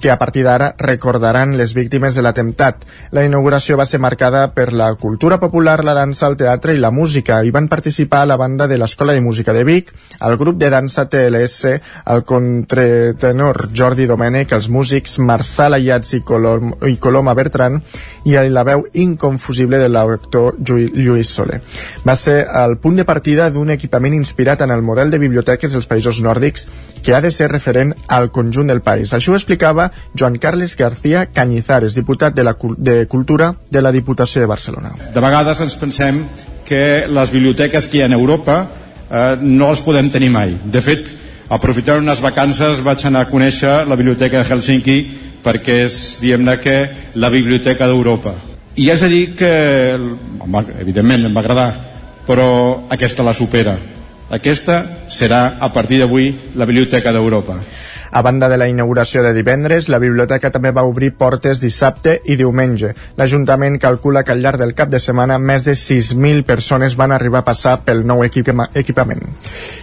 que 0.00 0.10
a 0.10 0.18
partir 0.18 0.42
d'ara 0.44 0.74
recordaran 0.78 1.56
les 1.58 1.74
víctimes 1.74 2.14
de 2.16 2.22
l'atemptat. 2.24 2.86
La 3.12 3.24
inauguració 3.24 3.76
va 3.76 3.86
ser 3.86 4.00
marcada 4.00 4.46
per 4.56 4.72
la 4.72 4.88
cultura 4.94 5.38
popular, 5.38 5.84
la 5.84 5.94
dansa, 5.94 6.26
el 6.26 6.38
teatre 6.40 6.74
i 6.74 6.80
la 6.80 6.90
música. 6.90 7.42
Hi 7.44 7.52
van 7.54 7.68
participar 7.68 8.24
la 8.26 8.38
banda 8.40 8.66
de 8.66 8.78
l'Escola 8.78 9.12
de 9.12 9.20
Música 9.20 9.52
de 9.52 9.64
Vic, 9.64 9.92
el 10.20 10.36
grup 10.40 10.58
de 10.58 10.70
dansa 10.70 11.06
TLS, 11.12 11.76
el 12.06 12.24
contratenor 12.24 13.68
Jordi 13.76 14.08
Domènech, 14.08 14.54
els 14.56 14.70
músics 14.72 15.18
Marçal 15.20 15.76
Ayats 15.76 16.16
i, 16.16 16.22
Colom, 16.24 16.74
i 16.88 16.96
Coloma 16.96 17.34
Bertran 17.34 17.80
i 18.24 18.36
la 18.48 18.64
veu 18.64 18.86
inconfusible 18.94 19.78
de 19.78 19.88
l'actor 19.92 20.56
Lluís 20.64 21.28
Soler. 21.28 21.60
Va 22.06 22.16
ser 22.16 22.46
el 22.64 22.78
punt 22.80 22.96
de 22.96 23.04
partida 23.04 23.50
d'un 23.50 23.70
equipament 23.70 24.16
inspirat 24.16 24.62
en 24.64 24.70
el 24.70 24.82
model 24.82 25.10
de 25.10 25.20
biblioteques 25.20 25.72
dels 25.76 25.88
països 25.90 26.20
nòrdics 26.24 26.66
que 27.04 27.14
ha 27.14 27.20
de 27.20 27.30
ser 27.30 27.50
referent 27.52 27.94
al 28.08 28.30
conjunt 28.30 28.68
del 28.68 28.80
país. 28.80 29.12
Això 29.12 29.32
ho 29.32 29.38
explicava 29.38 29.89
Joan 30.18 30.38
Carles 30.38 30.76
García 30.76 31.26
Cañizares, 31.26 31.94
diputat 31.94 32.34
de, 32.34 32.44
la, 32.44 32.56
de 32.76 33.06
Cultura 33.06 33.54
de 33.70 33.82
la 33.82 33.92
Diputació 33.92 34.40
de 34.40 34.50
Barcelona. 34.50 34.94
De 35.14 35.20
vegades 35.20 35.60
ens 35.60 35.76
pensem 35.80 36.24
que 36.66 37.06
les 37.10 37.32
biblioteques 37.34 37.88
que 37.88 37.98
hi 37.98 38.04
ha 38.04 38.10
en 38.10 38.14
Europa 38.14 38.60
eh, 39.10 39.36
no 39.40 39.70
les 39.70 39.82
podem 39.82 40.10
tenir 40.10 40.30
mai. 40.30 40.54
De 40.64 40.82
fet, 40.84 41.10
aprofitant 41.50 42.04
unes 42.04 42.22
vacances 42.22 42.84
vaig 42.86 43.02
anar 43.06 43.26
a 43.26 43.30
conèixer 43.30 43.82
la 43.90 43.98
biblioteca 43.98 44.38
de 44.38 44.46
Helsinki 44.46 44.98
perquè 45.44 45.80
és, 45.86 45.96
diguem-ne, 46.20 46.56
que 46.60 46.76
la 47.16 47.30
biblioteca 47.32 47.88
d'Europa. 47.88 48.34
I 48.76 48.90
és 48.92 49.02
a 49.02 49.08
dir 49.10 49.32
que, 49.36 49.50
home, 50.40 50.64
evidentment, 50.80 51.26
em 51.26 51.34
va 51.34 51.42
agradar, 51.42 51.70
però 52.28 52.50
aquesta 52.92 53.24
la 53.26 53.34
supera. 53.34 53.74
Aquesta 54.30 54.84
serà, 55.10 55.56
a 55.58 55.72
partir 55.74 55.98
d'avui, 55.98 56.30
la 56.54 56.68
biblioteca 56.68 57.10
d'Europa. 57.12 57.58
A 58.10 58.22
banda 58.22 58.48
de 58.48 58.56
la 58.58 58.66
inauguració 58.68 59.22
de 59.22 59.30
divendres, 59.32 59.88
la 59.88 60.00
biblioteca 60.02 60.50
també 60.50 60.72
va 60.74 60.82
obrir 60.82 61.12
portes 61.14 61.60
dissabte 61.62 62.16
i 62.26 62.34
diumenge. 62.36 62.90
L'Ajuntament 63.16 63.78
calcula 63.78 64.24
que 64.26 64.34
al 64.34 64.42
llarg 64.42 64.58
del 64.58 64.74
cap 64.74 64.90
de 64.90 64.98
setmana 64.98 65.38
més 65.38 65.62
de 65.68 65.76
6.000 65.78 66.42
persones 66.48 66.96
van 66.98 67.14
arribar 67.14 67.44
a 67.44 67.46
passar 67.46 67.76
pel 67.86 68.02
nou 68.06 68.24
equipament. 68.26 69.22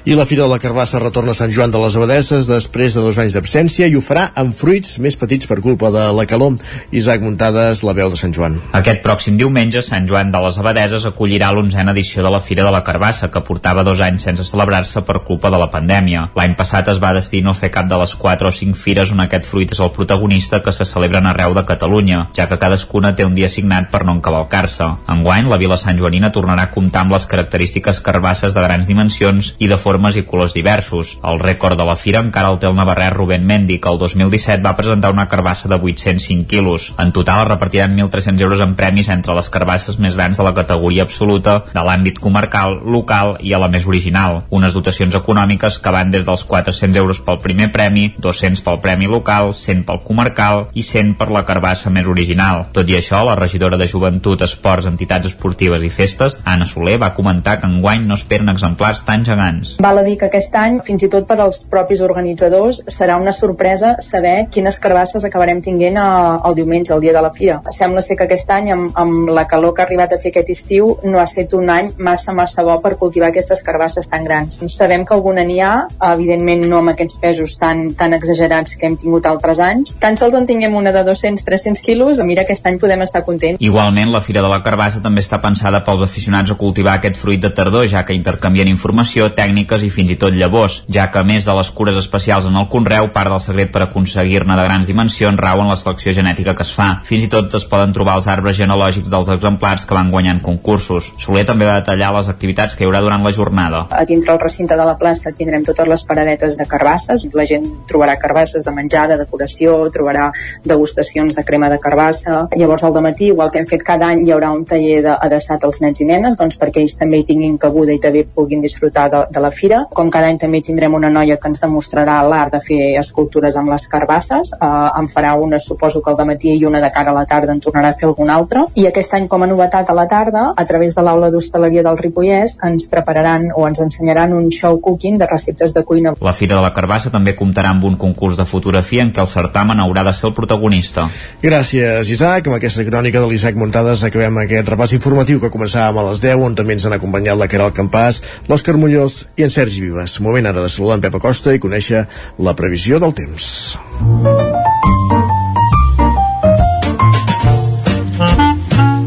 I 0.04 0.18
la 0.18 0.26
Fira 0.28 0.44
de 0.44 0.52
la 0.52 0.60
Carbassa 0.60 1.00
retorna 1.00 1.32
a 1.32 1.40
Sant 1.40 1.54
Joan 1.56 1.72
de 1.72 1.80
les 1.80 1.96
Abadeses 1.96 2.50
després 2.52 2.98
de 2.98 3.06
dos 3.06 3.20
anys 3.24 3.38
d'absència 3.38 3.88
i 3.88 3.96
ho 3.96 4.04
farà 4.04 4.28
amb 4.36 4.56
fruits 4.56 4.98
més 5.00 5.16
petits 5.16 5.48
per 5.48 5.62
culpa 5.64 5.92
de 5.96 6.10
la 6.12 6.28
calor. 6.28 6.60
Isaac 6.92 7.24
Muntades, 7.24 7.82
la 7.88 7.96
veu 7.96 8.12
de 8.12 8.20
Sant 8.20 8.36
Joan. 8.36 8.60
Aquest 8.78 9.02
pròxim 9.06 9.40
diumenge, 9.40 9.82
Sant 9.84 10.08
Joan 10.08 10.32
de 10.36 10.42
les 10.44 10.60
Abadeses 10.60 11.08
acollirà 11.08 11.54
l'onzena 11.56 11.96
edició 11.96 12.24
de 12.24 12.32
la 12.34 12.44
Fira 12.44 12.68
de 12.68 12.72
la 12.76 12.84
Carbassa, 12.84 13.32
que 13.32 13.44
portava 13.48 13.84
dos 13.88 14.04
anys 14.04 14.28
sense 14.28 14.46
celebrar-se 14.48 15.04
per 15.08 15.22
culpa 15.28 15.52
de 15.54 15.60
la 15.60 15.72
pandèmia. 15.72 16.28
L'any 16.36 16.56
passat 16.60 16.92
es 16.92 17.02
va 17.04 17.16
decidir 17.16 17.44
no 17.48 17.56
fer 17.58 17.72
cap 17.74 17.88
de 17.88 18.00
les 18.00 18.17
4 18.18 18.50
o 18.50 18.52
5 18.52 18.76
fires 18.78 19.12
on 19.14 19.22
aquest 19.24 19.46
fruit 19.48 19.72
és 19.72 19.80
el 19.84 19.94
protagonista 19.96 20.62
que 20.64 20.74
se 20.74 20.86
celebren 20.86 21.26
arreu 21.30 21.54
de 21.56 21.64
Catalunya, 21.66 22.28
ja 22.36 22.48
que 22.50 22.60
cadascuna 22.60 23.14
té 23.16 23.26
un 23.26 23.36
dia 23.38 23.48
assignat 23.48 23.92
per 23.92 24.04
no 24.06 24.18
encavalcar-se. 24.18 24.88
Enguany, 25.14 25.48
la 25.48 25.60
Vila 25.62 25.78
Sant 25.78 26.00
Joanina 26.00 26.32
tornarà 26.36 26.68
a 26.68 26.72
comptar 26.74 27.06
amb 27.06 27.16
les 27.16 27.28
característiques 27.30 28.02
carbasses 28.04 28.56
de 28.58 28.64
grans 28.64 28.88
dimensions 28.90 29.54
i 29.60 29.70
de 29.72 29.78
formes 29.78 30.18
i 30.18 30.26
colors 30.28 30.56
diversos. 30.58 31.18
El 31.24 31.40
rècord 31.40 31.78
de 31.78 31.86
la 31.88 31.96
fira 31.96 32.24
encara 32.26 32.52
el 32.54 32.60
té 32.60 32.68
el 32.70 32.76
navarrès 32.78 33.14
Rubén 33.14 33.46
Mendi, 33.46 33.80
que 33.80 33.90
el 33.90 34.00
2017 34.02 34.64
va 34.66 34.76
presentar 34.76 35.12
una 35.14 35.28
carbassa 35.28 35.70
de 35.70 35.76
805 35.76 36.48
quilos. 36.48 36.94
En 36.98 37.12
total 37.12 37.44
es 37.44 37.52
repartiran 37.54 37.96
1.300 37.96 38.42
euros 38.42 38.62
en 38.62 38.76
premis 38.76 39.10
entre 39.14 39.36
les 39.38 39.50
carbasses 39.50 40.00
més 40.00 40.16
grans 40.16 40.38
de 40.38 40.44
la 40.44 40.54
categoria 40.58 41.06
absoluta, 41.08 41.60
de 41.74 41.84
l'àmbit 41.84 42.20
comarcal, 42.20 42.80
local 42.84 43.38
i 43.40 43.54
a 43.54 43.62
la 43.62 43.70
més 43.72 43.88
original. 43.88 44.44
Unes 44.50 44.74
dotacions 44.74 45.16
econòmiques 45.16 45.80
que 45.80 45.94
van 45.94 46.12
des 46.12 46.26
dels 46.28 46.44
400 46.48 46.98
euros 46.98 47.22
pel 47.24 47.42
primer 47.44 47.72
premi 47.76 48.07
200 48.18 48.64
pel 48.66 48.80
premi 48.84 49.10
local, 49.12 49.54
100 49.54 49.84
pel 49.88 50.02
comarcal 50.06 50.68
i 50.74 50.84
100 50.86 51.16
per 51.20 51.30
la 51.34 51.44
carbassa 51.48 51.92
més 51.94 52.08
original. 52.08 52.68
Tot 52.76 52.90
i 52.90 52.98
això, 52.98 53.24
la 53.28 53.36
regidora 53.40 53.80
de 53.80 53.88
Joventut, 53.90 54.44
Esports, 54.46 54.88
Entitats 54.90 55.32
Esportives 55.32 55.84
i 55.84 55.92
Festes, 55.94 56.40
Anna 56.46 56.68
Soler, 56.70 56.98
va 57.02 57.14
comentar 57.18 57.58
que 57.60 57.70
enguany 57.70 58.06
no 58.08 58.18
esperen 58.18 58.52
exemplars 58.54 59.04
tan 59.08 59.26
gegants. 59.28 59.76
Val 59.84 60.02
a 60.02 60.06
dir 60.06 60.18
que 60.20 60.30
aquest 60.32 60.56
any, 60.58 60.80
fins 60.86 61.04
i 61.04 61.12
tot 61.12 61.28
per 61.30 61.40
als 61.44 61.64
propis 61.72 62.02
organitzadors, 62.06 62.84
serà 62.94 63.18
una 63.22 63.34
sorpresa 63.36 63.96
saber 64.04 64.48
quines 64.54 64.80
carbasses 64.84 65.26
acabarem 65.28 65.62
tinguent 65.64 66.00
a, 66.02 66.08
el 66.48 66.58
diumenge, 66.58 66.94
el 66.96 67.04
dia 67.04 67.16
de 67.16 67.24
la 67.24 67.34
fira. 67.34 67.60
Sembla 67.74 68.04
ser 68.06 68.18
que 68.18 68.28
aquest 68.28 68.52
any, 68.54 68.72
amb, 68.74 68.92
amb 68.96 69.32
la 69.34 69.48
calor 69.50 69.74
que 69.76 69.84
ha 69.84 69.88
arribat 69.88 70.14
a 70.14 70.22
fer 70.22 70.34
aquest 70.34 70.52
estiu, 70.54 70.94
no 71.04 71.22
ha 71.22 71.28
estat 71.28 71.54
un 71.58 71.70
any 71.74 71.92
massa, 71.98 72.34
massa 72.38 72.66
bo 72.68 72.78
per 72.84 72.96
cultivar 73.00 73.32
aquestes 73.32 73.64
carbasses 73.66 74.10
tan 74.12 74.26
grans. 74.28 74.62
Sabem 74.78 75.06
que 75.06 75.16
alguna 75.16 75.46
n'hi 75.48 75.60
ha, 75.64 75.74
evidentment 76.14 76.68
no 76.70 76.82
amb 76.82 76.94
aquests 76.94 77.20
pesos 77.24 77.58
tan, 77.62 77.88
tan 77.98 78.14
exagerats 78.18 78.78
que 78.78 78.88
hem 78.88 78.98
tingut 79.00 79.28
altres 79.30 79.60
anys. 79.64 79.96
Tan 80.02 80.18
sols 80.20 80.38
en 80.38 80.48
tinguem 80.50 80.76
una 80.78 80.94
de 80.96 81.04
200-300 81.08 81.82
quilos, 81.84 82.22
mira, 82.28 82.46
aquest 82.46 82.66
any 82.70 82.80
podem 82.82 83.04
estar 83.06 83.24
contents. 83.26 83.60
Igualment, 83.64 84.12
la 84.14 84.22
Fira 84.22 84.44
de 84.46 84.52
la 84.52 84.62
Carbassa 84.64 85.02
també 85.04 85.24
està 85.26 85.42
pensada 85.44 85.84
pels 85.86 86.04
aficionats 86.06 86.54
a 86.54 86.58
cultivar 86.60 86.98
aquest 86.98 87.20
fruit 87.20 87.42
de 87.42 87.52
tardor, 87.54 87.88
ja 87.90 88.04
que 88.06 88.16
intercanvien 88.18 88.70
informació, 88.72 89.30
tècniques 89.36 89.84
i 89.84 89.92
fins 89.94 90.14
i 90.14 90.20
tot 90.22 90.36
llavors, 90.38 90.84
ja 90.94 91.10
que 91.12 91.22
a 91.22 91.26
més 91.28 91.48
de 91.48 91.56
les 91.58 91.72
cures 91.72 91.98
especials 91.98 92.48
en 92.50 92.58
el 92.60 92.70
conreu, 92.72 93.10
part 93.16 93.34
del 93.34 93.44
secret 93.44 93.74
per 93.74 93.84
aconseguir-ne 93.88 94.58
de 94.58 94.68
grans 94.68 94.90
dimensions 94.90 95.40
rau 95.42 95.62
en 95.64 95.72
la 95.72 95.78
selecció 95.80 96.14
genètica 96.14 96.56
que 96.56 96.66
es 96.66 96.74
fa. 96.74 96.90
Fins 97.08 97.26
i 97.26 97.32
tot 97.32 97.54
es 97.58 97.66
poden 97.70 97.94
trobar 97.96 98.18
els 98.20 98.30
arbres 98.32 98.58
genealògics 98.60 99.10
dels 99.12 99.32
exemplars 99.34 99.86
que 99.88 99.98
van 99.98 100.12
guanyant 100.14 100.42
concursos. 100.46 101.12
Soler 101.22 101.46
també 101.48 101.68
va 101.68 101.80
detallar 101.82 102.14
les 102.16 102.30
activitats 102.34 102.76
que 102.76 102.86
hi 102.86 102.90
haurà 102.90 103.02
durant 103.04 103.24
la 103.26 103.34
jornada. 103.34 103.86
A 103.92 104.06
dintre 104.06 104.34
el 104.36 104.42
recinte 104.44 104.78
de 104.78 104.86
la 104.88 104.98
plaça 105.00 105.34
tindrem 105.36 105.66
totes 105.68 105.88
les 105.88 106.06
paradetes 106.08 106.58
de 106.60 106.68
carbasses, 106.70 107.26
la 107.34 107.46
gent 107.50 107.68
trobarà 107.88 108.18
carbasses 108.20 108.66
de 108.66 108.74
menjar, 108.76 109.08
de 109.12 109.18
decoració, 109.24 109.78
trobarà 109.94 110.30
degustacions 110.66 111.36
de 111.38 111.44
crema 111.48 111.70
de 111.70 111.80
carbassa. 111.80 112.48
Llavors 112.56 112.84
al 112.84 112.96
matí, 113.02 113.32
igual 113.32 113.52
que 113.52 113.60
hem 113.62 113.68
fet 113.70 113.84
cada 113.88 114.12
any, 114.12 114.26
hi 114.26 114.34
haurà 114.36 114.52
un 114.54 114.66
taller 114.66 115.02
de, 115.06 115.14
adreçat 115.14 115.64
als 115.64 115.82
nens 115.84 116.02
i 116.02 116.08
nenes 116.10 116.38
doncs, 116.40 116.58
perquè 116.60 116.82
ells 116.84 116.98
també 117.00 117.22
hi 117.22 117.28
tinguin 117.32 117.58
cabuda 117.62 117.94
i 117.94 118.02
també 118.04 118.24
puguin 118.24 118.62
disfrutar 118.64 119.08
de, 119.14 119.24
de 119.34 119.44
la 119.44 119.52
fira. 119.52 119.84
Com 119.94 120.12
cada 120.14 120.30
any 120.32 120.40
també 120.42 120.62
tindrem 120.66 120.96
una 120.98 121.12
noia 121.14 121.38
que 121.38 121.52
ens 121.52 121.62
demostrarà 121.64 122.20
l'art 122.28 122.56
de 122.56 122.62
fer 122.64 122.82
escultures 123.00 123.58
amb 123.60 123.72
les 123.74 123.88
carbasses. 123.92 124.54
Eh, 124.58 124.72
en 125.02 125.10
farà 125.12 125.36
una, 125.40 125.60
suposo 125.60 126.02
que 126.04 126.14
al 126.14 126.26
matí 126.28 126.54
i 126.56 126.66
una 126.66 126.82
de 126.84 126.92
cara 126.94 127.14
a 127.14 127.18
la 127.18 127.26
tarda 127.30 127.54
en 127.54 127.62
tornarà 127.64 127.92
a 127.94 127.98
fer 127.98 128.10
alguna 128.10 128.36
altra. 128.36 128.66
I 128.76 128.88
aquest 128.90 129.16
any, 129.18 129.28
com 129.32 129.44
a 129.44 129.50
novetat 129.50 129.90
a 129.90 129.98
la 129.98 130.08
tarda, 130.10 130.48
a 130.56 130.66
través 130.70 130.96
de 130.98 131.06
l'aula 131.06 131.32
d'hostaleria 131.34 131.84
del 131.86 132.00
Ripollès, 132.02 132.58
ens 132.68 132.88
prepararan 132.92 133.52
o 133.56 133.68
ens 133.68 133.82
ensenyaran 133.84 134.34
un 134.34 134.50
show 134.52 134.80
cooking 134.82 135.18
de 135.22 135.30
receptes 135.30 135.74
de 135.74 135.84
cuina. 135.84 136.16
La 136.22 136.34
Fira 136.34 136.58
de 136.58 136.64
la 136.66 136.74
Carbassa 136.74 137.14
també 137.14 137.36
comptarà 137.38 137.74
amb 137.78 137.86
un 137.88 137.96
concurs 138.02 138.38
de 138.38 138.46
fotografia 138.50 139.06
en 139.06 139.14
què 139.14 139.22
el 139.24 139.30
certamen 139.30 139.80
haurà 139.80 140.04
de 140.04 140.14
ser 140.18 140.32
el 140.32 140.36
protagonista. 140.38 141.08
Gràcies, 141.44 142.10
Isaac. 142.14 142.50
Amb 142.50 142.58
aquesta 142.58 142.86
crònica 142.88 143.22
de 143.22 143.30
l'Isaac 143.30 143.58
Muntades 143.60 144.04
acabem 144.08 144.42
aquest 144.44 144.72
repàs 144.74 144.96
informatiu 144.98 145.42
que 145.44 145.54
començàvem 145.54 146.02
a 146.02 146.08
les 146.10 146.24
10, 146.24 146.44
on 146.50 146.58
també 146.58 146.78
ens 146.78 146.88
han 146.90 146.98
acompanyat 146.98 147.40
la 147.40 147.50
Caral 147.52 147.74
Campàs, 147.78 148.22
l'Òscar 148.50 148.78
Muñoz 148.82 149.26
i 149.38 149.46
en 149.46 149.54
Sergi 149.54 149.86
Vives. 149.86 150.20
Moment 150.26 150.50
ara 150.50 150.66
de 150.66 150.74
saludar 150.74 150.98
en 150.98 151.06
Pep 151.06 151.20
Acosta 151.22 151.54
i 151.54 151.62
conèixer 151.62 152.06
la 152.42 152.56
previsió 152.58 153.00
del 153.00 153.14
temps. 153.18 153.78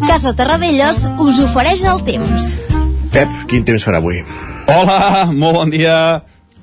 Casa 0.07 0.35
Terradellos 0.37 1.07
us 1.23 1.39
ofereix 1.43 1.85
el 1.89 2.03
temps. 2.07 2.51
Pep, 3.11 3.31
quin 3.51 3.65
temps 3.67 3.83
farà 3.87 3.99
avui? 4.03 4.21
Hola, 4.71 5.31
molt 5.33 5.57
bon 5.57 5.73
dia. 5.73 5.97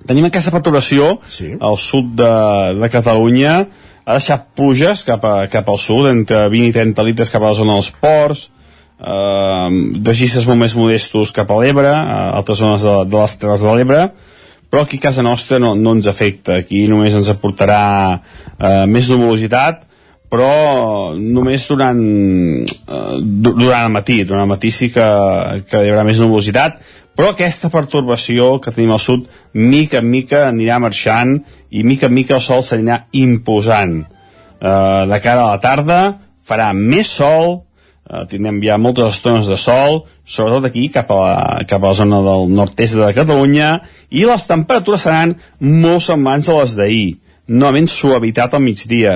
Tenim 0.08 0.28
aquesta 0.30 0.54
perturbació 0.54 1.18
sí. 1.28 1.52
al 1.60 1.78
sud 1.82 2.14
de, 2.20 2.34
de 2.80 2.90
Catalunya. 2.94 3.58
Ha 4.08 4.16
deixat 4.16 4.46
pluges 4.56 5.04
cap, 5.08 5.26
a, 5.28 5.48
cap 5.52 5.68
al 5.68 5.80
sud, 5.84 6.08
entre 6.10 6.46
20 6.54 6.72
i 6.72 6.76
30 6.76 7.08
litres 7.10 7.34
cap 7.34 7.44
a 7.44 7.52
la 7.52 7.58
zona 7.58 7.76
dels 7.76 7.92
ports, 8.00 8.46
eh, 9.04 9.68
registres 10.08 10.48
molt 10.48 10.64
més 10.64 10.78
modestos 10.80 11.34
cap 11.36 11.52
a 11.52 11.60
l'Ebre, 11.60 11.92
a 11.92 12.22
altres 12.38 12.62
zones 12.64 12.86
de, 12.88 12.96
de 13.10 13.20
les 13.20 13.36
Terres 13.42 13.66
de 13.68 13.76
l'Ebre, 13.76 14.06
però 14.72 14.84
aquí 14.84 15.00
a 15.02 15.08
casa 15.10 15.24
nostra 15.24 15.60
no, 15.60 15.74
no 15.76 15.98
ens 15.98 16.08
afecta. 16.08 16.62
Aquí 16.64 16.86
només 16.92 17.16
ens 17.16 17.28
aportarà 17.32 17.82
eh, 18.16 18.86
més 18.88 19.12
nuvolositat, 19.12 19.84
però 20.28 21.16
només 21.16 21.68
durant, 21.70 22.00
eh, 22.68 23.20
durant 23.24 23.86
el 23.86 23.94
matí. 23.94 24.22
Durant 24.28 24.44
el 24.44 24.52
matí 24.52 24.72
sí 24.76 24.92
que, 24.92 25.08
que 25.68 25.84
hi 25.84 25.92
haurà 25.92 26.04
més 26.08 26.20
nuvolositat, 26.24 26.82
però 27.18 27.32
aquesta 27.34 27.72
pertorbació 27.74 28.60
que 28.62 28.72
tenim 28.74 28.94
al 28.94 29.02
sud, 29.02 29.26
mica 29.58 30.04
en 30.04 30.10
mica 30.12 30.44
anirà 30.52 30.78
marxant 30.78 31.40
i 31.74 31.82
mica 31.84 32.12
en 32.12 32.14
mica 32.14 32.36
el 32.38 32.44
sol 32.46 32.62
s'anirà 32.62 33.08
imposant. 33.18 34.04
Eh, 34.62 35.04
de 35.10 35.20
cara 35.24 35.48
a 35.48 35.56
la 35.56 35.62
tarda 35.64 36.02
farà 36.46 36.70
més 36.78 37.10
sol, 37.10 37.64
eh, 38.06 38.24
tindrem 38.30 38.60
ja 38.62 38.78
moltes 38.78 39.18
estones 39.18 39.50
de 39.50 39.58
sol, 39.58 40.04
sobretot 40.26 40.70
aquí 40.70 40.88
cap 40.94 41.10
a 41.12 41.18
la, 41.22 41.38
cap 41.68 41.82
a 41.82 41.92
la 41.92 41.98
zona 41.98 42.22
del 42.26 42.54
nord-est 42.54 43.00
de 43.00 43.10
Catalunya, 43.18 43.72
i 44.14 44.26
les 44.28 44.46
temperatures 44.50 45.08
seran 45.08 45.34
molt 45.60 46.06
semblants 46.06 46.50
a 46.50 46.60
les 46.62 46.76
d'ahir. 46.78 47.08
Novament 47.48 47.90
suavitat 47.90 48.54
al 48.54 48.62
migdia, 48.62 49.16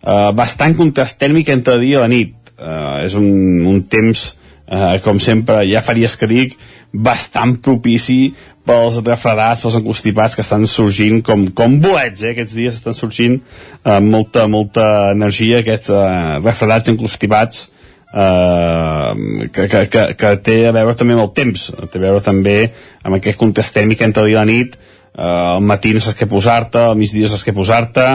eh, 0.00 0.30
bastant 0.32 0.76
contrast 0.80 1.20
tèrmic 1.20 1.52
entre 1.52 1.76
dia 1.82 1.98
i 1.98 2.00
la 2.00 2.08
nit. 2.08 2.34
Eh, 2.56 3.04
és 3.04 3.14
un, 3.20 3.28
un 3.68 3.82
temps, 3.90 4.24
eh, 4.66 4.98
com 5.04 5.20
sempre, 5.20 5.62
ja 5.68 5.82
faries 5.84 6.16
que 6.16 6.28
dic, 6.30 6.56
bastant 6.94 7.56
propici 7.62 8.34
pels 8.64 9.00
refredats, 9.04 9.60
pels 9.64 9.76
encostipats 9.80 10.36
que 10.36 10.44
estan 10.44 10.64
sorgint 10.70 11.20
com, 11.24 11.46
com 11.56 11.76
bolets, 11.82 12.22
eh? 12.24 12.32
aquests 12.32 12.54
dies 12.56 12.78
estan 12.78 12.96
sorgint 12.96 13.36
eh, 13.40 14.00
molta, 14.00 14.46
molta 14.48 14.86
energia 15.12 15.60
aquests 15.60 15.92
eh, 15.92 16.38
refredats 16.44 16.92
encostipats 16.94 17.66
eh, 18.14 19.48
que, 19.52 19.68
que, 19.68 19.84
que, 19.92 20.06
que 20.20 20.32
té 20.46 20.58
a 20.68 20.72
veure 20.76 20.96
també 20.96 21.18
amb 21.18 21.26
el 21.26 21.34
temps, 21.36 21.68
té 21.90 22.00
a 22.00 22.06
veure 22.06 22.24
també 22.24 22.56
amb 23.02 23.18
aquest 23.18 23.40
contest 23.40 23.76
tèrmic 23.76 24.06
entre 24.06 24.24
dia 24.28 24.38
i 24.38 24.40
la 24.40 24.48
nit, 24.48 24.78
eh, 25.12 25.28
al 25.28 25.64
matí 25.66 25.92
no 25.92 26.00
saps 26.04 26.22
què 26.22 26.30
posar-te, 26.30 26.86
al 26.88 26.96
migdia 27.00 27.28
no 27.28 27.34
saps 27.34 27.44
què 27.50 27.56
posar-te, 27.56 28.08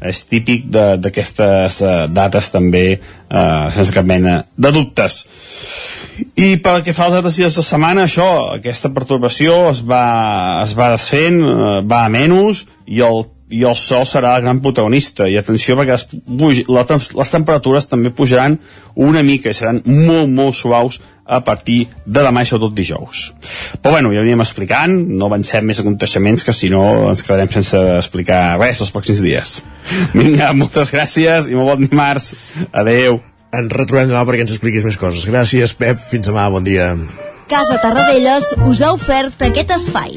és 0.00 0.22
típic 0.26 0.64
d'aquestes 0.72 1.80
uh, 1.84 1.92
dates 2.10 2.50
també 2.54 2.86
uh, 2.96 3.68
sense 3.74 3.94
cap 3.94 4.06
mena 4.06 4.42
de 4.56 4.72
dubtes. 4.74 5.22
I 6.36 6.56
pel 6.62 6.82
que 6.84 6.94
fa 6.96 7.06
als 7.08 7.18
altres 7.18 7.38
dies 7.40 7.56
de 7.56 7.64
setmana 7.64 8.06
això, 8.06 8.28
aquesta 8.56 8.90
pertorbació 8.94 9.70
es 9.70 9.82
va, 9.86 10.04
es 10.64 10.74
va 10.78 10.92
desfent 10.94 11.40
uh, 11.44 11.78
va 11.86 12.04
a 12.06 12.12
menys 12.12 12.66
i 12.86 13.00
el 13.06 13.24
i 13.52 13.62
el 13.68 13.76
sol 13.78 14.06
serà 14.08 14.34
el 14.36 14.44
gran 14.46 14.60
protagonista. 14.64 15.28
I 15.28 15.38
atenció 15.40 15.76
perquè 15.78 15.96
les, 15.96 16.62
les, 16.66 17.32
temperatures 17.32 17.88
també 17.90 18.12
pujaran 18.14 18.58
una 18.94 19.22
mica 19.26 19.52
i 19.52 19.56
seran 19.56 19.82
molt 19.86 20.32
molt 20.32 20.56
suaus 20.58 21.00
a 21.24 21.38
partir 21.44 21.86
de 22.04 22.22
demà 22.24 22.42
i 22.42 22.48
sobretot 22.48 22.74
dijous. 22.76 23.24
Però 23.80 23.94
bueno, 23.94 24.12
ja 24.12 24.24
veníem 24.24 24.42
explicant. 24.44 24.94
No 25.08 25.28
avancem 25.30 25.66
més 25.68 25.80
aconteixements 25.80 26.44
que 26.44 26.54
si 26.56 26.70
no 26.72 26.84
ens 27.10 27.24
quedarem 27.24 27.50
sense 27.52 27.78
explicar 27.98 28.58
res 28.60 28.82
els 28.82 28.92
pròxims 28.94 29.22
dies. 29.24 29.58
Vinga, 30.16 30.52
moltes 30.56 30.92
gràcies 30.94 31.50
i 31.50 31.58
molt 31.58 31.76
bon 31.76 31.90
dimarts, 31.90 32.32
adeu 32.72 33.20
ens 33.52 33.72
retrobem 33.72 34.08
demà 34.08 34.24
perquè 34.24 34.46
ens 34.46 34.54
expliquis 34.54 34.86
més 34.88 34.98
coses. 35.00 35.28
Gràcies 35.28 35.76
Pep, 35.76 36.00
fins 36.00 36.30
demà, 36.30 36.48
bon 36.52 36.64
dia. 36.64 36.94
Casa 37.52 37.76
Tarradellas 37.82 38.54
us 38.64 38.80
ha 38.80 38.94
ofert 38.96 39.44
aquest 39.44 39.76
espai 39.76 40.16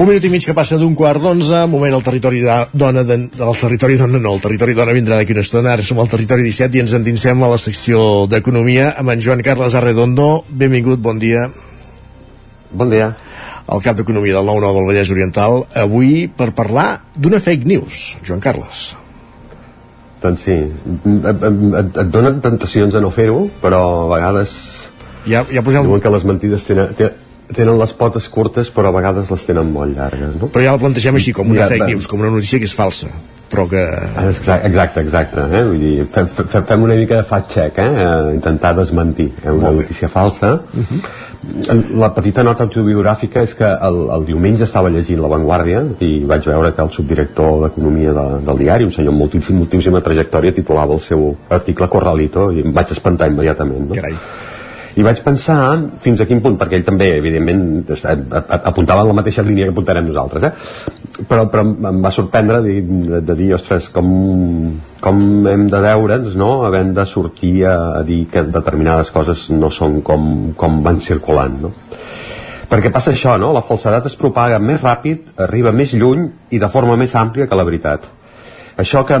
Un 0.00 0.06
minut 0.08 0.24
i 0.24 0.30
mig 0.32 0.46
que 0.48 0.54
passa 0.56 0.78
d'un 0.80 0.94
quart 0.96 1.20
d'onze, 1.20 1.58
moment 1.68 1.92
al 1.92 2.00
territori 2.00 2.38
de 2.40 2.54
dona, 2.72 3.02
de, 3.04 3.18
del 3.34 3.58
territori 3.60 3.98
dona 4.00 4.16
no, 4.16 4.30
el 4.32 4.40
territori 4.40 4.72
dona 4.72 4.94
vindrà 4.96 5.18
d'aquí 5.18 5.34
una 5.36 5.44
estona, 5.44 5.74
ara 5.74 5.84
som 5.84 6.00
al 6.00 6.08
territori 6.08 6.46
17 6.46 6.78
i 6.78 6.80
ens 6.80 6.94
endinsem 6.96 7.44
a 7.44 7.50
la 7.52 7.58
secció 7.60 8.24
d'Economia 8.32 8.94
amb 8.96 9.12
en 9.12 9.20
Joan 9.20 9.44
Carles 9.44 9.76
Arredondo. 9.76 10.30
Benvingut, 10.48 11.04
bon 11.04 11.20
dia. 11.20 11.44
Bon 12.72 12.88
dia. 12.88 13.10
El 13.68 13.84
cap 13.84 14.00
d'Economia 14.00 14.40
del 14.40 14.48
9-9 14.48 14.80
del 14.80 14.88
Vallès 14.88 15.12
Oriental, 15.12 15.60
avui 15.84 16.30
per 16.32 16.48
parlar 16.56 16.88
d'una 17.12 17.44
fake 17.44 17.68
news, 17.68 18.08
Joan 18.24 18.40
Carles. 18.40 18.90
Doncs 20.24 20.48
sí, 20.48 20.60
et, 20.64 21.28
et, 21.44 21.64
et 21.84 22.06
donen 22.08 22.40
tentacions 22.40 22.96
a 22.96 23.04
no 23.04 23.12
fer-ho, 23.12 23.50
però 23.60 23.84
a 24.06 24.12
vegades 24.16 24.60
ja, 25.28 25.44
ja 25.44 25.60
posem... 25.60 25.84
diuen 25.84 26.00
que 26.00 26.16
les 26.16 26.24
mentides 26.24 26.64
tenen, 26.64 26.96
tenen, 26.96 27.26
tenen 27.56 27.78
les 27.78 27.92
potes 27.96 28.28
curtes 28.32 28.70
però 28.74 28.90
a 28.90 28.96
vegades 28.96 29.30
les 29.32 29.44
tenen 29.48 29.72
molt 29.74 29.96
llargues 29.96 30.38
no? 30.40 30.50
però 30.52 30.64
ja 30.66 30.76
la 30.76 30.82
plantegem 30.82 31.18
així 31.20 31.34
com 31.36 31.50
una 31.50 31.64
ja, 31.64 31.70
fake 31.74 31.92
news 31.92 32.08
com 32.10 32.22
una 32.22 32.32
notícia 32.32 32.60
que 32.62 32.68
és 32.70 32.76
falsa 32.76 33.10
però 33.50 33.64
que... 33.66 33.80
Exacte, 33.82 34.68
exacte, 34.68 35.02
exacte 35.02 35.46
eh? 35.50 35.64
Vull 35.66 35.80
dir, 35.82 35.94
fem, 36.10 36.28
fem 36.30 36.84
una 36.86 36.94
mica 36.98 37.18
de 37.18 37.26
fact 37.26 37.50
check 37.56 37.80
eh? 37.82 37.88
intentar 38.36 38.76
desmentir 38.78 39.32
eh? 39.42 39.50
una 39.50 39.72
notícia 39.74 40.08
falsa 40.08 40.52
uh 40.54 40.84
-huh. 40.84 41.00
la 41.98 42.12
petita 42.14 42.42
nota 42.42 42.62
autobiogràfica 42.64 43.42
és 43.42 43.54
que 43.54 43.64
el, 43.64 43.96
el 44.16 44.26
diumenge 44.26 44.64
estava 44.64 44.88
llegint 44.88 45.20
La 45.20 45.28
Vanguardia 45.28 45.82
i 45.98 46.24
vaig 46.24 46.46
veure 46.46 46.72
que 46.74 46.82
el 46.82 46.90
subdirector 46.90 47.62
d'Economia 47.62 48.12
de, 48.12 48.26
del 48.46 48.58
diari, 48.58 48.84
un 48.84 48.92
senyor 48.92 49.12
amb 49.12 49.20
moltíssim, 49.20 49.56
moltíssima 49.56 50.00
trajectòria, 50.00 50.52
titulava 50.52 50.94
el 50.94 51.00
seu 51.00 51.36
article 51.48 51.88
Corralito 51.88 52.52
i 52.52 52.60
em 52.60 52.72
vaig 52.72 52.92
espantar 52.92 53.28
immediatament 53.28 53.88
no? 53.88 53.94
Carai 53.94 54.14
i 54.98 55.04
vaig 55.06 55.20
pensar 55.22 55.60
fins 56.02 56.20
a 56.20 56.26
quin 56.26 56.40
punt, 56.42 56.56
perquè 56.58 56.78
ell 56.78 56.86
també, 56.86 57.12
evidentment, 57.20 57.62
apuntava 58.58 59.04
en 59.04 59.12
la 59.12 59.18
mateixa 59.20 59.44
línia 59.46 59.68
que 59.68 59.74
apuntarem 59.74 60.08
nosaltres, 60.08 60.48
eh? 60.48 61.24
però, 61.28 61.46
però 61.52 61.64
em 61.64 62.00
va 62.02 62.12
sorprendre 62.14 62.60
de, 62.64 62.76
de, 62.82 63.20
de 63.26 63.36
dir, 63.38 63.50
ostres, 63.54 63.88
com, 63.94 64.10
com 65.02 65.22
hem 65.50 65.68
de 65.70 65.82
veure'ns, 65.86 66.36
no?, 66.40 66.52
havent 66.66 66.94
de 66.96 67.06
sortir 67.06 67.54
a, 67.70 67.76
a 68.00 68.04
dir 68.06 68.24
que 68.32 68.46
determinades 68.48 69.12
coses 69.14 69.48
no 69.54 69.70
són 69.74 70.00
com, 70.06 70.30
com 70.58 70.82
van 70.86 71.02
circulant, 71.04 71.60
no? 71.66 71.74
Perquè 72.70 72.92
passa 72.94 73.10
això, 73.10 73.34
no? 73.34 73.50
La 73.50 73.64
falsedat 73.66 74.04
es 74.06 74.14
propaga 74.14 74.60
més 74.62 74.78
ràpid, 74.78 75.32
arriba 75.42 75.72
més 75.74 75.90
lluny 75.98 76.28
i 76.54 76.60
de 76.62 76.68
forma 76.70 76.94
més 76.98 77.16
àmplia 77.18 77.48
que 77.50 77.58
la 77.58 77.66
veritat. 77.66 78.06
Això 78.76 79.04
que 79.06 79.18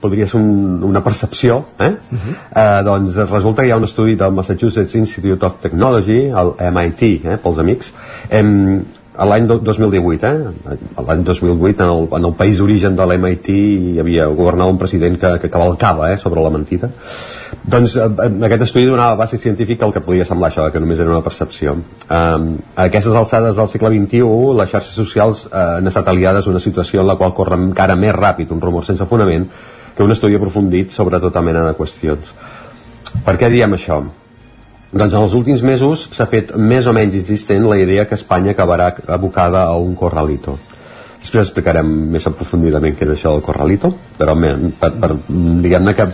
podria 0.00 0.26
ser 0.26 0.40
un, 0.40 0.82
una 0.84 1.02
percepció, 1.04 1.64
eh? 1.78 1.90
Uh 1.90 2.18
-huh. 2.18 2.34
eh, 2.54 2.84
doncs 2.84 3.16
resulta 3.30 3.62
que 3.62 3.68
hi 3.68 3.70
ha 3.70 3.76
un 3.76 3.84
estudi 3.84 4.14
del 4.14 4.32
Massachusetts 4.32 4.94
Institute 4.94 5.44
of 5.46 5.60
Technology, 5.60 6.30
el 6.30 6.54
MIT, 6.72 7.02
eh, 7.24 7.36
pels 7.42 7.58
amics, 7.58 7.92
em, 8.30 8.84
l'any 9.24 9.46
2018, 9.46 10.26
eh? 10.26 10.76
l'any 11.06 11.24
2008, 11.24 11.82
en 11.82 11.88
el, 11.88 12.08
en 12.18 12.24
el 12.24 12.34
país 12.34 12.58
d'origen 12.58 12.96
de 12.96 13.06
l'MIT 13.06 13.48
hi 13.48 13.98
havia 14.02 14.26
governat 14.26 14.68
un 14.68 14.78
president 14.78 15.18
que, 15.18 15.38
que 15.40 15.50
cavalcava 15.50 16.12
eh, 16.12 16.18
sobre 16.18 16.42
la 16.42 16.50
mentida. 16.50 16.90
Doncs 17.66 17.96
eh, 17.98 18.06
aquest 18.46 18.62
estudi 18.68 18.86
donava 18.86 19.16
base 19.18 19.38
científica 19.42 19.84
al 19.86 19.92
que 19.94 20.02
podia 20.04 20.24
semblar 20.24 20.52
això, 20.52 20.68
que 20.70 20.82
només 20.82 21.00
era 21.02 21.10
una 21.10 21.22
percepció. 21.24 21.74
Eh, 22.06 22.12
a 22.14 22.84
aquestes 22.84 23.16
alçades 23.18 23.56
del 23.58 23.70
segle 23.72 23.90
XXI, 23.96 24.52
les 24.60 24.70
xarxes 24.70 24.94
socials 24.94 25.46
eh, 25.48 25.56
han 25.80 25.90
estat 25.90 26.12
aliades 26.12 26.46
a 26.46 26.52
una 26.52 26.62
situació 26.62 27.02
en 27.02 27.10
la 27.10 27.16
qual 27.18 27.34
corre 27.34 27.58
encara 27.58 27.98
més 27.98 28.14
ràpid 28.14 28.54
un 28.54 28.62
rumor 28.62 28.86
sense 28.86 29.08
fonament 29.10 29.48
que 29.96 30.04
un 30.04 30.14
estudi 30.14 30.38
aprofundit 30.38 30.94
sobre 30.94 31.18
tota 31.18 31.42
mena 31.42 31.64
de 31.66 31.74
qüestions. 31.74 32.30
Per 33.26 33.34
què 33.40 33.50
diem 33.50 33.74
això? 33.74 33.98
Doncs 34.92 35.12
en 35.16 35.24
els 35.24 35.34
últims 35.34 35.64
mesos 35.66 36.06
s'ha 36.14 36.28
fet 36.30 36.54
més 36.54 36.86
o 36.86 36.94
menys 36.94 37.16
insistent 37.18 37.66
la 37.66 37.80
idea 37.82 38.06
que 38.06 38.14
Espanya 38.14 38.54
acabarà 38.54 38.92
abocada 39.18 39.64
a 39.66 39.74
un 39.76 39.96
corralito. 39.98 40.54
Després 41.26 41.48
explicarem 41.48 41.88
més 42.14 42.26
aprofundidament 42.28 42.94
què 42.94 43.02
és 43.02 43.16
això 43.16 43.32
del 43.34 43.42
corralito, 43.42 43.88
però 44.14 44.36
per, 44.38 44.90
per, 45.02 45.08
diguem-ne 45.64 45.94
que 45.98 46.04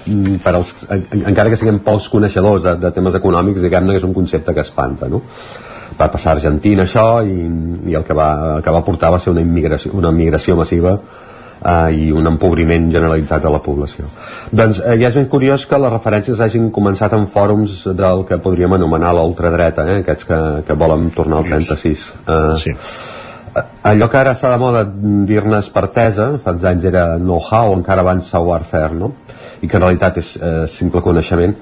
per 0.40 0.54
als, 0.56 0.70
encara 0.88 1.52
que 1.52 1.58
siguem 1.60 1.82
pocs 1.84 2.06
coneixedors 2.08 2.64
de, 2.64 2.72
de 2.80 2.90
temes 2.96 3.18
econòmics, 3.20 3.60
diguem-ne 3.60 3.92
que 3.92 4.00
és 4.00 4.06
un 4.08 4.16
concepte 4.16 4.54
que 4.56 4.64
espanta, 4.64 5.10
no? 5.12 5.20
Va 5.98 6.08
passar 6.08 6.32
a 6.32 6.38
Argentina 6.38 6.86
això 6.86 7.04
i, 7.28 7.36
i 7.92 7.98
el, 7.98 8.08
que 8.08 8.16
va, 8.16 8.30
el 8.56 8.64
que 8.64 8.72
va 8.72 8.80
portar 8.86 9.12
va 9.12 9.20
ser 9.20 9.34
una 9.34 9.44
immigració, 9.44 9.92
una 10.00 10.14
migració 10.16 10.56
massiva 10.56 10.96
eh, 10.96 11.92
i 11.92 12.10
un 12.16 12.32
empobriment 12.32 12.88
generalitzat 12.96 13.44
de 13.44 13.52
la 13.52 13.60
població. 13.68 14.08
Doncs 14.48 14.80
eh, 14.80 14.96
ja 14.96 15.12
és 15.12 15.20
ben 15.20 15.28
curiós 15.36 15.68
que 15.68 15.84
les 15.84 15.92
referències 15.92 16.40
hagin 16.40 16.72
començat 16.72 17.12
en 17.20 17.28
fòrums 17.36 17.82
del 18.00 18.24
que 18.32 18.40
podríem 18.40 18.80
anomenar 18.80 19.12
l'ultradreta, 19.18 19.84
eh, 19.92 20.02
aquests 20.06 20.32
que, 20.32 20.44
que 20.64 20.84
volen 20.88 21.10
tornar 21.12 21.44
al 21.44 21.50
36. 21.52 22.12
Eh, 22.24 22.44
sí. 22.64 22.78
Allò 23.52 24.08
que 24.08 24.16
ara 24.16 24.32
està 24.32 24.50
de 24.52 24.58
moda 24.60 24.82
dir-ne 25.28 25.58
espertesa, 25.60 26.30
fa 26.42 26.54
uns 26.56 26.64
anys 26.68 26.84
era 26.88 27.06
know-how, 27.18 27.74
encara 27.76 28.00
abans 28.00 28.30
savoir-faire, 28.32 28.94
no? 28.96 29.12
i 29.62 29.68
que 29.68 29.76
en 29.78 29.84
realitat 29.84 30.16
és 30.18 30.30
eh, 30.42 30.64
simple 30.66 31.02
coneixement, 31.04 31.52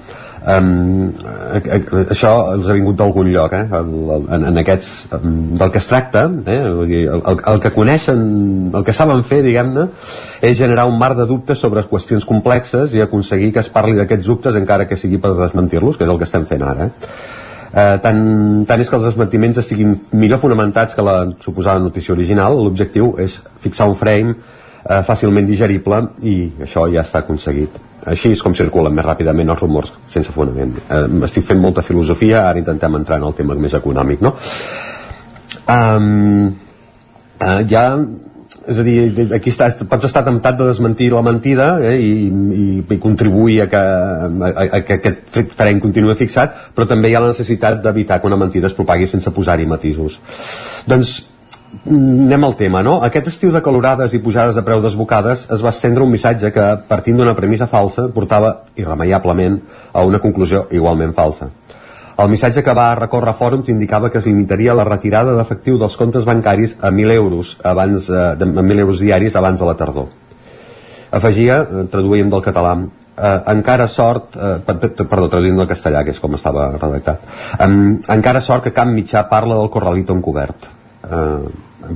um, 0.41 1.11
això 2.09 2.31
els 2.55 2.69
ha 2.69 2.75
vingut 2.77 2.97
d'algun 2.97 3.29
lloc 3.33 3.53
eh? 3.53 3.63
el, 3.77 3.91
en, 4.37 4.45
en 4.49 4.61
aquests 4.61 4.89
um, 5.17 5.35
del 5.59 5.73
que 5.73 5.81
es 5.81 5.89
tracta 5.89 6.23
eh? 6.25 6.59
Vull 6.79 6.89
dir, 6.89 7.01
el, 7.13 7.43
el 7.53 7.61
que 7.63 7.73
coneixen 7.75 8.23
el 8.73 8.87
que 8.87 8.95
saben 8.95 9.23
fer 9.27 9.41
diguem-ne 9.45 9.87
és 10.41 10.57
generar 10.57 10.87
un 10.89 10.97
mar 11.01 11.13
de 11.19 11.27
dubtes 11.29 11.61
sobre 11.61 11.85
qüestions 11.89 12.25
complexes 12.25 12.95
i 12.97 13.03
aconseguir 13.05 13.51
que 13.53 13.61
es 13.61 13.69
parli 13.69 13.97
d'aquests 13.99 14.31
dubtes 14.31 14.57
encara 14.57 14.89
que 14.89 14.97
sigui 14.97 15.21
per 15.21 15.35
desmentir-los 15.37 15.99
que 15.99 16.07
és 16.07 16.13
el 16.13 16.17
que 16.17 16.29
estem 16.29 16.49
fent 16.49 16.65
ara 16.65 16.89
eh? 16.89 17.13
Eh, 17.71 17.97
tant, 18.03 18.23
tant 18.67 18.81
és 18.83 18.89
que 18.89 18.97
els 18.97 19.05
desmentiments 19.07 19.61
estiguin 19.61 19.93
millor 20.11 20.41
fonamentats 20.41 20.95
que 20.95 21.05
la 21.05 21.19
suposada 21.39 21.79
notícia 21.79 22.13
original. 22.15 22.57
L'objectiu 22.59 23.13
és 23.23 23.37
fixar 23.63 23.87
un 23.87 23.95
frame 23.95 24.35
eh, 24.35 24.99
fàcilment 25.07 25.47
digerible 25.47 26.01
i 26.27 26.35
això 26.67 26.87
ja 26.91 27.05
està 27.05 27.23
aconseguit. 27.23 27.79
Així 28.11 28.31
és 28.33 28.41
com 28.41 28.55
circulen 28.57 28.95
més 28.97 29.05
ràpidament 29.05 29.53
els 29.53 29.61
rumors 29.61 29.93
sense 30.09 30.33
fonament. 30.35 30.73
Eh, 30.89 31.05
estic 31.29 31.47
fent 31.47 31.61
molta 31.61 31.85
filosofia 31.85 32.47
ara 32.49 32.59
intentem 32.59 32.99
entrar 32.99 33.21
en 33.21 33.29
el 33.29 33.37
tema 33.37 33.55
més 33.55 33.77
econòmic 33.77 34.23
no? 34.25 34.33
um, 35.69 36.47
uh, 37.39 37.61
ja 37.69 37.85
és 38.67 38.77
a 38.77 38.83
dir, 38.85 39.27
aquí 39.33 39.49
està, 39.49 39.69
pots 39.89 40.05
estar 40.05 40.23
temptat 40.25 40.59
de 40.59 40.67
desmentir 40.69 41.09
la 41.13 41.23
mentida 41.25 41.71
eh, 41.81 41.95
i, 41.97 42.11
i, 42.29 42.65
i 42.83 42.99
contribuir 43.01 43.61
a 43.63 43.67
que, 43.71 43.81
a, 43.81 44.51
a 44.77 44.81
que 44.85 44.99
aquest 44.99 45.41
terreny 45.57 45.81
continuï 45.81 46.15
fixat, 46.19 46.69
però 46.75 46.85
també 46.89 47.09
hi 47.09 47.17
ha 47.17 47.23
la 47.23 47.33
necessitat 47.33 47.81
d'evitar 47.81 48.19
que 48.21 48.29
una 48.29 48.39
mentida 48.39 48.69
es 48.69 48.77
propagui 48.77 49.09
sense 49.09 49.33
posar-hi 49.33 49.65
matisos. 49.69 50.19
Doncs 50.85 51.17
anem 51.87 52.43
al 52.43 52.55
tema, 52.59 52.81
no? 52.83 52.97
Aquest 53.05 53.29
estiu 53.31 53.51
de 53.51 53.61
calorades 53.63 54.13
i 54.13 54.19
pujades 54.19 54.57
de 54.57 54.63
preu 54.67 54.81
desbocades 54.83 55.47
es 55.55 55.63
va 55.63 55.71
estendre 55.71 56.03
un 56.03 56.11
missatge 56.11 56.51
que, 56.51 56.67
partint 56.89 57.17
d'una 57.17 57.35
premissa 57.37 57.67
falsa, 57.71 58.09
portava 58.13 58.53
irremeiablement 58.75 59.57
a 59.93 60.03
una 60.05 60.19
conclusió 60.19 60.67
igualment 60.71 61.15
falsa. 61.17 61.49
El 62.17 62.29
missatge 62.29 62.63
que 62.63 62.73
va 62.77 62.93
recórrer 62.95 63.33
fòrums 63.39 63.69
indicava 63.71 64.09
que 64.11 64.19
es 64.19 64.27
limitaria 64.27 64.75
la 64.77 64.85
retirada 64.87 65.35
d'efectiu 65.37 65.77
dels 65.79 65.95
comptes 65.97 66.25
bancaris 66.27 66.75
a 66.81 66.91
1.000 66.91 67.15
euros, 67.15 67.57
abans, 67.63 68.09
eh, 68.09 68.17
a 68.33 68.35
1.000 68.35 68.79
euros 68.79 68.99
diaris 68.99 69.35
abans 69.35 69.59
de 69.59 69.69
la 69.69 69.77
tardor. 69.79 70.09
Afegia, 71.11 71.61
eh, 71.63 71.85
traduïm 71.91 72.29
del 72.29 72.43
català, 72.43 72.75
eh, 72.81 73.39
encara 73.53 73.87
sort, 73.87 74.35
eh, 74.35 74.59
perdó, 74.65 75.29
traduïm 75.29 75.57
del 75.57 75.67
castellà, 75.67 76.03
que 76.03 76.11
és 76.11 76.19
com 76.19 76.35
estava 76.35 76.71
redactat, 76.77 77.19
eh, 77.59 77.71
encara 78.07 78.41
sort 78.41 78.63
que 78.63 78.73
cap 78.73 78.87
mitjà 78.87 79.27
parla 79.29 79.55
del 79.55 79.69
corralito 79.69 80.13
encobert. 80.13 80.69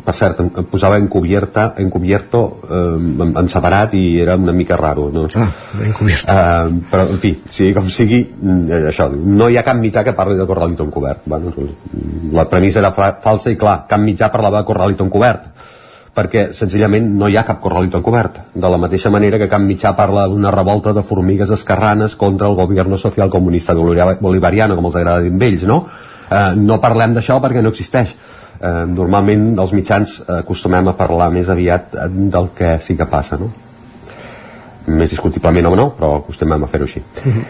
Per 0.03 0.15
cert, 0.15 0.41
posava 0.69 0.97
encubierta, 0.97 1.73
encubierto 1.77 2.41
eh, 2.69 3.25
en, 3.25 3.49
separat 3.51 3.93
i 3.97 4.19
era 4.21 4.35
una 4.35 4.51
mica 4.51 4.75
raro 4.75 5.09
no? 5.13 5.27
ah, 5.35 5.49
encubierto 5.85 6.33
eh, 6.33 6.81
però 6.89 7.07
en 7.09 7.21
fi, 7.21 7.33
sigui 7.49 7.73
com 7.75 7.89
sigui 7.93 8.21
eh, 8.25 8.81
això, 8.91 9.09
no 9.11 9.49
hi 9.49 9.57
ha 9.57 9.65
cap 9.67 9.77
mitjà 9.79 10.03
que 10.03 10.15
parli 10.17 10.37
de 10.39 10.47
corralito 10.49 10.85
encobert 10.87 11.25
bueno, 11.25 11.53
la 12.33 12.47
premissa 12.49 12.81
era 12.81 12.91
falsa 12.91 13.53
i 13.53 13.57
clar, 13.59 13.83
cap 13.89 14.01
mitjà 14.01 14.31
parlava 14.33 14.61
de 14.63 14.69
corralito 14.69 15.05
encobert 15.05 15.51
perquè 16.15 16.47
senzillament 16.55 17.09
no 17.19 17.27
hi 17.27 17.35
ha 17.35 17.43
cap 17.47 17.59
corralito 17.63 17.99
encobert 17.99 18.39
de 18.53 18.71
la 18.71 18.79
mateixa 18.79 19.11
manera 19.11 19.37
que 19.37 19.49
cap 19.51 19.61
mitjà 19.61 19.91
parla 19.95 20.25
d'una 20.31 20.53
revolta 20.53 20.93
de 20.95 21.03
formigues 21.03 21.51
escarranes 21.51 22.15
contra 22.15 22.47
el 22.47 22.55
govern 22.55 22.97
social 22.97 23.29
comunista 23.29 23.75
bolivariano 23.75 24.77
com 24.77 24.87
els 24.89 24.95
agrada 24.95 25.25
dir 25.25 25.35
ells 25.49 25.67
no? 25.67 25.83
Eh, 26.25 26.55
no 26.57 26.79
parlem 26.81 27.13
d'això 27.13 27.41
perquè 27.43 27.61
no 27.61 27.73
existeix 27.75 28.15
eh, 28.59 28.85
normalment 28.87 29.53
els 29.59 29.73
mitjans 29.75 30.19
eh, 30.21 30.39
acostumem 30.39 30.87
a 30.87 30.95
parlar 30.97 31.31
més 31.33 31.49
aviat 31.49 31.95
eh, 31.95 32.07
del 32.35 32.49
que 32.57 32.77
sí 32.79 32.97
que 32.97 33.09
passa 33.11 33.39
no? 33.41 33.51
més 34.87 35.09
discutiblement 35.09 35.71
o 35.71 35.75
no 35.75 35.91
però 35.97 36.17
acostumem 36.19 36.63
a 36.63 36.71
fer-ho 36.71 36.89
així 36.89 36.99
uh 37.01 37.29
-huh. 37.29 37.45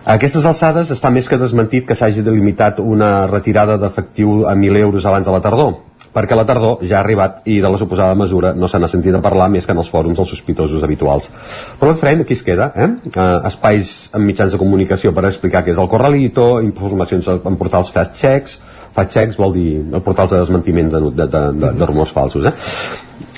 A 0.00 0.14
aquestes 0.14 0.46
alçades 0.46 0.90
està 0.90 1.10
més 1.10 1.28
que 1.28 1.36
desmentit 1.36 1.86
que 1.86 1.94
s'hagi 1.94 2.22
delimitat 2.22 2.78
una 2.80 3.26
retirada 3.26 3.76
d'efectiu 3.76 4.46
a 4.48 4.54
1.000 4.54 4.76
euros 4.78 5.04
abans 5.06 5.26
de 5.26 5.32
la 5.32 5.40
tardor 5.40 5.74
perquè 6.14 6.34
la 6.34 6.44
tardor 6.46 6.80
ja 6.82 6.98
ha 6.98 7.02
arribat 7.04 7.42
i 7.46 7.60
de 7.62 7.70
la 7.70 7.78
suposada 7.78 8.14
mesura 8.18 8.52
no 8.54 8.68
se 8.68 8.78
n'ha 8.78 8.88
sentit 8.90 9.14
a 9.14 9.22
parlar 9.22 9.48
més 9.50 9.66
que 9.66 9.72
en 9.72 9.78
els 9.82 9.90
fòrums 9.90 10.18
dels 10.18 10.32
sospitosos 10.34 10.82
habituals. 10.82 11.30
Però 11.78 11.92
el 11.92 11.98
farem, 12.00 12.24
aquí 12.24 12.34
es 12.34 12.42
queda, 12.42 12.72
eh? 12.74 12.88
eh? 13.12 13.28
espais 13.46 14.10
en 14.14 14.26
mitjans 14.26 14.52
de 14.52 14.58
comunicació 14.58 15.14
per 15.14 15.28
explicar 15.28 15.62
què 15.64 15.74
és 15.74 15.78
el 15.78 15.90
corralito, 15.92 16.48
informacions 16.64 17.28
en 17.30 17.60
portals 17.60 17.92
fast 17.94 18.18
checks, 18.18 18.58
fact 18.96 19.14
checks 19.14 19.38
vol 19.40 19.54
dir 19.54 19.80
portals 20.04 20.34
de 20.34 20.42
desmentiment 20.42 20.90
de, 20.92 21.00
de, 21.10 21.26
de, 21.26 21.42
de, 21.62 21.72
de 21.78 21.88
rumors 21.88 22.12
falsos 22.14 22.50
eh? 22.50 22.54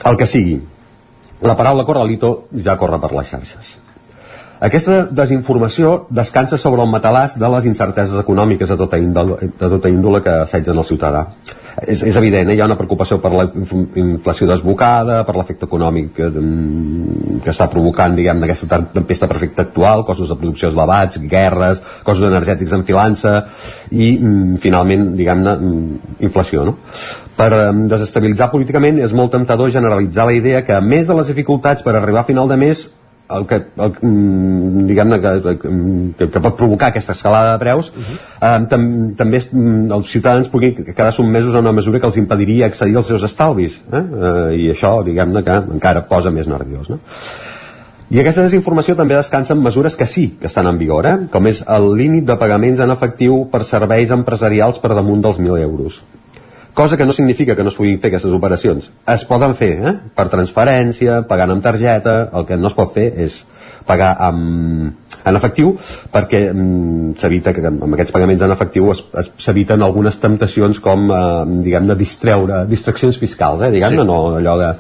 el 0.09 0.17
que 0.17 0.27
sigui. 0.27 0.61
La 1.43 1.57
paraula 1.59 1.85
corralito 1.85 2.49
ja 2.65 2.77
corre 2.79 3.01
per 3.03 3.11
les 3.17 3.33
xarxes 3.35 3.77
aquesta 4.63 5.03
desinformació 5.11 5.95
descansa 6.11 6.59
sobre 6.61 6.85
el 6.85 6.93
matalàs 6.93 7.35
de 7.39 7.49
les 7.57 7.67
incerteses 7.67 8.19
econòmiques 8.21 8.71
de 8.71 8.79
tota 8.79 9.01
índole, 9.01 9.51
de 9.51 9.73
tota 9.77 9.91
índole 9.91 10.23
que 10.23 10.37
assetgen 10.45 10.79
el 10.79 10.87
ciutadà 10.87 11.27
és, 11.81 12.03
és 12.05 12.17
evident, 12.17 12.51
eh? 12.51 12.57
hi 12.57 12.61
ha 12.61 12.69
una 12.69 12.77
preocupació 12.77 13.19
per 13.23 13.33
la 13.33 13.47
inflació 13.49 14.49
desbocada, 14.51 15.23
per 15.27 15.35
l'efecte 15.39 15.67
econòmic 15.69 16.13
que, 16.19 16.29
mm, 16.29 17.41
que 17.45 17.53
està 17.53 17.69
provocant 17.73 18.17
diguem 18.17 18.43
aquesta 18.45 18.83
tempesta 18.93 19.29
perfecta 19.31 19.67
actual, 19.67 20.05
costos 20.09 20.31
de 20.33 20.39
producció 20.39 20.71
elevats, 20.71 21.21
guerres, 21.33 21.83
costos 22.05 22.29
energètics 22.29 22.77
en 22.77 22.87
filança 22.89 23.35
i 23.91 24.13
mm, 24.19 24.63
finalment, 24.63 25.13
diguem-ne, 25.17 25.57
mm, 25.57 26.17
inflació, 26.29 26.67
no? 26.69 26.77
Per 27.37 27.51
desestabilitzar 27.89 28.51
políticament 28.53 29.01
és 29.03 29.15
molt 29.17 29.33
tentador 29.33 29.71
generalitzar 29.73 30.29
la 30.29 30.37
idea 30.37 30.67
que 30.67 30.77
a 30.77 30.83
més 30.85 31.09
de 31.09 31.17
les 31.17 31.31
dificultats 31.33 31.83
per 31.83 31.97
arribar 31.97 32.21
a 32.21 32.29
final 32.29 32.51
de 32.51 32.59
mes 32.61 32.91
el 33.31 33.47
que, 33.47 33.59
el, 33.77 33.93
mm, 34.01 34.87
diguem-ne 34.89 35.19
que, 35.23 35.33
que, 36.19 36.29
que 36.29 36.43
pot 36.43 36.57
provocar 36.59 36.91
aquesta 36.91 37.15
escalada 37.17 37.55
de 37.55 37.61
preus 37.63 37.91
uh 37.91 38.01
-huh. 38.01 38.19
eh, 38.41 38.67
tam, 38.69 39.15
també 39.17 39.37
es, 39.37 39.53
mm, 39.53 39.93
els 39.93 40.11
ciutadans 40.11 40.49
puguin 40.49 40.85
quedar 40.85 41.13
sotmesos 41.13 41.55
a 41.55 41.61
una 41.61 41.73
mesura 41.73 42.01
que 42.01 42.07
els 42.07 42.17
impediria 42.17 42.67
accedir 42.67 42.97
als 42.97 43.07
seus 43.07 43.23
estalvis 43.23 43.81
eh? 43.93 43.97
Eh, 43.97 44.57
i 44.57 44.71
això 44.71 45.03
diguem-ne 45.05 45.43
que 45.43 45.57
encara 45.75 46.07
posa 46.09 46.31
més 46.31 46.47
nerviós 46.47 46.89
no? 46.91 46.99
I 48.11 48.21
aquesta 48.21 48.43
desinformació 48.43 48.95
també 48.95 49.15
descansa 49.15 49.55
en 49.55 49.63
mesures 49.63 49.97
que 49.97 50.07
sí 50.07 50.37
que 50.41 50.47
estan 50.47 50.67
en 50.67 50.77
vigor, 50.77 51.07
eh? 51.07 51.19
com 51.33 51.47
és 51.47 51.65
el 51.67 51.95
límit 51.97 52.25
de 52.25 52.37
pagaments 52.37 52.81
en 52.81 52.91
efectiu 52.91 53.49
per 53.51 53.65
serveis 53.65 54.11
empresarials 54.11 54.79
per 54.79 54.95
damunt 54.95 55.23
dels 55.23 55.39
1.000 55.39 55.63
euros 55.63 56.03
cosa 56.75 56.97
que 56.97 57.05
no 57.05 57.13
significa 57.13 57.55
que 57.57 57.63
no 57.63 57.69
es 57.69 57.77
puguin 57.77 58.01
fer 58.01 58.13
aquestes 58.13 58.33
operacions. 58.33 58.91
Es 59.09 59.25
poden 59.29 59.55
fer 59.59 59.73
eh? 59.77 59.95
per 60.17 60.29
transferència, 60.33 61.23
pagant 61.29 61.53
amb 61.53 61.65
targeta, 61.65 62.31
el 62.33 62.47
que 62.49 62.57
no 62.57 62.71
es 62.71 62.77
pot 62.77 62.95
fer 62.95 63.11
és 63.27 63.43
pagar 63.87 64.15
amb, 64.23 64.95
en 65.25 65.39
efectiu 65.39 65.73
perquè 66.13 66.45
mm, 66.53 67.17
s'evita 67.21 67.53
que 67.55 67.65
amb 67.69 67.97
aquests 67.97 68.15
pagaments 68.15 68.45
en 68.47 68.55
efectiu 68.55 68.93
s'eviten 68.95 69.83
algunes 69.83 70.19
temptacions 70.23 70.81
com 70.83 71.11
eh, 71.11 71.19
diguem-ne 71.67 71.97
distreure 71.99 72.63
distraccions 72.71 73.19
fiscals, 73.19 73.63
eh? 73.67 73.73
diguem-ne, 73.75 74.03
sí. 74.03 74.09
no 74.09 74.39
allò 74.39 74.57
de, 74.61 74.71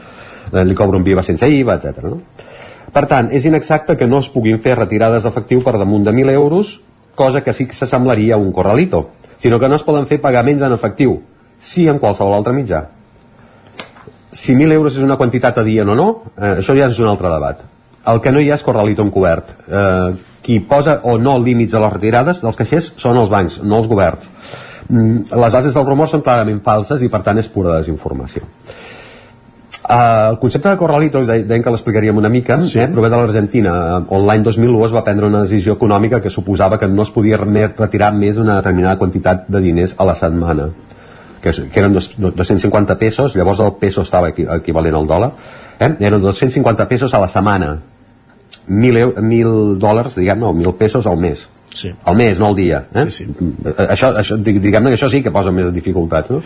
de 0.55 0.65
li 0.69 0.79
cobro 0.79 1.01
un 1.01 1.07
IVA 1.07 1.27
sense 1.27 1.49
IVA, 1.49 1.79
etc. 1.79 2.07
No? 2.07 2.23
Per 2.93 3.05
tant, 3.09 3.31
és 3.33 3.45
inexacte 3.49 3.97
que 3.97 4.09
no 4.09 4.21
es 4.21 4.29
puguin 4.33 4.61
fer 4.65 4.77
retirades 4.77 5.25
d'efectiu 5.25 5.63
per 5.65 5.79
damunt 5.81 6.05
de 6.05 6.13
1.000 6.13 6.33
euros, 6.37 6.79
cosa 7.17 7.43
que 7.43 7.55
sí 7.57 7.67
que 7.69 7.77
s'assemblaria 7.77 8.35
a 8.37 8.41
un 8.41 8.53
corralito, 8.53 9.11
sinó 9.39 9.59
que 9.59 9.69
no 9.69 9.79
es 9.79 9.85
poden 9.87 10.07
fer 10.07 10.21
pagaments 10.21 10.63
en 10.63 10.75
efectiu, 10.77 11.21
sí 11.63 11.87
en 11.89 12.01
qualsevol 12.03 12.35
altre 12.35 12.55
mitjà. 12.57 12.83
Si 14.33 14.57
1.000 14.57 14.73
euros 14.73 14.97
és 14.97 15.05
una 15.05 15.19
quantitat 15.21 15.59
a 15.61 15.65
dia 15.65 15.85
o 15.85 15.95
no, 15.95 16.09
eh, 16.37 16.59
això 16.59 16.75
ja 16.77 16.89
és 16.89 16.99
un 16.99 17.09
altre 17.09 17.31
debat. 17.31 17.63
El 18.09 18.21
que 18.21 18.33
no 18.33 18.41
hi 18.41 18.51
ha 18.51 18.59
és 18.59 18.65
corralito 18.67 19.05
encobert. 19.05 19.55
Eh, 19.69 20.13
qui 20.43 20.59
posa 20.61 20.99
o 21.07 21.17
no 21.19 21.39
límits 21.39 21.75
a 21.75 21.81
les 21.85 21.93
retirades 21.93 22.43
dels 22.43 22.59
caixers 22.59 22.93
són 22.99 23.21
els 23.21 23.31
bancs, 23.31 23.61
no 23.63 23.79
els 23.79 23.89
governs. 23.89 24.31
Mm, 24.89 25.31
les 25.31 25.55
bases 25.55 25.75
del 25.75 25.87
rumor 25.87 26.11
són 26.11 26.25
clarament 26.27 26.59
falses 26.65 27.03
i 27.03 27.11
per 27.13 27.23
tant 27.23 27.39
és 27.39 27.49
pura 27.49 27.79
desinformació. 27.79 28.43
Uh, 29.83 30.31
el 30.31 30.39
concepte 30.39 30.69
de 30.69 30.79
corralito, 30.79 31.25
de, 31.27 31.41
deien 31.43 31.63
que 31.63 31.71
l'explicaríem 31.75 32.19
una 32.19 32.31
mica, 32.31 32.59
sí. 32.65 32.79
eh, 32.79 32.87
prové 32.91 33.09
de 33.11 33.19
l'Argentina, 33.19 33.73
on 34.15 34.27
l'any 34.29 34.45
2001 34.47 34.85
es 34.87 34.95
va 34.95 35.03
prendre 35.03 35.27
una 35.27 35.41
decisió 35.43 35.75
econòmica 35.75 36.21
que 36.23 36.31
suposava 36.31 36.79
que 36.79 36.87
no 36.87 37.03
es 37.03 37.11
podia 37.11 37.39
retirar 37.41 38.13
més 38.15 38.39
d'una 38.39 38.61
determinada 38.61 38.99
quantitat 39.01 39.49
de 39.51 39.63
diners 39.65 39.97
a 39.99 40.07
la 40.07 40.15
setmana, 40.19 40.69
que, 41.43 41.51
que 41.51 41.81
eren 41.81 41.93
dos, 41.93 42.13
250 42.17 42.99
pesos, 42.99 43.35
llavors 43.37 43.61
el 43.61 43.75
peso 43.81 44.05
estava 44.07 44.31
equivalent 44.33 44.95
al 44.97 45.09
dòlar, 45.11 45.33
eh? 45.79 45.91
eren 45.99 46.23
250 46.23 46.87
pesos 46.89 47.15
a 47.15 47.21
la 47.21 47.29
setmana, 47.29 47.75
1.000, 48.69 49.17
1.000 49.19 49.75
dòlars, 49.83 50.15
diguem-ne, 50.21 50.47
o 50.47 50.55
1.000 50.55 50.77
pesos 50.79 51.07
al 51.11 51.19
mes. 51.19 51.49
Sí. 51.73 51.91
Al 52.05 52.17
mes, 52.17 52.39
no 52.39 52.53
al 52.53 52.57
dia. 52.57 52.85
Eh? 52.95 53.07
Sí, 53.11 53.27
sí. 53.27 53.51
Això, 53.89 54.13
això, 54.21 54.39
diguem-ne 54.39 54.93
que 54.93 55.01
això 55.01 55.11
sí 55.11 55.23
que 55.25 55.33
posa 55.35 55.51
més 55.51 55.73
dificultats, 55.75 56.31
no? 56.31 56.43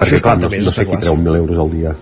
Perquè, 0.00 0.20
clar, 0.24 0.38
no, 0.40 0.48
no 0.48 0.72
sé 0.72 0.86
qui 0.88 0.96
treu 0.96 1.16
1.000 1.16 1.42
euros 1.42 1.58
al 1.60 1.70
dia. 1.70 1.94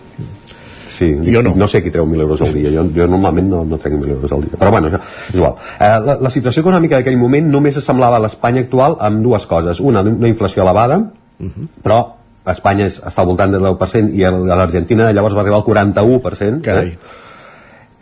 Sí, 0.98 1.12
jo 1.22 1.42
no. 1.46 1.52
no 1.54 1.66
sé 1.70 1.82
qui 1.82 1.92
treu 1.94 2.06
1.000 2.06 2.24
euros 2.24 2.40
al 2.42 2.52
dia. 2.54 2.70
Jo, 2.74 2.86
jo 2.94 3.06
normalment 3.10 3.50
no, 3.50 3.64
no 3.66 3.78
trenc 3.78 4.00
1.000 4.00 4.16
euros 4.16 4.32
al 4.34 4.46
dia. 4.46 4.58
Però 4.58 4.70
bueno, 4.74 4.88
això 4.88 5.02
és 5.28 5.36
igual. 5.36 5.58
Eh, 5.78 5.90
la, 6.06 6.16
la 6.26 6.32
situació 6.32 6.64
econòmica 6.64 6.98
d'aquell 6.98 7.18
moment 7.20 7.50
només 7.52 7.78
assemblava 7.78 8.18
a 8.18 8.24
l'Espanya 8.24 8.64
actual 8.64 8.96
amb 9.10 9.22
dues 9.26 9.46
coses. 9.50 9.82
Una, 9.82 10.02
una 10.06 10.30
inflació 10.30 10.64
elevada, 10.64 11.02
uh. 11.40 11.46
-huh. 11.46 11.68
però 11.82 12.04
Espanya 12.48 12.86
és, 12.86 13.00
està 13.04 13.20
al 13.20 13.26
voltant 13.26 13.50
del 13.52 13.62
10% 13.62 14.14
i 14.14 14.24
a 14.24 14.30
l'Argentina 14.30 15.12
llavors 15.12 15.34
va 15.34 15.40
arribar 15.40 15.58
al 15.58 15.64
41%. 15.64 16.62
Carai. 16.62 16.86
Eh? 16.88 17.26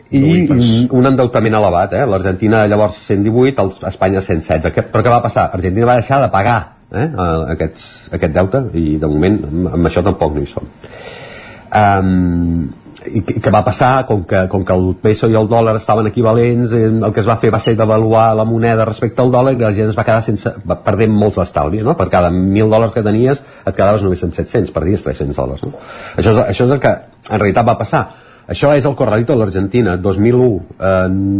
i 0.09 0.87
un 0.95 1.05
endeutament 1.05 1.53
elevat, 1.53 1.93
eh? 1.93 2.05
l'Argentina 2.07 2.65
llavors 2.67 2.95
118, 3.09 3.61
el, 3.61 3.71
Espanya 3.89 4.21
116 4.21 4.71
què, 4.71 4.85
però 4.91 5.03
què 5.03 5.11
va 5.11 5.21
passar? 5.23 5.49
Argentina 5.53 5.89
va 5.89 5.97
deixar 5.99 6.21
de 6.21 6.29
pagar 6.31 6.57
eh? 6.91 7.07
aquests, 7.53 7.87
aquest 8.15 8.33
deute 8.33 8.63
i 8.79 8.97
de 9.01 9.09
moment 9.11 9.39
amb, 9.49 9.69
amb 9.75 9.89
això 9.89 10.03
tampoc 10.05 10.35
no 10.35 10.43
hi 10.43 10.51
som 10.51 10.69
um, 11.75 12.69
i 13.07 13.21
què 13.23 13.53
va 13.53 13.63
passar 13.65 13.91
com 14.09 14.23
que, 14.27 14.43
com 14.51 14.65
que 14.65 14.75
el 14.75 14.91
peso 15.01 15.29
i 15.31 15.37
el 15.39 15.49
dòlar 15.49 15.75
estaven 15.79 16.09
equivalents 16.09 16.75
eh, 16.75 16.85
el 16.91 17.15
que 17.15 17.23
es 17.23 17.29
va 17.29 17.37
fer 17.41 17.51
va 17.53 17.61
ser 17.63 17.75
devaluar 17.79 18.29
la 18.37 18.45
moneda 18.45 18.85
respecte 18.85 19.23
al 19.23 19.31
dòlar 19.33 19.55
i 19.55 19.61
la 19.61 19.73
gent 19.77 19.91
es 19.93 19.97
va 19.97 20.05
quedar 20.07 20.23
sense, 20.25 20.53
va 20.67 20.79
perdent 20.83 21.13
molts 21.13 21.39
estalvis 21.43 21.85
no? 21.87 21.97
per 21.97 22.09
cada 22.13 22.31
1.000 22.33 22.69
dòlars 22.73 22.93
que 22.93 23.05
tenies 23.05 23.41
et 23.41 23.73
quedaves 23.73 24.05
només 24.05 24.23
amb 24.23 24.37
700, 24.37 24.71
perdies 24.75 25.03
300 25.07 25.41
dòlars 25.41 25.67
no? 25.67 25.73
això, 26.15 26.31
és, 26.33 26.41
això 26.45 26.69
és 26.69 26.77
el 26.77 26.81
que 26.83 26.95
en 26.95 27.37
realitat 27.39 27.67
va 27.67 27.77
passar 27.79 28.05
això 28.47 28.71
és 28.79 28.85
el 28.87 28.95
corralito 28.95 29.35
de 29.35 29.41
l'Argentina, 29.41 29.97
2001. 29.99 30.45
Eh, 30.79 30.91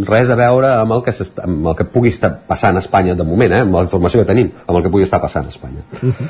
res 0.10 0.30
a 0.30 0.35
veure 0.35 0.73
amb 0.76 0.98
el, 0.98 1.03
que 1.06 1.14
amb 1.45 1.69
el 1.72 1.77
que 1.80 1.88
pugui 1.88 2.11
estar 2.11 2.34
passant 2.49 2.76
a 2.76 2.84
Espanya 2.84 3.15
de 3.15 3.23
moment, 3.23 3.53
eh, 3.56 3.61
amb 3.64 3.77
la 3.80 3.85
informació 3.85 4.19
que 4.19 4.27
tenim, 4.27 4.49
amb 4.65 4.76
el 4.76 4.84
que 4.84 4.91
pugui 4.91 5.07
estar 5.07 5.22
passant 5.23 5.48
a 5.48 5.53
Espanya. 5.56 5.85
Uh 6.02 6.11
-huh. 6.11 6.27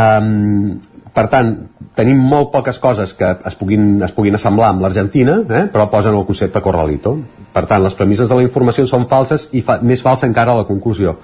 um, 0.00 0.80
per 1.14 1.26
tant, 1.32 1.52
tenim 1.98 2.20
molt 2.22 2.52
poques 2.54 2.78
coses 2.78 3.12
que 3.18 3.28
es 3.46 3.56
puguin, 3.58 4.00
es 4.06 4.12
puguin 4.16 4.38
assemblar 4.38 4.70
amb 4.70 4.84
l'Argentina, 4.84 5.40
eh, 5.42 5.66
però 5.72 5.88
posen 5.90 6.16
el 6.16 6.26
concepte 6.28 6.62
corralito. 6.62 7.16
Per 7.52 7.64
tant, 7.66 7.82
les 7.82 7.96
premisses 7.98 8.28
de 8.30 8.38
la 8.38 8.46
informació 8.46 8.86
són 8.86 9.08
falses 9.10 9.48
i 9.52 9.62
fa, 9.66 9.80
més 9.82 10.02
falsa 10.02 10.28
encara 10.30 10.56
la 10.56 10.68
conclusió. 10.68 11.16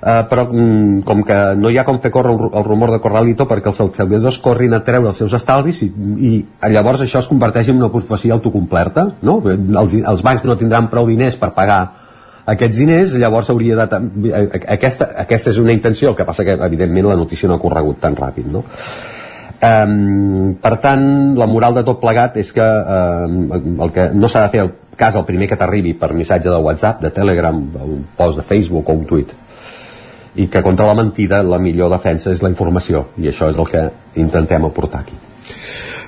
Uh, 0.00 0.22
però 0.24 0.46
mm, 0.48 1.02
com 1.04 1.18
que 1.28 1.34
no 1.60 1.68
hi 1.68 1.76
ha 1.76 1.82
com 1.84 1.98
fer 2.00 2.08
córrer 2.08 2.32
el 2.32 2.64
rumor 2.64 2.88
de 2.88 3.02
Corralito 3.04 3.44
perquè 3.44 3.68
els 3.68 3.80
treballadors 3.92 4.38
corrin 4.40 4.72
a 4.72 4.78
treure 4.80 5.10
els 5.10 5.18
seus 5.20 5.34
estalvis 5.36 5.82
i, 5.84 5.90
i 6.24 6.30
llavors 6.72 7.02
això 7.04 7.20
es 7.20 7.28
converteix 7.28 7.68
en 7.68 7.82
una 7.82 7.90
profecia 7.92 8.32
autocomplerta 8.32 9.04
no? 9.20 9.34
els, 9.44 9.98
els 10.00 10.22
bancs 10.24 10.46
no 10.48 10.56
tindran 10.56 10.88
prou 10.88 11.04
diners 11.04 11.36
per 11.36 11.50
pagar 11.52 11.82
aquests 12.46 12.76
diners 12.76 13.14
llavors 13.20 13.50
hauria 13.52 13.76
de 13.76 14.00
aquesta, 14.76 15.10
aquesta 15.24 15.50
és 15.50 15.58
una 15.62 15.72
intenció 15.76 16.10
el 16.10 16.16
que 16.18 16.26
passa 16.28 16.44
que 16.44 16.56
evidentment 16.56 17.10
la 17.10 17.18
notícia 17.20 17.48
no 17.48 17.58
ha 17.58 17.62
corregut 17.62 18.00
tan 18.00 18.16
ràpid 18.16 18.52
no? 18.52 18.64
Um, 19.60 20.54
per 20.56 20.78
tant, 20.80 21.02
la 21.36 21.44
moral 21.44 21.74
de 21.76 21.82
tot 21.84 21.98
plegat 22.00 22.38
és 22.40 22.48
que 22.56 22.64
um, 22.64 23.42
el 23.84 23.90
que 23.92 24.06
no 24.16 24.30
s'ha 24.32 24.46
de 24.46 24.52
fer 24.54 24.62
el 24.62 24.70
cas 24.96 25.18
el 25.20 25.26
primer 25.28 25.50
que 25.50 25.58
t'arribi 25.60 25.92
per 26.00 26.14
missatge 26.16 26.48
de 26.48 26.60
WhatsApp, 26.64 27.02
de 27.04 27.10
Telegram, 27.12 27.58
un 27.84 28.06
post 28.16 28.40
de 28.40 28.44
Facebook 28.46 28.88
o 28.88 28.96
un 28.96 29.04
tuit 29.08 29.34
i 30.40 30.46
que 30.48 30.62
contra 30.62 30.86
la 30.86 30.94
mentida 30.94 31.42
la 31.42 31.58
millor 31.58 31.90
defensa 31.92 32.32
és 32.32 32.42
la 32.42 32.50
informació 32.52 33.08
i 33.18 33.28
això 33.30 33.50
és 33.50 33.58
el 33.58 33.68
que 33.68 33.84
intentem 34.22 34.64
aportar 34.64 35.02
aquí 35.02 35.18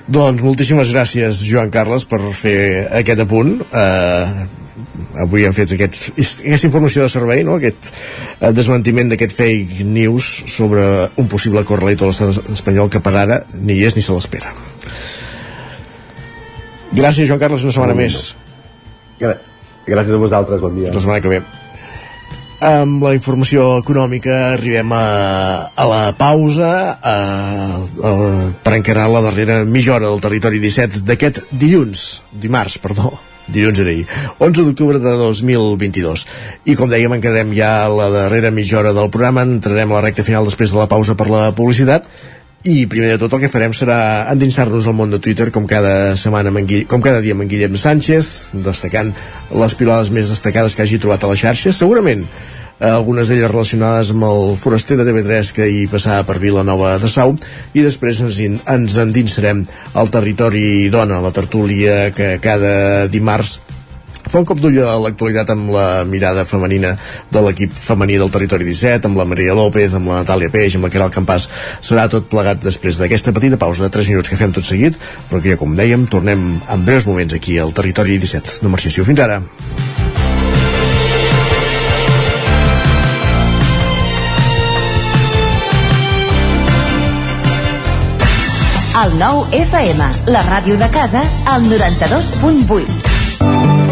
doncs 0.07 0.43
moltíssimes 0.43 0.91
gràcies 0.93 1.43
Joan 1.47 1.71
Carles 1.73 2.07
per 2.09 2.21
fer 2.35 2.87
aquest 3.01 3.23
apunt 3.25 3.57
eh, 3.67 4.45
avui 5.21 5.45
hem 5.45 5.53
fet 5.53 5.73
aquest, 5.75 6.11
aquesta 6.17 6.67
informació 6.69 7.05
de 7.05 7.11
servei 7.13 7.43
no? 7.45 7.59
aquest 7.59 7.91
eh, 7.93 8.51
desmentiment 8.55 9.11
d'aquest 9.11 9.35
fake 9.37 9.85
news 9.85 10.29
sobre 10.49 10.85
un 11.21 11.29
possible 11.29 11.65
correlator 11.67 12.09
a 12.09 12.13
l'estat 12.13 12.53
espanyol 12.55 12.89
que 12.89 13.03
per 13.03 13.15
ara 13.25 13.43
ni 13.53 13.81
és 13.85 13.97
ni 13.97 14.05
se 14.05 14.15
l'espera. 14.15 14.53
Gràcies 16.93 17.29
Joan 17.29 17.41
Carles 17.41 17.65
una 17.65 17.73
setmana 17.73 17.97
no, 17.97 18.01
més 18.01 18.33
gràcies 19.87 20.15
a 20.15 20.21
vosaltres, 20.21 20.61
bon 20.61 20.75
dia. 20.77 20.93
La 20.93 21.01
setmana 21.01 21.23
que 21.23 21.31
ve. 21.31 21.41
Amb 22.63 23.03
la 23.03 23.11
informació 23.11 23.65
econòmica 23.81 24.37
arribem 24.53 24.93
a, 24.95 25.03
a 25.75 25.87
la 25.89 26.03
pausa 26.15 26.69
a, 26.95 27.17
a, 27.83 28.13
per 28.63 28.75
encarar 28.77 29.09
la 29.11 29.23
darrera 29.25 29.59
mitja 29.67 29.97
hora 29.97 30.07
del 30.07 30.23
territori 30.23 30.63
17 30.63 31.03
d'aquest 31.03 31.43
dilluns, 31.51 32.23
dimarts, 32.31 32.79
perdó 32.83 33.11
dilluns 33.47 33.79
era 33.83 33.91
ahir, 33.91 34.05
11 34.39 34.67
d'octubre 34.69 35.01
de 35.03 35.15
2022 35.19 36.25
i 36.69 36.77
com 36.79 36.91
dèiem 36.91 37.17
encarem 37.17 37.51
ja 37.57 37.73
la 37.91 38.09
darrera 38.13 38.53
mitja 38.55 38.79
hora 38.79 38.93
del 38.95 39.11
programa 39.11 39.43
entrarem 39.47 39.91
a 39.91 39.99
la 39.99 40.05
recta 40.07 40.23
final 40.23 40.47
després 40.47 40.71
de 40.71 40.79
la 40.79 40.87
pausa 40.91 41.17
per 41.19 41.27
la 41.31 41.49
publicitat 41.57 42.07
i 42.63 42.85
primer 42.87 43.09
de 43.11 43.19
tot 43.19 43.33
el 43.35 43.41
que 43.43 43.51
farem 43.51 43.73
serà 43.75 43.97
endinsar-nos 44.31 44.85
al 44.87 44.95
món 44.95 45.11
de 45.11 45.19
Twitter 45.19 45.49
com 45.51 45.65
cada 45.67 46.15
setmana 46.19 46.47
amb 46.47 46.61
Guille, 46.63 46.87
com 46.87 47.03
cada 47.03 47.19
dia 47.19 47.35
amb 47.35 47.43
en 47.43 47.49
Guillem 47.51 47.75
Sánchez 47.75 48.53
destacant 48.55 49.11
les 49.51 49.75
pilades 49.75 50.11
més 50.15 50.31
destacades 50.31 50.75
que 50.75 50.85
hagi 50.85 51.01
trobat 51.03 51.25
a 51.25 51.31
la 51.33 51.35
xarxa. 51.35 51.73
Segurament 51.75 52.23
eh, 52.23 52.87
algunes 52.87 53.27
d'elles 53.27 53.51
relacionades 53.51 54.13
amb 54.15 54.23
el 54.29 54.55
foraster 54.61 54.95
de 54.95 55.09
TV3 55.09 55.51
que 55.57 55.67
hi 55.67 55.83
passava 55.91 56.23
per 56.29 56.39
Vilanova 56.39 56.95
de 57.03 57.11
Sau. 57.11 57.35
I 57.75 57.83
després 57.83 58.23
ens, 58.23 58.39
ens 58.39 58.97
endinsarem 59.03 59.65
al 59.99 60.13
territori 60.13 60.87
dona, 60.93 61.19
la 61.19 61.35
tertúlia 61.35 62.13
que 62.15 62.37
cada 62.39 63.09
dimarts 63.11 63.57
fa 64.29 64.39
un 64.39 64.47
cop 64.47 64.59
d'ull 64.61 64.79
a 64.83 64.95
l'actualitat 65.01 65.51
amb 65.53 65.71
la 65.73 65.87
mirada 66.07 66.45
femenina 66.47 66.93
de 67.31 67.43
l'equip 67.43 67.73
femení 67.75 68.17
del 68.21 68.31
Territori 68.33 68.67
17, 68.67 69.09
amb 69.09 69.19
la 69.19 69.27
Maria 69.29 69.55
López, 69.57 69.93
amb 69.93 70.11
la 70.11 70.21
Natàlia 70.23 70.51
Peix, 70.53 70.77
amb 70.77 70.87
la 70.87 70.93
Caral 70.93 71.13
Campàs. 71.13 71.49
Serà 71.83 72.07
tot 72.11 72.29
plegat 72.31 72.63
després 72.63 72.99
d'aquesta 73.01 73.35
petita 73.35 73.59
pausa 73.61 73.85
de 73.85 73.91
3 73.93 74.13
minuts 74.13 74.31
que 74.31 74.39
fem 74.39 74.55
tot 74.55 74.67
seguit, 74.67 74.99
però 75.29 75.41
que 75.43 75.53
ja 75.53 75.59
com 75.59 75.75
dèiem, 75.77 76.07
tornem 76.07 76.45
en 76.61 76.85
breus 76.87 77.07
moments 77.09 77.35
aquí 77.35 77.59
al 77.59 77.75
Territori 77.75 78.17
17. 78.17 78.61
No 78.63 78.73
marxéssiu. 78.73 79.05
Fins 79.07 79.19
ara. 79.19 79.41
El 88.93 89.15
nou 89.17 89.41
FM, 89.57 90.05
la 90.29 90.43
ràdio 90.45 90.77
de 90.77 90.87
casa, 90.93 91.23
al 91.49 91.65
92.8. 91.65 93.12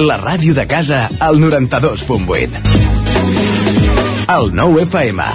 La 0.00 0.14
ràdio 0.16 0.54
de 0.56 0.62
casa 0.64 1.10
al 1.20 1.36
92.8. 1.36 2.60
El 4.32 4.46
9 4.56 4.84
FM. 4.86 5.26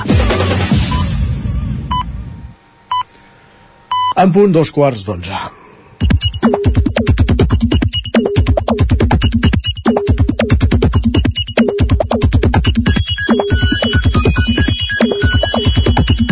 En 4.24 4.34
punt 4.34 4.56
dos 4.56 4.72
quarts 4.74 5.04
d'onze. 5.06 5.38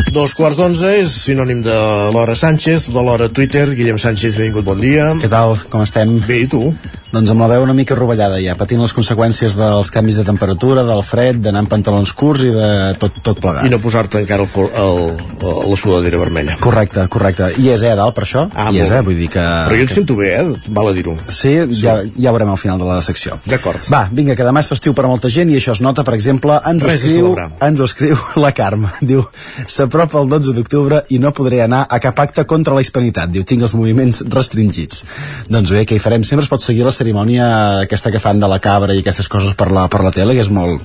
Dos 0.10 0.34
quarts 0.34 0.58
d'onze 0.58 0.96
és 1.04 1.14
sinònim 1.28 1.62
de 1.62 1.78
l'hora 2.18 2.34
Sánchez, 2.34 2.90
de 2.90 3.06
l'hora 3.06 3.30
Twitter. 3.30 3.68
Guillem 3.78 4.02
Sánchez, 4.02 4.42
benvingut, 4.42 4.66
bon 4.66 4.82
dia. 4.82 5.12
Què 5.22 5.30
tal? 5.30 5.60
Com 5.70 5.86
estem? 5.86 6.18
Bé, 6.26 6.42
i 6.48 6.50
tu? 6.50 6.66
Doncs 7.14 7.30
amb 7.30 7.44
la 7.44 7.48
veu 7.52 7.62
una 7.62 7.76
mica 7.78 7.94
rovellada 7.94 8.40
ja, 8.42 8.56
patint 8.58 8.80
les 8.82 8.94
conseqüències 8.98 9.54
dels 9.54 9.92
canvis 9.94 10.16
de 10.18 10.24
temperatura, 10.26 10.82
del 10.88 11.04
fred, 11.06 11.38
d'anar 11.46 11.62
amb 11.62 11.70
pantalons 11.70 12.10
curts 12.18 12.42
i 12.42 12.50
de 12.50 12.70
tot, 12.98 13.20
tot 13.22 13.38
plegat. 13.44 13.68
I 13.68 13.70
no 13.70 13.78
posar-te 13.84 14.24
encara 14.24 14.42
el, 14.42 14.50
for- 14.50 14.72
el, 14.74 15.02
el, 15.38 15.60
la 15.70 15.78
sudadera 15.78 16.18
vermella. 16.18 16.56
Correcte, 16.64 17.04
correcte. 17.14 17.52
I 17.62 17.68
és, 17.76 17.84
eh, 17.86 17.92
a 17.94 18.00
dalt, 18.00 18.16
per 18.18 18.24
això? 18.26 18.48
Ah, 18.58 18.72
I 18.74 18.82
és, 18.82 18.90
eh, 18.90 19.02
vull 19.06 19.20
dir 19.22 19.28
que... 19.30 19.44
Però 19.44 19.78
jo 19.78 19.86
et 19.86 19.94
sento 19.94 20.16
bé, 20.18 20.32
eh? 20.40 20.72
Val 20.74 20.90
a 20.90 20.96
dir-ho. 20.98 21.14
Sí, 21.30 21.52
ja, 21.84 22.00
ja 22.18 22.34
veurem 22.34 22.50
al 22.56 22.58
final 22.64 22.82
de 22.82 22.88
la 22.90 22.98
secció. 23.06 23.38
D'acord. 23.46 23.86
Va, 23.94 24.08
vinga, 24.10 24.34
que 24.40 24.50
demà 24.50 24.66
és 24.66 24.72
festiu 24.74 24.98
per 24.98 25.06
a 25.06 25.12
molta 25.14 25.30
gent 25.30 25.54
i 25.54 25.60
això 25.62 25.78
es 25.78 25.84
nota, 25.86 26.02
per 26.08 26.18
exemple, 26.18 26.58
ens 26.72 26.82
ho, 26.82 26.90
Res 26.90 27.06
a 27.06 27.12
escriu, 27.12 27.30
ens 27.70 27.78
ho 27.86 27.90
escriu 27.92 28.18
la 28.42 28.54
Carme. 28.58 28.90
Diu, 29.06 29.22
s'apropa 29.70 30.18
el 30.26 30.34
12 30.34 30.58
d'octubre 30.58 31.04
i 31.14 31.22
no 31.22 31.30
podré 31.38 31.62
anar 31.68 31.86
a 31.94 32.02
cap 32.02 32.26
acte 32.26 32.48
contra 32.50 32.74
la 32.74 32.82
hispanitat. 32.82 33.30
Diu, 33.38 33.46
tinc 33.46 33.70
els 33.70 33.78
moviments 33.78 34.24
restringits. 34.34 35.06
Doncs 35.54 35.78
bé, 35.78 35.86
què 35.86 36.02
hi 36.02 36.04
farem? 36.10 36.26
Sempre 36.26 36.50
es 36.50 36.52
pot 36.58 36.66
seguir 36.66 36.90
la 36.90 36.96
cerimònia 37.04 37.48
aquesta 37.84 38.12
que 38.12 38.24
fan 38.24 38.40
de 38.40 38.50
la 38.50 38.62
cabra 38.64 38.96
i 38.96 39.04
aquestes 39.04 39.28
coses 39.28 39.58
per 39.60 39.72
la, 39.76 39.90
per 39.92 40.04
la 40.06 40.12
tele, 40.16 40.36
que 40.38 40.44
és 40.46 40.52
molt, 40.54 40.82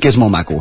que 0.00 0.08
és 0.08 0.16
molt 0.20 0.32
maco. 0.32 0.60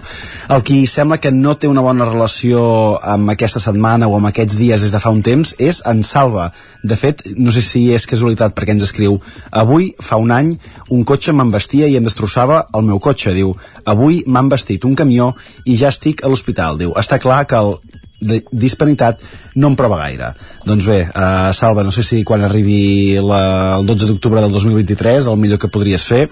El 0.51 0.63
qui 0.67 0.83
sembla 0.89 1.19
que 1.21 1.31
no 1.31 1.55
té 1.55 1.69
una 1.69 1.83
bona 1.85 2.07
relació 2.09 2.63
amb 2.99 3.31
aquesta 3.31 3.61
setmana 3.63 4.09
o 4.09 4.17
amb 4.17 4.29
aquests 4.29 4.57
dies 4.59 4.83
des 4.83 4.91
de 4.91 4.99
fa 4.99 5.13
un 5.13 5.21
temps 5.25 5.53
és 5.63 5.81
en 5.89 6.03
Salva. 6.03 6.49
De 6.83 6.97
fet, 6.99 7.23
no 7.37 7.53
sé 7.55 7.63
si 7.63 7.85
és 7.95 8.07
casualitat 8.09 8.55
perquè 8.57 8.75
ens 8.75 8.87
escriu 8.89 9.19
avui, 9.63 9.93
fa 10.01 10.19
un 10.21 10.33
any, 10.35 10.51
un 10.89 11.05
cotxe 11.07 11.35
m'envestia 11.35 11.87
i 11.87 11.97
em 11.99 12.09
destrossava 12.09 12.65
el 12.73 12.85
meu 12.89 12.99
cotxe. 12.99 13.35
Diu, 13.37 13.55
avui 13.85 14.23
m'han 14.27 14.51
vestit 14.51 14.85
un 14.89 14.97
camió 14.99 15.31
i 15.65 15.77
ja 15.79 15.93
estic 15.93 16.23
a 16.23 16.31
l'hospital. 16.31 16.81
Diu, 16.81 16.95
està 16.99 17.21
clar 17.23 17.45
que 17.47 17.61
el 17.61 17.77
de 18.23 18.41
disparitat 18.51 19.21
no 19.55 19.71
em 19.71 19.77
prova 19.79 19.99
gaire. 20.01 20.33
Doncs 20.65 20.87
bé, 20.89 20.99
uh, 21.09 21.51
Salva, 21.53 21.83
no 21.83 21.91
sé 21.91 22.05
si 22.07 22.23
quan 22.27 22.43
arribi 22.47 23.19
la, 23.21 23.77
el 23.79 23.87
12 23.89 24.09
d'octubre 24.09 24.41
del 24.41 24.51
2023 24.51 25.29
el 25.31 25.39
millor 25.39 25.61
que 25.61 25.71
podries 25.71 26.03
fer 26.07 26.25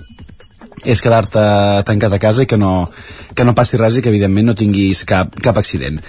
és 0.82 1.02
quedar-te 1.04 1.42
tancat 1.86 2.14
a 2.16 2.20
casa 2.22 2.44
i 2.44 2.50
que 2.50 2.58
no, 2.58 2.88
que 3.36 3.46
no 3.46 3.54
passi 3.58 3.78
res 3.78 3.98
i 3.98 4.02
que 4.02 4.10
evidentment 4.10 4.50
no 4.50 4.56
tinguis 4.58 5.04
cap, 5.06 5.36
cap 5.44 5.58
accident. 5.62 6.00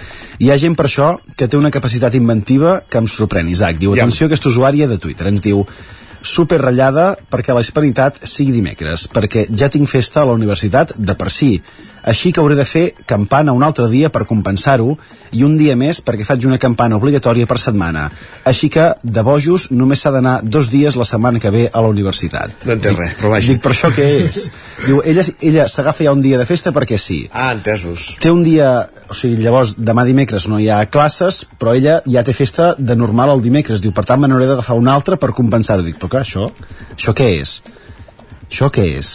Hi 0.41 0.49
ha 0.49 0.57
gent 0.57 0.77
per 0.79 0.87
això 0.87 1.09
que 1.37 1.47
té 1.47 1.59
una 1.59 1.71
capacitat 1.73 2.15
inventiva 2.17 2.79
que 2.89 3.01
em 3.01 3.09
sorprèn, 3.09 3.51
Isaac. 3.53 3.77
Diu, 3.81 3.93
atenció, 3.93 4.27
aquesta 4.27 4.49
usuària 4.49 4.89
de 4.89 4.97
Twitter 5.01 5.29
ens 5.29 5.43
diu 5.45 5.61
super 6.23 6.57
ratllada 6.61 7.13
perquè 7.29 7.53
la 7.53 7.61
hispanitat 7.61 8.23
sigui 8.25 8.55
dimecres, 8.55 9.09
perquè 9.11 9.45
ja 9.51 9.69
tinc 9.69 9.91
festa 9.91 10.23
a 10.23 10.29
la 10.29 10.37
universitat 10.37 10.95
de 10.97 11.17
per 11.19 11.29
si. 11.29 11.57
Així 12.03 12.33
que 12.33 12.41
hauré 12.41 12.55
de 12.59 12.65
fer 12.67 12.83
campana 13.07 13.53
un 13.55 13.63
altre 13.63 13.87
dia 13.91 14.09
per 14.11 14.25
compensar-ho 14.27 14.97
i 15.33 15.43
un 15.47 15.55
dia 15.57 15.75
més 15.79 16.01
perquè 16.03 16.25
faig 16.27 16.45
una 16.47 16.59
campana 16.61 16.97
obligatòria 16.99 17.47
per 17.49 17.57
setmana. 17.61 18.09
Així 18.49 18.69
que, 18.73 18.89
de 19.03 19.23
bojos, 19.23 19.69
només 19.71 20.03
s'ha 20.03 20.11
d'anar 20.13 20.35
dos 20.43 20.69
dies 20.73 20.97
la 20.99 21.07
setmana 21.07 21.39
que 21.39 21.51
ve 21.53 21.63
a 21.71 21.81
la 21.81 21.91
universitat. 21.93 22.67
No 22.67 22.75
entenc 22.75 22.99
res, 22.99 23.15
però 23.19 23.33
vaja. 23.33 23.53
Dic, 23.53 23.61
per 23.63 23.71
això 23.71 23.91
què 23.95 24.09
és? 24.25 24.43
Diu, 24.87 24.99
ella, 25.05 25.25
ella 25.41 25.67
s'agafa 25.71 26.07
ja 26.07 26.15
un 26.15 26.23
dia 26.25 26.39
de 26.41 26.47
festa 26.49 26.73
perquè 26.75 26.99
sí. 26.99 27.21
Ah, 27.31 27.51
entesos. 27.55 28.13
Té 28.23 28.31
un 28.33 28.43
dia, 28.43 28.73
o 29.07 29.17
sigui, 29.17 29.39
llavors 29.43 29.75
demà 29.77 30.05
dimecres 30.07 30.49
no 30.51 30.59
hi 30.59 30.67
ha 30.69 30.83
classes, 30.91 31.43
però 31.59 31.77
ella 31.77 32.01
ja 32.05 32.25
té 32.27 32.35
festa 32.35 32.73
de 32.77 32.97
normal 32.99 33.37
el 33.37 33.45
dimecres. 33.45 33.81
Diu, 33.83 33.95
per 33.95 34.05
tant, 34.09 34.21
me 34.21 34.29
n'hauré 34.31 34.49
d'agafar 34.49 34.77
un 34.79 34.91
altre 34.91 35.17
per 35.21 35.31
compensar-ho. 35.35 35.85
Dic, 35.87 35.97
però 36.01 36.17
clar, 36.17 36.27
això, 36.27 36.49
això 36.97 37.15
què 37.15 37.31
és? 37.39 37.61
Això 38.47 38.69
què 38.73 38.83
és? 38.99 39.09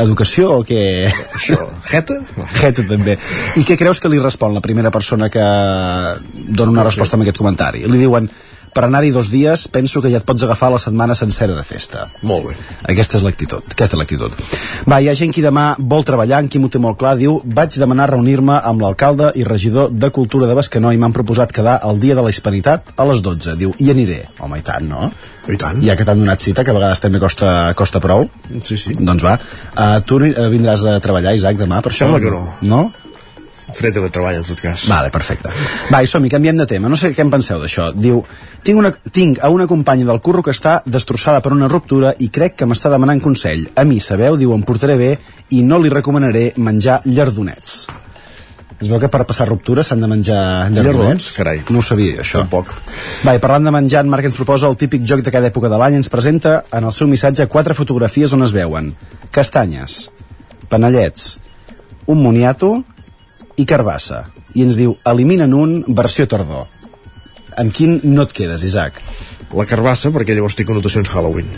Educació 0.00 0.52
o 0.58 0.64
què? 0.66 0.82
Això, 1.36 1.58
jeta? 1.90 2.18
Jeta 2.56 2.84
també. 2.88 3.18
I 3.60 3.64
què 3.68 3.76
creus 3.80 4.00
que 4.00 4.10
li 4.12 4.20
respon 4.22 4.54
la 4.56 4.62
primera 4.64 4.92
persona 4.94 5.28
que 5.32 5.44
dona 6.32 6.72
una 6.72 6.86
resposta 6.86 7.18
amb 7.18 7.26
aquest 7.26 7.40
comentari? 7.40 7.84
Li 7.84 8.00
diuen, 8.00 8.30
Per 8.74 8.84
anar-hi 8.86 9.10
dos 9.14 9.30
dies, 9.32 9.66
penso 9.72 10.02
que 10.04 10.10
ja 10.12 10.20
et 10.20 10.26
pots 10.28 10.44
agafar 10.44 10.70
la 10.72 10.80
setmana 10.82 11.16
sencera 11.18 11.56
de 11.56 11.64
festa. 11.66 12.06
Molt 12.22 12.48
bé. 12.48 12.56
Aquesta 12.92 13.18
és 13.18 13.24
l'actitud. 13.26 13.64
Aquesta 13.74 13.96
és 13.96 14.02
l'actitud. 14.02 14.34
Va, 14.88 15.00
hi 15.00 15.08
ha 15.10 15.16
gent 15.18 15.34
que 15.34 15.44
demà 15.44 15.70
vol 15.78 16.06
treballar, 16.08 16.42
en 16.42 16.50
Quim 16.52 16.66
ho 16.66 16.72
té 16.72 16.80
molt 16.82 16.98
clar, 17.00 17.16
diu 17.20 17.38
vaig 17.44 17.78
demanar 17.80 18.10
reunir-me 18.12 18.58
amb 18.70 18.84
l'alcalde 18.84 19.32
i 19.36 19.46
regidor 19.46 19.90
de 19.92 20.12
Cultura 20.14 20.48
de 20.50 20.56
Bescanó 20.58 20.92
i 20.92 21.00
m'han 21.00 21.16
proposat 21.16 21.52
quedar 21.54 21.78
el 21.88 22.00
dia 22.02 22.16
de 22.18 22.24
la 22.24 22.32
hispanitat 22.34 22.94
a 22.96 23.08
les 23.08 23.22
12. 23.24 23.56
Diu, 23.60 23.74
i 23.78 23.90
aniré. 23.94 24.22
Home, 24.38 24.60
i 24.60 24.66
tant, 24.66 24.88
no? 24.88 25.10
I 25.48 25.56
tant. 25.60 25.80
Ja 25.84 25.96
que 25.96 26.04
t'han 26.04 26.20
donat 26.20 26.44
cita, 26.44 26.64
que 26.64 26.74
a 26.74 26.76
vegades 26.76 27.00
també 27.00 27.20
costa, 27.22 27.72
costa 27.78 28.02
prou. 28.04 28.28
Sí, 28.62 28.76
sí. 28.76 28.94
Doncs 28.98 29.24
va. 29.24 29.38
Uh, 29.72 29.98
tu 30.04 30.20
uh, 30.20 30.48
vindràs 30.52 30.84
a 30.88 30.98
treballar, 31.04 31.36
Isaac, 31.38 31.56
demà, 31.60 31.80
per 31.84 31.94
això? 31.94 32.06
Sembla 32.06 32.20
que 32.24 32.34
no. 32.34 32.44
No? 32.68 32.82
Faré 33.68 33.92
teletreball, 33.92 34.38
en 34.40 34.46
tot 34.48 34.60
cas. 34.62 34.86
Vale, 34.88 35.10
perfecte. 35.12 35.52
Va, 35.92 36.00
i 36.02 36.08
som-hi, 36.08 36.30
canviem 36.32 36.56
de 36.56 36.66
tema. 36.68 36.88
No 36.88 36.96
sé 36.96 37.10
què 37.12 37.24
en 37.24 37.32
penseu 37.32 37.60
d'això. 37.60 37.90
Diu, 37.92 38.22
tinc, 38.64 38.80
una, 38.80 38.92
tinc 39.12 39.42
a 39.44 39.50
una 39.52 39.68
companya 39.68 40.08
del 40.08 40.22
curro 40.24 40.42
que 40.42 40.54
està 40.56 40.78
destrossada 40.86 41.42
per 41.44 41.52
una 41.52 41.68
ruptura 41.68 42.14
i 42.18 42.30
crec 42.32 42.56
que 42.58 42.68
m'està 42.68 42.90
demanant 42.92 43.20
consell. 43.20 43.66
A 43.76 43.84
mi, 43.84 44.00
sabeu, 44.00 44.38
diu, 44.40 44.54
em 44.56 44.64
portaré 44.64 44.96
bé 45.00 45.12
i 45.52 45.62
no 45.62 45.80
li 45.82 45.92
recomanaré 45.92 46.52
menjar 46.56 47.02
llardonets. 47.04 47.82
Es 48.78 48.86
veu 48.86 49.00
que 49.02 49.08
per 49.10 49.24
passar 49.26 49.48
ruptura 49.48 49.82
s'han 49.82 50.00
de 50.00 50.08
menjar 50.08 50.40
llardonets? 50.70 51.32
Carai. 51.34 51.64
No 51.74 51.82
ho 51.82 51.84
sabia, 51.84 52.20
això. 52.22 52.44
Tampoc. 52.44 52.76
Va, 53.26 53.34
i 53.34 53.42
parlant 53.42 53.66
de 53.66 53.72
menjar, 53.74 54.04
en 54.06 54.12
Marc 54.12 54.28
ens 54.30 54.38
proposa 54.38 54.70
el 54.70 54.78
típic 54.78 55.02
joc 55.02 55.24
de 55.26 55.34
cada 55.34 55.50
època 55.50 55.68
de 55.68 55.80
l'any. 55.80 55.98
Ens 55.98 56.12
presenta 56.12 56.60
en 56.72 56.86
el 56.86 56.94
seu 56.94 57.10
missatge 57.10 57.48
quatre 57.50 57.74
fotografies 57.74 58.32
on 58.32 58.46
es 58.46 58.54
veuen 58.54 58.92
castanyes, 59.34 60.04
panellets, 60.70 61.34
un 62.06 62.22
moniato 62.22 62.78
i 63.58 63.66
carbassa. 63.68 64.24
I 64.54 64.64
ens 64.66 64.78
diu, 64.78 64.96
eliminen 65.08 65.54
un, 65.56 65.80
versió 65.98 66.28
tardor. 66.30 66.68
Amb 67.58 67.74
quin 67.74 67.98
no 68.06 68.24
et 68.28 68.34
quedes, 68.36 68.62
Isaac? 68.64 69.02
La 69.48 69.64
carbassa, 69.64 70.10
perquè 70.12 70.34
llavors 70.36 70.54
té 70.58 70.64
connotacions 70.68 71.08
Halloween. 71.08 71.48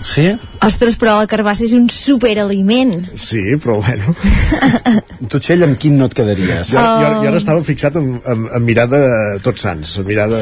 Sí? 0.00 0.24
Ostres, 0.64 0.96
però 0.96 1.18
la 1.20 1.28
carbassa 1.28 1.66
és 1.66 1.74
un 1.76 1.90
superaliment. 1.92 2.94
Sí, 3.20 3.42
però 3.60 3.76
bueno. 3.82 4.14
tu, 5.28 5.36
Txell, 5.36 5.66
amb 5.66 5.76
quin 5.80 5.98
no 6.00 6.08
et 6.08 6.16
quedaries? 6.16 6.72
Jo, 6.72 6.80
jo, 6.80 7.10
jo 7.20 7.28
ara 7.28 7.42
estava 7.42 7.64
fixat 7.66 8.00
en, 8.00 8.14
en, 8.24 8.48
en 8.56 8.64
mirar 8.64 8.88
de 8.90 9.02
Tots 9.44 9.66
Sants, 9.68 9.98
en 10.00 10.08
mirar 10.08 10.30
de... 10.32 10.40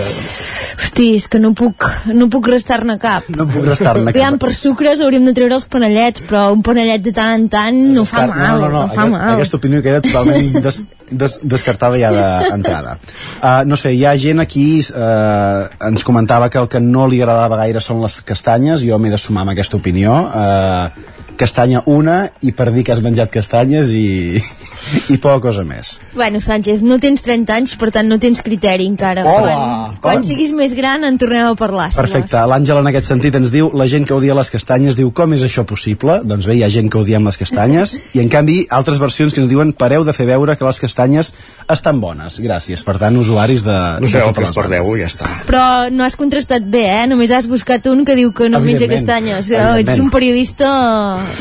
Hosti, 0.76 1.08
és 1.16 1.26
que 1.30 1.40
no 1.42 1.52
puc, 1.56 1.86
no 2.12 2.28
puc 2.32 2.48
restar-ne 2.50 2.98
cap. 3.02 3.28
No 3.36 3.46
puc 3.48 3.66
restar-ne 3.68 4.12
Aviam, 4.12 4.38
per 4.42 4.52
sucres 4.56 5.02
hauríem 5.04 5.26
de 5.28 5.34
treure 5.36 5.56
els 5.58 5.66
panellets, 5.70 6.24
però 6.26 6.46
un 6.54 6.62
panellet 6.66 7.04
de 7.04 7.14
tant 7.16 7.34
en 7.36 7.48
tant 7.52 7.80
no 7.94 8.04
fa 8.08 8.26
mal, 8.30 8.60
no, 8.60 8.68
no, 8.68 8.70
no, 8.74 8.84
fa 8.92 9.04
aquest, 9.04 9.14
mal. 9.14 9.34
aquesta 9.36 9.60
opinió 9.60 9.82
queda 9.84 10.02
totalment 10.04 10.60
des, 10.66 10.80
des, 11.10 11.38
descartada 11.42 12.00
ja 12.00 12.12
d'entrada. 12.14 12.96
Uh, 13.40 13.64
no 13.68 13.78
sé, 13.80 13.92
hi 13.96 14.04
ha 14.06 14.14
gent 14.20 14.42
aquí 14.42 14.66
uh, 14.90 15.66
ens 15.90 16.06
comentava 16.06 16.50
que 16.50 16.62
el 16.62 16.70
que 16.72 16.82
no 16.82 17.06
li 17.10 17.20
agradava 17.22 17.60
gaire 17.62 17.82
són 17.84 18.02
les 18.04 18.20
castanyes, 18.26 18.84
jo 18.86 18.98
m'he 18.98 19.12
de 19.12 19.20
sumar 19.20 19.46
amb 19.46 19.56
aquesta 19.56 19.78
opinió. 19.80 20.16
Uh, 20.32 21.15
castanya 21.38 21.82
una 21.86 22.26
i 22.42 22.52
per 22.56 22.70
dir 22.74 22.84
que 22.86 22.94
has 22.94 23.02
menjat 23.04 23.30
castanyes 23.32 23.92
i, 23.94 24.40
i 25.14 25.18
poca 25.22 25.38
cosa 25.48 25.64
més. 25.66 25.96
Bueno, 26.16 26.40
Sánchez, 26.40 26.82
no 26.86 26.98
tens 27.02 27.24
30 27.26 27.54
anys, 27.54 27.74
per 27.80 27.90
tant 27.94 28.08
no 28.08 28.18
tens 28.22 28.42
criteri 28.46 28.86
encara. 28.88 29.24
Hola! 29.26 29.56
Quan, 30.00 30.00
quan 30.02 30.24
siguis 30.26 30.52
més 30.56 30.74
gran 30.78 31.04
en 31.06 31.18
tornem 31.20 31.46
a 31.48 31.54
parlar. 31.58 31.90
si 31.92 32.00
Perfecte, 32.00 32.42
l'Àngela 32.48 32.82
en 32.84 32.90
aquest 32.92 33.10
sentit 33.10 33.36
ens 33.38 33.52
diu 33.54 33.70
la 33.76 33.88
gent 33.90 34.06
que 34.08 34.16
odia 34.16 34.36
les 34.36 34.50
castanyes 34.52 34.98
diu 34.98 35.12
com 35.16 35.36
és 35.36 35.44
això 35.46 35.66
possible? 35.68 36.20
Doncs 36.24 36.48
bé, 36.48 36.58
hi 36.58 36.64
ha 36.66 36.70
gent 36.72 36.90
que 36.92 37.00
odiem 37.00 37.26
les 37.26 37.40
castanyes 37.40 37.96
i 38.16 38.22
en 38.22 38.32
canvi 38.32 38.62
altres 38.70 39.00
versions 39.02 39.34
que 39.34 39.42
ens 39.44 39.50
diuen 39.50 39.74
pareu 39.76 40.06
de 40.06 40.14
fer 40.16 40.28
veure 40.30 40.56
que 40.56 40.66
les 40.66 40.80
castanyes 40.82 41.32
estan 41.72 42.00
bones. 42.00 42.40
Gràcies, 42.42 42.82
per 42.86 42.96
tant, 43.02 43.16
usuaris 43.20 43.64
de... 43.66 43.78
No 44.00 44.08
de 44.08 44.24
totes 44.28 44.36
que 44.36 44.48
es 44.50 44.56
perdeu 44.56 44.92
i 44.96 45.02
ja 45.02 45.10
està. 45.10 45.30
Però 45.48 45.64
no 45.92 46.06
has 46.06 46.16
contrastat 46.18 46.66
bé, 46.70 46.86
eh? 47.02 47.06
Només 47.10 47.32
has 47.34 47.48
buscat 47.50 47.86
un 47.90 48.04
que 48.06 48.16
diu 48.18 48.32
que 48.36 48.48
no 48.52 48.62
menja 48.64 48.88
castanyes. 48.90 49.50
Oh, 49.52 49.76
ets 49.82 49.98
un 50.00 50.10
periodista... 50.14 50.70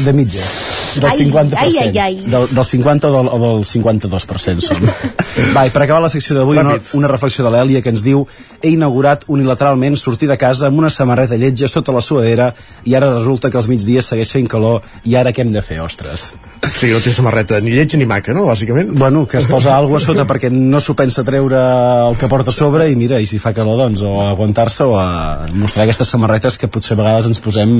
de 0.05 0.13
mitja 0.13 0.43
del 0.95 1.11
Ai, 1.11 1.25
50% 1.25 1.53
ai, 1.57 1.77
ai, 1.77 1.97
ai. 1.97 2.15
Del, 2.25 2.47
del 2.47 2.65
50 2.65 3.09
o 3.09 3.11
del, 3.11 3.27
o 3.27 3.39
del 3.39 3.65
52% 3.65 4.63
som. 4.63 4.77
Va, 5.55 5.65
i 5.67 5.71
per 5.73 5.83
acabar 5.83 6.01
la 6.03 6.09
secció 6.11 6.37
d'avui 6.37 6.59
una, 6.61 6.77
una 6.95 7.09
reflexió 7.11 7.43
de 7.43 7.51
l'Èlia 7.51 7.81
que 7.83 7.91
ens 7.91 8.03
diu 8.05 8.23
he 8.61 8.71
inaugurat 8.71 9.25
unilateralment 9.27 9.97
sortir 9.99 10.29
de 10.31 10.37
casa 10.39 10.69
amb 10.69 10.79
una 10.79 10.89
samarreta 10.89 11.35
lletja 11.39 11.67
sota 11.71 11.91
la 11.95 12.03
suadera 12.05 12.53
i 12.87 12.95
ara 12.95 13.11
resulta 13.11 13.51
que 13.51 13.59
als 13.59 13.67
migdies 13.67 14.07
segueix 14.11 14.31
fent 14.37 14.47
calor 14.51 14.85
i 15.03 15.17
ara 15.19 15.33
què 15.35 15.43
hem 15.43 15.51
de 15.51 15.63
fer, 15.65 15.81
ostres 15.83 16.31
O 16.65 16.71
sigui, 16.71 16.93
no 16.95 17.01
té 17.03 17.11
samarreta 17.13 17.59
ni 17.61 17.75
lletja 17.75 17.99
ni 17.99 18.07
maca, 18.09 18.33
no, 18.33 18.45
bàsicament? 18.47 18.93
Bueno, 18.95 19.25
que 19.27 19.37
es 19.41 19.49
posa 19.49 19.75
alguna 19.75 19.99
a 19.99 20.05
sota 20.05 20.25
perquè 20.29 20.49
no 20.53 20.79
s'ho 20.79 20.95
pensa 20.97 21.25
treure 21.27 21.59
el 22.07 22.17
que 22.21 22.31
porta 22.31 22.53
a 22.53 22.55
sobre 22.55 22.87
i 22.89 22.95
mira, 22.95 23.19
i 23.19 23.27
si 23.29 23.39
fa 23.41 23.53
calor 23.53 23.83
doncs 23.83 24.05
o 24.07 24.15
aguantar-se 24.23 24.87
o 24.87 24.95
a 24.97 25.45
mostrar 25.53 25.83
aquestes 25.83 26.09
samarretes 26.15 26.57
que 26.57 26.71
potser 26.71 26.95
a 26.95 27.01
vegades 27.03 27.29
ens 27.29 27.43
posem 27.43 27.75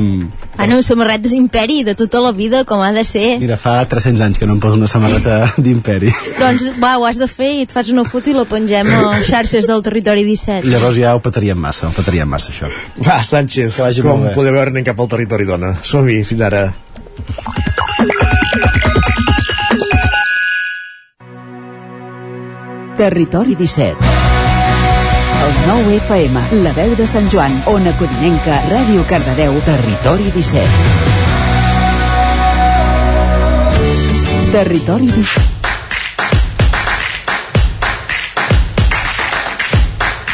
Ah, 0.57 0.67
no, 0.67 0.81
samarretes 0.83 1.33
imperi 1.35 1.83
de 1.87 1.94
tota 1.95 2.21
la 2.23 2.31
vida, 2.35 2.63
com 2.67 2.81
ha 2.83 2.91
de 2.95 3.03
ser. 3.07 3.39
Mira, 3.41 3.57
fa 3.57 3.77
300 3.89 4.21
anys 4.25 4.39
que 4.41 4.47
no 4.47 4.55
em 4.55 4.61
poso 4.63 4.77
una 4.79 4.87
samarreta 4.91 5.51
d'imperi. 5.57 6.13
Doncs 6.39 6.69
va, 6.81 6.95
ho 6.99 7.05
has 7.07 7.19
de 7.21 7.27
fer 7.31 7.51
i 7.59 7.65
et 7.65 7.71
fas 7.75 7.89
una 7.93 8.05
foto 8.07 8.29
i 8.31 8.35
la 8.37 8.45
pengem 8.49 8.91
a 8.95 9.19
xarxes 9.25 9.67
del 9.69 9.83
territori 9.85 10.25
17. 10.27 10.67
Llavors 10.71 10.99
ja 10.99 11.15
ho 11.15 11.23
petaríem 11.23 11.59
massa, 11.59 11.89
ho 11.89 11.95
petaríem 11.95 12.29
massa, 12.29 12.53
això. 12.53 12.71
Va, 13.05 13.21
Sánchez, 13.23 13.75
Que 13.75 13.87
vagi 13.87 14.05
com 14.05 14.29
podeu 14.35 14.53
veure, 14.55 14.71
anem 14.73 14.85
cap 14.87 14.99
al 14.99 15.11
territori 15.15 15.47
dona. 15.49 15.75
Som-hi, 15.83 16.21
fins 16.27 16.45
ara. 16.45 16.65
Territori 22.97 23.55
17. 23.55 23.95
El 25.45 25.67
9 25.67 25.95
FM, 25.97 26.39
la 26.63 26.71
veu 26.73 26.95
de 26.95 27.05
Sant 27.05 27.27
Joan, 27.31 27.51
Ona 27.69 27.91
Codinenca, 27.99 28.61
Ràdio 28.71 29.03
Cardedeu, 29.09 29.59
Territori 29.67 30.31
17. 30.33 31.04
Territori 34.55 35.03
17. 35.03 35.41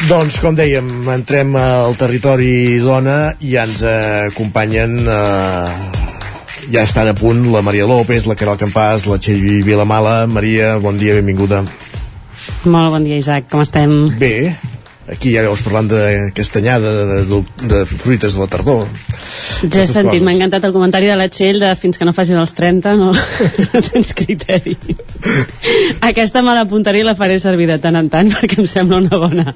Doncs, 0.05 0.37
com 0.43 0.53
dèiem, 0.53 0.91
entrem 1.09 1.55
al 1.57 1.97
territori 1.97 2.77
dona 2.85 3.31
i 3.41 3.55
ja 3.55 3.65
ens 3.65 3.81
acompanyen 3.81 5.09
eh, 5.09 5.73
ja 6.69 6.85
estan 6.85 7.09
a 7.09 7.17
punt 7.17 7.49
la 7.49 7.65
Maria 7.65 7.89
López, 7.89 8.29
la 8.29 8.37
Caral 8.37 8.61
Campàs, 8.61 9.09
la 9.09 9.17
Txell 9.17 9.65
Vilamala. 9.65 10.29
Maria, 10.29 10.75
bon 10.77 11.01
dia, 11.01 11.17
benvinguda. 11.17 11.65
Molt 12.69 12.93
bon 12.93 13.09
dia, 13.09 13.17
Isaac, 13.25 13.49
com 13.49 13.65
estem? 13.65 13.89
Bé, 14.21 14.53
aquí 15.09 15.33
ja 15.33 15.43
veus 15.45 15.63
parlant 15.65 15.89
de 15.89 16.31
castanyada, 16.37 16.91
de, 16.91 17.19
de, 17.25 17.41
de 17.73 17.81
fruites 17.89 18.35
de 18.35 18.43
la 18.43 18.47
tardor. 18.51 18.85
Ja 19.63 19.81
he 19.81 19.87
sentit, 19.89 20.21
m'ha 20.23 20.35
encantat 20.35 20.65
el 20.67 20.75
comentari 20.75 21.09
de 21.09 21.17
la 21.17 21.29
Txell 21.31 21.61
de 21.63 21.73
fins 21.79 21.97
que 21.97 22.07
no 22.07 22.13
facis 22.13 22.37
els 22.37 22.55
30 22.57 22.95
no, 22.99 23.11
no 23.65 23.83
tens 23.89 24.13
criteri. 24.17 24.77
Aquesta 26.11 26.45
me 26.45 26.55
l'apuntaré 26.57 27.01
i 27.01 27.07
la 27.07 27.17
faré 27.17 27.39
servir 27.41 27.69
de 27.71 27.79
tant 27.81 27.97
en 27.97 28.09
tant 28.13 28.31
perquè 28.33 28.61
em 28.61 28.69
sembla 28.69 29.01
una 29.01 29.21
bona 29.21 29.55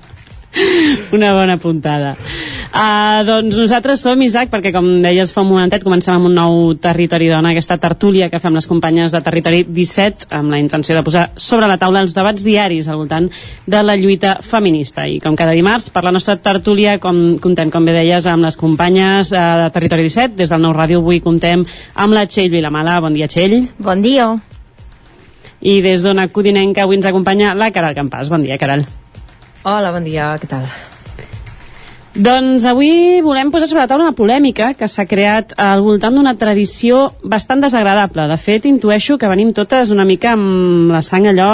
una 1.15 1.33
bona 1.33 1.57
puntada. 1.57 2.15
Uh, 2.75 3.23
doncs 3.23 3.55
nosaltres 3.55 4.01
som, 4.03 4.19
Isaac, 4.19 4.49
perquè 4.51 4.71
com 4.75 4.87
deies 5.03 5.31
fa 5.31 5.43
un 5.45 5.49
momentet, 5.53 5.83
comencem 5.85 6.11
amb 6.15 6.27
un 6.27 6.33
nou 6.35 6.57
Territori 6.81 7.29
Dona, 7.31 7.53
aquesta 7.53 7.77
tertúlia 7.79 8.27
que 8.31 8.41
fem 8.43 8.55
les 8.57 8.67
companyes 8.67 9.13
de 9.15 9.21
Territori 9.23 9.61
17, 9.69 10.27
amb 10.35 10.51
la 10.51 10.59
intenció 10.59 10.97
de 10.97 11.03
posar 11.05 11.29
sobre 11.39 11.69
la 11.71 11.77
taula 11.79 12.01
els 12.03 12.15
debats 12.17 12.43
diaris 12.43 12.89
al 12.89 12.99
voltant 12.99 13.29
de 13.65 13.83
la 13.83 13.95
lluita 13.95 14.35
feminista. 14.43 15.07
I 15.07 15.21
com 15.23 15.37
cada 15.39 15.55
dimarts, 15.55 15.87
per 15.95 16.03
la 16.03 16.11
nostra 16.15 16.35
tertúlia, 16.35 16.97
com 16.99 17.37
contem, 17.43 17.71
com 17.71 17.87
bé 17.87 17.95
deies, 17.95 18.27
amb 18.27 18.47
les 18.47 18.59
companyes 18.59 19.31
uh, 19.31 19.45
de 19.63 19.71
Territori 19.77 20.09
17, 20.09 20.35
des 20.41 20.51
del 20.51 20.63
Nou 20.65 20.75
Ràdio 20.75 20.99
avui 20.99 21.23
contem 21.23 21.63
amb 21.95 22.17
la 22.17 22.25
Txell 22.27 22.51
Vilamala. 22.51 22.99
Bon 23.03 23.15
dia, 23.15 23.31
Txell. 23.31 23.61
Bon 23.79 24.03
dia. 24.03 24.33
I 25.65 25.79
des 25.81 26.03
d'Ona 26.03 26.27
Codinenca 26.27 26.83
avui 26.83 26.99
ens 26.99 27.07
acompanya 27.07 27.55
la 27.55 27.71
Caral 27.71 27.95
Campàs. 27.95 28.29
Bon 28.29 28.43
dia, 28.43 28.59
Caral. 28.59 28.83
Hola, 29.65 29.89
bon 29.95 30.05
dia, 30.05 30.27
què 30.41 30.47
tal? 30.51 30.67
Doncs 32.15 32.63
avui 32.63 33.19
volem 33.19 33.49
posar 33.51 33.67
sobre 33.67 33.81
la 33.81 33.89
taula 33.91 34.05
una 34.05 34.15
polèmica 34.15 34.69
que 34.79 34.87
s'ha 34.87 35.03
creat 35.03 35.49
al 35.59 35.81
voltant 35.83 36.15
d'una 36.15 36.31
tradició 36.39 37.09
bastant 37.27 37.59
desagradable. 37.59 38.29
De 38.31 38.37
fet, 38.39 38.63
intueixo 38.69 39.17
que 39.19 39.27
venim 39.27 39.51
totes 39.51 39.91
una 39.91 40.05
mica 40.07 40.31
amb 40.31 40.93
la 40.95 41.01
sang 41.03 41.27
allò 41.27 41.49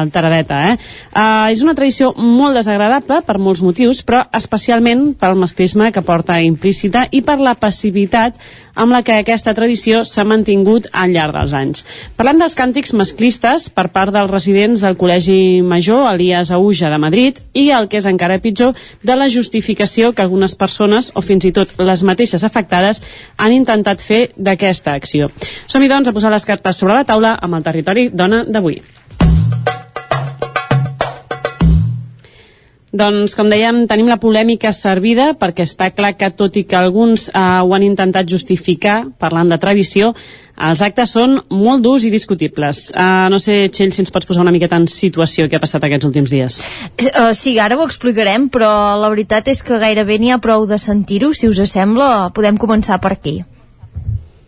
alteradeta, 0.00 0.60
eh? 0.70 0.78
Uh, 1.12 1.52
és 1.52 1.60
una 1.60 1.74
tradició 1.76 2.14
molt 2.16 2.56
desagradable 2.56 3.20
per 3.28 3.36
molts 3.36 3.60
motius, 3.60 4.00
però 4.00 4.22
especialment 4.32 5.10
pel 5.20 5.36
masclisme 5.36 5.90
que 5.92 6.00
porta 6.00 6.40
implícita 6.40 7.04
i 7.12 7.20
per 7.20 7.36
la 7.36 7.52
passivitat 7.52 8.40
amb 8.72 8.96
la 8.96 9.02
que 9.04 9.18
aquesta 9.20 9.52
tradició 9.56 10.00
s'ha 10.04 10.24
mantingut 10.24 10.88
al 10.92 11.12
llarg 11.12 11.36
dels 11.36 11.52
anys. 11.56 11.84
Parlant 12.16 12.40
dels 12.40 12.56
càntics 12.56 12.96
masclistes 12.96 13.68
per 13.68 13.90
part 13.92 14.16
dels 14.16 14.32
residents 14.32 14.80
del 14.80 14.96
Col·legi 14.96 15.60
Major 15.60 16.08
Elias 16.14 16.52
Auja 16.56 16.88
de 16.92 17.00
Madrid 17.04 17.40
i 17.52 17.68
el 17.76 17.88
que 17.92 18.00
és 18.00 18.08
encara 18.08 18.40
pitjor 18.40 18.76
de 19.04 19.16
la 19.16 19.28
justificació 19.32 20.05
que 20.12 20.22
algunes 20.22 20.54
persones 20.54 21.10
o 21.14 21.22
fins 21.22 21.46
i 21.48 21.52
tot 21.56 21.72
les 21.78 22.02
mateixes 22.06 22.44
afectades 22.44 23.02
han 23.36 23.56
intentat 23.56 24.04
fer 24.04 24.20
d'aquesta 24.36 24.94
acció. 24.94 25.30
Som-hi 25.66 25.88
doncs 25.88 26.08
a 26.08 26.16
posar 26.16 26.34
les 26.34 26.46
cartes 26.46 26.76
sobre 26.76 26.94
la 26.94 27.08
taula 27.08 27.36
amb 27.40 27.58
el 27.58 27.66
territori 27.66 28.08
dona 28.12 28.44
d'avui. 28.44 28.80
Doncs, 32.96 33.34
com 33.36 33.50
dèiem, 33.50 33.84
tenim 33.90 34.08
la 34.08 34.16
polèmica 34.22 34.70
servida 34.72 35.32
perquè 35.36 35.66
està 35.66 35.90
clar 35.92 36.14
que, 36.16 36.30
tot 36.32 36.56
i 36.56 36.64
que 36.64 36.78
alguns 36.78 37.28
eh, 37.28 37.40
ho 37.60 37.74
han 37.76 37.84
intentat 37.84 38.28
justificar, 38.30 39.02
parlant 39.20 39.52
de 39.52 39.58
tradició, 39.60 40.14
els 40.56 40.80
actes 40.80 41.12
són 41.12 41.36
molt 41.52 41.82
durs 41.84 42.06
i 42.08 42.10
discutibles. 42.10 42.86
Uh, 42.94 43.28
no 43.32 43.36
sé, 43.42 43.66
Txell, 43.68 43.92
si 43.92 44.00
ens 44.00 44.12
pots 44.12 44.28
posar 44.28 44.40
una 44.46 44.54
miqueta 44.54 44.78
en 44.80 44.86
situació 44.88 45.50
què 45.50 45.58
ha 45.58 45.62
passat 45.62 45.84
aquests 45.84 46.08
últims 46.08 46.32
dies. 46.32 46.56
Uh, 46.96 47.34
sí, 47.36 47.58
ara 47.60 47.76
ho 47.76 47.84
explicarem, 47.84 48.48
però 48.52 48.70
la 48.96 49.10
veritat 49.12 49.50
és 49.52 49.60
que 49.66 49.80
gairebé 49.82 50.16
n'hi 50.22 50.32
ha 50.32 50.40
prou 50.40 50.64
de 50.70 50.80
sentir-ho. 50.80 51.34
Si 51.36 51.50
us 51.50 51.60
sembla, 51.68 52.30
podem 52.32 52.56
començar 52.56 52.96
per 53.04 53.12
aquí. 53.18 53.42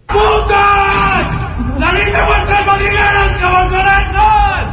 ¡Putas! 0.08 1.36
¡Salid 1.78 2.08
de 2.16 2.22
vuestras 2.30 2.64
madrigueras 2.66 3.36
que 3.36 3.52
vos 3.52 3.68
merecen! 3.76 4.72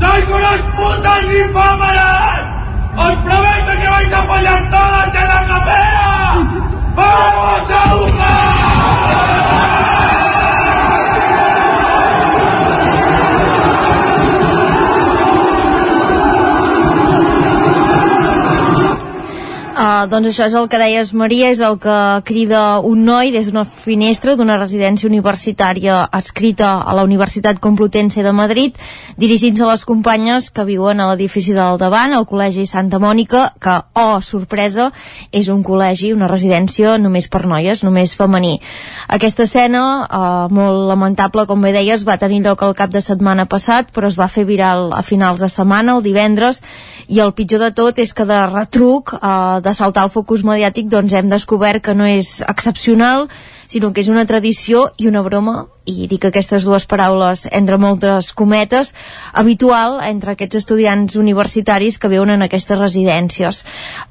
¡Sois 0.00 0.32
unas 0.32 0.64
putas 0.80 1.28
ninfómanas! 1.28 2.59
¡Os 2.96 3.16
prometo 3.16 3.72
que 3.80 3.88
vais 3.88 4.12
a 4.12 4.22
follar 4.24 4.70
todas 4.70 5.14
en 5.14 5.28
la 5.28 5.46
capela! 5.46 6.46
¡Vamos 6.94 7.70
a 7.70 7.88
jugar! 7.90 8.69
Uh, 19.80 20.04
doncs 20.12 20.28
això 20.28 20.44
és 20.44 20.54
el 20.58 20.66
que 20.68 20.76
deies, 20.76 21.10
Maria, 21.16 21.48
és 21.54 21.60
el 21.64 21.78
que 21.80 21.92
crida 22.28 22.82
un 22.84 23.06
noi 23.06 23.30
des 23.32 23.46
d'una 23.48 23.62
finestra 23.64 24.34
d'una 24.36 24.58
residència 24.58 25.08
universitària 25.08 26.02
adscrita 26.18 26.82
a 26.84 26.92
la 26.92 27.04
Universitat 27.06 27.62
Complutense 27.64 28.20
de 28.20 28.32
Madrid, 28.36 28.76
dirigint-se 29.16 29.64
a 29.64 29.70
les 29.70 29.86
companyes 29.88 30.50
que 30.52 30.66
viuen 30.68 31.00
a 31.00 31.06
l'edifici 31.08 31.54
del 31.56 31.80
davant, 31.80 32.12
al 32.12 32.26
Col·legi 32.28 32.66
Santa 32.68 33.00
Mònica, 33.00 33.54
que, 33.56 33.78
oh, 33.96 34.18
sorpresa, 34.20 34.90
és 35.32 35.48
un 35.48 35.62
col·legi, 35.64 36.12
una 36.12 36.28
residència 36.28 36.98
només 37.00 37.30
per 37.32 37.46
noies, 37.48 37.80
només 37.80 38.12
femení. 38.20 38.58
Aquesta 39.08 39.48
escena, 39.48 39.82
uh, 40.04 40.52
molt 40.52 40.84
lamentable, 40.92 41.46
com 41.48 41.64
bé 41.64 41.72
deies, 41.72 42.04
va 42.04 42.18
tenir 42.20 42.42
lloc 42.44 42.66
el 42.68 42.76
cap 42.76 42.92
de 42.92 43.00
setmana 43.00 43.48
passat, 43.48 43.88
però 43.96 44.12
es 44.12 44.20
va 44.20 44.28
fer 44.28 44.44
viral 44.44 44.90
a 44.92 45.00
finals 45.00 45.40
de 45.40 45.48
setmana, 45.48 45.96
el 45.96 46.04
divendres, 46.04 46.60
i 47.08 47.24
el 47.24 47.32
pitjor 47.32 47.64
de 47.64 47.72
tot 47.72 47.96
és 47.98 48.12
que 48.12 48.28
de 48.28 48.44
retruc, 48.52 49.16
uh, 49.16 49.64
de 49.64 49.69
de 49.70 49.78
saltar 49.78 50.04
el 50.08 50.12
focus 50.12 50.44
mediàtic 50.46 50.90
doncs 50.90 51.14
hem 51.14 51.30
descobert 51.30 51.84
que 51.86 51.94
no 51.94 52.08
és 52.10 52.40
excepcional 52.48 53.28
sinó 53.70 53.92
que 53.94 54.02
és 54.02 54.10
una 54.10 54.26
tradició 54.26 54.88
i 54.98 55.06
una 55.10 55.22
broma 55.22 55.68
i 55.88 56.06
dic 56.10 56.26
aquestes 56.28 56.64
dues 56.66 56.84
paraules 56.86 57.46
entre 57.50 57.78
moltes 57.80 58.32
cometes, 58.36 58.92
habitual 59.32 59.98
entre 60.04 60.34
aquests 60.34 60.60
estudiants 60.60 61.16
universitaris 61.16 61.98
que 61.98 62.10
viuen 62.12 62.34
en 62.34 62.44
aquestes 62.44 62.78
residències. 62.78 63.62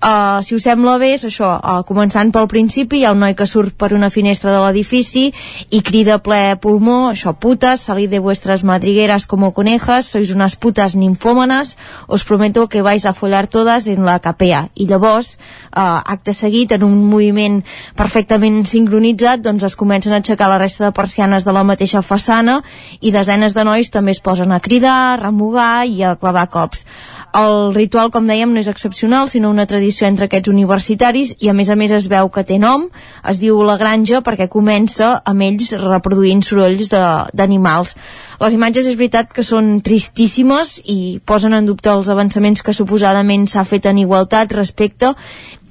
Uh, 0.02 0.42
si 0.46 0.56
us 0.58 0.66
sembla 0.66 0.98
bé, 1.02 1.14
és 1.18 1.26
això, 1.28 1.52
uh, 1.60 1.82
començant 1.88 2.32
pel 2.34 2.50
principi, 2.52 3.00
hi 3.00 3.06
ha 3.06 3.14
un 3.14 3.22
noi 3.24 3.36
que 3.38 3.48
surt 3.50 3.76
per 3.80 3.94
una 3.94 4.10
finestra 4.10 4.52
de 4.54 4.64
l'edifici 4.64 5.30
i 5.70 5.82
crida 5.86 6.20
ple 6.26 6.58
pulmó, 6.62 7.12
això, 7.12 7.36
putes, 7.38 7.86
salid 7.88 8.10
de 8.10 8.20
vuestras 8.20 8.64
madrigueras 8.64 9.28
como 9.28 9.54
conejas, 9.54 10.10
sois 10.10 10.34
unas 10.34 10.56
putas 10.56 10.96
ninfómanas, 10.96 11.78
os 12.08 12.26
prometo 12.26 12.68
que 12.68 12.82
vais 12.82 13.06
a 13.06 13.14
follar 13.14 13.48
todas 13.48 13.88
en 13.88 14.06
la 14.06 14.20
capea. 14.20 14.68
I 14.76 14.88
llavors, 14.90 15.38
uh, 15.72 16.02
acte 16.04 16.34
seguit, 16.34 16.74
en 16.74 16.84
un 16.84 17.06
moviment 17.10 17.62
perfectament 17.96 18.64
sincronitzat, 18.66 19.44
doncs 19.46 19.64
es 19.70 19.78
comencen 19.80 20.14
a 20.14 20.20
aixecar 20.24 20.50
la 20.50 20.60
resta 20.60 20.88
de 20.88 20.96
persianes 20.96 21.46
de 21.46 21.54
la 21.54 21.59
mateixa 21.64 22.02
façana 22.02 22.60
i 23.02 23.12
desenes 23.12 23.56
de 23.56 23.64
nois 23.68 23.90
també 23.90 24.12
es 24.16 24.22
posen 24.24 24.52
a 24.52 24.60
cridar, 24.60 24.98
a 25.14 25.20
remugar 25.22 25.86
i 25.88 26.04
a 26.04 26.16
clavar 26.16 26.48
cops. 26.50 26.86
El 27.36 27.76
ritual, 27.76 28.10
com 28.10 28.26
dèiem, 28.26 28.50
no 28.54 28.62
és 28.62 28.68
excepcional, 28.72 29.30
sinó 29.30 29.52
una 29.54 29.68
tradició 29.70 30.08
entre 30.08 30.26
aquests 30.26 30.50
universitaris 30.50 31.36
i 31.40 31.50
a 31.50 31.54
més 31.54 31.70
a 31.70 31.78
més 31.78 31.92
es 31.94 32.08
veu 32.10 32.30
que 32.34 32.44
té 32.44 32.58
nom, 32.58 32.88
es 33.30 33.38
diu 33.38 33.62
La 33.64 33.78
Granja 33.78 34.24
perquè 34.26 34.48
comença 34.50 35.12
amb 35.26 35.46
ells 35.46 35.76
reproduint 35.78 36.42
sorolls 36.46 36.90
d'animals. 36.90 37.96
Les 38.42 38.56
imatges 38.56 38.88
és 38.90 38.98
veritat 38.98 39.34
que 39.36 39.46
són 39.46 39.78
tristíssimes 39.86 40.80
i 40.90 41.20
posen 41.26 41.54
en 41.54 41.68
dubte 41.70 41.92
els 41.94 42.10
avançaments 42.10 42.64
que 42.66 42.74
suposadament 42.74 43.46
s'ha 43.52 43.66
fet 43.68 43.86
en 43.86 44.00
igualtat 44.02 44.56
respecte 44.56 45.14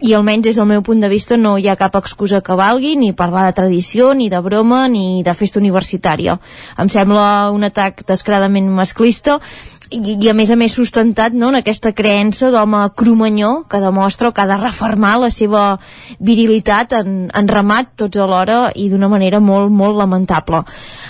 i 0.01 0.15
almenys 0.15 0.45
des 0.47 0.57
del 0.59 0.69
meu 0.70 0.83
punt 0.87 1.01
de 1.03 1.09
vista 1.11 1.37
no 1.37 1.57
hi 1.59 1.66
ha 1.69 1.77
cap 1.77 1.97
excusa 1.99 2.41
que 2.45 2.55
valgui 2.59 2.95
ni 2.97 3.12
parlar 3.12 3.47
de 3.49 3.57
tradició, 3.57 4.12
ni 4.15 4.29
de 4.31 4.41
broma, 4.41 4.87
ni 4.89 5.23
de 5.27 5.35
festa 5.35 5.59
universitària. 5.59 6.39
Em 6.79 6.89
sembla 6.89 7.51
un 7.55 7.66
atac 7.66 8.05
descaradament 8.07 8.70
masclista 8.70 9.41
i, 9.90 9.98
i 10.20 10.28
a 10.28 10.35
més 10.36 10.51
a 10.52 10.56
més 10.59 10.74
sustentat 10.77 11.35
no, 11.36 11.48
en 11.51 11.59
aquesta 11.60 11.93
creença 11.97 12.51
d'home 12.52 12.81
cromanyó 12.98 13.65
que 13.70 13.81
demostra 13.81 14.28
o 14.28 14.35
que 14.35 14.43
ha 14.43 14.48
de 14.51 14.59
reformar 14.60 15.15
la 15.23 15.31
seva 15.32 15.78
virilitat 16.20 16.94
en, 16.98 17.16
en 17.32 17.48
ramat 17.48 17.94
tots 18.05 18.20
alhora 18.20 18.73
i 18.77 18.89
d'una 18.93 19.09
manera 19.09 19.40
molt, 19.40 19.73
molt 19.73 19.97
lamentable. 19.98 20.62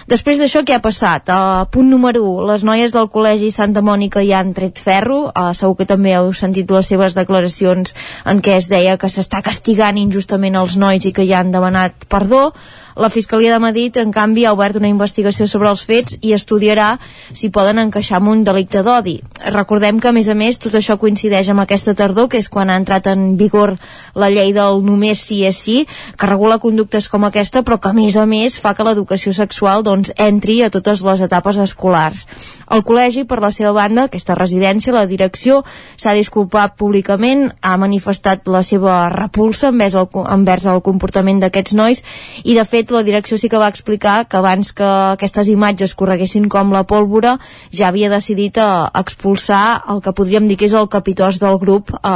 Després 0.08 0.40
d'això, 0.40 0.62
què 0.66 0.76
ha 0.76 0.84
passat? 0.84 1.30
Uh, 1.32 1.66
punt 1.74 1.90
número 1.90 2.22
1, 2.22 2.46
les 2.52 2.66
noies 2.66 2.94
del 2.94 3.10
Col·legi 3.12 3.50
Santa 3.54 3.82
Mònica 3.84 4.22
ja 4.26 4.42
han 4.42 4.54
tret 4.56 4.80
ferro, 4.82 5.28
uh, 5.28 5.50
segur 5.58 5.80
que 5.80 5.88
també 5.88 6.14
heu 6.16 6.32
sentit 6.36 6.70
les 6.70 6.90
seves 6.94 7.18
declaracions 7.18 7.94
en 8.28 8.42
què 8.44 8.58
es 8.58 8.70
deia 8.70 8.98
que 8.98 9.10
s'està 9.10 9.42
castigant 9.44 9.98
injustament 9.98 10.58
els 10.58 10.78
nois 10.78 11.04
i 11.04 11.14
que 11.14 11.26
ja 11.28 11.42
han 11.42 11.54
demanat 11.54 12.06
perdó, 12.08 12.52
la 12.98 13.10
Fiscalia 13.10 13.52
de 13.52 13.58
Madrid, 13.62 13.96
en 13.96 14.10
canvi, 14.10 14.44
ha 14.44 14.52
obert 14.52 14.76
una 14.76 14.88
investigació 14.90 15.46
sobre 15.46 15.70
els 15.70 15.84
fets 15.86 16.16
i 16.20 16.32
estudiarà 16.34 16.96
si 17.32 17.48
poden 17.54 17.78
encaixar 17.78 18.18
amb 18.18 18.32
un 18.32 18.42
delicte 18.42 18.82
d'odi. 18.82 19.20
Recordem 19.54 20.00
que, 20.02 20.10
a 20.10 20.12
més 20.16 20.26
a 20.28 20.34
més, 20.34 20.58
tot 20.58 20.74
això 20.74 20.96
coincideix 20.98 21.48
amb 21.52 21.62
aquesta 21.62 21.94
tardor, 21.94 22.26
que 22.28 22.40
és 22.42 22.48
quan 22.50 22.70
ha 22.70 22.78
entrat 22.80 23.06
en 23.06 23.36
vigor 23.38 23.76
la 24.18 24.30
llei 24.34 24.50
del 24.56 24.82
només 24.82 25.22
sí 25.22 25.44
és 25.46 25.60
sí, 25.62 25.76
que 26.18 26.26
regula 26.26 26.58
conductes 26.58 27.06
com 27.08 27.22
aquesta, 27.28 27.62
però 27.62 27.78
que, 27.78 27.92
a 27.92 27.94
més 27.94 28.18
a 28.18 28.26
més, 28.26 28.58
fa 28.58 28.74
que 28.74 28.86
l'educació 28.86 29.32
sexual 29.32 29.86
doncs, 29.86 30.10
entri 30.18 30.58
a 30.66 30.70
totes 30.74 31.04
les 31.06 31.22
etapes 31.22 31.62
escolars. 31.62 32.26
El 32.74 32.82
col·legi, 32.82 33.24
per 33.30 33.38
la 33.38 33.52
seva 33.54 33.72
banda, 33.76 34.08
aquesta 34.08 34.34
residència, 34.34 34.96
la 34.96 35.06
direcció, 35.06 35.62
s'ha 35.94 36.16
disculpat 36.18 36.74
públicament, 36.74 37.46
ha 37.62 37.76
manifestat 37.78 38.50
la 38.50 38.64
seva 38.66 39.06
repulsa 39.14 39.70
envers 39.70 39.94
el, 39.94 40.10
envers 40.34 40.66
el 40.66 40.82
comportament 40.82 41.38
d'aquests 41.46 41.78
nois 41.78 42.02
i, 42.42 42.58
de 42.58 42.66
fet, 42.66 42.87
la 42.94 43.02
direcció 43.06 43.38
sí 43.38 43.48
que 43.48 43.60
va 43.60 43.68
explicar 43.68 44.26
que 44.28 44.38
abans 44.38 44.72
que 44.72 44.86
aquestes 44.86 45.48
imatges 45.52 45.94
correguessin 45.98 46.48
com 46.52 46.72
la 46.74 46.84
pólvora 46.88 47.36
ja 47.72 47.88
havia 47.88 48.10
decidit 48.12 48.58
eh, 48.58 48.66
expulsar 49.00 49.82
el 49.88 50.02
que 50.04 50.12
podríem 50.12 50.48
dir 50.48 50.58
que 50.58 50.68
és 50.68 50.76
el 50.78 50.88
capitós 50.88 51.40
del 51.42 51.58
grup, 51.58 51.94
eh, 51.94 52.08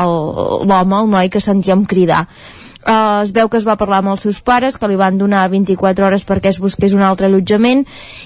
l'home, 0.00 1.02
el 1.02 1.14
noi 1.14 1.30
que 1.30 1.40
sentíem 1.40 1.84
cridar. 1.84 2.26
Uh, 2.80 3.20
es 3.22 3.32
veu 3.36 3.50
que 3.52 3.58
es 3.60 3.66
va 3.68 3.76
parlar 3.76 3.98
amb 4.00 4.14
els 4.14 4.22
seus 4.24 4.38
pares, 4.40 4.78
que 4.80 4.88
li 4.88 4.96
van 4.96 5.18
donar 5.20 5.42
24 5.52 6.06
hores 6.06 6.24
perquè 6.24 6.48
es 6.48 6.60
busqués 6.62 6.94
un 6.96 7.02
altre 7.04 7.28
allotjament 7.28 7.82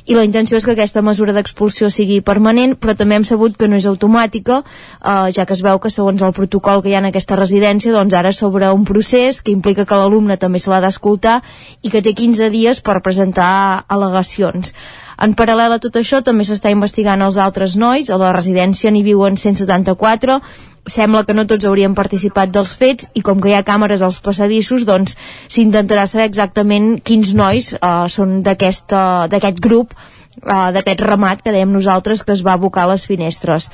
i 0.06 0.14
la 0.14 0.22
intenció 0.22 0.60
és 0.60 0.66
que 0.66 0.76
aquesta 0.76 1.02
mesura 1.02 1.34
d'expulsió 1.34 1.90
sigui 1.90 2.20
permanent, 2.22 2.76
però 2.78 2.94
també 2.94 3.18
hem 3.18 3.26
sabut 3.26 3.56
que 3.58 3.66
no 3.66 3.74
és 3.80 3.88
automàtica, 3.90 4.60
uh, 4.62 5.26
ja 5.34 5.42
que 5.46 5.56
es 5.58 5.64
veu 5.66 5.80
que 5.82 5.90
segons 5.90 6.22
el 6.22 6.36
protocol 6.36 6.84
que 6.84 6.92
hi 6.92 6.94
ha 6.94 7.02
en 7.02 7.10
aquesta 7.10 7.38
residència, 7.40 7.92
doncs 7.92 8.14
ara 8.14 8.30
s'obre 8.32 8.70
un 8.70 8.86
procés 8.86 9.42
que 9.42 9.50
implica 9.50 9.88
que 9.88 9.98
l'alumne 9.98 10.38
també 10.38 10.62
se 10.62 10.70
l'ha 10.70 10.82
d'escoltar 10.84 11.40
i 11.82 11.90
que 11.90 12.02
té 12.02 12.14
15 12.14 12.50
dies 12.54 12.78
per 12.80 13.00
presentar 13.02 13.84
al·legacions. 13.88 14.70
En 15.22 15.34
paral·lel 15.38 15.76
a 15.76 15.80
tot 15.82 15.96
això 16.00 16.20
també 16.26 16.46
s'està 16.46 16.72
investigant 16.74 17.22
els 17.22 17.38
altres 17.38 17.76
nois, 17.78 18.10
a 18.10 18.18
la 18.18 18.32
residència 18.34 18.90
n'hi 18.90 19.04
viuen 19.06 19.36
174, 19.38 20.40
sembla 20.86 21.24
que 21.24 21.34
no 21.34 21.46
tots 21.48 21.64
haurien 21.64 21.94
participat 21.96 22.52
dels 22.52 22.74
fets 22.76 23.08
i 23.14 23.22
com 23.24 23.40
que 23.40 23.50
hi 23.52 23.56
ha 23.56 23.64
càmeres 23.64 24.02
als 24.04 24.20
passadissos 24.24 24.84
doncs 24.84 25.16
s'intentarà 25.48 26.06
saber 26.06 26.26
exactament 26.28 26.98
quins 27.00 27.32
nois 27.34 27.72
uh, 27.78 28.04
són 28.12 28.42
d'aquest 28.44 29.60
grup 29.64 29.94
uh, 29.96 30.70
d'aquest 30.76 31.00
ramat 31.00 31.40
que 31.42 31.54
dèiem 31.54 31.72
nosaltres 31.72 32.24
que 32.24 32.36
es 32.36 32.44
va 32.44 32.58
abocar 32.58 32.84
a 32.84 32.92
les 32.92 33.06
finestres 33.08 33.70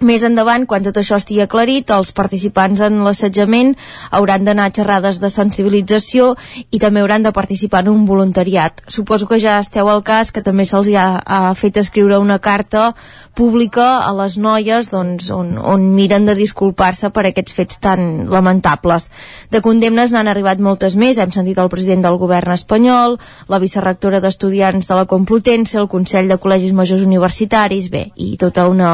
més 0.00 0.24
endavant, 0.26 0.64
quan 0.66 0.82
tot 0.82 0.96
això 0.98 1.16
estigui 1.20 1.44
aclarit, 1.44 1.90
els 1.94 2.10
participants 2.16 2.80
en 2.82 3.02
l'assetjament 3.06 3.74
hauran 4.10 4.44
d'anar 4.44 4.66
a 4.66 4.72
xerrades 4.74 5.20
de 5.22 5.30
sensibilització 5.30 6.32
i 6.74 6.80
també 6.82 7.02
hauran 7.02 7.22
de 7.22 7.32
participar 7.32 7.84
en 7.84 7.92
un 7.92 8.04
voluntariat. 8.06 8.82
Suposo 8.88 9.28
que 9.30 9.38
ja 9.38 9.60
esteu 9.62 9.88
al 9.88 10.02
cas 10.02 10.32
que 10.34 10.42
també 10.42 10.66
se'ls 10.66 10.90
ha, 10.98 11.06
ha 11.22 11.54
fet 11.54 11.78
escriure 11.78 12.18
una 12.18 12.40
carta 12.42 12.94
pública 13.34 14.00
a 14.02 14.10
les 14.18 14.36
noies 14.38 14.90
doncs, 14.90 15.30
on, 15.30 15.54
on 15.58 15.86
miren 15.94 16.26
de 16.26 16.34
disculpar-se 16.38 17.10
per 17.14 17.26
aquests 17.30 17.54
fets 17.54 17.78
tan 17.78 18.26
lamentables. 18.30 19.10
De 19.50 19.62
condemnes 19.62 20.10
n'han 20.10 20.30
arribat 20.30 20.58
moltes 20.58 20.98
més. 20.98 21.18
Hem 21.18 21.32
sentit 21.34 21.58
el 21.58 21.70
president 21.70 22.02
del 22.02 22.18
govern 22.18 22.54
espanyol, 22.54 23.18
la 23.48 23.62
vicerrectora 23.62 24.20
d'estudiants 24.20 24.90
de 24.90 24.98
la 24.98 25.06
Complutense, 25.06 25.78
el 25.78 25.90
Consell 25.90 26.30
de 26.30 26.38
Col·legis 26.42 26.74
Majors 26.74 27.06
Universitaris, 27.06 27.90
bé, 27.94 28.08
i 28.16 28.34
tota 28.40 28.66
una... 28.70 28.92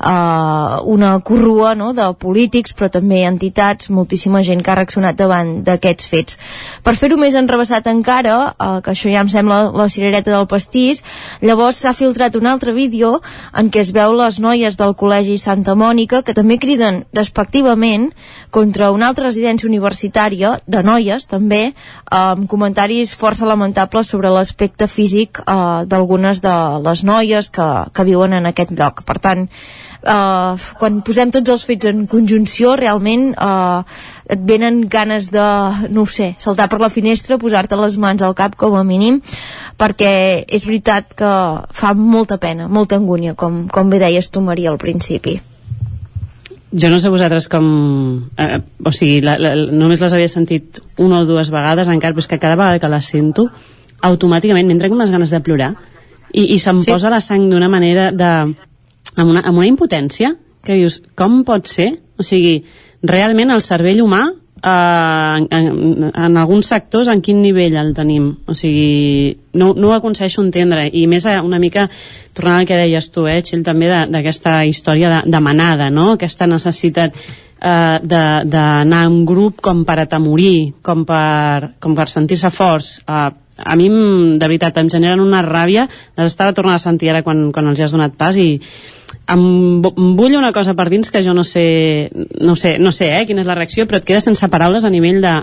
Uh, 0.00 0.33
uh, 0.34 0.82
una 0.90 1.14
corrua 1.20 1.74
no? 1.78 1.92
de 1.94 2.06
polítics, 2.18 2.74
però 2.74 2.90
també 2.92 3.22
entitats, 3.28 3.90
moltíssima 3.90 4.42
gent 4.46 4.62
que 4.62 4.72
ha 4.72 4.78
reaccionat 4.80 5.18
davant 5.18 5.56
d'aquests 5.66 6.10
fets. 6.10 6.38
Per 6.84 6.94
fer-ho 6.98 7.18
més 7.20 7.36
enrevessat 7.38 7.86
encara, 7.90 8.36
uh, 8.52 8.78
que 8.84 8.92
això 8.94 9.12
ja 9.12 9.22
em 9.24 9.30
sembla 9.30 9.70
la 9.74 9.88
cirereta 9.92 10.32
del 10.34 10.48
pastís, 10.50 11.02
llavors 11.42 11.80
s'ha 11.82 11.94
filtrat 11.96 12.36
un 12.36 12.48
altre 12.50 12.74
vídeo 12.76 13.20
en 13.54 13.70
què 13.70 13.84
es 13.84 13.92
veu 13.94 14.14
les 14.16 14.40
noies 14.42 14.78
del 14.80 14.96
Col·legi 14.98 15.38
Santa 15.40 15.76
Mònica 15.78 16.22
que 16.26 16.34
també 16.36 16.58
criden 16.58 17.04
despectivament 17.14 18.10
contra 18.54 18.90
una 18.94 19.08
altra 19.10 19.28
residència 19.28 19.68
universitària 19.68 20.58
de 20.66 20.82
noies 20.86 21.26
també, 21.30 21.72
amb 22.10 22.48
comentaris 22.50 23.14
força 23.18 23.46
lamentables 23.48 24.10
sobre 24.10 24.30
l'aspecte 24.34 24.88
físic 24.90 25.40
uh, 25.42 25.84
d'algunes 25.86 26.42
de 26.44 26.54
les 26.84 27.04
noies 27.04 27.50
que, 27.54 27.68
que 27.94 28.06
viuen 28.06 28.36
en 28.38 28.46
aquest 28.50 28.74
lloc. 28.78 29.04
Per 29.08 29.18
tant, 29.18 29.48
uh, 30.04 30.60
quan 30.78 31.00
posem 31.04 31.32
tots 31.34 31.52
els 31.54 31.64
fets 31.68 31.88
en 31.90 32.04
conjunció 32.10 32.74
realment 32.78 33.30
uh, 33.34 33.82
et 34.30 34.42
venen 34.46 34.84
ganes 34.90 35.30
de, 35.32 35.46
no 35.92 36.04
ho 36.04 36.10
sé, 36.10 36.34
saltar 36.40 36.68
per 36.72 36.80
la 36.82 36.92
finestra, 36.92 37.38
posar-te 37.40 37.78
les 37.80 37.96
mans 38.00 38.22
al 38.22 38.36
cap 38.38 38.56
com 38.60 38.76
a 38.78 38.84
mínim, 38.86 39.20
perquè 39.80 40.12
és 40.44 40.68
veritat 40.68 41.16
que 41.18 41.32
fa 41.72 41.94
molta 41.98 42.38
pena, 42.40 42.68
molta 42.68 43.00
angúnia, 43.00 43.34
com, 43.34 43.64
com 43.68 43.90
bé 43.90 44.00
deies 44.02 44.30
tu, 44.30 44.44
Maria, 44.44 44.72
al 44.72 44.80
principi. 44.80 45.38
Jo 46.74 46.90
no 46.90 46.98
sé 46.98 47.10
vosaltres 47.12 47.46
com... 47.48 47.66
Eh, 48.40 48.58
o 48.82 48.90
sigui, 48.90 49.20
la, 49.22 49.36
la, 49.38 49.54
només 49.70 50.00
les 50.02 50.14
havia 50.16 50.30
sentit 50.30 50.80
una 50.98 51.22
o 51.22 51.28
dues 51.28 51.52
vegades 51.54 51.90
encara, 51.92 52.16
però 52.16 52.24
és 52.24 52.30
que 52.32 52.40
cada 52.42 52.58
vegada 52.58 52.80
que 52.82 52.90
les 52.90 53.10
sento, 53.12 53.46
automàticament 54.04 54.66
m'entren 54.68 54.96
unes 54.96 55.12
ganes 55.12 55.32
de 55.32 55.40
plorar 55.44 55.72
i, 56.34 56.54
i 56.54 56.58
se'm 56.58 56.80
sí. 56.82 56.90
posa 56.90 57.12
la 57.12 57.22
sang 57.22 57.46
d'una 57.50 57.70
manera 57.70 58.10
de 58.12 58.30
amb 59.16 59.30
una, 59.30 59.42
amb 59.44 59.58
una 59.58 59.68
impotència 59.68 60.34
que 60.64 60.78
dius, 60.78 61.02
com 61.16 61.42
pot 61.44 61.68
ser? 61.68 61.90
O 62.18 62.24
sigui, 62.24 62.58
realment 63.04 63.52
el 63.52 63.62
cervell 63.62 64.00
humà 64.04 64.22
eh, 64.64 64.70
en, 64.70 65.46
en, 65.50 66.04
en 66.08 66.36
alguns 66.40 66.70
sectors 66.72 67.10
en 67.12 67.20
quin 67.22 67.42
nivell 67.42 67.76
el 67.80 67.92
tenim? 67.96 68.30
O 68.48 68.56
sigui, 68.56 69.36
no, 69.60 69.72
no 69.76 69.90
ho 69.90 69.96
aconsegueixo 69.96 70.42
entendre 70.42 70.86
i 70.88 71.06
més 71.10 71.26
una 71.36 71.60
mica, 71.62 71.88
tornant 72.32 72.62
al 72.62 72.68
que 72.68 72.80
deies 72.80 73.10
tu, 73.12 73.28
eh, 73.28 73.40
Txell, 73.44 73.64
també 73.66 73.90
d'aquesta 74.10 74.62
història 74.68 75.12
de, 75.18 75.22
de 75.36 75.42
manada, 75.44 75.90
no? 75.92 76.14
Aquesta 76.14 76.48
necessitat 76.50 77.14
eh, 77.14 77.98
d'anar 78.02 79.04
en 79.10 79.22
grup 79.28 79.60
com 79.64 79.84
per 79.84 80.00
atemorir, 80.02 80.74
com 80.82 81.04
per, 81.08 81.74
com 81.80 81.96
per 81.96 82.08
sentir-se 82.10 82.50
forts, 82.54 82.98
eh, 83.04 83.30
a 83.54 83.76
mi, 83.78 83.86
de 84.34 84.46
veritat, 84.48 84.80
em 84.80 84.88
generen 84.90 85.22
una 85.22 85.44
ràbia, 85.44 85.86
les 86.18 86.32
estava 86.32 86.54
tornant 86.56 86.74
a 86.74 86.82
sentir 86.82 87.12
ara 87.12 87.22
quan, 87.22 87.50
quan 87.54 87.68
els 87.70 87.80
has 87.84 87.94
donat 87.94 88.16
pas 88.18 88.36
i 88.40 88.58
em, 89.28 89.82
bulla 89.82 90.38
una 90.38 90.52
cosa 90.52 90.74
per 90.74 90.88
dins 90.92 91.10
que 91.10 91.22
jo 91.24 91.34
no 91.34 91.44
sé, 91.44 92.08
no 92.40 92.56
sé, 92.56 92.76
no 92.78 92.92
sé 92.92 93.10
eh, 93.14 93.24
quina 93.26 93.44
és 93.44 93.48
la 93.48 93.56
reacció, 93.58 93.86
però 93.86 94.00
et 94.00 94.08
quedes 94.08 94.26
sense 94.28 94.48
paraules 94.52 94.84
a 94.84 94.92
nivell 94.92 95.22
de, 95.24 95.34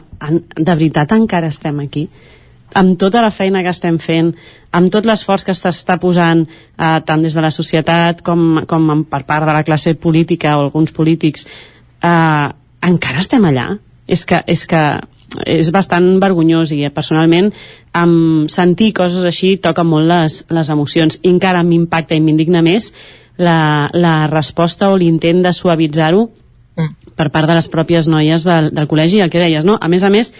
de 0.58 0.76
veritat 0.76 1.16
encara 1.18 1.52
estem 1.52 1.80
aquí 1.84 2.08
amb 2.74 2.98
tota 3.00 3.22
la 3.22 3.32
feina 3.32 3.64
que 3.64 3.72
estem 3.72 3.98
fent, 4.00 4.32
amb 4.72 4.92
tot 4.92 5.06
l'esforç 5.08 5.44
que 5.48 5.56
s'està 5.56 5.98
posant 6.00 6.46
eh, 6.46 7.00
tant 7.06 7.24
des 7.24 7.36
de 7.36 7.44
la 7.44 7.52
societat 7.52 8.22
com, 8.24 8.64
com 8.68 9.06
per 9.10 9.24
part 9.28 9.48
de 9.48 9.56
la 9.56 9.64
classe 9.68 9.94
política 10.00 10.56
o 10.58 10.68
alguns 10.68 10.94
polítics, 10.96 11.48
eh, 12.02 12.48
encara 12.88 13.24
estem 13.24 13.46
allà? 13.46 13.74
És 14.08 14.26
que, 14.26 14.42
és 14.48 14.66
que 14.68 14.84
és 15.48 15.70
bastant 15.72 16.18
vergonyós 16.20 16.74
i 16.76 16.82
personalment 16.92 17.52
amb 17.96 18.50
sentir 18.52 18.92
coses 18.98 19.24
així 19.24 19.56
toca 19.64 19.86
molt 19.88 20.10
les, 20.10 20.42
les 20.52 20.72
emocions 20.74 21.20
i 21.22 21.30
encara 21.32 21.64
m'impacta 21.64 22.18
i 22.18 22.24
m'indigna 22.24 22.64
més 22.66 22.90
la, 23.42 23.90
la 23.94 24.16
resposta 24.32 24.92
o 24.92 24.98
l'intent 25.00 25.42
de 25.44 25.54
suavitzar-ho 25.54 26.26
mm. 26.28 27.16
per 27.18 27.30
part 27.34 27.50
de 27.50 27.58
les 27.58 27.70
pròpies 27.72 28.10
noies 28.12 28.46
del, 28.48 28.72
del 28.76 28.90
col·legi, 28.90 29.22
el 29.24 29.32
que 29.34 29.42
deies, 29.42 29.66
no? 29.68 29.78
A 29.82 29.90
més 29.92 30.06
a 30.06 30.12
més, 30.14 30.32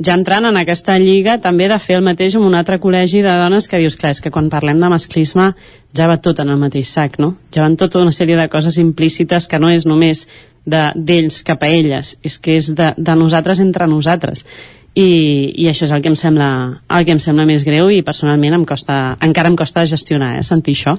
ja 0.00 0.16
entrant 0.16 0.48
en 0.48 0.56
aquesta 0.56 0.96
lliga 1.00 1.38
també 1.42 1.68
de 1.68 1.78
fer 1.82 1.98
el 1.98 2.04
mateix 2.06 2.36
amb 2.38 2.48
un 2.48 2.56
altre 2.56 2.80
col·legi 2.80 3.22
de 3.24 3.34
dones 3.42 3.68
que 3.68 3.80
dius, 3.82 3.98
clar, 4.00 4.14
és 4.16 4.22
que 4.24 4.32
quan 4.32 4.50
parlem 4.52 4.80
de 4.80 4.90
masclisme 4.92 5.50
ja 5.96 6.08
va 6.08 6.20
tot 6.22 6.40
en 6.40 6.52
el 6.52 6.60
mateix 6.60 6.88
sac, 6.88 7.18
no? 7.20 7.34
Ja 7.54 7.66
van 7.66 7.76
tota 7.80 8.00
una 8.00 8.14
sèrie 8.14 8.38
de 8.38 8.48
coses 8.52 8.78
implícites 8.80 9.48
que 9.48 9.60
no 9.60 9.70
és 9.70 9.86
només 9.86 10.26
d'ells 10.70 11.40
cap 11.44 11.62
a 11.64 11.70
elles, 11.72 12.16
és 12.22 12.36
que 12.38 12.58
és 12.60 12.68
de, 12.76 12.92
de 12.96 13.14
nosaltres 13.16 13.60
entre 13.64 13.88
nosaltres 13.88 14.44
i, 15.00 15.64
i 15.64 15.68
això 15.70 15.86
és 15.86 15.92
el 15.94 16.02
que 16.02 16.10
em 16.10 16.16
sembla 16.18 16.48
el 16.96 17.06
que 17.06 17.14
em 17.14 17.20
sembla 17.22 17.46
més 17.48 17.64
greu 17.66 17.90
i 17.92 18.00
personalment 18.06 18.56
em 18.56 18.64
costa, 18.68 18.96
encara 19.24 19.50
em 19.50 19.56
costa 19.58 19.84
gestionar 19.88 20.34
eh, 20.38 20.44
sentir 20.46 20.76
això 20.76 20.96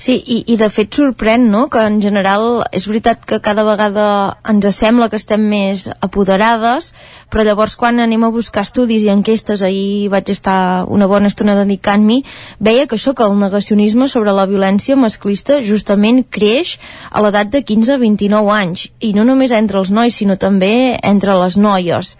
Sí, 0.00 0.16
i, 0.18 0.40
i 0.52 0.56
de 0.60 0.68
fet 0.72 0.94
sorprèn 0.96 1.46
no? 1.52 1.66
que 1.72 1.82
en 1.84 2.00
general 2.02 2.64
és 2.74 2.88
veritat 2.90 3.24
que 3.28 3.40
cada 3.44 3.64
vegada 3.66 4.06
ens 4.50 4.66
sembla 4.74 5.10
que 5.12 5.20
estem 5.20 5.44
més 5.50 5.86
apoderades 6.04 6.92
però 7.30 7.44
llavors 7.46 7.76
quan 7.76 8.00
anem 8.00 8.24
a 8.24 8.32
buscar 8.32 8.64
estudis 8.64 9.04
i 9.04 9.12
enquestes 9.12 9.62
ahir 9.66 10.10
vaig 10.12 10.30
estar 10.32 10.84
una 10.90 11.08
bona 11.10 11.30
estona 11.30 11.56
dedicant-m'hi 11.58 12.22
veia 12.58 12.86
que 12.88 12.98
això, 12.98 13.14
que 13.14 13.26
el 13.26 13.36
negacionisme 13.38 14.08
sobre 14.08 14.32
la 14.34 14.46
violència 14.50 14.96
masclista 14.96 15.60
justament 15.62 16.22
creix 16.30 16.78
a 17.10 17.22
l'edat 17.24 17.52
de 17.52 17.64
15-29 17.66 18.54
anys 18.54 18.88
i 19.00 19.12
no 19.16 19.26
només 19.26 19.54
entre 19.54 19.80
els 19.82 19.92
nois 19.94 20.14
sinó 20.14 20.38
també 20.40 20.98
entre 21.02 21.36
les 21.42 21.58
noies 21.60 22.14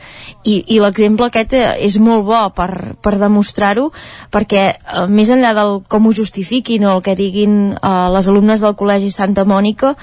i, 0.45 0.61
i 0.67 0.81
l'exemple 0.83 1.24
exemple 1.25 1.41
aquest 1.41 1.53
eh, 1.55 1.87
és 1.87 1.99
molt 1.99 2.25
bo 2.25 2.41
per, 2.55 2.95
per 3.01 3.17
demostrar-ho 3.19 3.91
perquè 4.31 4.65
eh, 4.75 5.07
més 5.09 5.31
enllà 5.31 5.55
del 5.55 5.83
com 5.89 6.07
ho 6.07 6.13
justifiquin 6.13 6.85
o 6.85 6.97
el 6.97 7.03
que 7.03 7.17
diguin 7.17 7.75
eh, 7.75 8.09
les 8.15 8.29
alumnes 8.29 8.61
del 8.61 8.77
Col·legi 8.77 9.11
Santa 9.11 9.45
Mònica 9.45 9.95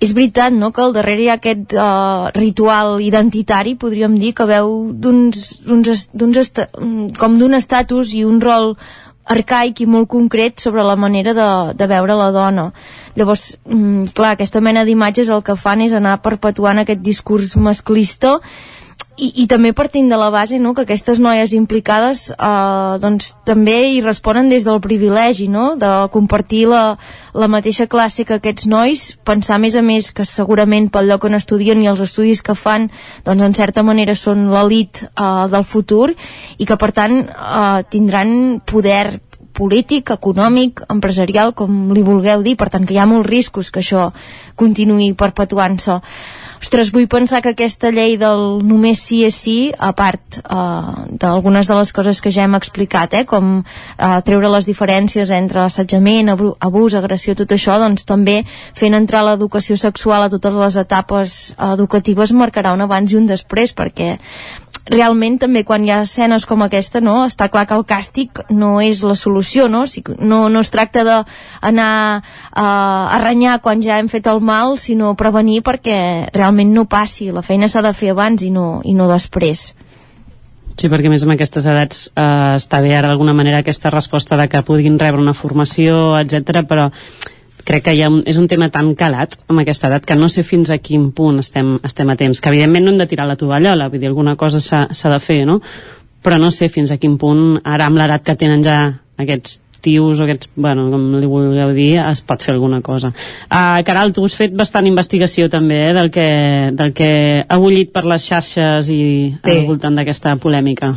és 0.00 0.12
veritat 0.12 0.52
no, 0.52 0.70
que 0.74 0.82
al 0.82 0.92
darrere 0.92 1.22
hi 1.22 1.28
ha 1.30 1.36
aquest 1.38 1.72
uh, 1.78 2.26
ritual 2.34 2.98
identitari, 3.00 3.72
podríem 3.78 4.18
dir, 4.20 4.34
que 4.36 4.44
veu 4.44 4.90
d'uns 4.90 5.62
mm, 5.64 7.14
com 7.16 7.38
d'un 7.38 7.54
estatus 7.56 8.12
i 8.12 8.24
un 8.26 8.42
rol 8.42 8.74
arcaic 9.24 9.80
i 9.80 9.86
molt 9.88 10.10
concret 10.12 10.60
sobre 10.60 10.84
la 10.84 10.98
manera 11.00 11.32
de, 11.32 11.48
de 11.78 11.88
veure 11.88 12.18
la 12.18 12.28
dona. 12.34 12.66
Llavors, 13.16 13.54
mm, 13.64 14.12
clar, 14.18 14.34
aquesta 14.34 14.60
mena 14.60 14.84
d'imatges 14.84 15.30
el 15.32 15.46
que 15.46 15.56
fan 15.56 15.86
és 15.86 15.94
anar 15.96 16.18
perpetuant 16.26 16.82
aquest 16.82 17.00
discurs 17.00 17.54
masclista 17.56 18.40
i, 19.16 19.30
i 19.42 19.46
també 19.50 19.72
partint 19.76 20.08
de 20.10 20.18
la 20.18 20.30
base 20.34 20.58
no, 20.58 20.72
que 20.74 20.82
aquestes 20.82 21.20
noies 21.22 21.52
implicades 21.54 22.26
eh, 22.34 22.94
doncs, 23.02 23.32
també 23.46 23.76
hi 23.92 24.00
responen 24.02 24.48
des 24.50 24.66
del 24.66 24.80
privilegi 24.82 25.46
no, 25.50 25.74
de 25.78 25.90
compartir 26.14 26.64
la, 26.70 26.82
la 27.34 27.48
mateixa 27.50 27.86
classe 27.90 28.26
que 28.26 28.38
aquests 28.40 28.66
nois 28.70 29.04
pensar 29.26 29.60
més 29.62 29.76
a 29.78 29.84
més 29.86 30.10
que 30.14 30.26
segurament 30.26 30.90
pel 30.90 31.10
lloc 31.10 31.28
on 31.28 31.38
estudien 31.38 31.82
i 31.82 31.90
els 31.90 32.02
estudis 32.02 32.42
que 32.42 32.56
fan 32.58 32.88
doncs 33.26 33.46
en 33.46 33.54
certa 33.54 33.86
manera 33.86 34.16
són 34.18 34.48
l'elit 34.50 35.04
eh, 35.04 35.28
del 35.52 35.68
futur 35.68 36.10
i 36.58 36.66
que 36.66 36.80
per 36.80 36.90
tant 36.96 37.20
eh, 37.22 37.84
tindran 37.90 38.60
poder 38.66 39.20
polític, 39.54 40.10
econòmic, 40.10 40.82
empresarial, 40.90 41.52
com 41.54 41.92
li 41.94 42.02
vulgueu 42.02 42.42
dir, 42.42 42.56
per 42.58 42.72
tant 42.74 42.82
que 42.82 42.96
hi 42.96 42.98
ha 42.98 43.06
molts 43.06 43.28
riscos 43.30 43.70
que 43.70 43.84
això 43.84 44.08
continuï 44.58 45.12
perpetuant-se 45.14 46.00
ostres, 46.64 46.90
vull 46.94 47.06
pensar 47.10 47.42
que 47.44 47.52
aquesta 47.52 47.90
llei 47.92 48.16
del 48.20 48.62
només 48.64 49.02
sí 49.04 49.20
és 49.26 49.36
sí, 49.36 49.56
a 49.76 49.92
part 49.96 50.40
eh, 50.40 51.04
d'algunes 51.20 51.68
de 51.68 51.76
les 51.76 51.92
coses 51.92 52.22
que 52.24 52.32
ja 52.34 52.46
hem 52.48 52.56
explicat, 52.56 53.14
eh, 53.14 53.24
com 53.28 53.58
eh, 53.60 54.18
treure 54.26 54.50
les 54.52 54.68
diferències 54.68 55.30
entre 55.36 55.64
assetjament, 55.66 56.32
abús, 56.32 56.96
agressió, 56.96 57.36
tot 57.36 57.52
això, 57.52 57.76
doncs 57.82 58.08
també 58.08 58.40
fent 58.48 58.96
entrar 58.96 59.24
l'educació 59.26 59.76
sexual 59.80 60.24
a 60.24 60.32
totes 60.32 60.56
les 60.64 60.80
etapes 60.80 61.38
educatives 61.74 62.32
marcarà 62.32 62.72
un 62.74 62.84
abans 62.84 63.12
i 63.12 63.20
un 63.20 63.28
després, 63.28 63.76
perquè 63.76 64.14
realment 64.90 65.38
també 65.40 65.64
quan 65.64 65.84
hi 65.84 65.92
ha 65.94 66.02
escenes 66.04 66.44
com 66.48 66.64
aquesta 66.64 67.00
no, 67.00 67.24
està 67.28 67.48
clar 67.52 67.64
que 67.68 67.76
el 67.76 67.86
càstig 67.88 68.42
no 68.52 68.76
és 68.84 69.02
la 69.06 69.16
solució 69.16 69.68
no, 69.68 69.84
no, 70.18 70.40
no 70.52 70.60
es 70.60 70.72
tracta 70.74 71.04
d'anar 71.06 71.92
uh, 72.20 72.60
a 72.60 73.20
renyar 73.22 73.60
quan 73.64 73.82
ja 73.84 73.98
hem 73.98 74.10
fet 74.12 74.28
el 74.28 74.42
mal 74.44 74.76
sinó 74.78 75.14
prevenir 75.16 75.62
perquè 75.64 76.28
realment 76.34 76.74
no 76.74 76.84
passi 76.84 77.30
la 77.32 77.42
feina 77.42 77.68
s'ha 77.68 77.84
de 77.84 77.94
fer 77.96 78.12
abans 78.12 78.44
i 78.44 78.52
no, 78.52 78.82
i 78.84 78.94
no 78.96 79.08
després 79.10 79.72
Sí, 80.74 80.88
perquè 80.90 81.06
més 81.06 81.22
amb 81.22 81.36
aquestes 81.36 81.66
edats 81.70 82.08
eh, 82.18 82.54
està 82.58 82.80
bé 82.82 82.96
ara 82.98 83.06
d'alguna 83.06 83.34
manera 83.36 83.60
aquesta 83.62 83.92
resposta 83.94 84.34
de 84.40 84.48
que 84.50 84.62
puguin 84.66 84.98
rebre 84.98 85.22
una 85.22 85.36
formació, 85.38 86.16
etc. 86.18 86.64
però 86.66 86.88
crec 87.64 87.86
que 87.88 87.94
un, 88.08 88.20
és 88.28 88.38
un 88.40 88.46
tema 88.50 88.68
tan 88.72 88.92
calat 88.98 89.36
amb 89.48 89.62
aquesta 89.62 89.88
edat 89.88 90.06
que 90.06 90.16
no 90.18 90.28
sé 90.28 90.44
fins 90.46 90.70
a 90.70 90.78
quin 90.78 91.10
punt 91.16 91.40
estem, 91.42 91.74
estem 91.84 92.10
a 92.10 92.16
temps, 92.20 92.40
que 92.40 92.52
evidentment 92.52 92.84
no 92.84 92.94
hem 92.94 93.02
de 93.02 93.08
tirar 93.10 93.26
la 93.28 93.38
tovallola, 93.40 93.88
vull 93.90 94.00
dir, 94.00 94.10
alguna 94.12 94.36
cosa 94.36 94.60
s'ha 94.60 95.12
de 95.12 95.20
fer, 95.20 95.42
no? 95.48 95.60
Però 96.24 96.38
no 96.40 96.50
sé 96.54 96.70
fins 96.72 96.92
a 96.92 97.00
quin 97.00 97.18
punt, 97.20 97.60
ara 97.64 97.88
amb 97.90 98.00
l'edat 98.00 98.24
que 98.24 98.36
tenen 98.40 98.64
ja 98.64 98.78
aquests 99.20 99.60
tios 99.84 100.18
o 100.18 100.24
aquests, 100.24 100.48
bueno, 100.56 100.88
com 100.90 101.10
li 101.20 101.28
vulgueu 101.28 101.74
dir, 101.76 101.98
es 102.00 102.22
pot 102.24 102.42
fer 102.42 102.54
alguna 102.54 102.80
cosa. 102.82 103.12
Uh, 103.50 103.82
Caral, 103.84 104.14
tu 104.16 104.24
has 104.24 104.36
fet 104.38 104.54
bastant 104.56 104.88
investigació 104.88 105.50
també 105.52 105.82
eh, 105.90 105.92
del, 105.96 106.08
que, 106.14 106.28
del 106.72 106.94
que 106.96 107.10
ha 107.44 107.58
bullit 107.60 107.92
per 107.92 108.06
les 108.08 108.24
xarxes 108.24 108.88
i 108.88 109.02
sí. 109.34 109.50
al 109.52 109.66
voltant 109.68 110.00
d'aquesta 110.00 110.38
polèmica. 110.40 110.94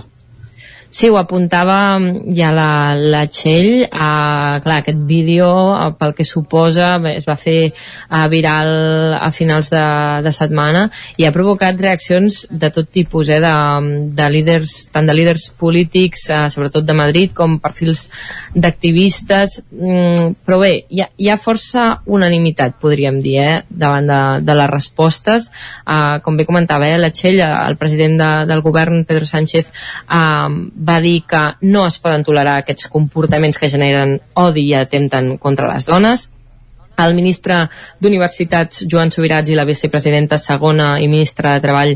Sí, 0.98 1.12
ho 1.14 1.18
apuntava 1.20 2.00
ja 2.34 2.48
la, 2.50 2.96
la 2.98 3.20
Txell, 3.30 3.84
uh, 3.86 4.56
clar, 4.64 4.78
aquest 4.80 5.02
vídeo, 5.06 5.46
uh, 5.46 5.92
pel 5.94 6.16
que 6.18 6.26
suposa, 6.26 6.96
es 7.12 7.28
va 7.30 7.36
fer 7.38 7.68
uh, 7.70 8.24
viral 8.32 9.14
a 9.14 9.28
finals 9.30 9.70
de, 9.70 9.84
de 10.26 10.34
setmana 10.34 10.88
i 11.22 11.28
ha 11.28 11.32
provocat 11.36 11.78
reaccions 11.78 12.40
de 12.50 12.72
tot 12.74 12.90
tipus, 12.90 13.30
eh, 13.30 13.38
de, 13.44 13.52
de 14.18 14.30
líders, 14.34 14.74
tant 14.96 15.06
de 15.06 15.14
líders 15.14 15.46
polítics, 15.60 16.24
uh, 16.32 16.48
sobretot 16.50 16.88
de 16.88 16.96
Madrid, 16.98 17.36
com 17.38 17.60
perfils 17.62 18.08
d'activistes, 18.58 19.60
mm, 19.70 20.34
però 20.50 20.58
bé, 20.64 20.72
hi 20.90 21.06
ha, 21.06 21.10
hi 21.14 21.30
ha 21.30 21.38
força 21.38 21.86
unanimitat, 22.10 22.80
podríem 22.82 23.22
dir, 23.22 23.36
eh, 23.44 23.62
davant 23.70 24.10
de, 24.10 24.20
de 24.50 24.58
les 24.64 24.74
respostes. 24.74 25.52
Uh, 25.86 26.18
com 26.26 26.42
bé 26.42 26.50
comentava, 26.50 26.90
eh, 26.90 26.98
la 26.98 27.14
Txell, 27.14 27.46
el 27.46 27.78
president 27.78 28.18
de, 28.18 28.34
del 28.50 28.66
govern, 28.66 29.06
Pedro 29.06 29.30
Sánchez, 29.30 29.70
uh, 30.10 30.50
va 30.88 31.02
dir 31.02 31.22
que 31.28 31.44
no 31.62 31.86
es 31.88 32.00
poden 32.00 32.24
tolerar 32.24 32.58
aquests 32.62 32.90
comportaments 32.94 33.60
que 33.60 33.70
generen 33.70 34.18
odi 34.34 34.70
i 34.70 34.74
atempten 34.78 35.38
contra 35.38 35.70
les 35.74 35.86
dones. 35.86 36.30
El 36.98 37.14
ministre 37.14 37.60
d'Universitats, 38.02 38.82
Joan 38.90 39.12
Subirats, 39.14 39.52
i 39.54 39.58
la 39.58 39.68
vicepresidenta 39.70 40.40
segona 40.42 40.96
i 40.98 41.06
ministra 41.12 41.54
de 41.54 41.62
Treball, 41.62 41.94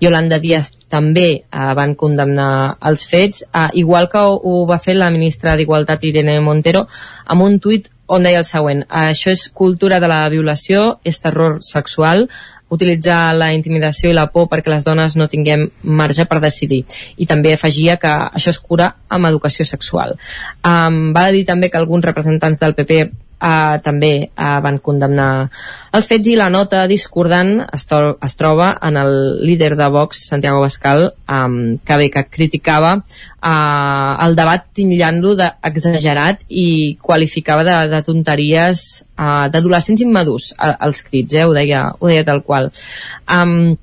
Yolanda 0.00 0.38
Díaz, 0.38 0.70
també 0.94 1.26
eh, 1.34 1.72
van 1.74 1.96
condemnar 1.98 2.76
els 2.86 3.02
fets, 3.10 3.42
eh, 3.48 3.66
igual 3.82 4.06
que 4.12 4.22
ho, 4.22 4.36
ho 4.38 4.62
va 4.70 4.78
fer 4.78 4.94
la 4.94 5.10
ministra 5.10 5.56
d'Igualtat, 5.58 6.06
Irene 6.06 6.38
Montero, 6.38 6.84
amb 7.26 7.42
un 7.42 7.58
tuit 7.58 7.90
on 8.06 8.22
deia 8.22 8.42
el 8.42 8.46
següent, 8.46 8.84
això 8.86 9.32
és 9.32 9.48
cultura 9.48 9.98
de 9.98 10.08
la 10.12 10.22
violació, 10.30 11.00
és 11.02 11.18
terror 11.24 11.58
sexual, 11.64 12.28
utilitzar 12.74 13.34
la 13.38 13.52
intimidació 13.56 14.10
i 14.10 14.16
la 14.16 14.26
por 14.32 14.48
perquè 14.50 14.72
les 14.72 14.86
dones 14.86 15.16
no 15.16 15.28
tinguem 15.30 15.66
marge 15.82 16.26
per 16.30 16.40
decidir. 16.44 16.82
I 17.16 17.28
també 17.30 17.54
afegia 17.54 17.98
que 18.00 18.12
això 18.12 18.52
es 18.52 18.60
cura 18.60 18.90
amb 19.08 19.30
educació 19.30 19.66
sexual. 19.68 20.16
Um, 20.64 21.12
va 21.16 21.28
dir 21.34 21.44
també 21.48 21.70
que 21.70 21.80
alguns 21.80 22.04
representants 22.04 22.60
del 22.62 22.76
PP 22.78 23.23
uh, 23.40 23.76
també 23.84 24.12
uh, 24.26 24.58
van 24.64 24.78
condemnar 24.82 25.28
els 25.94 26.08
fets 26.10 26.30
i 26.30 26.36
la 26.38 26.50
nota 26.52 26.84
discordant 26.90 27.52
es, 27.64 27.86
to 27.90 28.00
es 28.24 28.36
troba 28.38 28.72
en 28.82 28.98
el 29.00 29.14
líder 29.44 29.74
de 29.80 29.88
Vox, 29.92 30.24
Santiago 30.30 30.62
Bascal, 30.62 31.10
um, 31.28 31.76
que 31.84 31.98
bé 32.00 32.10
que 32.14 32.24
criticava 32.30 32.96
uh, 32.98 34.12
el 34.26 34.36
debat 34.38 34.66
titllant-lo 34.74 35.36
d'exagerat 35.40 36.44
i 36.48 36.96
qualificava 37.02 37.66
de, 37.66 37.78
de 37.92 38.02
tonteries 38.06 38.84
uh, 39.18 39.46
d'adolescents 39.52 40.04
immadurs 40.06 40.52
uh, 40.58 40.76
els 40.86 41.02
crits, 41.06 41.34
eh? 41.34 41.46
ho, 41.46 41.54
deia, 41.56 41.88
ho 41.98 42.10
deia 42.10 42.26
tal 42.26 42.44
qual. 42.46 42.70
Um, 43.30 43.74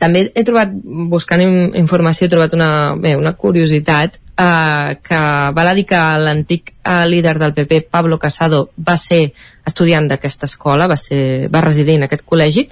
també 0.00 0.24
he 0.32 0.44
trobat, 0.46 0.72
buscant 1.12 1.42
informació, 1.76 2.26
he 2.26 2.32
trobat 2.32 2.54
una, 2.56 2.70
bé, 3.00 3.12
una 3.18 3.34
curiositat 3.36 4.21
eh, 4.36 4.98
que 5.02 5.20
val 5.54 5.68
a 5.68 5.74
dir 5.74 5.84
que 5.86 6.00
l'antic 6.18 6.74
eh, 6.84 7.06
líder 7.06 7.38
del 7.38 7.54
PP, 7.54 7.82
Pablo 7.90 8.18
Casado, 8.18 8.70
va 8.76 8.96
ser 8.96 9.32
estudiant 9.66 10.08
d'aquesta 10.08 10.46
escola, 10.46 10.88
va, 10.90 10.96
ser, 10.96 11.48
va 11.52 11.62
residir 11.64 11.96
en 11.98 12.08
aquest 12.08 12.26
col·legi, 12.26 12.66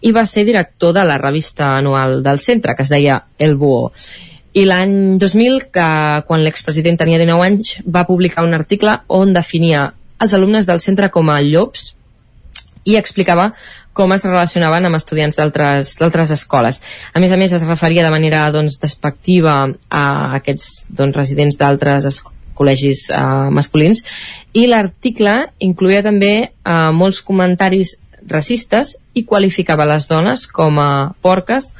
i 0.00 0.12
va 0.14 0.26
ser 0.26 0.46
director 0.46 0.94
de 0.94 1.04
la 1.04 1.18
revista 1.18 1.74
anual 1.76 2.22
del 2.22 2.38
centre, 2.38 2.76
que 2.76 2.86
es 2.86 2.92
deia 2.92 3.24
El 3.38 3.56
Buo. 3.56 3.92
I 4.54 4.64
l'any 4.64 5.18
2000, 5.18 5.68
que 5.74 5.88
quan 6.26 6.42
l'expresident 6.42 6.98
tenia 6.98 7.18
19 7.20 7.46
anys, 7.46 7.78
va 7.84 8.06
publicar 8.06 8.46
un 8.46 8.54
article 8.56 9.00
on 9.08 9.34
definia 9.34 9.92
els 10.18 10.34
alumnes 10.34 10.66
del 10.66 10.80
centre 10.82 11.10
com 11.14 11.30
a 11.30 11.40
llops 11.42 11.92
i 12.88 12.96
explicava 12.96 13.52
com 13.98 14.14
es 14.14 14.24
relacionaven 14.24 14.86
amb 14.86 14.96
estudiants 14.96 15.36
d'altres 15.36 16.32
escoles. 16.32 16.80
A 17.12 17.20
més 17.20 17.32
a 17.34 17.38
més, 17.40 17.52
es 17.52 17.66
referia 17.66 18.04
de 18.06 18.14
manera 18.14 18.44
doncs, 18.54 18.78
despectiva 18.78 19.60
a 19.90 20.04
aquests 20.38 20.86
doncs, 20.94 21.16
residents 21.18 21.58
d'altres 21.58 22.06
col·legis 22.58 23.06
eh, 23.14 23.18
masculins 23.54 24.02
i 24.58 24.66
l'article 24.66 25.34
incluïa 25.62 26.02
també 26.06 26.32
eh, 26.42 26.76
molts 26.94 27.20
comentaris 27.26 27.96
racistes 28.28 28.96
i 29.14 29.24
qualificava 29.26 29.86
les 29.88 30.08
dones 30.10 30.46
com 30.50 30.80
a 30.82 30.90
porques, 31.22 31.70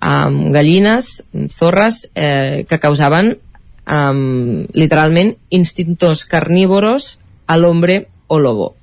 eh, 0.00 0.28
gallines, 0.56 1.12
zorres, 1.56 2.02
eh, 2.14 2.66
que 2.68 2.80
causaven 2.80 3.32
eh, 3.36 4.66
literalment 4.72 5.34
instintos 5.48 6.24
carnívoros 6.24 7.18
a 7.46 7.56
l'hombre 7.56 8.06
o 8.28 8.38
lobo. 8.38 8.74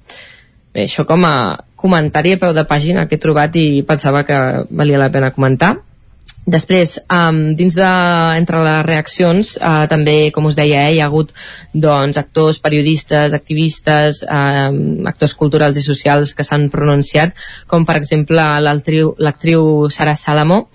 Bé, 0.78 0.84
això 0.86 1.08
com 1.10 1.24
a 1.26 1.58
comentari 1.74 2.36
a 2.36 2.38
peu 2.38 2.52
de 2.54 2.64
pàgina 2.70 3.08
que 3.10 3.18
he 3.18 3.22
trobat 3.22 3.56
i 3.58 3.82
pensava 3.82 4.22
que 4.28 4.36
valia 4.70 5.00
la 5.02 5.10
pena 5.10 5.32
comentar. 5.34 5.72
Després, 6.48 6.94
um, 7.12 7.56
dins 7.60 7.76
de, 7.76 7.88
entre 8.40 8.62
les 8.64 8.86
reaccions, 8.88 9.50
uh, 9.60 9.84
també, 9.92 10.30
com 10.32 10.46
us 10.48 10.56
deia, 10.56 10.86
eh, 10.88 10.94
hi 10.96 11.02
ha 11.04 11.10
hagut 11.10 11.34
doncs, 11.76 12.16
actors, 12.22 12.62
periodistes, 12.64 13.36
activistes, 13.36 14.22
um, 14.32 15.04
actors 15.12 15.34
culturals 15.36 15.76
i 15.76 15.84
socials 15.84 16.32
que 16.38 16.46
s'han 16.48 16.70
pronunciat, 16.72 17.36
com 17.68 17.84
per 17.84 17.98
exemple 18.00 18.46
l'actriu 18.64 19.90
Sara 19.92 20.16
Salamo, 20.16 20.70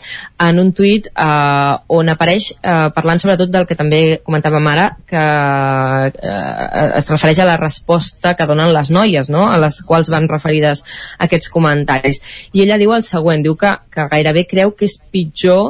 en 0.45 0.61
un 0.61 0.75
tuit 0.77 1.09
uh, 1.15 1.81
on 1.89 2.13
apareix 2.13 2.51
uh, 2.59 2.91
parlant 2.93 3.23
sobretot 3.23 3.49
del 3.49 3.65
que 3.65 3.79
també 3.79 4.03
comentàvem 4.27 4.69
ara, 4.75 4.91
que 5.09 5.25
uh, 5.25 6.85
es 7.01 7.09
refereix 7.15 7.41
a 7.41 7.49
la 7.49 7.57
resposta 7.57 8.35
que 8.37 8.51
donen 8.51 8.75
les 8.77 8.93
noies, 8.93 9.33
no? 9.33 9.49
a 9.49 9.57
les 9.63 9.81
quals 9.89 10.13
van 10.13 10.29
referides 10.29 10.85
aquests 11.17 11.49
comentaris. 11.49 12.21
I 12.53 12.67
ella 12.67 12.77
diu 12.77 12.93
el 12.93 13.09
següent, 13.09 13.41
diu 13.41 13.57
que, 13.57 13.73
que 13.89 14.09
gairebé 14.13 14.45
creu 14.53 14.77
que 14.77 14.85
és 14.91 15.01
pitjor 15.09 15.62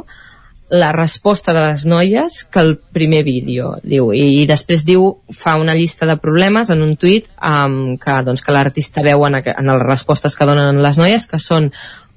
la 0.72 0.88
resposta 0.96 1.52
de 1.52 1.60
les 1.60 1.84
noies 1.84 2.44
que 2.48 2.60
el 2.64 2.78
primer 2.96 3.20
vídeo, 3.26 3.74
diu. 3.84 4.08
I, 4.16 4.40
i 4.40 4.46
després 4.48 4.86
diu, 4.88 5.04
fa 5.36 5.58
una 5.60 5.74
llista 5.76 6.08
de 6.08 6.16
problemes 6.16 6.70
en 6.72 6.80
un 6.80 6.94
tuit 6.96 7.28
um, 7.36 7.98
que, 8.00 8.14
doncs, 8.24 8.40
que 8.40 8.54
l'artista 8.56 9.04
veu 9.04 9.26
en, 9.28 9.36
en 9.52 9.68
les 9.68 9.84
respostes 9.84 10.36
que 10.38 10.48
donen 10.48 10.80
les 10.80 11.00
noies, 11.02 11.28
que 11.28 11.40
són 11.42 11.68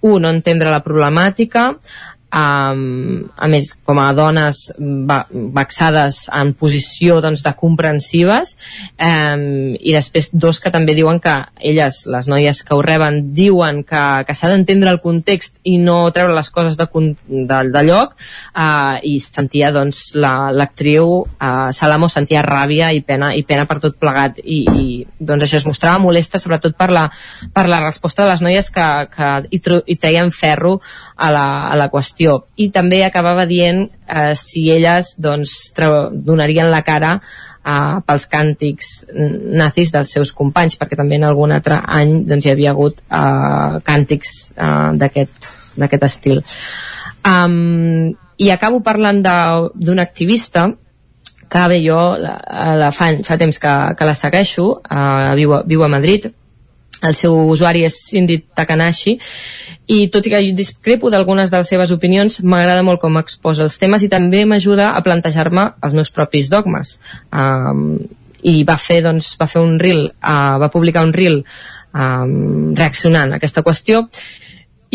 un, 0.05 0.21
no 0.23 0.31
entendre 0.31 0.71
la 0.71 0.83
problemàtica, 0.85 1.73
um, 2.35 3.25
a 3.35 3.47
més 3.51 3.71
com 3.87 3.99
a 4.01 4.09
dones 4.17 4.61
va, 5.07 5.21
vexades 5.55 6.25
en 6.35 6.53
posició 6.59 7.21
doncs, 7.23 7.43
de 7.45 7.53
comprensives 7.57 8.55
um, 8.99 9.75
i 9.79 9.95
després 9.95 10.31
dos 10.35 10.59
que 10.59 10.73
també 10.73 10.95
diuen 10.97 11.21
que 11.23 11.35
elles, 11.63 12.03
les 12.11 12.29
noies 12.31 12.61
que 12.65 12.75
ho 12.75 12.83
reben 12.85 13.21
diuen 13.35 13.83
que, 13.87 14.03
que 14.27 14.35
s'ha 14.35 14.51
d'entendre 14.51 14.91
el 14.91 15.01
context 15.03 15.61
i 15.63 15.77
no 15.81 16.03
treure 16.15 16.35
les 16.35 16.51
coses 16.51 16.77
de, 16.79 16.87
de, 17.27 17.59
de 17.71 17.85
lloc 17.87 18.15
uh, 18.17 18.97
i 19.03 19.17
sentia 19.23 19.71
doncs 19.75 20.11
l'actriu 20.15 21.23
la, 21.39 21.67
uh, 21.67 21.71
Salamo 21.75 22.09
sentia 22.11 22.43
ràbia 22.45 22.91
i 22.95 23.01
pena, 23.05 23.31
i 23.35 23.43
pena 23.47 23.65
per 23.69 23.79
tot 23.83 23.97
plegat. 23.99 24.39
I, 24.43 24.61
i 24.65 24.85
doncs 25.19 25.45
això 25.45 25.59
es 25.59 25.67
mostrava 25.67 26.01
molesta 26.01 26.39
sobretot 26.41 26.75
per 26.77 26.89
la, 26.93 27.05
per 27.53 27.65
la 27.71 27.81
resposta 27.83 28.23
de 28.23 28.31
les 28.31 28.43
noies 28.45 28.69
que, 28.73 28.87
que 29.13 29.31
hi, 29.49 29.61
hi 29.61 29.97
treien 30.01 30.31
ferro 30.35 30.79
a 31.15 31.31
la, 31.31 31.45
a 31.71 31.75
la 31.79 31.89
qüestió. 31.91 32.41
I 32.59 32.69
també 32.75 33.01
acabava 33.05 33.45
dient 33.49 33.85
eh, 33.85 34.33
si 34.35 34.67
elles 34.71 35.15
doncs, 35.21 35.55
donarien 36.11 36.71
la 36.71 36.81
cara 36.87 37.15
eh, 37.19 38.01
pels 38.05 38.27
càntics 38.31 38.91
nazis 39.15 39.93
dels 39.95 40.11
seus 40.17 40.33
companys 40.35 40.77
perquè 40.79 40.99
també 40.99 41.19
en 41.19 41.27
algun 41.29 41.55
altre 41.55 41.79
any 41.79 42.21
doncs, 42.27 42.45
hi 42.45 42.53
havia 42.53 42.75
hagut 42.75 43.01
eh, 43.05 43.79
càntics 43.85 44.35
eh, 44.55 44.91
d'aquest 44.99 46.07
estil. 46.09 46.43
Um, 47.25 48.13
i 48.37 48.51
acabo 48.51 48.83
parlant 48.85 49.23
d'un 49.23 49.99
activista 49.99 50.67
que 51.49 51.67
bé, 51.69 51.79
jo 51.85 51.99
la, 52.19 52.35
la 52.77 52.91
fa, 52.91 53.11
fa 53.23 53.37
temps 53.37 53.57
que, 53.61 53.73
que 53.97 54.07
la 54.07 54.13
segueixo 54.17 54.65
uh, 54.75 55.31
viu, 55.37 55.53
viu 55.69 55.85
a 55.85 55.89
Madrid 55.89 56.27
el 57.03 57.15
seu 57.17 57.35
usuari 57.49 57.83
és 57.87 57.97
Cindy 58.09 58.39
Takanashi 58.55 59.17
i 59.91 60.07
tot 60.13 60.25
i 60.25 60.31
que 60.33 60.41
discrepo 60.57 61.11
d'algunes 61.13 61.51
de 61.51 61.61
les 61.61 61.69
seves 61.69 61.91
opinions, 61.93 62.39
m'agrada 62.41 62.83
molt 62.85 63.01
com 63.01 63.19
exposa 63.21 63.65
els 63.67 63.77
temes 63.81 64.05
i 64.05 64.09
també 64.09 64.45
m'ajuda 64.45 64.91
a 64.95 65.01
plantejar-me 65.05 65.67
els 65.85 65.93
meus 65.93 66.09
propis 66.09 66.49
dogmes. 66.49 66.99
Um, 67.31 67.99
I 68.45 68.63
va 68.65 68.77
fer, 68.77 69.01
doncs, 69.05 69.35
va 69.39 69.47
fer 69.49 69.61
un 69.61 69.77
reel, 69.81 70.07
uh, 70.21 70.57
va 70.61 70.71
publicar 70.73 71.05
un 71.05 71.13
reel 71.13 71.39
um, 71.41 72.73
reaccionant 72.77 73.33
a 73.33 73.39
aquesta 73.39 73.63
qüestió 73.65 74.05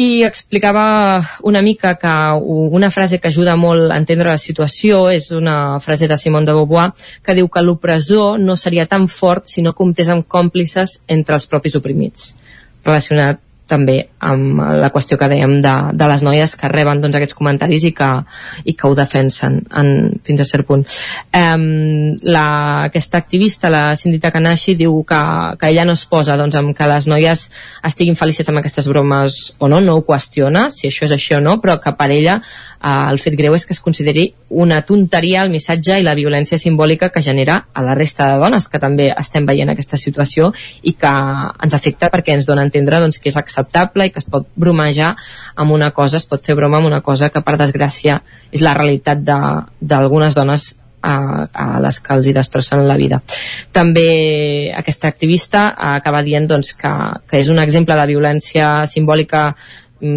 i 0.01 0.23
explicava 0.25 1.21
una 1.43 1.61
mica 1.61 1.95
que 2.01 2.13
una 2.41 2.91
frase 2.91 3.19
que 3.21 3.29
ajuda 3.29 3.57
molt 3.61 3.93
a 3.93 3.99
entendre 4.01 4.31
la 4.31 4.41
situació 4.41 5.03
és 5.13 5.29
una 5.37 5.77
frase 5.85 6.09
de 6.09 6.17
Simone 6.17 6.49
de 6.49 6.55
Beauvoir 6.57 6.87
que 7.27 7.37
diu 7.37 7.51
que 7.53 7.61
l'opressor 7.61 8.41
no 8.41 8.57
seria 8.57 8.87
tan 8.89 9.09
fort 9.13 9.53
si 9.53 9.61
no 9.61 9.75
comptés 9.77 10.09
amb 10.09 10.25
còmplices 10.25 11.03
entre 11.07 11.37
els 11.37 11.49
propis 11.53 11.77
oprimits 11.77 12.33
relacionat 12.87 13.45
també 13.71 13.97
amb 14.27 14.61
la 14.81 14.91
qüestió 14.93 15.19
que 15.21 15.29
dèiem 15.31 15.59
de, 15.65 15.75
de 15.97 16.09
les 16.11 16.25
noies 16.27 16.55
que 16.59 16.71
reben 16.73 17.01
doncs, 17.03 17.17
aquests 17.17 17.39
comentaris 17.39 17.87
i 17.89 17.93
que, 17.97 18.11
i 18.69 18.75
que 18.77 18.89
ho 18.89 18.97
defensen 18.99 19.61
en, 19.81 19.93
fins 20.27 20.43
a 20.43 20.49
cert 20.49 20.67
punt. 20.69 20.85
Um, 21.37 22.17
la, 22.27 22.47
aquesta 22.91 23.21
activista, 23.21 23.71
la 23.73 23.95
Cindita 23.97 24.33
Kanashi, 24.35 24.75
diu 24.79 25.01
que, 25.09 25.21
que 25.61 25.71
ella 25.71 25.87
no 25.89 25.97
es 25.99 26.05
posa 26.11 26.37
doncs, 26.41 26.59
amb 26.59 26.75
que 26.77 26.91
les 26.91 27.09
noies 27.11 27.47
estiguin 27.87 28.19
felices 28.19 28.49
amb 28.51 28.61
aquestes 28.61 28.91
bromes 28.91 29.41
o 29.59 29.71
no, 29.71 29.81
no 29.85 29.97
ho 29.99 30.05
qüestiona, 30.07 30.69
si 30.75 30.91
això 30.91 31.07
és 31.09 31.17
això 31.17 31.39
o 31.41 31.45
no, 31.45 31.59
però 31.63 31.79
que 31.81 31.95
per 31.97 32.11
ella 32.11 32.41
uh, 32.41 33.09
el 33.11 33.23
fet 33.23 33.39
greu 33.39 33.55
és 33.57 33.67
que 33.67 33.77
es 33.77 33.83
consideri 33.85 34.31
una 34.51 34.83
tonteria 34.83 35.45
el 35.47 35.53
missatge 35.53 36.01
i 36.01 36.07
la 36.07 36.17
violència 36.19 36.59
simbòlica 36.59 37.11
que 37.15 37.23
genera 37.23 37.61
a 37.73 37.85
la 37.87 37.95
resta 37.95 38.27
de 38.33 38.41
dones 38.43 38.67
que 38.69 38.81
també 38.83 39.11
estem 39.15 39.47
veient 39.47 39.71
aquesta 39.71 39.99
situació 40.01 40.51
i 40.83 40.97
que 40.99 41.13
ens 41.65 41.77
afecta 41.77 42.11
perquè 42.11 42.35
ens 42.35 42.49
dona 42.49 42.65
a 42.65 42.69
entendre 42.69 42.99
doncs, 43.01 43.21
que 43.23 43.31
és 43.31 43.39
acceptable 43.39 43.60
i 43.61 44.11
que 44.11 44.19
es 44.19 44.29
pot 44.31 44.47
bromejar 44.57 45.15
amb 45.57 45.73
una 45.73 45.91
cosa, 45.91 46.17
es 46.17 46.27
pot 46.27 46.45
fer 46.45 46.55
broma 46.55 46.79
amb 46.79 46.87
una 46.87 47.01
cosa 47.01 47.31
que 47.31 47.43
per 47.43 47.57
desgràcia 47.59 48.21
és 48.53 48.61
la 48.61 48.75
realitat 48.75 49.23
d'algunes 49.81 50.35
dones 50.35 50.75
a, 51.03 51.49
a 51.53 51.81
les 51.81 52.01
que 52.01 52.15
els 52.15 52.27
hi 52.27 52.35
destrossen 52.37 52.87
la 52.89 52.97
vida. 52.97 53.21
També 53.73 54.73
aquesta 54.77 55.09
activista 55.09 55.71
acaba 55.95 56.23
dient 56.23 56.49
doncs, 56.49 56.75
que, 56.77 56.93
que 57.29 57.41
és 57.41 57.49
un 57.49 57.59
exemple 57.59 57.97
de 57.97 58.09
violència 58.11 58.87
simbòlica 58.87 59.55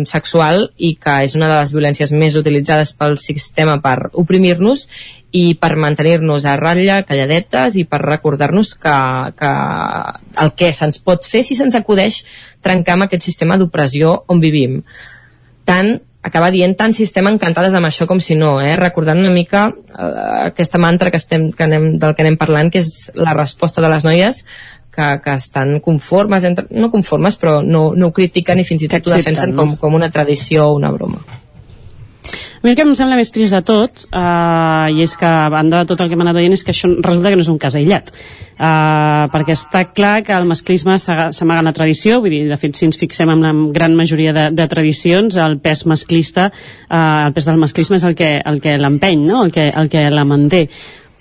sexual 0.07 0.69
i 0.77 0.93
que 1.01 1.18
és 1.26 1.35
una 1.35 1.49
de 1.51 1.57
les 1.57 1.73
violències 1.76 2.14
més 2.15 2.38
utilitzades 2.39 2.93
pel 2.97 3.18
sistema 3.22 3.80
per 3.84 4.10
oprimir-nos 4.14 4.88
i 5.34 5.55
per 5.60 5.73
mantenir-nos 5.81 6.45
a 6.45 6.55
ratlla, 6.60 7.01
calladetes 7.07 7.76
i 7.81 7.84
per 7.89 8.03
recordar-nos 8.03 8.76
que, 8.77 8.95
que 9.39 9.51
el 10.45 10.53
que 10.60 10.72
se'ns 10.77 11.01
pot 11.03 11.26
fer 11.26 11.43
si 11.43 11.57
se'ns 11.57 11.76
acudeix 11.80 12.22
trencar 12.61 12.95
amb 12.95 13.07
aquest 13.07 13.26
sistema 13.26 13.57
d'opressió 13.57 14.19
on 14.30 14.43
vivim. 14.43 14.81
Tant 15.65 15.95
acaba 16.23 16.51
dient 16.53 16.77
tant 16.80 16.93
si 16.95 17.03
estem 17.03 17.27
encantades 17.27 17.73
amb 17.76 17.89
això 17.89 18.07
com 18.07 18.22
si 18.23 18.38
no, 18.39 18.55
eh? 18.64 18.77
recordant 18.80 19.19
una 19.19 19.34
mica 19.34 19.65
eh, 19.68 20.14
aquesta 20.47 20.80
mantra 20.80 21.11
que 21.11 21.19
estem, 21.19 21.49
que 21.51 21.65
anem, 21.65 21.95
del 21.99 22.15
que 22.15 22.23
anem 22.23 22.39
parlant, 22.39 22.72
que 22.72 22.80
és 22.80 23.11
la 23.15 23.35
resposta 23.35 23.84
de 23.84 23.91
les 23.91 24.07
noies 24.07 24.45
que, 24.94 25.10
que 25.24 25.38
estan 25.38 25.80
conformes, 25.84 26.45
entre, 26.49 26.68
no 26.72 26.91
conformes, 26.94 27.38
però 27.41 27.61
no, 27.65 27.91
no 27.98 28.10
ho 28.10 28.15
critiquen 28.15 28.61
i 28.61 28.68
fins 28.68 28.86
i 28.86 28.91
tot 28.91 29.10
ho 29.10 29.15
defensen 29.18 29.56
com, 29.57 29.78
com 29.80 29.98
una 29.98 30.11
tradició 30.14 30.70
o 30.70 30.76
una 30.78 30.91
broma. 30.94 31.24
A 32.64 32.65
mi 32.65 32.72
el 32.72 32.78
que 32.80 32.84
em 32.86 32.94
sembla 32.95 33.18
més 33.20 33.34
trist 33.36 33.52
de 33.52 33.60
tot, 33.68 34.06
uh, 34.15 34.86
i 34.88 35.02
és 35.03 35.18
que 35.20 35.28
a 35.28 35.49
banda 35.52 35.82
de 35.82 35.90
tot 35.90 35.99
el 35.99 36.07
que 36.07 36.15
m'ha 36.15 36.24
anat 36.24 36.38
veient, 36.38 36.53
és 36.56 36.61
que 36.64 36.72
això 36.72 36.88
resulta 36.94 37.34
que 37.34 37.36
no 37.36 37.44
és 37.44 37.49
un 37.52 37.57
cas 37.60 37.76
aïllat. 37.76 38.14
Uh, 38.53 39.26
perquè 39.34 39.52
està 39.57 39.82
clar 39.91 40.14
que 40.24 40.32
el 40.32 40.48
masclisme 40.48 40.95
s'amaga 40.95 41.60
en 41.60 41.68
la 41.68 41.76
tradició, 41.76 42.22
vull 42.24 42.32
dir, 42.32 42.45
de 42.48 42.60
fet, 42.61 42.80
si 42.80 42.88
ens 42.88 43.02
fixem 43.02 43.34
en 43.34 43.44
la 43.44 43.52
gran 43.76 43.99
majoria 43.99 44.32
de, 44.32 44.48
de 44.56 44.70
tradicions, 44.72 45.36
el 45.44 45.57
pes 45.60 45.84
masclista, 45.91 46.53
uh, 46.88 47.28
el 47.28 47.36
pes 47.36 47.52
del 47.52 47.60
masclisme 47.60 47.99
és 47.99 48.07
el 48.07 48.15
que, 48.15 48.38
el 48.40 48.64
que 48.64 48.80
l'empeny, 48.80 49.28
no? 49.28 49.44
el, 49.44 49.52
que, 49.52 49.68
el 49.68 49.91
que 49.91 50.07
la 50.07 50.24
manté 50.24 50.70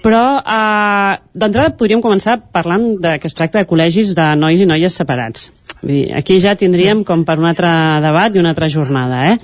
però 0.02 0.22
eh, 0.42 1.16
d'entrada 1.32 1.76
podríem 1.78 2.02
començar 2.04 2.40
parlant 2.52 2.96
de 3.02 3.16
que 3.22 3.30
es 3.30 3.38
tracta 3.38 3.62
de 3.62 3.68
col·legis 3.70 4.16
de 4.18 4.28
nois 4.38 4.60
i 4.60 4.68
noies 4.68 4.98
separats. 4.98 5.50
Vull 5.82 5.96
dir, 5.96 6.02
aquí 6.14 6.36
ja 6.38 6.54
tindríem 6.54 7.02
com 7.02 7.24
per 7.26 7.38
un 7.40 7.48
altre 7.48 7.70
debat 8.04 8.34
i 8.34 8.38
una 8.38 8.52
altra 8.52 8.68
jornada, 8.70 9.22
eh? 9.32 9.38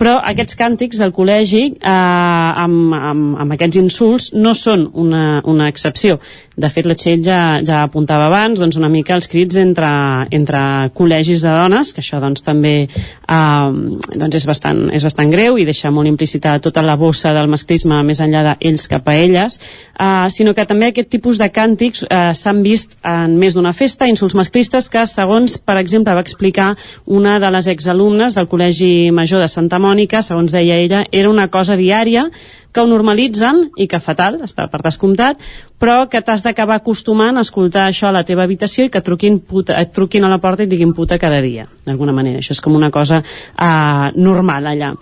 Però 0.00 0.14
aquests 0.24 0.56
càntics 0.56 1.00
del 1.02 1.12
col·legi 1.12 1.64
eh, 1.74 1.90
amb, 1.92 2.94
amb, 2.96 3.26
amb 3.44 3.56
aquests 3.56 3.80
insults 3.80 4.30
no 4.32 4.54
són 4.56 4.86
una, 4.96 5.42
una 5.48 5.68
excepció. 5.68 6.16
De 6.56 6.68
fet, 6.72 6.88
la 6.88 6.96
Txell 6.96 7.20
ja, 7.24 7.40
ja 7.64 7.82
apuntava 7.84 8.30
abans 8.30 8.60
doncs, 8.60 8.78
una 8.80 8.90
mica 8.92 9.16
els 9.18 9.28
crits 9.28 9.58
entre, 9.60 9.90
entre 10.32 10.62
col·legis 10.96 11.44
de 11.44 11.52
dones, 11.52 11.92
que 11.92 12.00
això 12.04 12.22
doncs, 12.24 12.44
també 12.46 12.74
eh, 12.86 13.68
doncs 14.16 14.40
és, 14.40 14.48
bastant, 14.48 14.86
és 14.96 15.04
bastant 15.04 15.32
greu 15.32 15.60
i 15.60 15.68
deixa 15.68 15.92
molt 15.92 16.08
implícita 16.08 16.56
tota 16.64 16.84
la 16.84 16.96
bossa 16.96 17.34
del 17.36 17.52
masclisme 17.52 18.00
més 18.06 18.24
enllà 18.24 18.46
d'ells 18.48 18.88
cap 18.88 19.12
a 19.12 19.18
elles, 19.20 19.60
eh, 20.02 20.30
sinó 20.30 20.54
que 20.54 20.66
també 20.66 20.90
aquest 20.90 21.10
tipus 21.12 21.38
de 21.38 21.48
càntics 21.54 22.02
eh, 22.08 22.32
s'han 22.34 22.62
vist 22.64 22.96
en 23.06 23.36
més 23.38 23.54
d'una 23.54 23.74
festa, 23.76 24.08
insults 24.10 24.34
masclistes 24.38 24.90
que, 24.92 25.04
segons, 25.06 25.58
per 25.62 25.78
exemple, 25.80 26.14
va 26.14 26.24
explicar 26.24 26.72
una 27.06 27.38
de 27.42 27.52
les 27.54 27.68
exalumnes 27.70 28.34
del 28.38 28.50
Col·legi 28.50 29.12
Major 29.14 29.42
de 29.42 29.50
Santa 29.52 29.78
Mònica, 29.82 30.22
segons 30.26 30.54
deia 30.54 30.80
ella, 30.82 31.04
era 31.12 31.30
una 31.30 31.48
cosa 31.52 31.78
diària 31.78 32.26
que 32.72 32.80
ho 32.80 32.88
normalitzen 32.88 33.68
i 33.76 33.86
que 33.88 34.00
fatal, 34.00 34.40
està 34.46 34.66
per 34.72 34.80
descomptat, 34.82 35.40
però 35.82 36.06
que 36.08 36.22
t'has 36.24 36.44
d'acabar 36.46 36.78
acostumant 36.78 37.36
a 37.36 37.42
escoltar 37.44 37.88
això 37.88 38.08
a 38.08 38.14
la 38.14 38.22
teva 38.24 38.44
habitació 38.46 38.86
i 38.86 38.92
que 38.92 39.02
truquin, 39.04 39.40
puta, 39.44 39.76
et 39.80 39.92
truquin 39.92 40.24
a 40.24 40.30
la 40.32 40.38
porta 40.40 40.64
i 40.64 40.68
et 40.68 40.72
diguin 40.72 40.94
puta 40.96 41.18
cada 41.18 41.40
dia, 41.44 41.66
d'alguna 41.86 42.14
manera. 42.16 42.40
Això 42.40 42.54
és 42.56 42.62
com 42.64 42.76
una 42.78 42.90
cosa 42.94 43.20
uh, 43.20 44.08
normal 44.16 44.70
allà. 44.72 44.92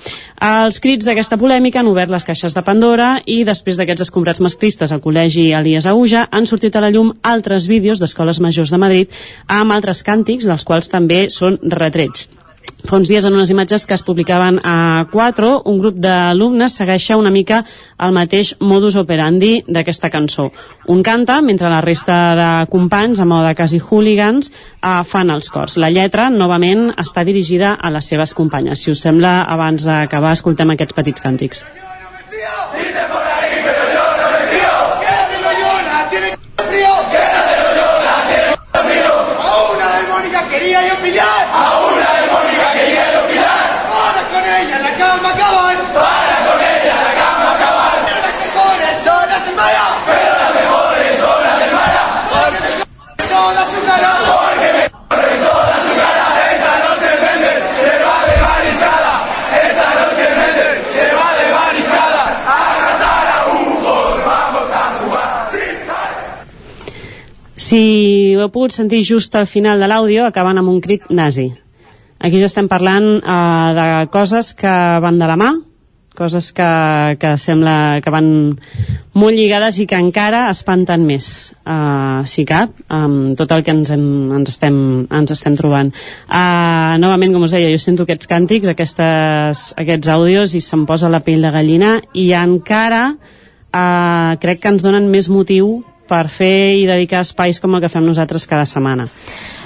Els 0.51 0.81
crits 0.83 1.07
d'aquesta 1.07 1.39
polèmica 1.41 1.81
han 1.81 1.93
obert 1.93 2.11
les 2.11 2.27
caixes 2.27 2.57
de 2.57 2.65
Pandora 2.67 3.13
i 3.27 3.43
després 3.45 3.79
d'aquests 3.79 4.09
escombrats 4.09 4.43
masclistes 4.43 4.93
al 4.93 5.05
col·legi 5.05 5.51
Elias 5.57 5.87
Auja 5.87 6.27
han 6.31 6.49
sortit 6.49 6.77
a 6.77 6.83
la 6.83 6.91
llum 6.91 7.15
altres 7.23 7.69
vídeos 7.71 8.01
d'escoles 8.01 8.41
majors 8.41 8.73
de 8.73 8.81
Madrid 8.81 9.23
amb 9.47 9.77
altres 9.77 10.03
càntics, 10.03 10.49
dels 10.49 10.65
quals 10.67 10.91
també 10.91 11.27
són 11.31 11.61
retrets 11.63 12.29
fa 12.87 12.97
uns 12.97 13.09
dies 13.09 13.25
en 13.25 13.35
unes 13.37 13.51
imatges 13.53 13.85
que 13.87 13.95
es 13.95 14.03
publicaven 14.03 14.59
a 14.65 15.07
4, 15.13 15.51
un 15.71 15.79
grup 15.79 15.99
d'alumnes 16.01 16.75
segueixa 16.75 17.19
una 17.21 17.31
mica 17.31 17.61
el 18.01 18.15
mateix 18.17 18.55
modus 18.61 18.97
operandi 18.97 19.61
d'aquesta 19.69 20.11
cançó. 20.11 20.49
Un 20.89 21.03
canta, 21.07 21.41
mentre 21.43 21.71
la 21.71 21.83
resta 21.85 22.17
de 22.39 22.51
companys, 22.73 23.21
a 23.21 23.29
mode 23.29 23.55
quasi 23.55 23.79
hooligans, 23.79 24.51
eh, 24.83 25.03
fan 25.05 25.31
els 25.31 25.51
cors. 25.51 25.77
La 25.77 25.91
lletra, 25.91 26.31
novament, 26.31 26.91
està 26.97 27.25
dirigida 27.25 27.75
a 27.75 27.91
les 27.91 28.07
seves 28.07 28.35
companyes. 28.35 28.81
Si 28.83 28.91
us 28.91 29.01
sembla, 29.01 29.45
abans 29.45 29.85
d'acabar, 29.85 30.33
escoltem 30.33 30.71
aquests 30.71 30.95
petits 30.95 31.21
càntics. 31.21 31.65
quería 40.51 40.83
yo 40.89 40.97
pillar 41.01 41.47
a 41.55 41.79
una 41.79 42.11
cama 45.21 45.37
cabal. 45.37 45.77
Para 45.93 46.39
con 46.47 46.61
ella 46.75 46.97
la 47.07 47.13
cama 47.21 47.53
cabal. 47.63 47.97
Pero 48.07 48.21
las 48.27 48.37
mejores 48.45 48.95
son 49.05 49.25
las 49.29 49.45
del 49.45 49.57
Maya. 49.61 49.87
Pero 50.09 50.33
las 50.43 50.53
mejores 50.61 51.13
son 51.21 51.39
las 51.47 51.57
del 51.61 51.73
Maya. 51.79 52.05
Porque 52.33 52.59
me 53.19 53.25
toda 53.29 53.63
su 53.73 53.79
cara. 53.89 54.11
Porque 54.33 54.69
me 54.77 54.85
corre 54.91 55.37
toda 55.45 55.77
su 55.87 55.93
cara. 56.03 56.27
Esta 56.55 56.73
noche 56.85 57.09
el 57.15 57.21
vende 57.25 57.53
se 57.85 57.93
va 58.05 58.19
de 58.29 58.37
mariscada. 58.47 59.13
Esta 59.69 59.89
noche 60.01 60.23
el 60.31 60.35
vende 60.41 60.69
se 60.97 61.07
va 61.19 61.29
de 61.39 61.47
mariscada. 61.59 62.23
A 62.57 62.61
cazar 62.83 63.27
a 63.37 63.39
ujos 63.61 64.15
vamos 64.25 64.69
a 64.73 64.85
jugar. 64.99 65.31
Si 67.57 68.35
ho 68.37 68.41
heu 68.41 68.51
pogut 68.51 68.73
sentir 68.73 69.05
just 69.05 69.35
al 69.37 69.47
final 69.47 69.79
de 69.79 69.87
l'àudio, 69.87 70.25
acabant 70.27 70.59
amb 70.59 70.73
un 70.73 70.81
crit 70.81 71.05
nazi. 71.11 71.53
Aquí 72.21 72.37
ja 72.37 72.51
estem 72.51 72.69
parlant 72.69 73.17
uh, 73.25 73.73
de 73.73 73.89
coses 74.13 74.53
que 74.53 74.71
van 75.01 75.17
de 75.17 75.29
la 75.29 75.39
mà, 75.41 75.55
coses 76.21 76.51
que, 76.53 76.67
que 77.17 77.31
sembla 77.41 78.01
que 78.05 78.13
van 78.13 78.29
molt 79.17 79.39
lligades 79.39 79.79
i 79.81 79.87
que 79.89 79.97
encara 79.97 80.43
espanten 80.53 81.07
més, 81.09 81.29
uh, 81.65 82.21
si 82.29 82.45
cap, 82.45 82.75
amb 82.93 83.33
tot 83.39 83.55
el 83.57 83.65
que 83.65 83.73
ens, 83.73 83.93
en, 83.97 84.05
ens, 84.37 84.53
estem, 84.53 84.77
ens 85.09 85.33
estem 85.33 85.57
trobant. 85.57 85.95
Uh, 86.29 87.01
novament, 87.01 87.33
com 87.33 87.47
us 87.49 87.57
deia, 87.57 87.73
jo 87.73 87.81
sento 87.81 88.05
aquests 88.05 88.29
càntics, 88.29 88.69
aquestes, 88.69 89.65
aquests 89.81 90.13
àudios, 90.13 90.53
i 90.53 90.61
se'm 90.65 90.85
posa 90.91 91.09
la 91.09 91.23
pell 91.25 91.41
de 91.47 91.55
gallina, 91.57 91.95
i 92.13 92.31
encara 92.37 93.07
uh, 93.15 94.37
crec 94.45 94.61
que 94.61 94.75
ens 94.75 94.85
donen 94.85 95.09
més 95.09 95.33
motiu 95.33 95.79
per 96.11 96.27
fer 96.33 96.75
i 96.81 96.85
dedicar 96.91 97.23
espais 97.25 97.63
com 97.63 97.77
el 97.77 97.85
que 97.85 97.93
fem 97.93 98.05
nosaltres 98.07 98.49
cada 98.51 98.67
setmana 98.69 99.07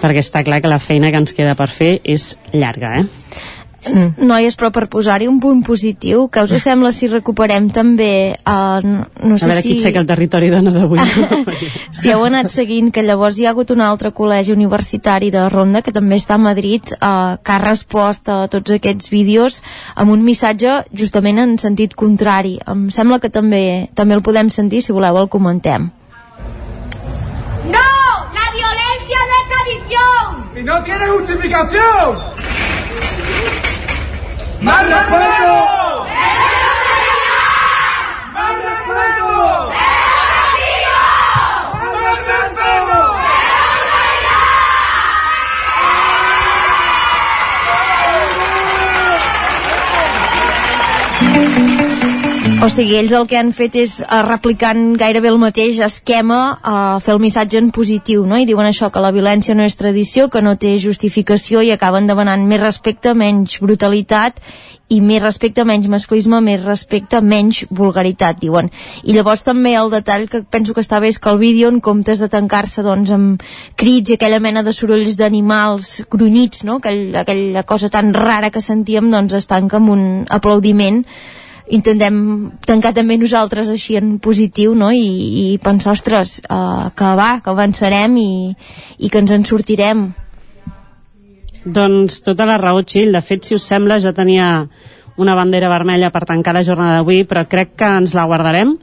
perquè 0.03 0.21
està 0.21 0.45
clar 0.45 0.61
que 0.61 0.71
la 0.71 0.83
feina 0.83 1.11
que 1.11 1.21
ens 1.25 1.33
queda 1.37 1.57
per 1.59 1.71
fer 1.73 1.97
és 2.05 2.35
llarga, 2.53 2.99
eh? 3.01 3.53
Mm. 3.85 4.25
Noies, 4.25 4.57
però 4.57 4.71
per 4.73 4.87
posar-hi 4.89 5.27
un 5.29 5.39
punt 5.43 5.61
positiu, 5.67 6.29
que 6.33 6.45
us 6.47 6.55
sembla 6.63 6.91
si 6.95 7.09
recuperem 7.11 7.69
també 7.75 8.37
uh, 8.49 8.81
no, 8.81 9.05
no 9.29 9.39
sé 9.39 9.45
a 9.45 9.51
veure 9.51 9.65
si... 9.65 9.75
qui 9.77 9.93
que 9.93 10.01
el 10.01 10.09
territori 10.09 10.49
dona 10.53 10.73
d'avui 10.73 11.03
si 11.99 12.13
heu 12.13 12.25
anat 12.25 12.49
seguint 12.55 12.91
que 12.95 13.05
llavors 13.05 13.39
hi 13.39 13.47
ha 13.47 13.53
hagut 13.53 13.75
un 13.75 13.83
altre 13.85 14.15
col·legi 14.17 14.55
universitari 14.55 15.31
de 15.35 15.45
Ronda 15.53 15.83
que 15.85 15.93
també 15.93 16.17
està 16.21 16.39
a 16.39 16.43
Madrid 16.43 16.95
uh, 16.97 17.37
que 17.45 17.57
ha 17.57 17.61
respost 17.61 18.31
a 18.33 18.39
tots 18.53 18.73
aquests 18.79 19.13
vídeos 19.13 19.61
amb 19.97 20.15
un 20.15 20.25
missatge 20.25 20.81
justament 20.93 21.43
en 21.43 21.59
sentit 21.61 21.93
contrari 21.99 22.57
em 22.65 22.89
sembla 22.95 23.21
que 23.21 23.33
també 23.33 23.91
també 23.95 24.17
el 24.17 24.25
podem 24.25 24.49
sentir 24.49 24.81
si 24.83 24.97
voleu 24.97 25.21
el 25.21 25.29
comentem 25.29 25.91
¡Y 30.57 30.63
no 30.63 30.81
tiene 30.85 31.09
justificación! 31.09 32.19
¡Más 34.61 34.89
respeto! 34.89 36.07
¡Más 38.33 38.55
respeto! 38.63 39.25
O 52.65 52.69
sigui, 52.73 52.95
ells 52.97 53.13
el 53.13 53.27
que 53.29 53.37
han 53.37 53.51
fet 53.53 53.75
és, 53.77 53.99
eh, 54.01 54.21
replicant 54.25 54.95
gairebé 54.97 55.29
el 55.29 55.37
mateix 55.37 55.79
esquema, 55.85 56.39
eh, 56.57 57.01
fer 57.05 57.13
el 57.13 57.19
missatge 57.21 57.59
en 57.59 57.71
positiu, 57.71 58.25
no? 58.25 58.39
I 58.39 58.47
diuen 58.47 58.65
això, 58.65 58.91
que 58.91 59.03
la 59.05 59.11
violència 59.13 59.55
no 59.55 59.63
és 59.63 59.77
tradició, 59.77 60.31
que 60.31 60.41
no 60.41 60.57
té 60.57 60.79
justificació 60.79 61.61
i 61.61 61.73
acaben 61.73 62.07
demanant 62.07 62.47
més 62.49 62.63
respecte, 62.63 63.13
menys 63.13 63.59
brutalitat 63.61 64.41
i 64.89 65.03
més 65.03 65.23
respecte, 65.23 65.63
menys 65.63 65.89
masclisme, 65.89 66.41
més 66.41 66.65
respecte, 66.65 67.21
menys 67.21 67.67
vulgaritat, 67.69 68.41
diuen. 68.41 68.71
I 69.03 69.13
llavors 69.13 69.43
també 69.43 69.75
el 69.75 69.91
detall 69.91 70.27
que 70.31 70.43
penso 70.43 70.73
que 70.73 70.81
està 70.81 71.01
bé 71.01 71.09
és 71.09 71.19
que 71.19 71.29
el 71.29 71.37
vídeo, 71.37 71.69
en 71.69 71.81
comptes 71.81 72.19
de 72.19 72.31
tancar-se 72.31 72.83
doncs, 72.83 73.11
amb 73.11 73.43
crits 73.77 74.09
i 74.09 74.15
aquella 74.15 74.41
mena 74.41 74.63
de 74.63 74.73
sorolls 74.73 75.19
d'animals 75.19 76.07
grunyits, 76.11 76.65
no? 76.65 76.77
Aquell, 76.77 77.15
aquella 77.15 77.65
cosa 77.65 77.91
tan 77.91 78.15
rara 78.15 78.51
que 78.51 78.63
sentíem, 78.63 79.11
doncs 79.11 79.35
es 79.35 79.47
tanca 79.47 79.77
amb 79.77 79.91
un 79.91 80.27
aplaudiment 80.31 81.05
intentem 81.73 82.17
tancar 82.67 82.93
també 82.97 83.17
nosaltres 83.17 83.71
així 83.73 83.97
en 83.97 84.19
positiu 84.21 84.75
no? 84.77 84.91
I, 84.93 85.07
i 85.55 85.59
pensar, 85.65 85.95
ostres, 85.97 86.41
uh, 86.49 86.91
que 86.97 87.15
va, 87.17 87.31
que 87.45 87.53
avançarem 87.53 88.19
i, 88.21 88.33
i 88.99 89.09
que 89.09 89.23
ens 89.23 89.33
en 89.33 89.49
sortirem 89.49 90.11
doncs 91.65 92.21
tota 92.21 92.45
la 92.45 92.59
raó, 92.61 92.83
Txell. 92.85 93.15
De 93.15 93.23
fet, 93.25 93.47
si 93.47 93.57
us 93.57 93.65
sembla, 93.65 93.97
ja 93.97 94.13
tenia 94.13 94.67
una 95.17 95.37
bandera 95.39 95.71
vermella 95.73 96.11
per 96.13 96.27
tancar 96.29 96.53
la 96.53 96.65
jornada 96.67 96.99
d'avui, 96.99 97.23
però 97.25 97.47
crec 97.49 97.73
que 97.79 97.89
ens 98.03 98.13
la 98.17 98.27
guardarem 98.29 98.75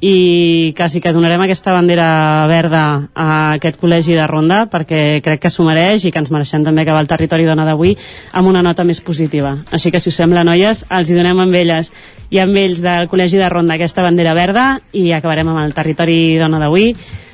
i 0.00 0.74
quasi 0.76 1.00
que 1.00 1.12
donarem 1.12 1.40
aquesta 1.42 1.72
bandera 1.74 2.46
verda 2.46 3.10
a 3.14 3.54
aquest 3.56 3.80
col·legi 3.80 4.14
de 4.14 4.26
Ronda 4.30 4.60
perquè 4.70 5.18
crec 5.24 5.42
que 5.42 5.50
s'ho 5.50 5.66
mereix 5.66 6.06
i 6.06 6.12
que 6.14 6.22
ens 6.22 6.30
mereixem 6.30 6.62
també 6.62 6.84
acabar 6.84 7.02
el 7.02 7.10
territori 7.10 7.48
dona 7.48 7.66
d'avui 7.66 7.96
amb 8.32 8.48
una 8.48 8.62
nota 8.62 8.86
més 8.86 9.02
positiva. 9.02 9.56
Així 9.74 9.90
que 9.90 10.00
si 10.00 10.12
us 10.12 10.20
sembla, 10.20 10.46
noies, 10.46 10.84
els 10.88 11.10
hi 11.10 11.18
donem 11.18 11.42
amb 11.42 11.54
elles 11.54 11.90
i 12.30 12.38
amb 12.38 12.56
ells 12.56 12.82
del 12.84 13.10
col·legi 13.10 13.42
de 13.42 13.50
Ronda 13.50 13.74
aquesta 13.74 14.06
bandera 14.06 14.36
verda 14.38 14.70
i 14.92 15.10
acabarem 15.12 15.50
amb 15.50 15.64
el 15.66 15.74
territori 15.74 16.38
dona 16.38 16.62
d'avui. 16.62 16.92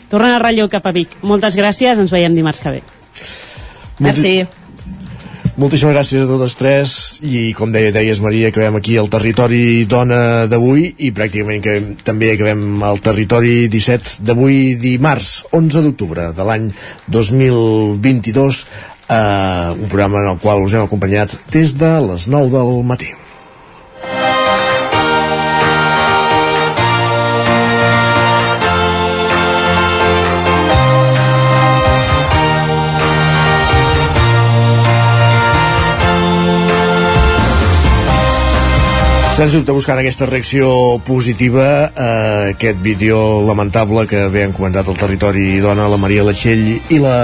Tornant 0.09 0.37
a 0.37 0.43
Ralló 0.43 0.69
cap 0.73 0.87
a 0.87 0.93
Vic. 0.95 1.19
Moltes 1.23 1.57
gràcies, 1.59 1.99
ens 2.01 2.13
veiem 2.13 2.37
dimarts 2.37 2.65
que 2.65 2.79
ve. 2.79 2.85
Merci. 4.01 4.64
Moltíssimes 5.55 5.95
gràcies 5.95 6.25
a 6.25 6.27
totes 6.27 6.57
tres 6.59 6.93
i 7.23 7.53
com 7.55 7.71
deia, 7.71 7.93
deies 7.95 8.19
Maria, 8.19 8.49
acabem 8.51 8.75
aquí 8.81 8.97
el 8.99 9.07
territori 9.07 9.85
dona 9.87 10.49
d'avui 10.51 10.89
i 11.07 11.13
pràcticament 11.15 11.63
que 11.63 11.77
també 12.03 12.33
acabem 12.33 12.83
el 12.83 12.99
territori 13.05 13.69
17 13.71 14.27
d'avui 14.27 14.75
dimarts 14.83 15.45
11 15.55 15.87
d'octubre 15.87 16.27
de 16.35 16.51
l'any 16.51 16.73
2022 17.07 18.65
eh, 18.67 19.71
un 19.79 19.87
programa 19.87 20.25
en 20.25 20.33
el 20.33 20.43
qual 20.43 20.67
us 20.67 20.75
hem 20.75 20.89
acompanyat 20.89 21.39
des 21.55 21.79
de 21.79 21.93
les 22.11 22.27
9 22.27 22.51
del 22.59 22.83
matí. 22.91 23.15
Sens 39.35 39.51
dubte 39.51 39.75
buscant 39.75 39.99
aquesta 39.99 40.29
reacció 40.29 40.69
positiva 41.03 41.65
eh, 41.91 42.53
aquest 42.53 42.79
vídeo 42.79 43.43
lamentable 43.43 44.05
que 44.07 44.21
bé 44.31 44.45
han 44.47 44.53
comentat 44.55 44.87
el 44.87 44.95
territori 44.95 45.57
dona 45.59 45.89
la 45.91 45.97
Maria 45.99 46.23
Latxell 46.23 46.69
i 46.95 47.01
la 47.03 47.17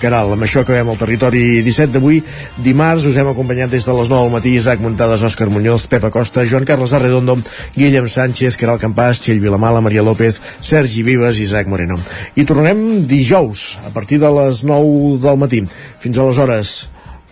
Caral. 0.00 0.32
Amb 0.34 0.42
això 0.42 0.64
acabem 0.64 0.90
el 0.90 0.98
territori 0.98 1.42
17 1.62 1.94
d'avui. 1.94 2.18
Dimarts 2.58 3.06
us 3.06 3.20
hem 3.22 3.30
acompanyat 3.30 3.70
des 3.70 3.86
de 3.86 3.94
les 3.94 4.10
9 4.10 4.24
del 4.24 4.34
matí 4.34 4.56
Isaac 4.58 4.82
Muntades, 4.82 5.22
Òscar 5.22 5.46
Muñoz, 5.46 5.86
Pepa 5.86 6.10
Costa, 6.10 6.42
Joan 6.42 6.66
Carles 6.66 6.92
Arredondo, 6.92 7.36
Guillem 7.76 8.10
Sánchez, 8.10 8.58
Caral 8.58 8.82
Campàs, 8.82 9.22
Txell 9.22 9.38
Vilamala, 9.38 9.84
Maria 9.84 10.02
López, 10.02 10.40
Sergi 10.58 11.06
Vives 11.06 11.38
i 11.38 11.46
Isaac 11.46 11.70
Moreno. 11.70 12.00
I 12.34 12.48
tornarem 12.50 13.06
dijous 13.06 13.78
a 13.86 13.94
partir 13.94 14.18
de 14.18 14.34
les 14.40 14.64
9 14.66 15.22
del 15.22 15.38
matí. 15.38 15.62
Fins 16.02 16.18
aleshores, 16.18 16.74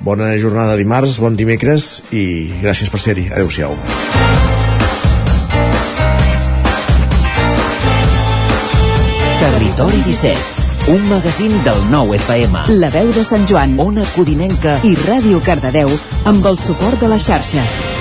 Bona 0.02 0.32
jornada 0.34 0.74
dimarts, 0.74 1.20
bon 1.22 1.36
dimecres 1.38 2.00
i 2.10 2.50
gràcies 2.58 2.90
per 2.90 2.98
ser-hi. 2.98 3.28
Adéu-siau. 3.30 3.76
Territori 9.42 10.02
17, 10.08 10.90
un 10.96 11.06
magazín 11.06 11.54
del 11.62 11.78
nou 11.94 12.10
FM. 12.18 12.66
La 12.82 12.90
veu 12.90 13.14
de 13.14 13.22
Sant 13.22 13.46
Joan, 13.46 13.78
Ona 13.78 14.02
Codinenca 14.16 14.80
i 14.82 14.96
Ràdio 15.06 15.38
Cardedeu 15.46 15.94
amb 16.26 16.50
el 16.50 16.58
suport 16.58 16.98
de 16.98 17.14
la 17.14 17.22
xarxa. 17.22 17.91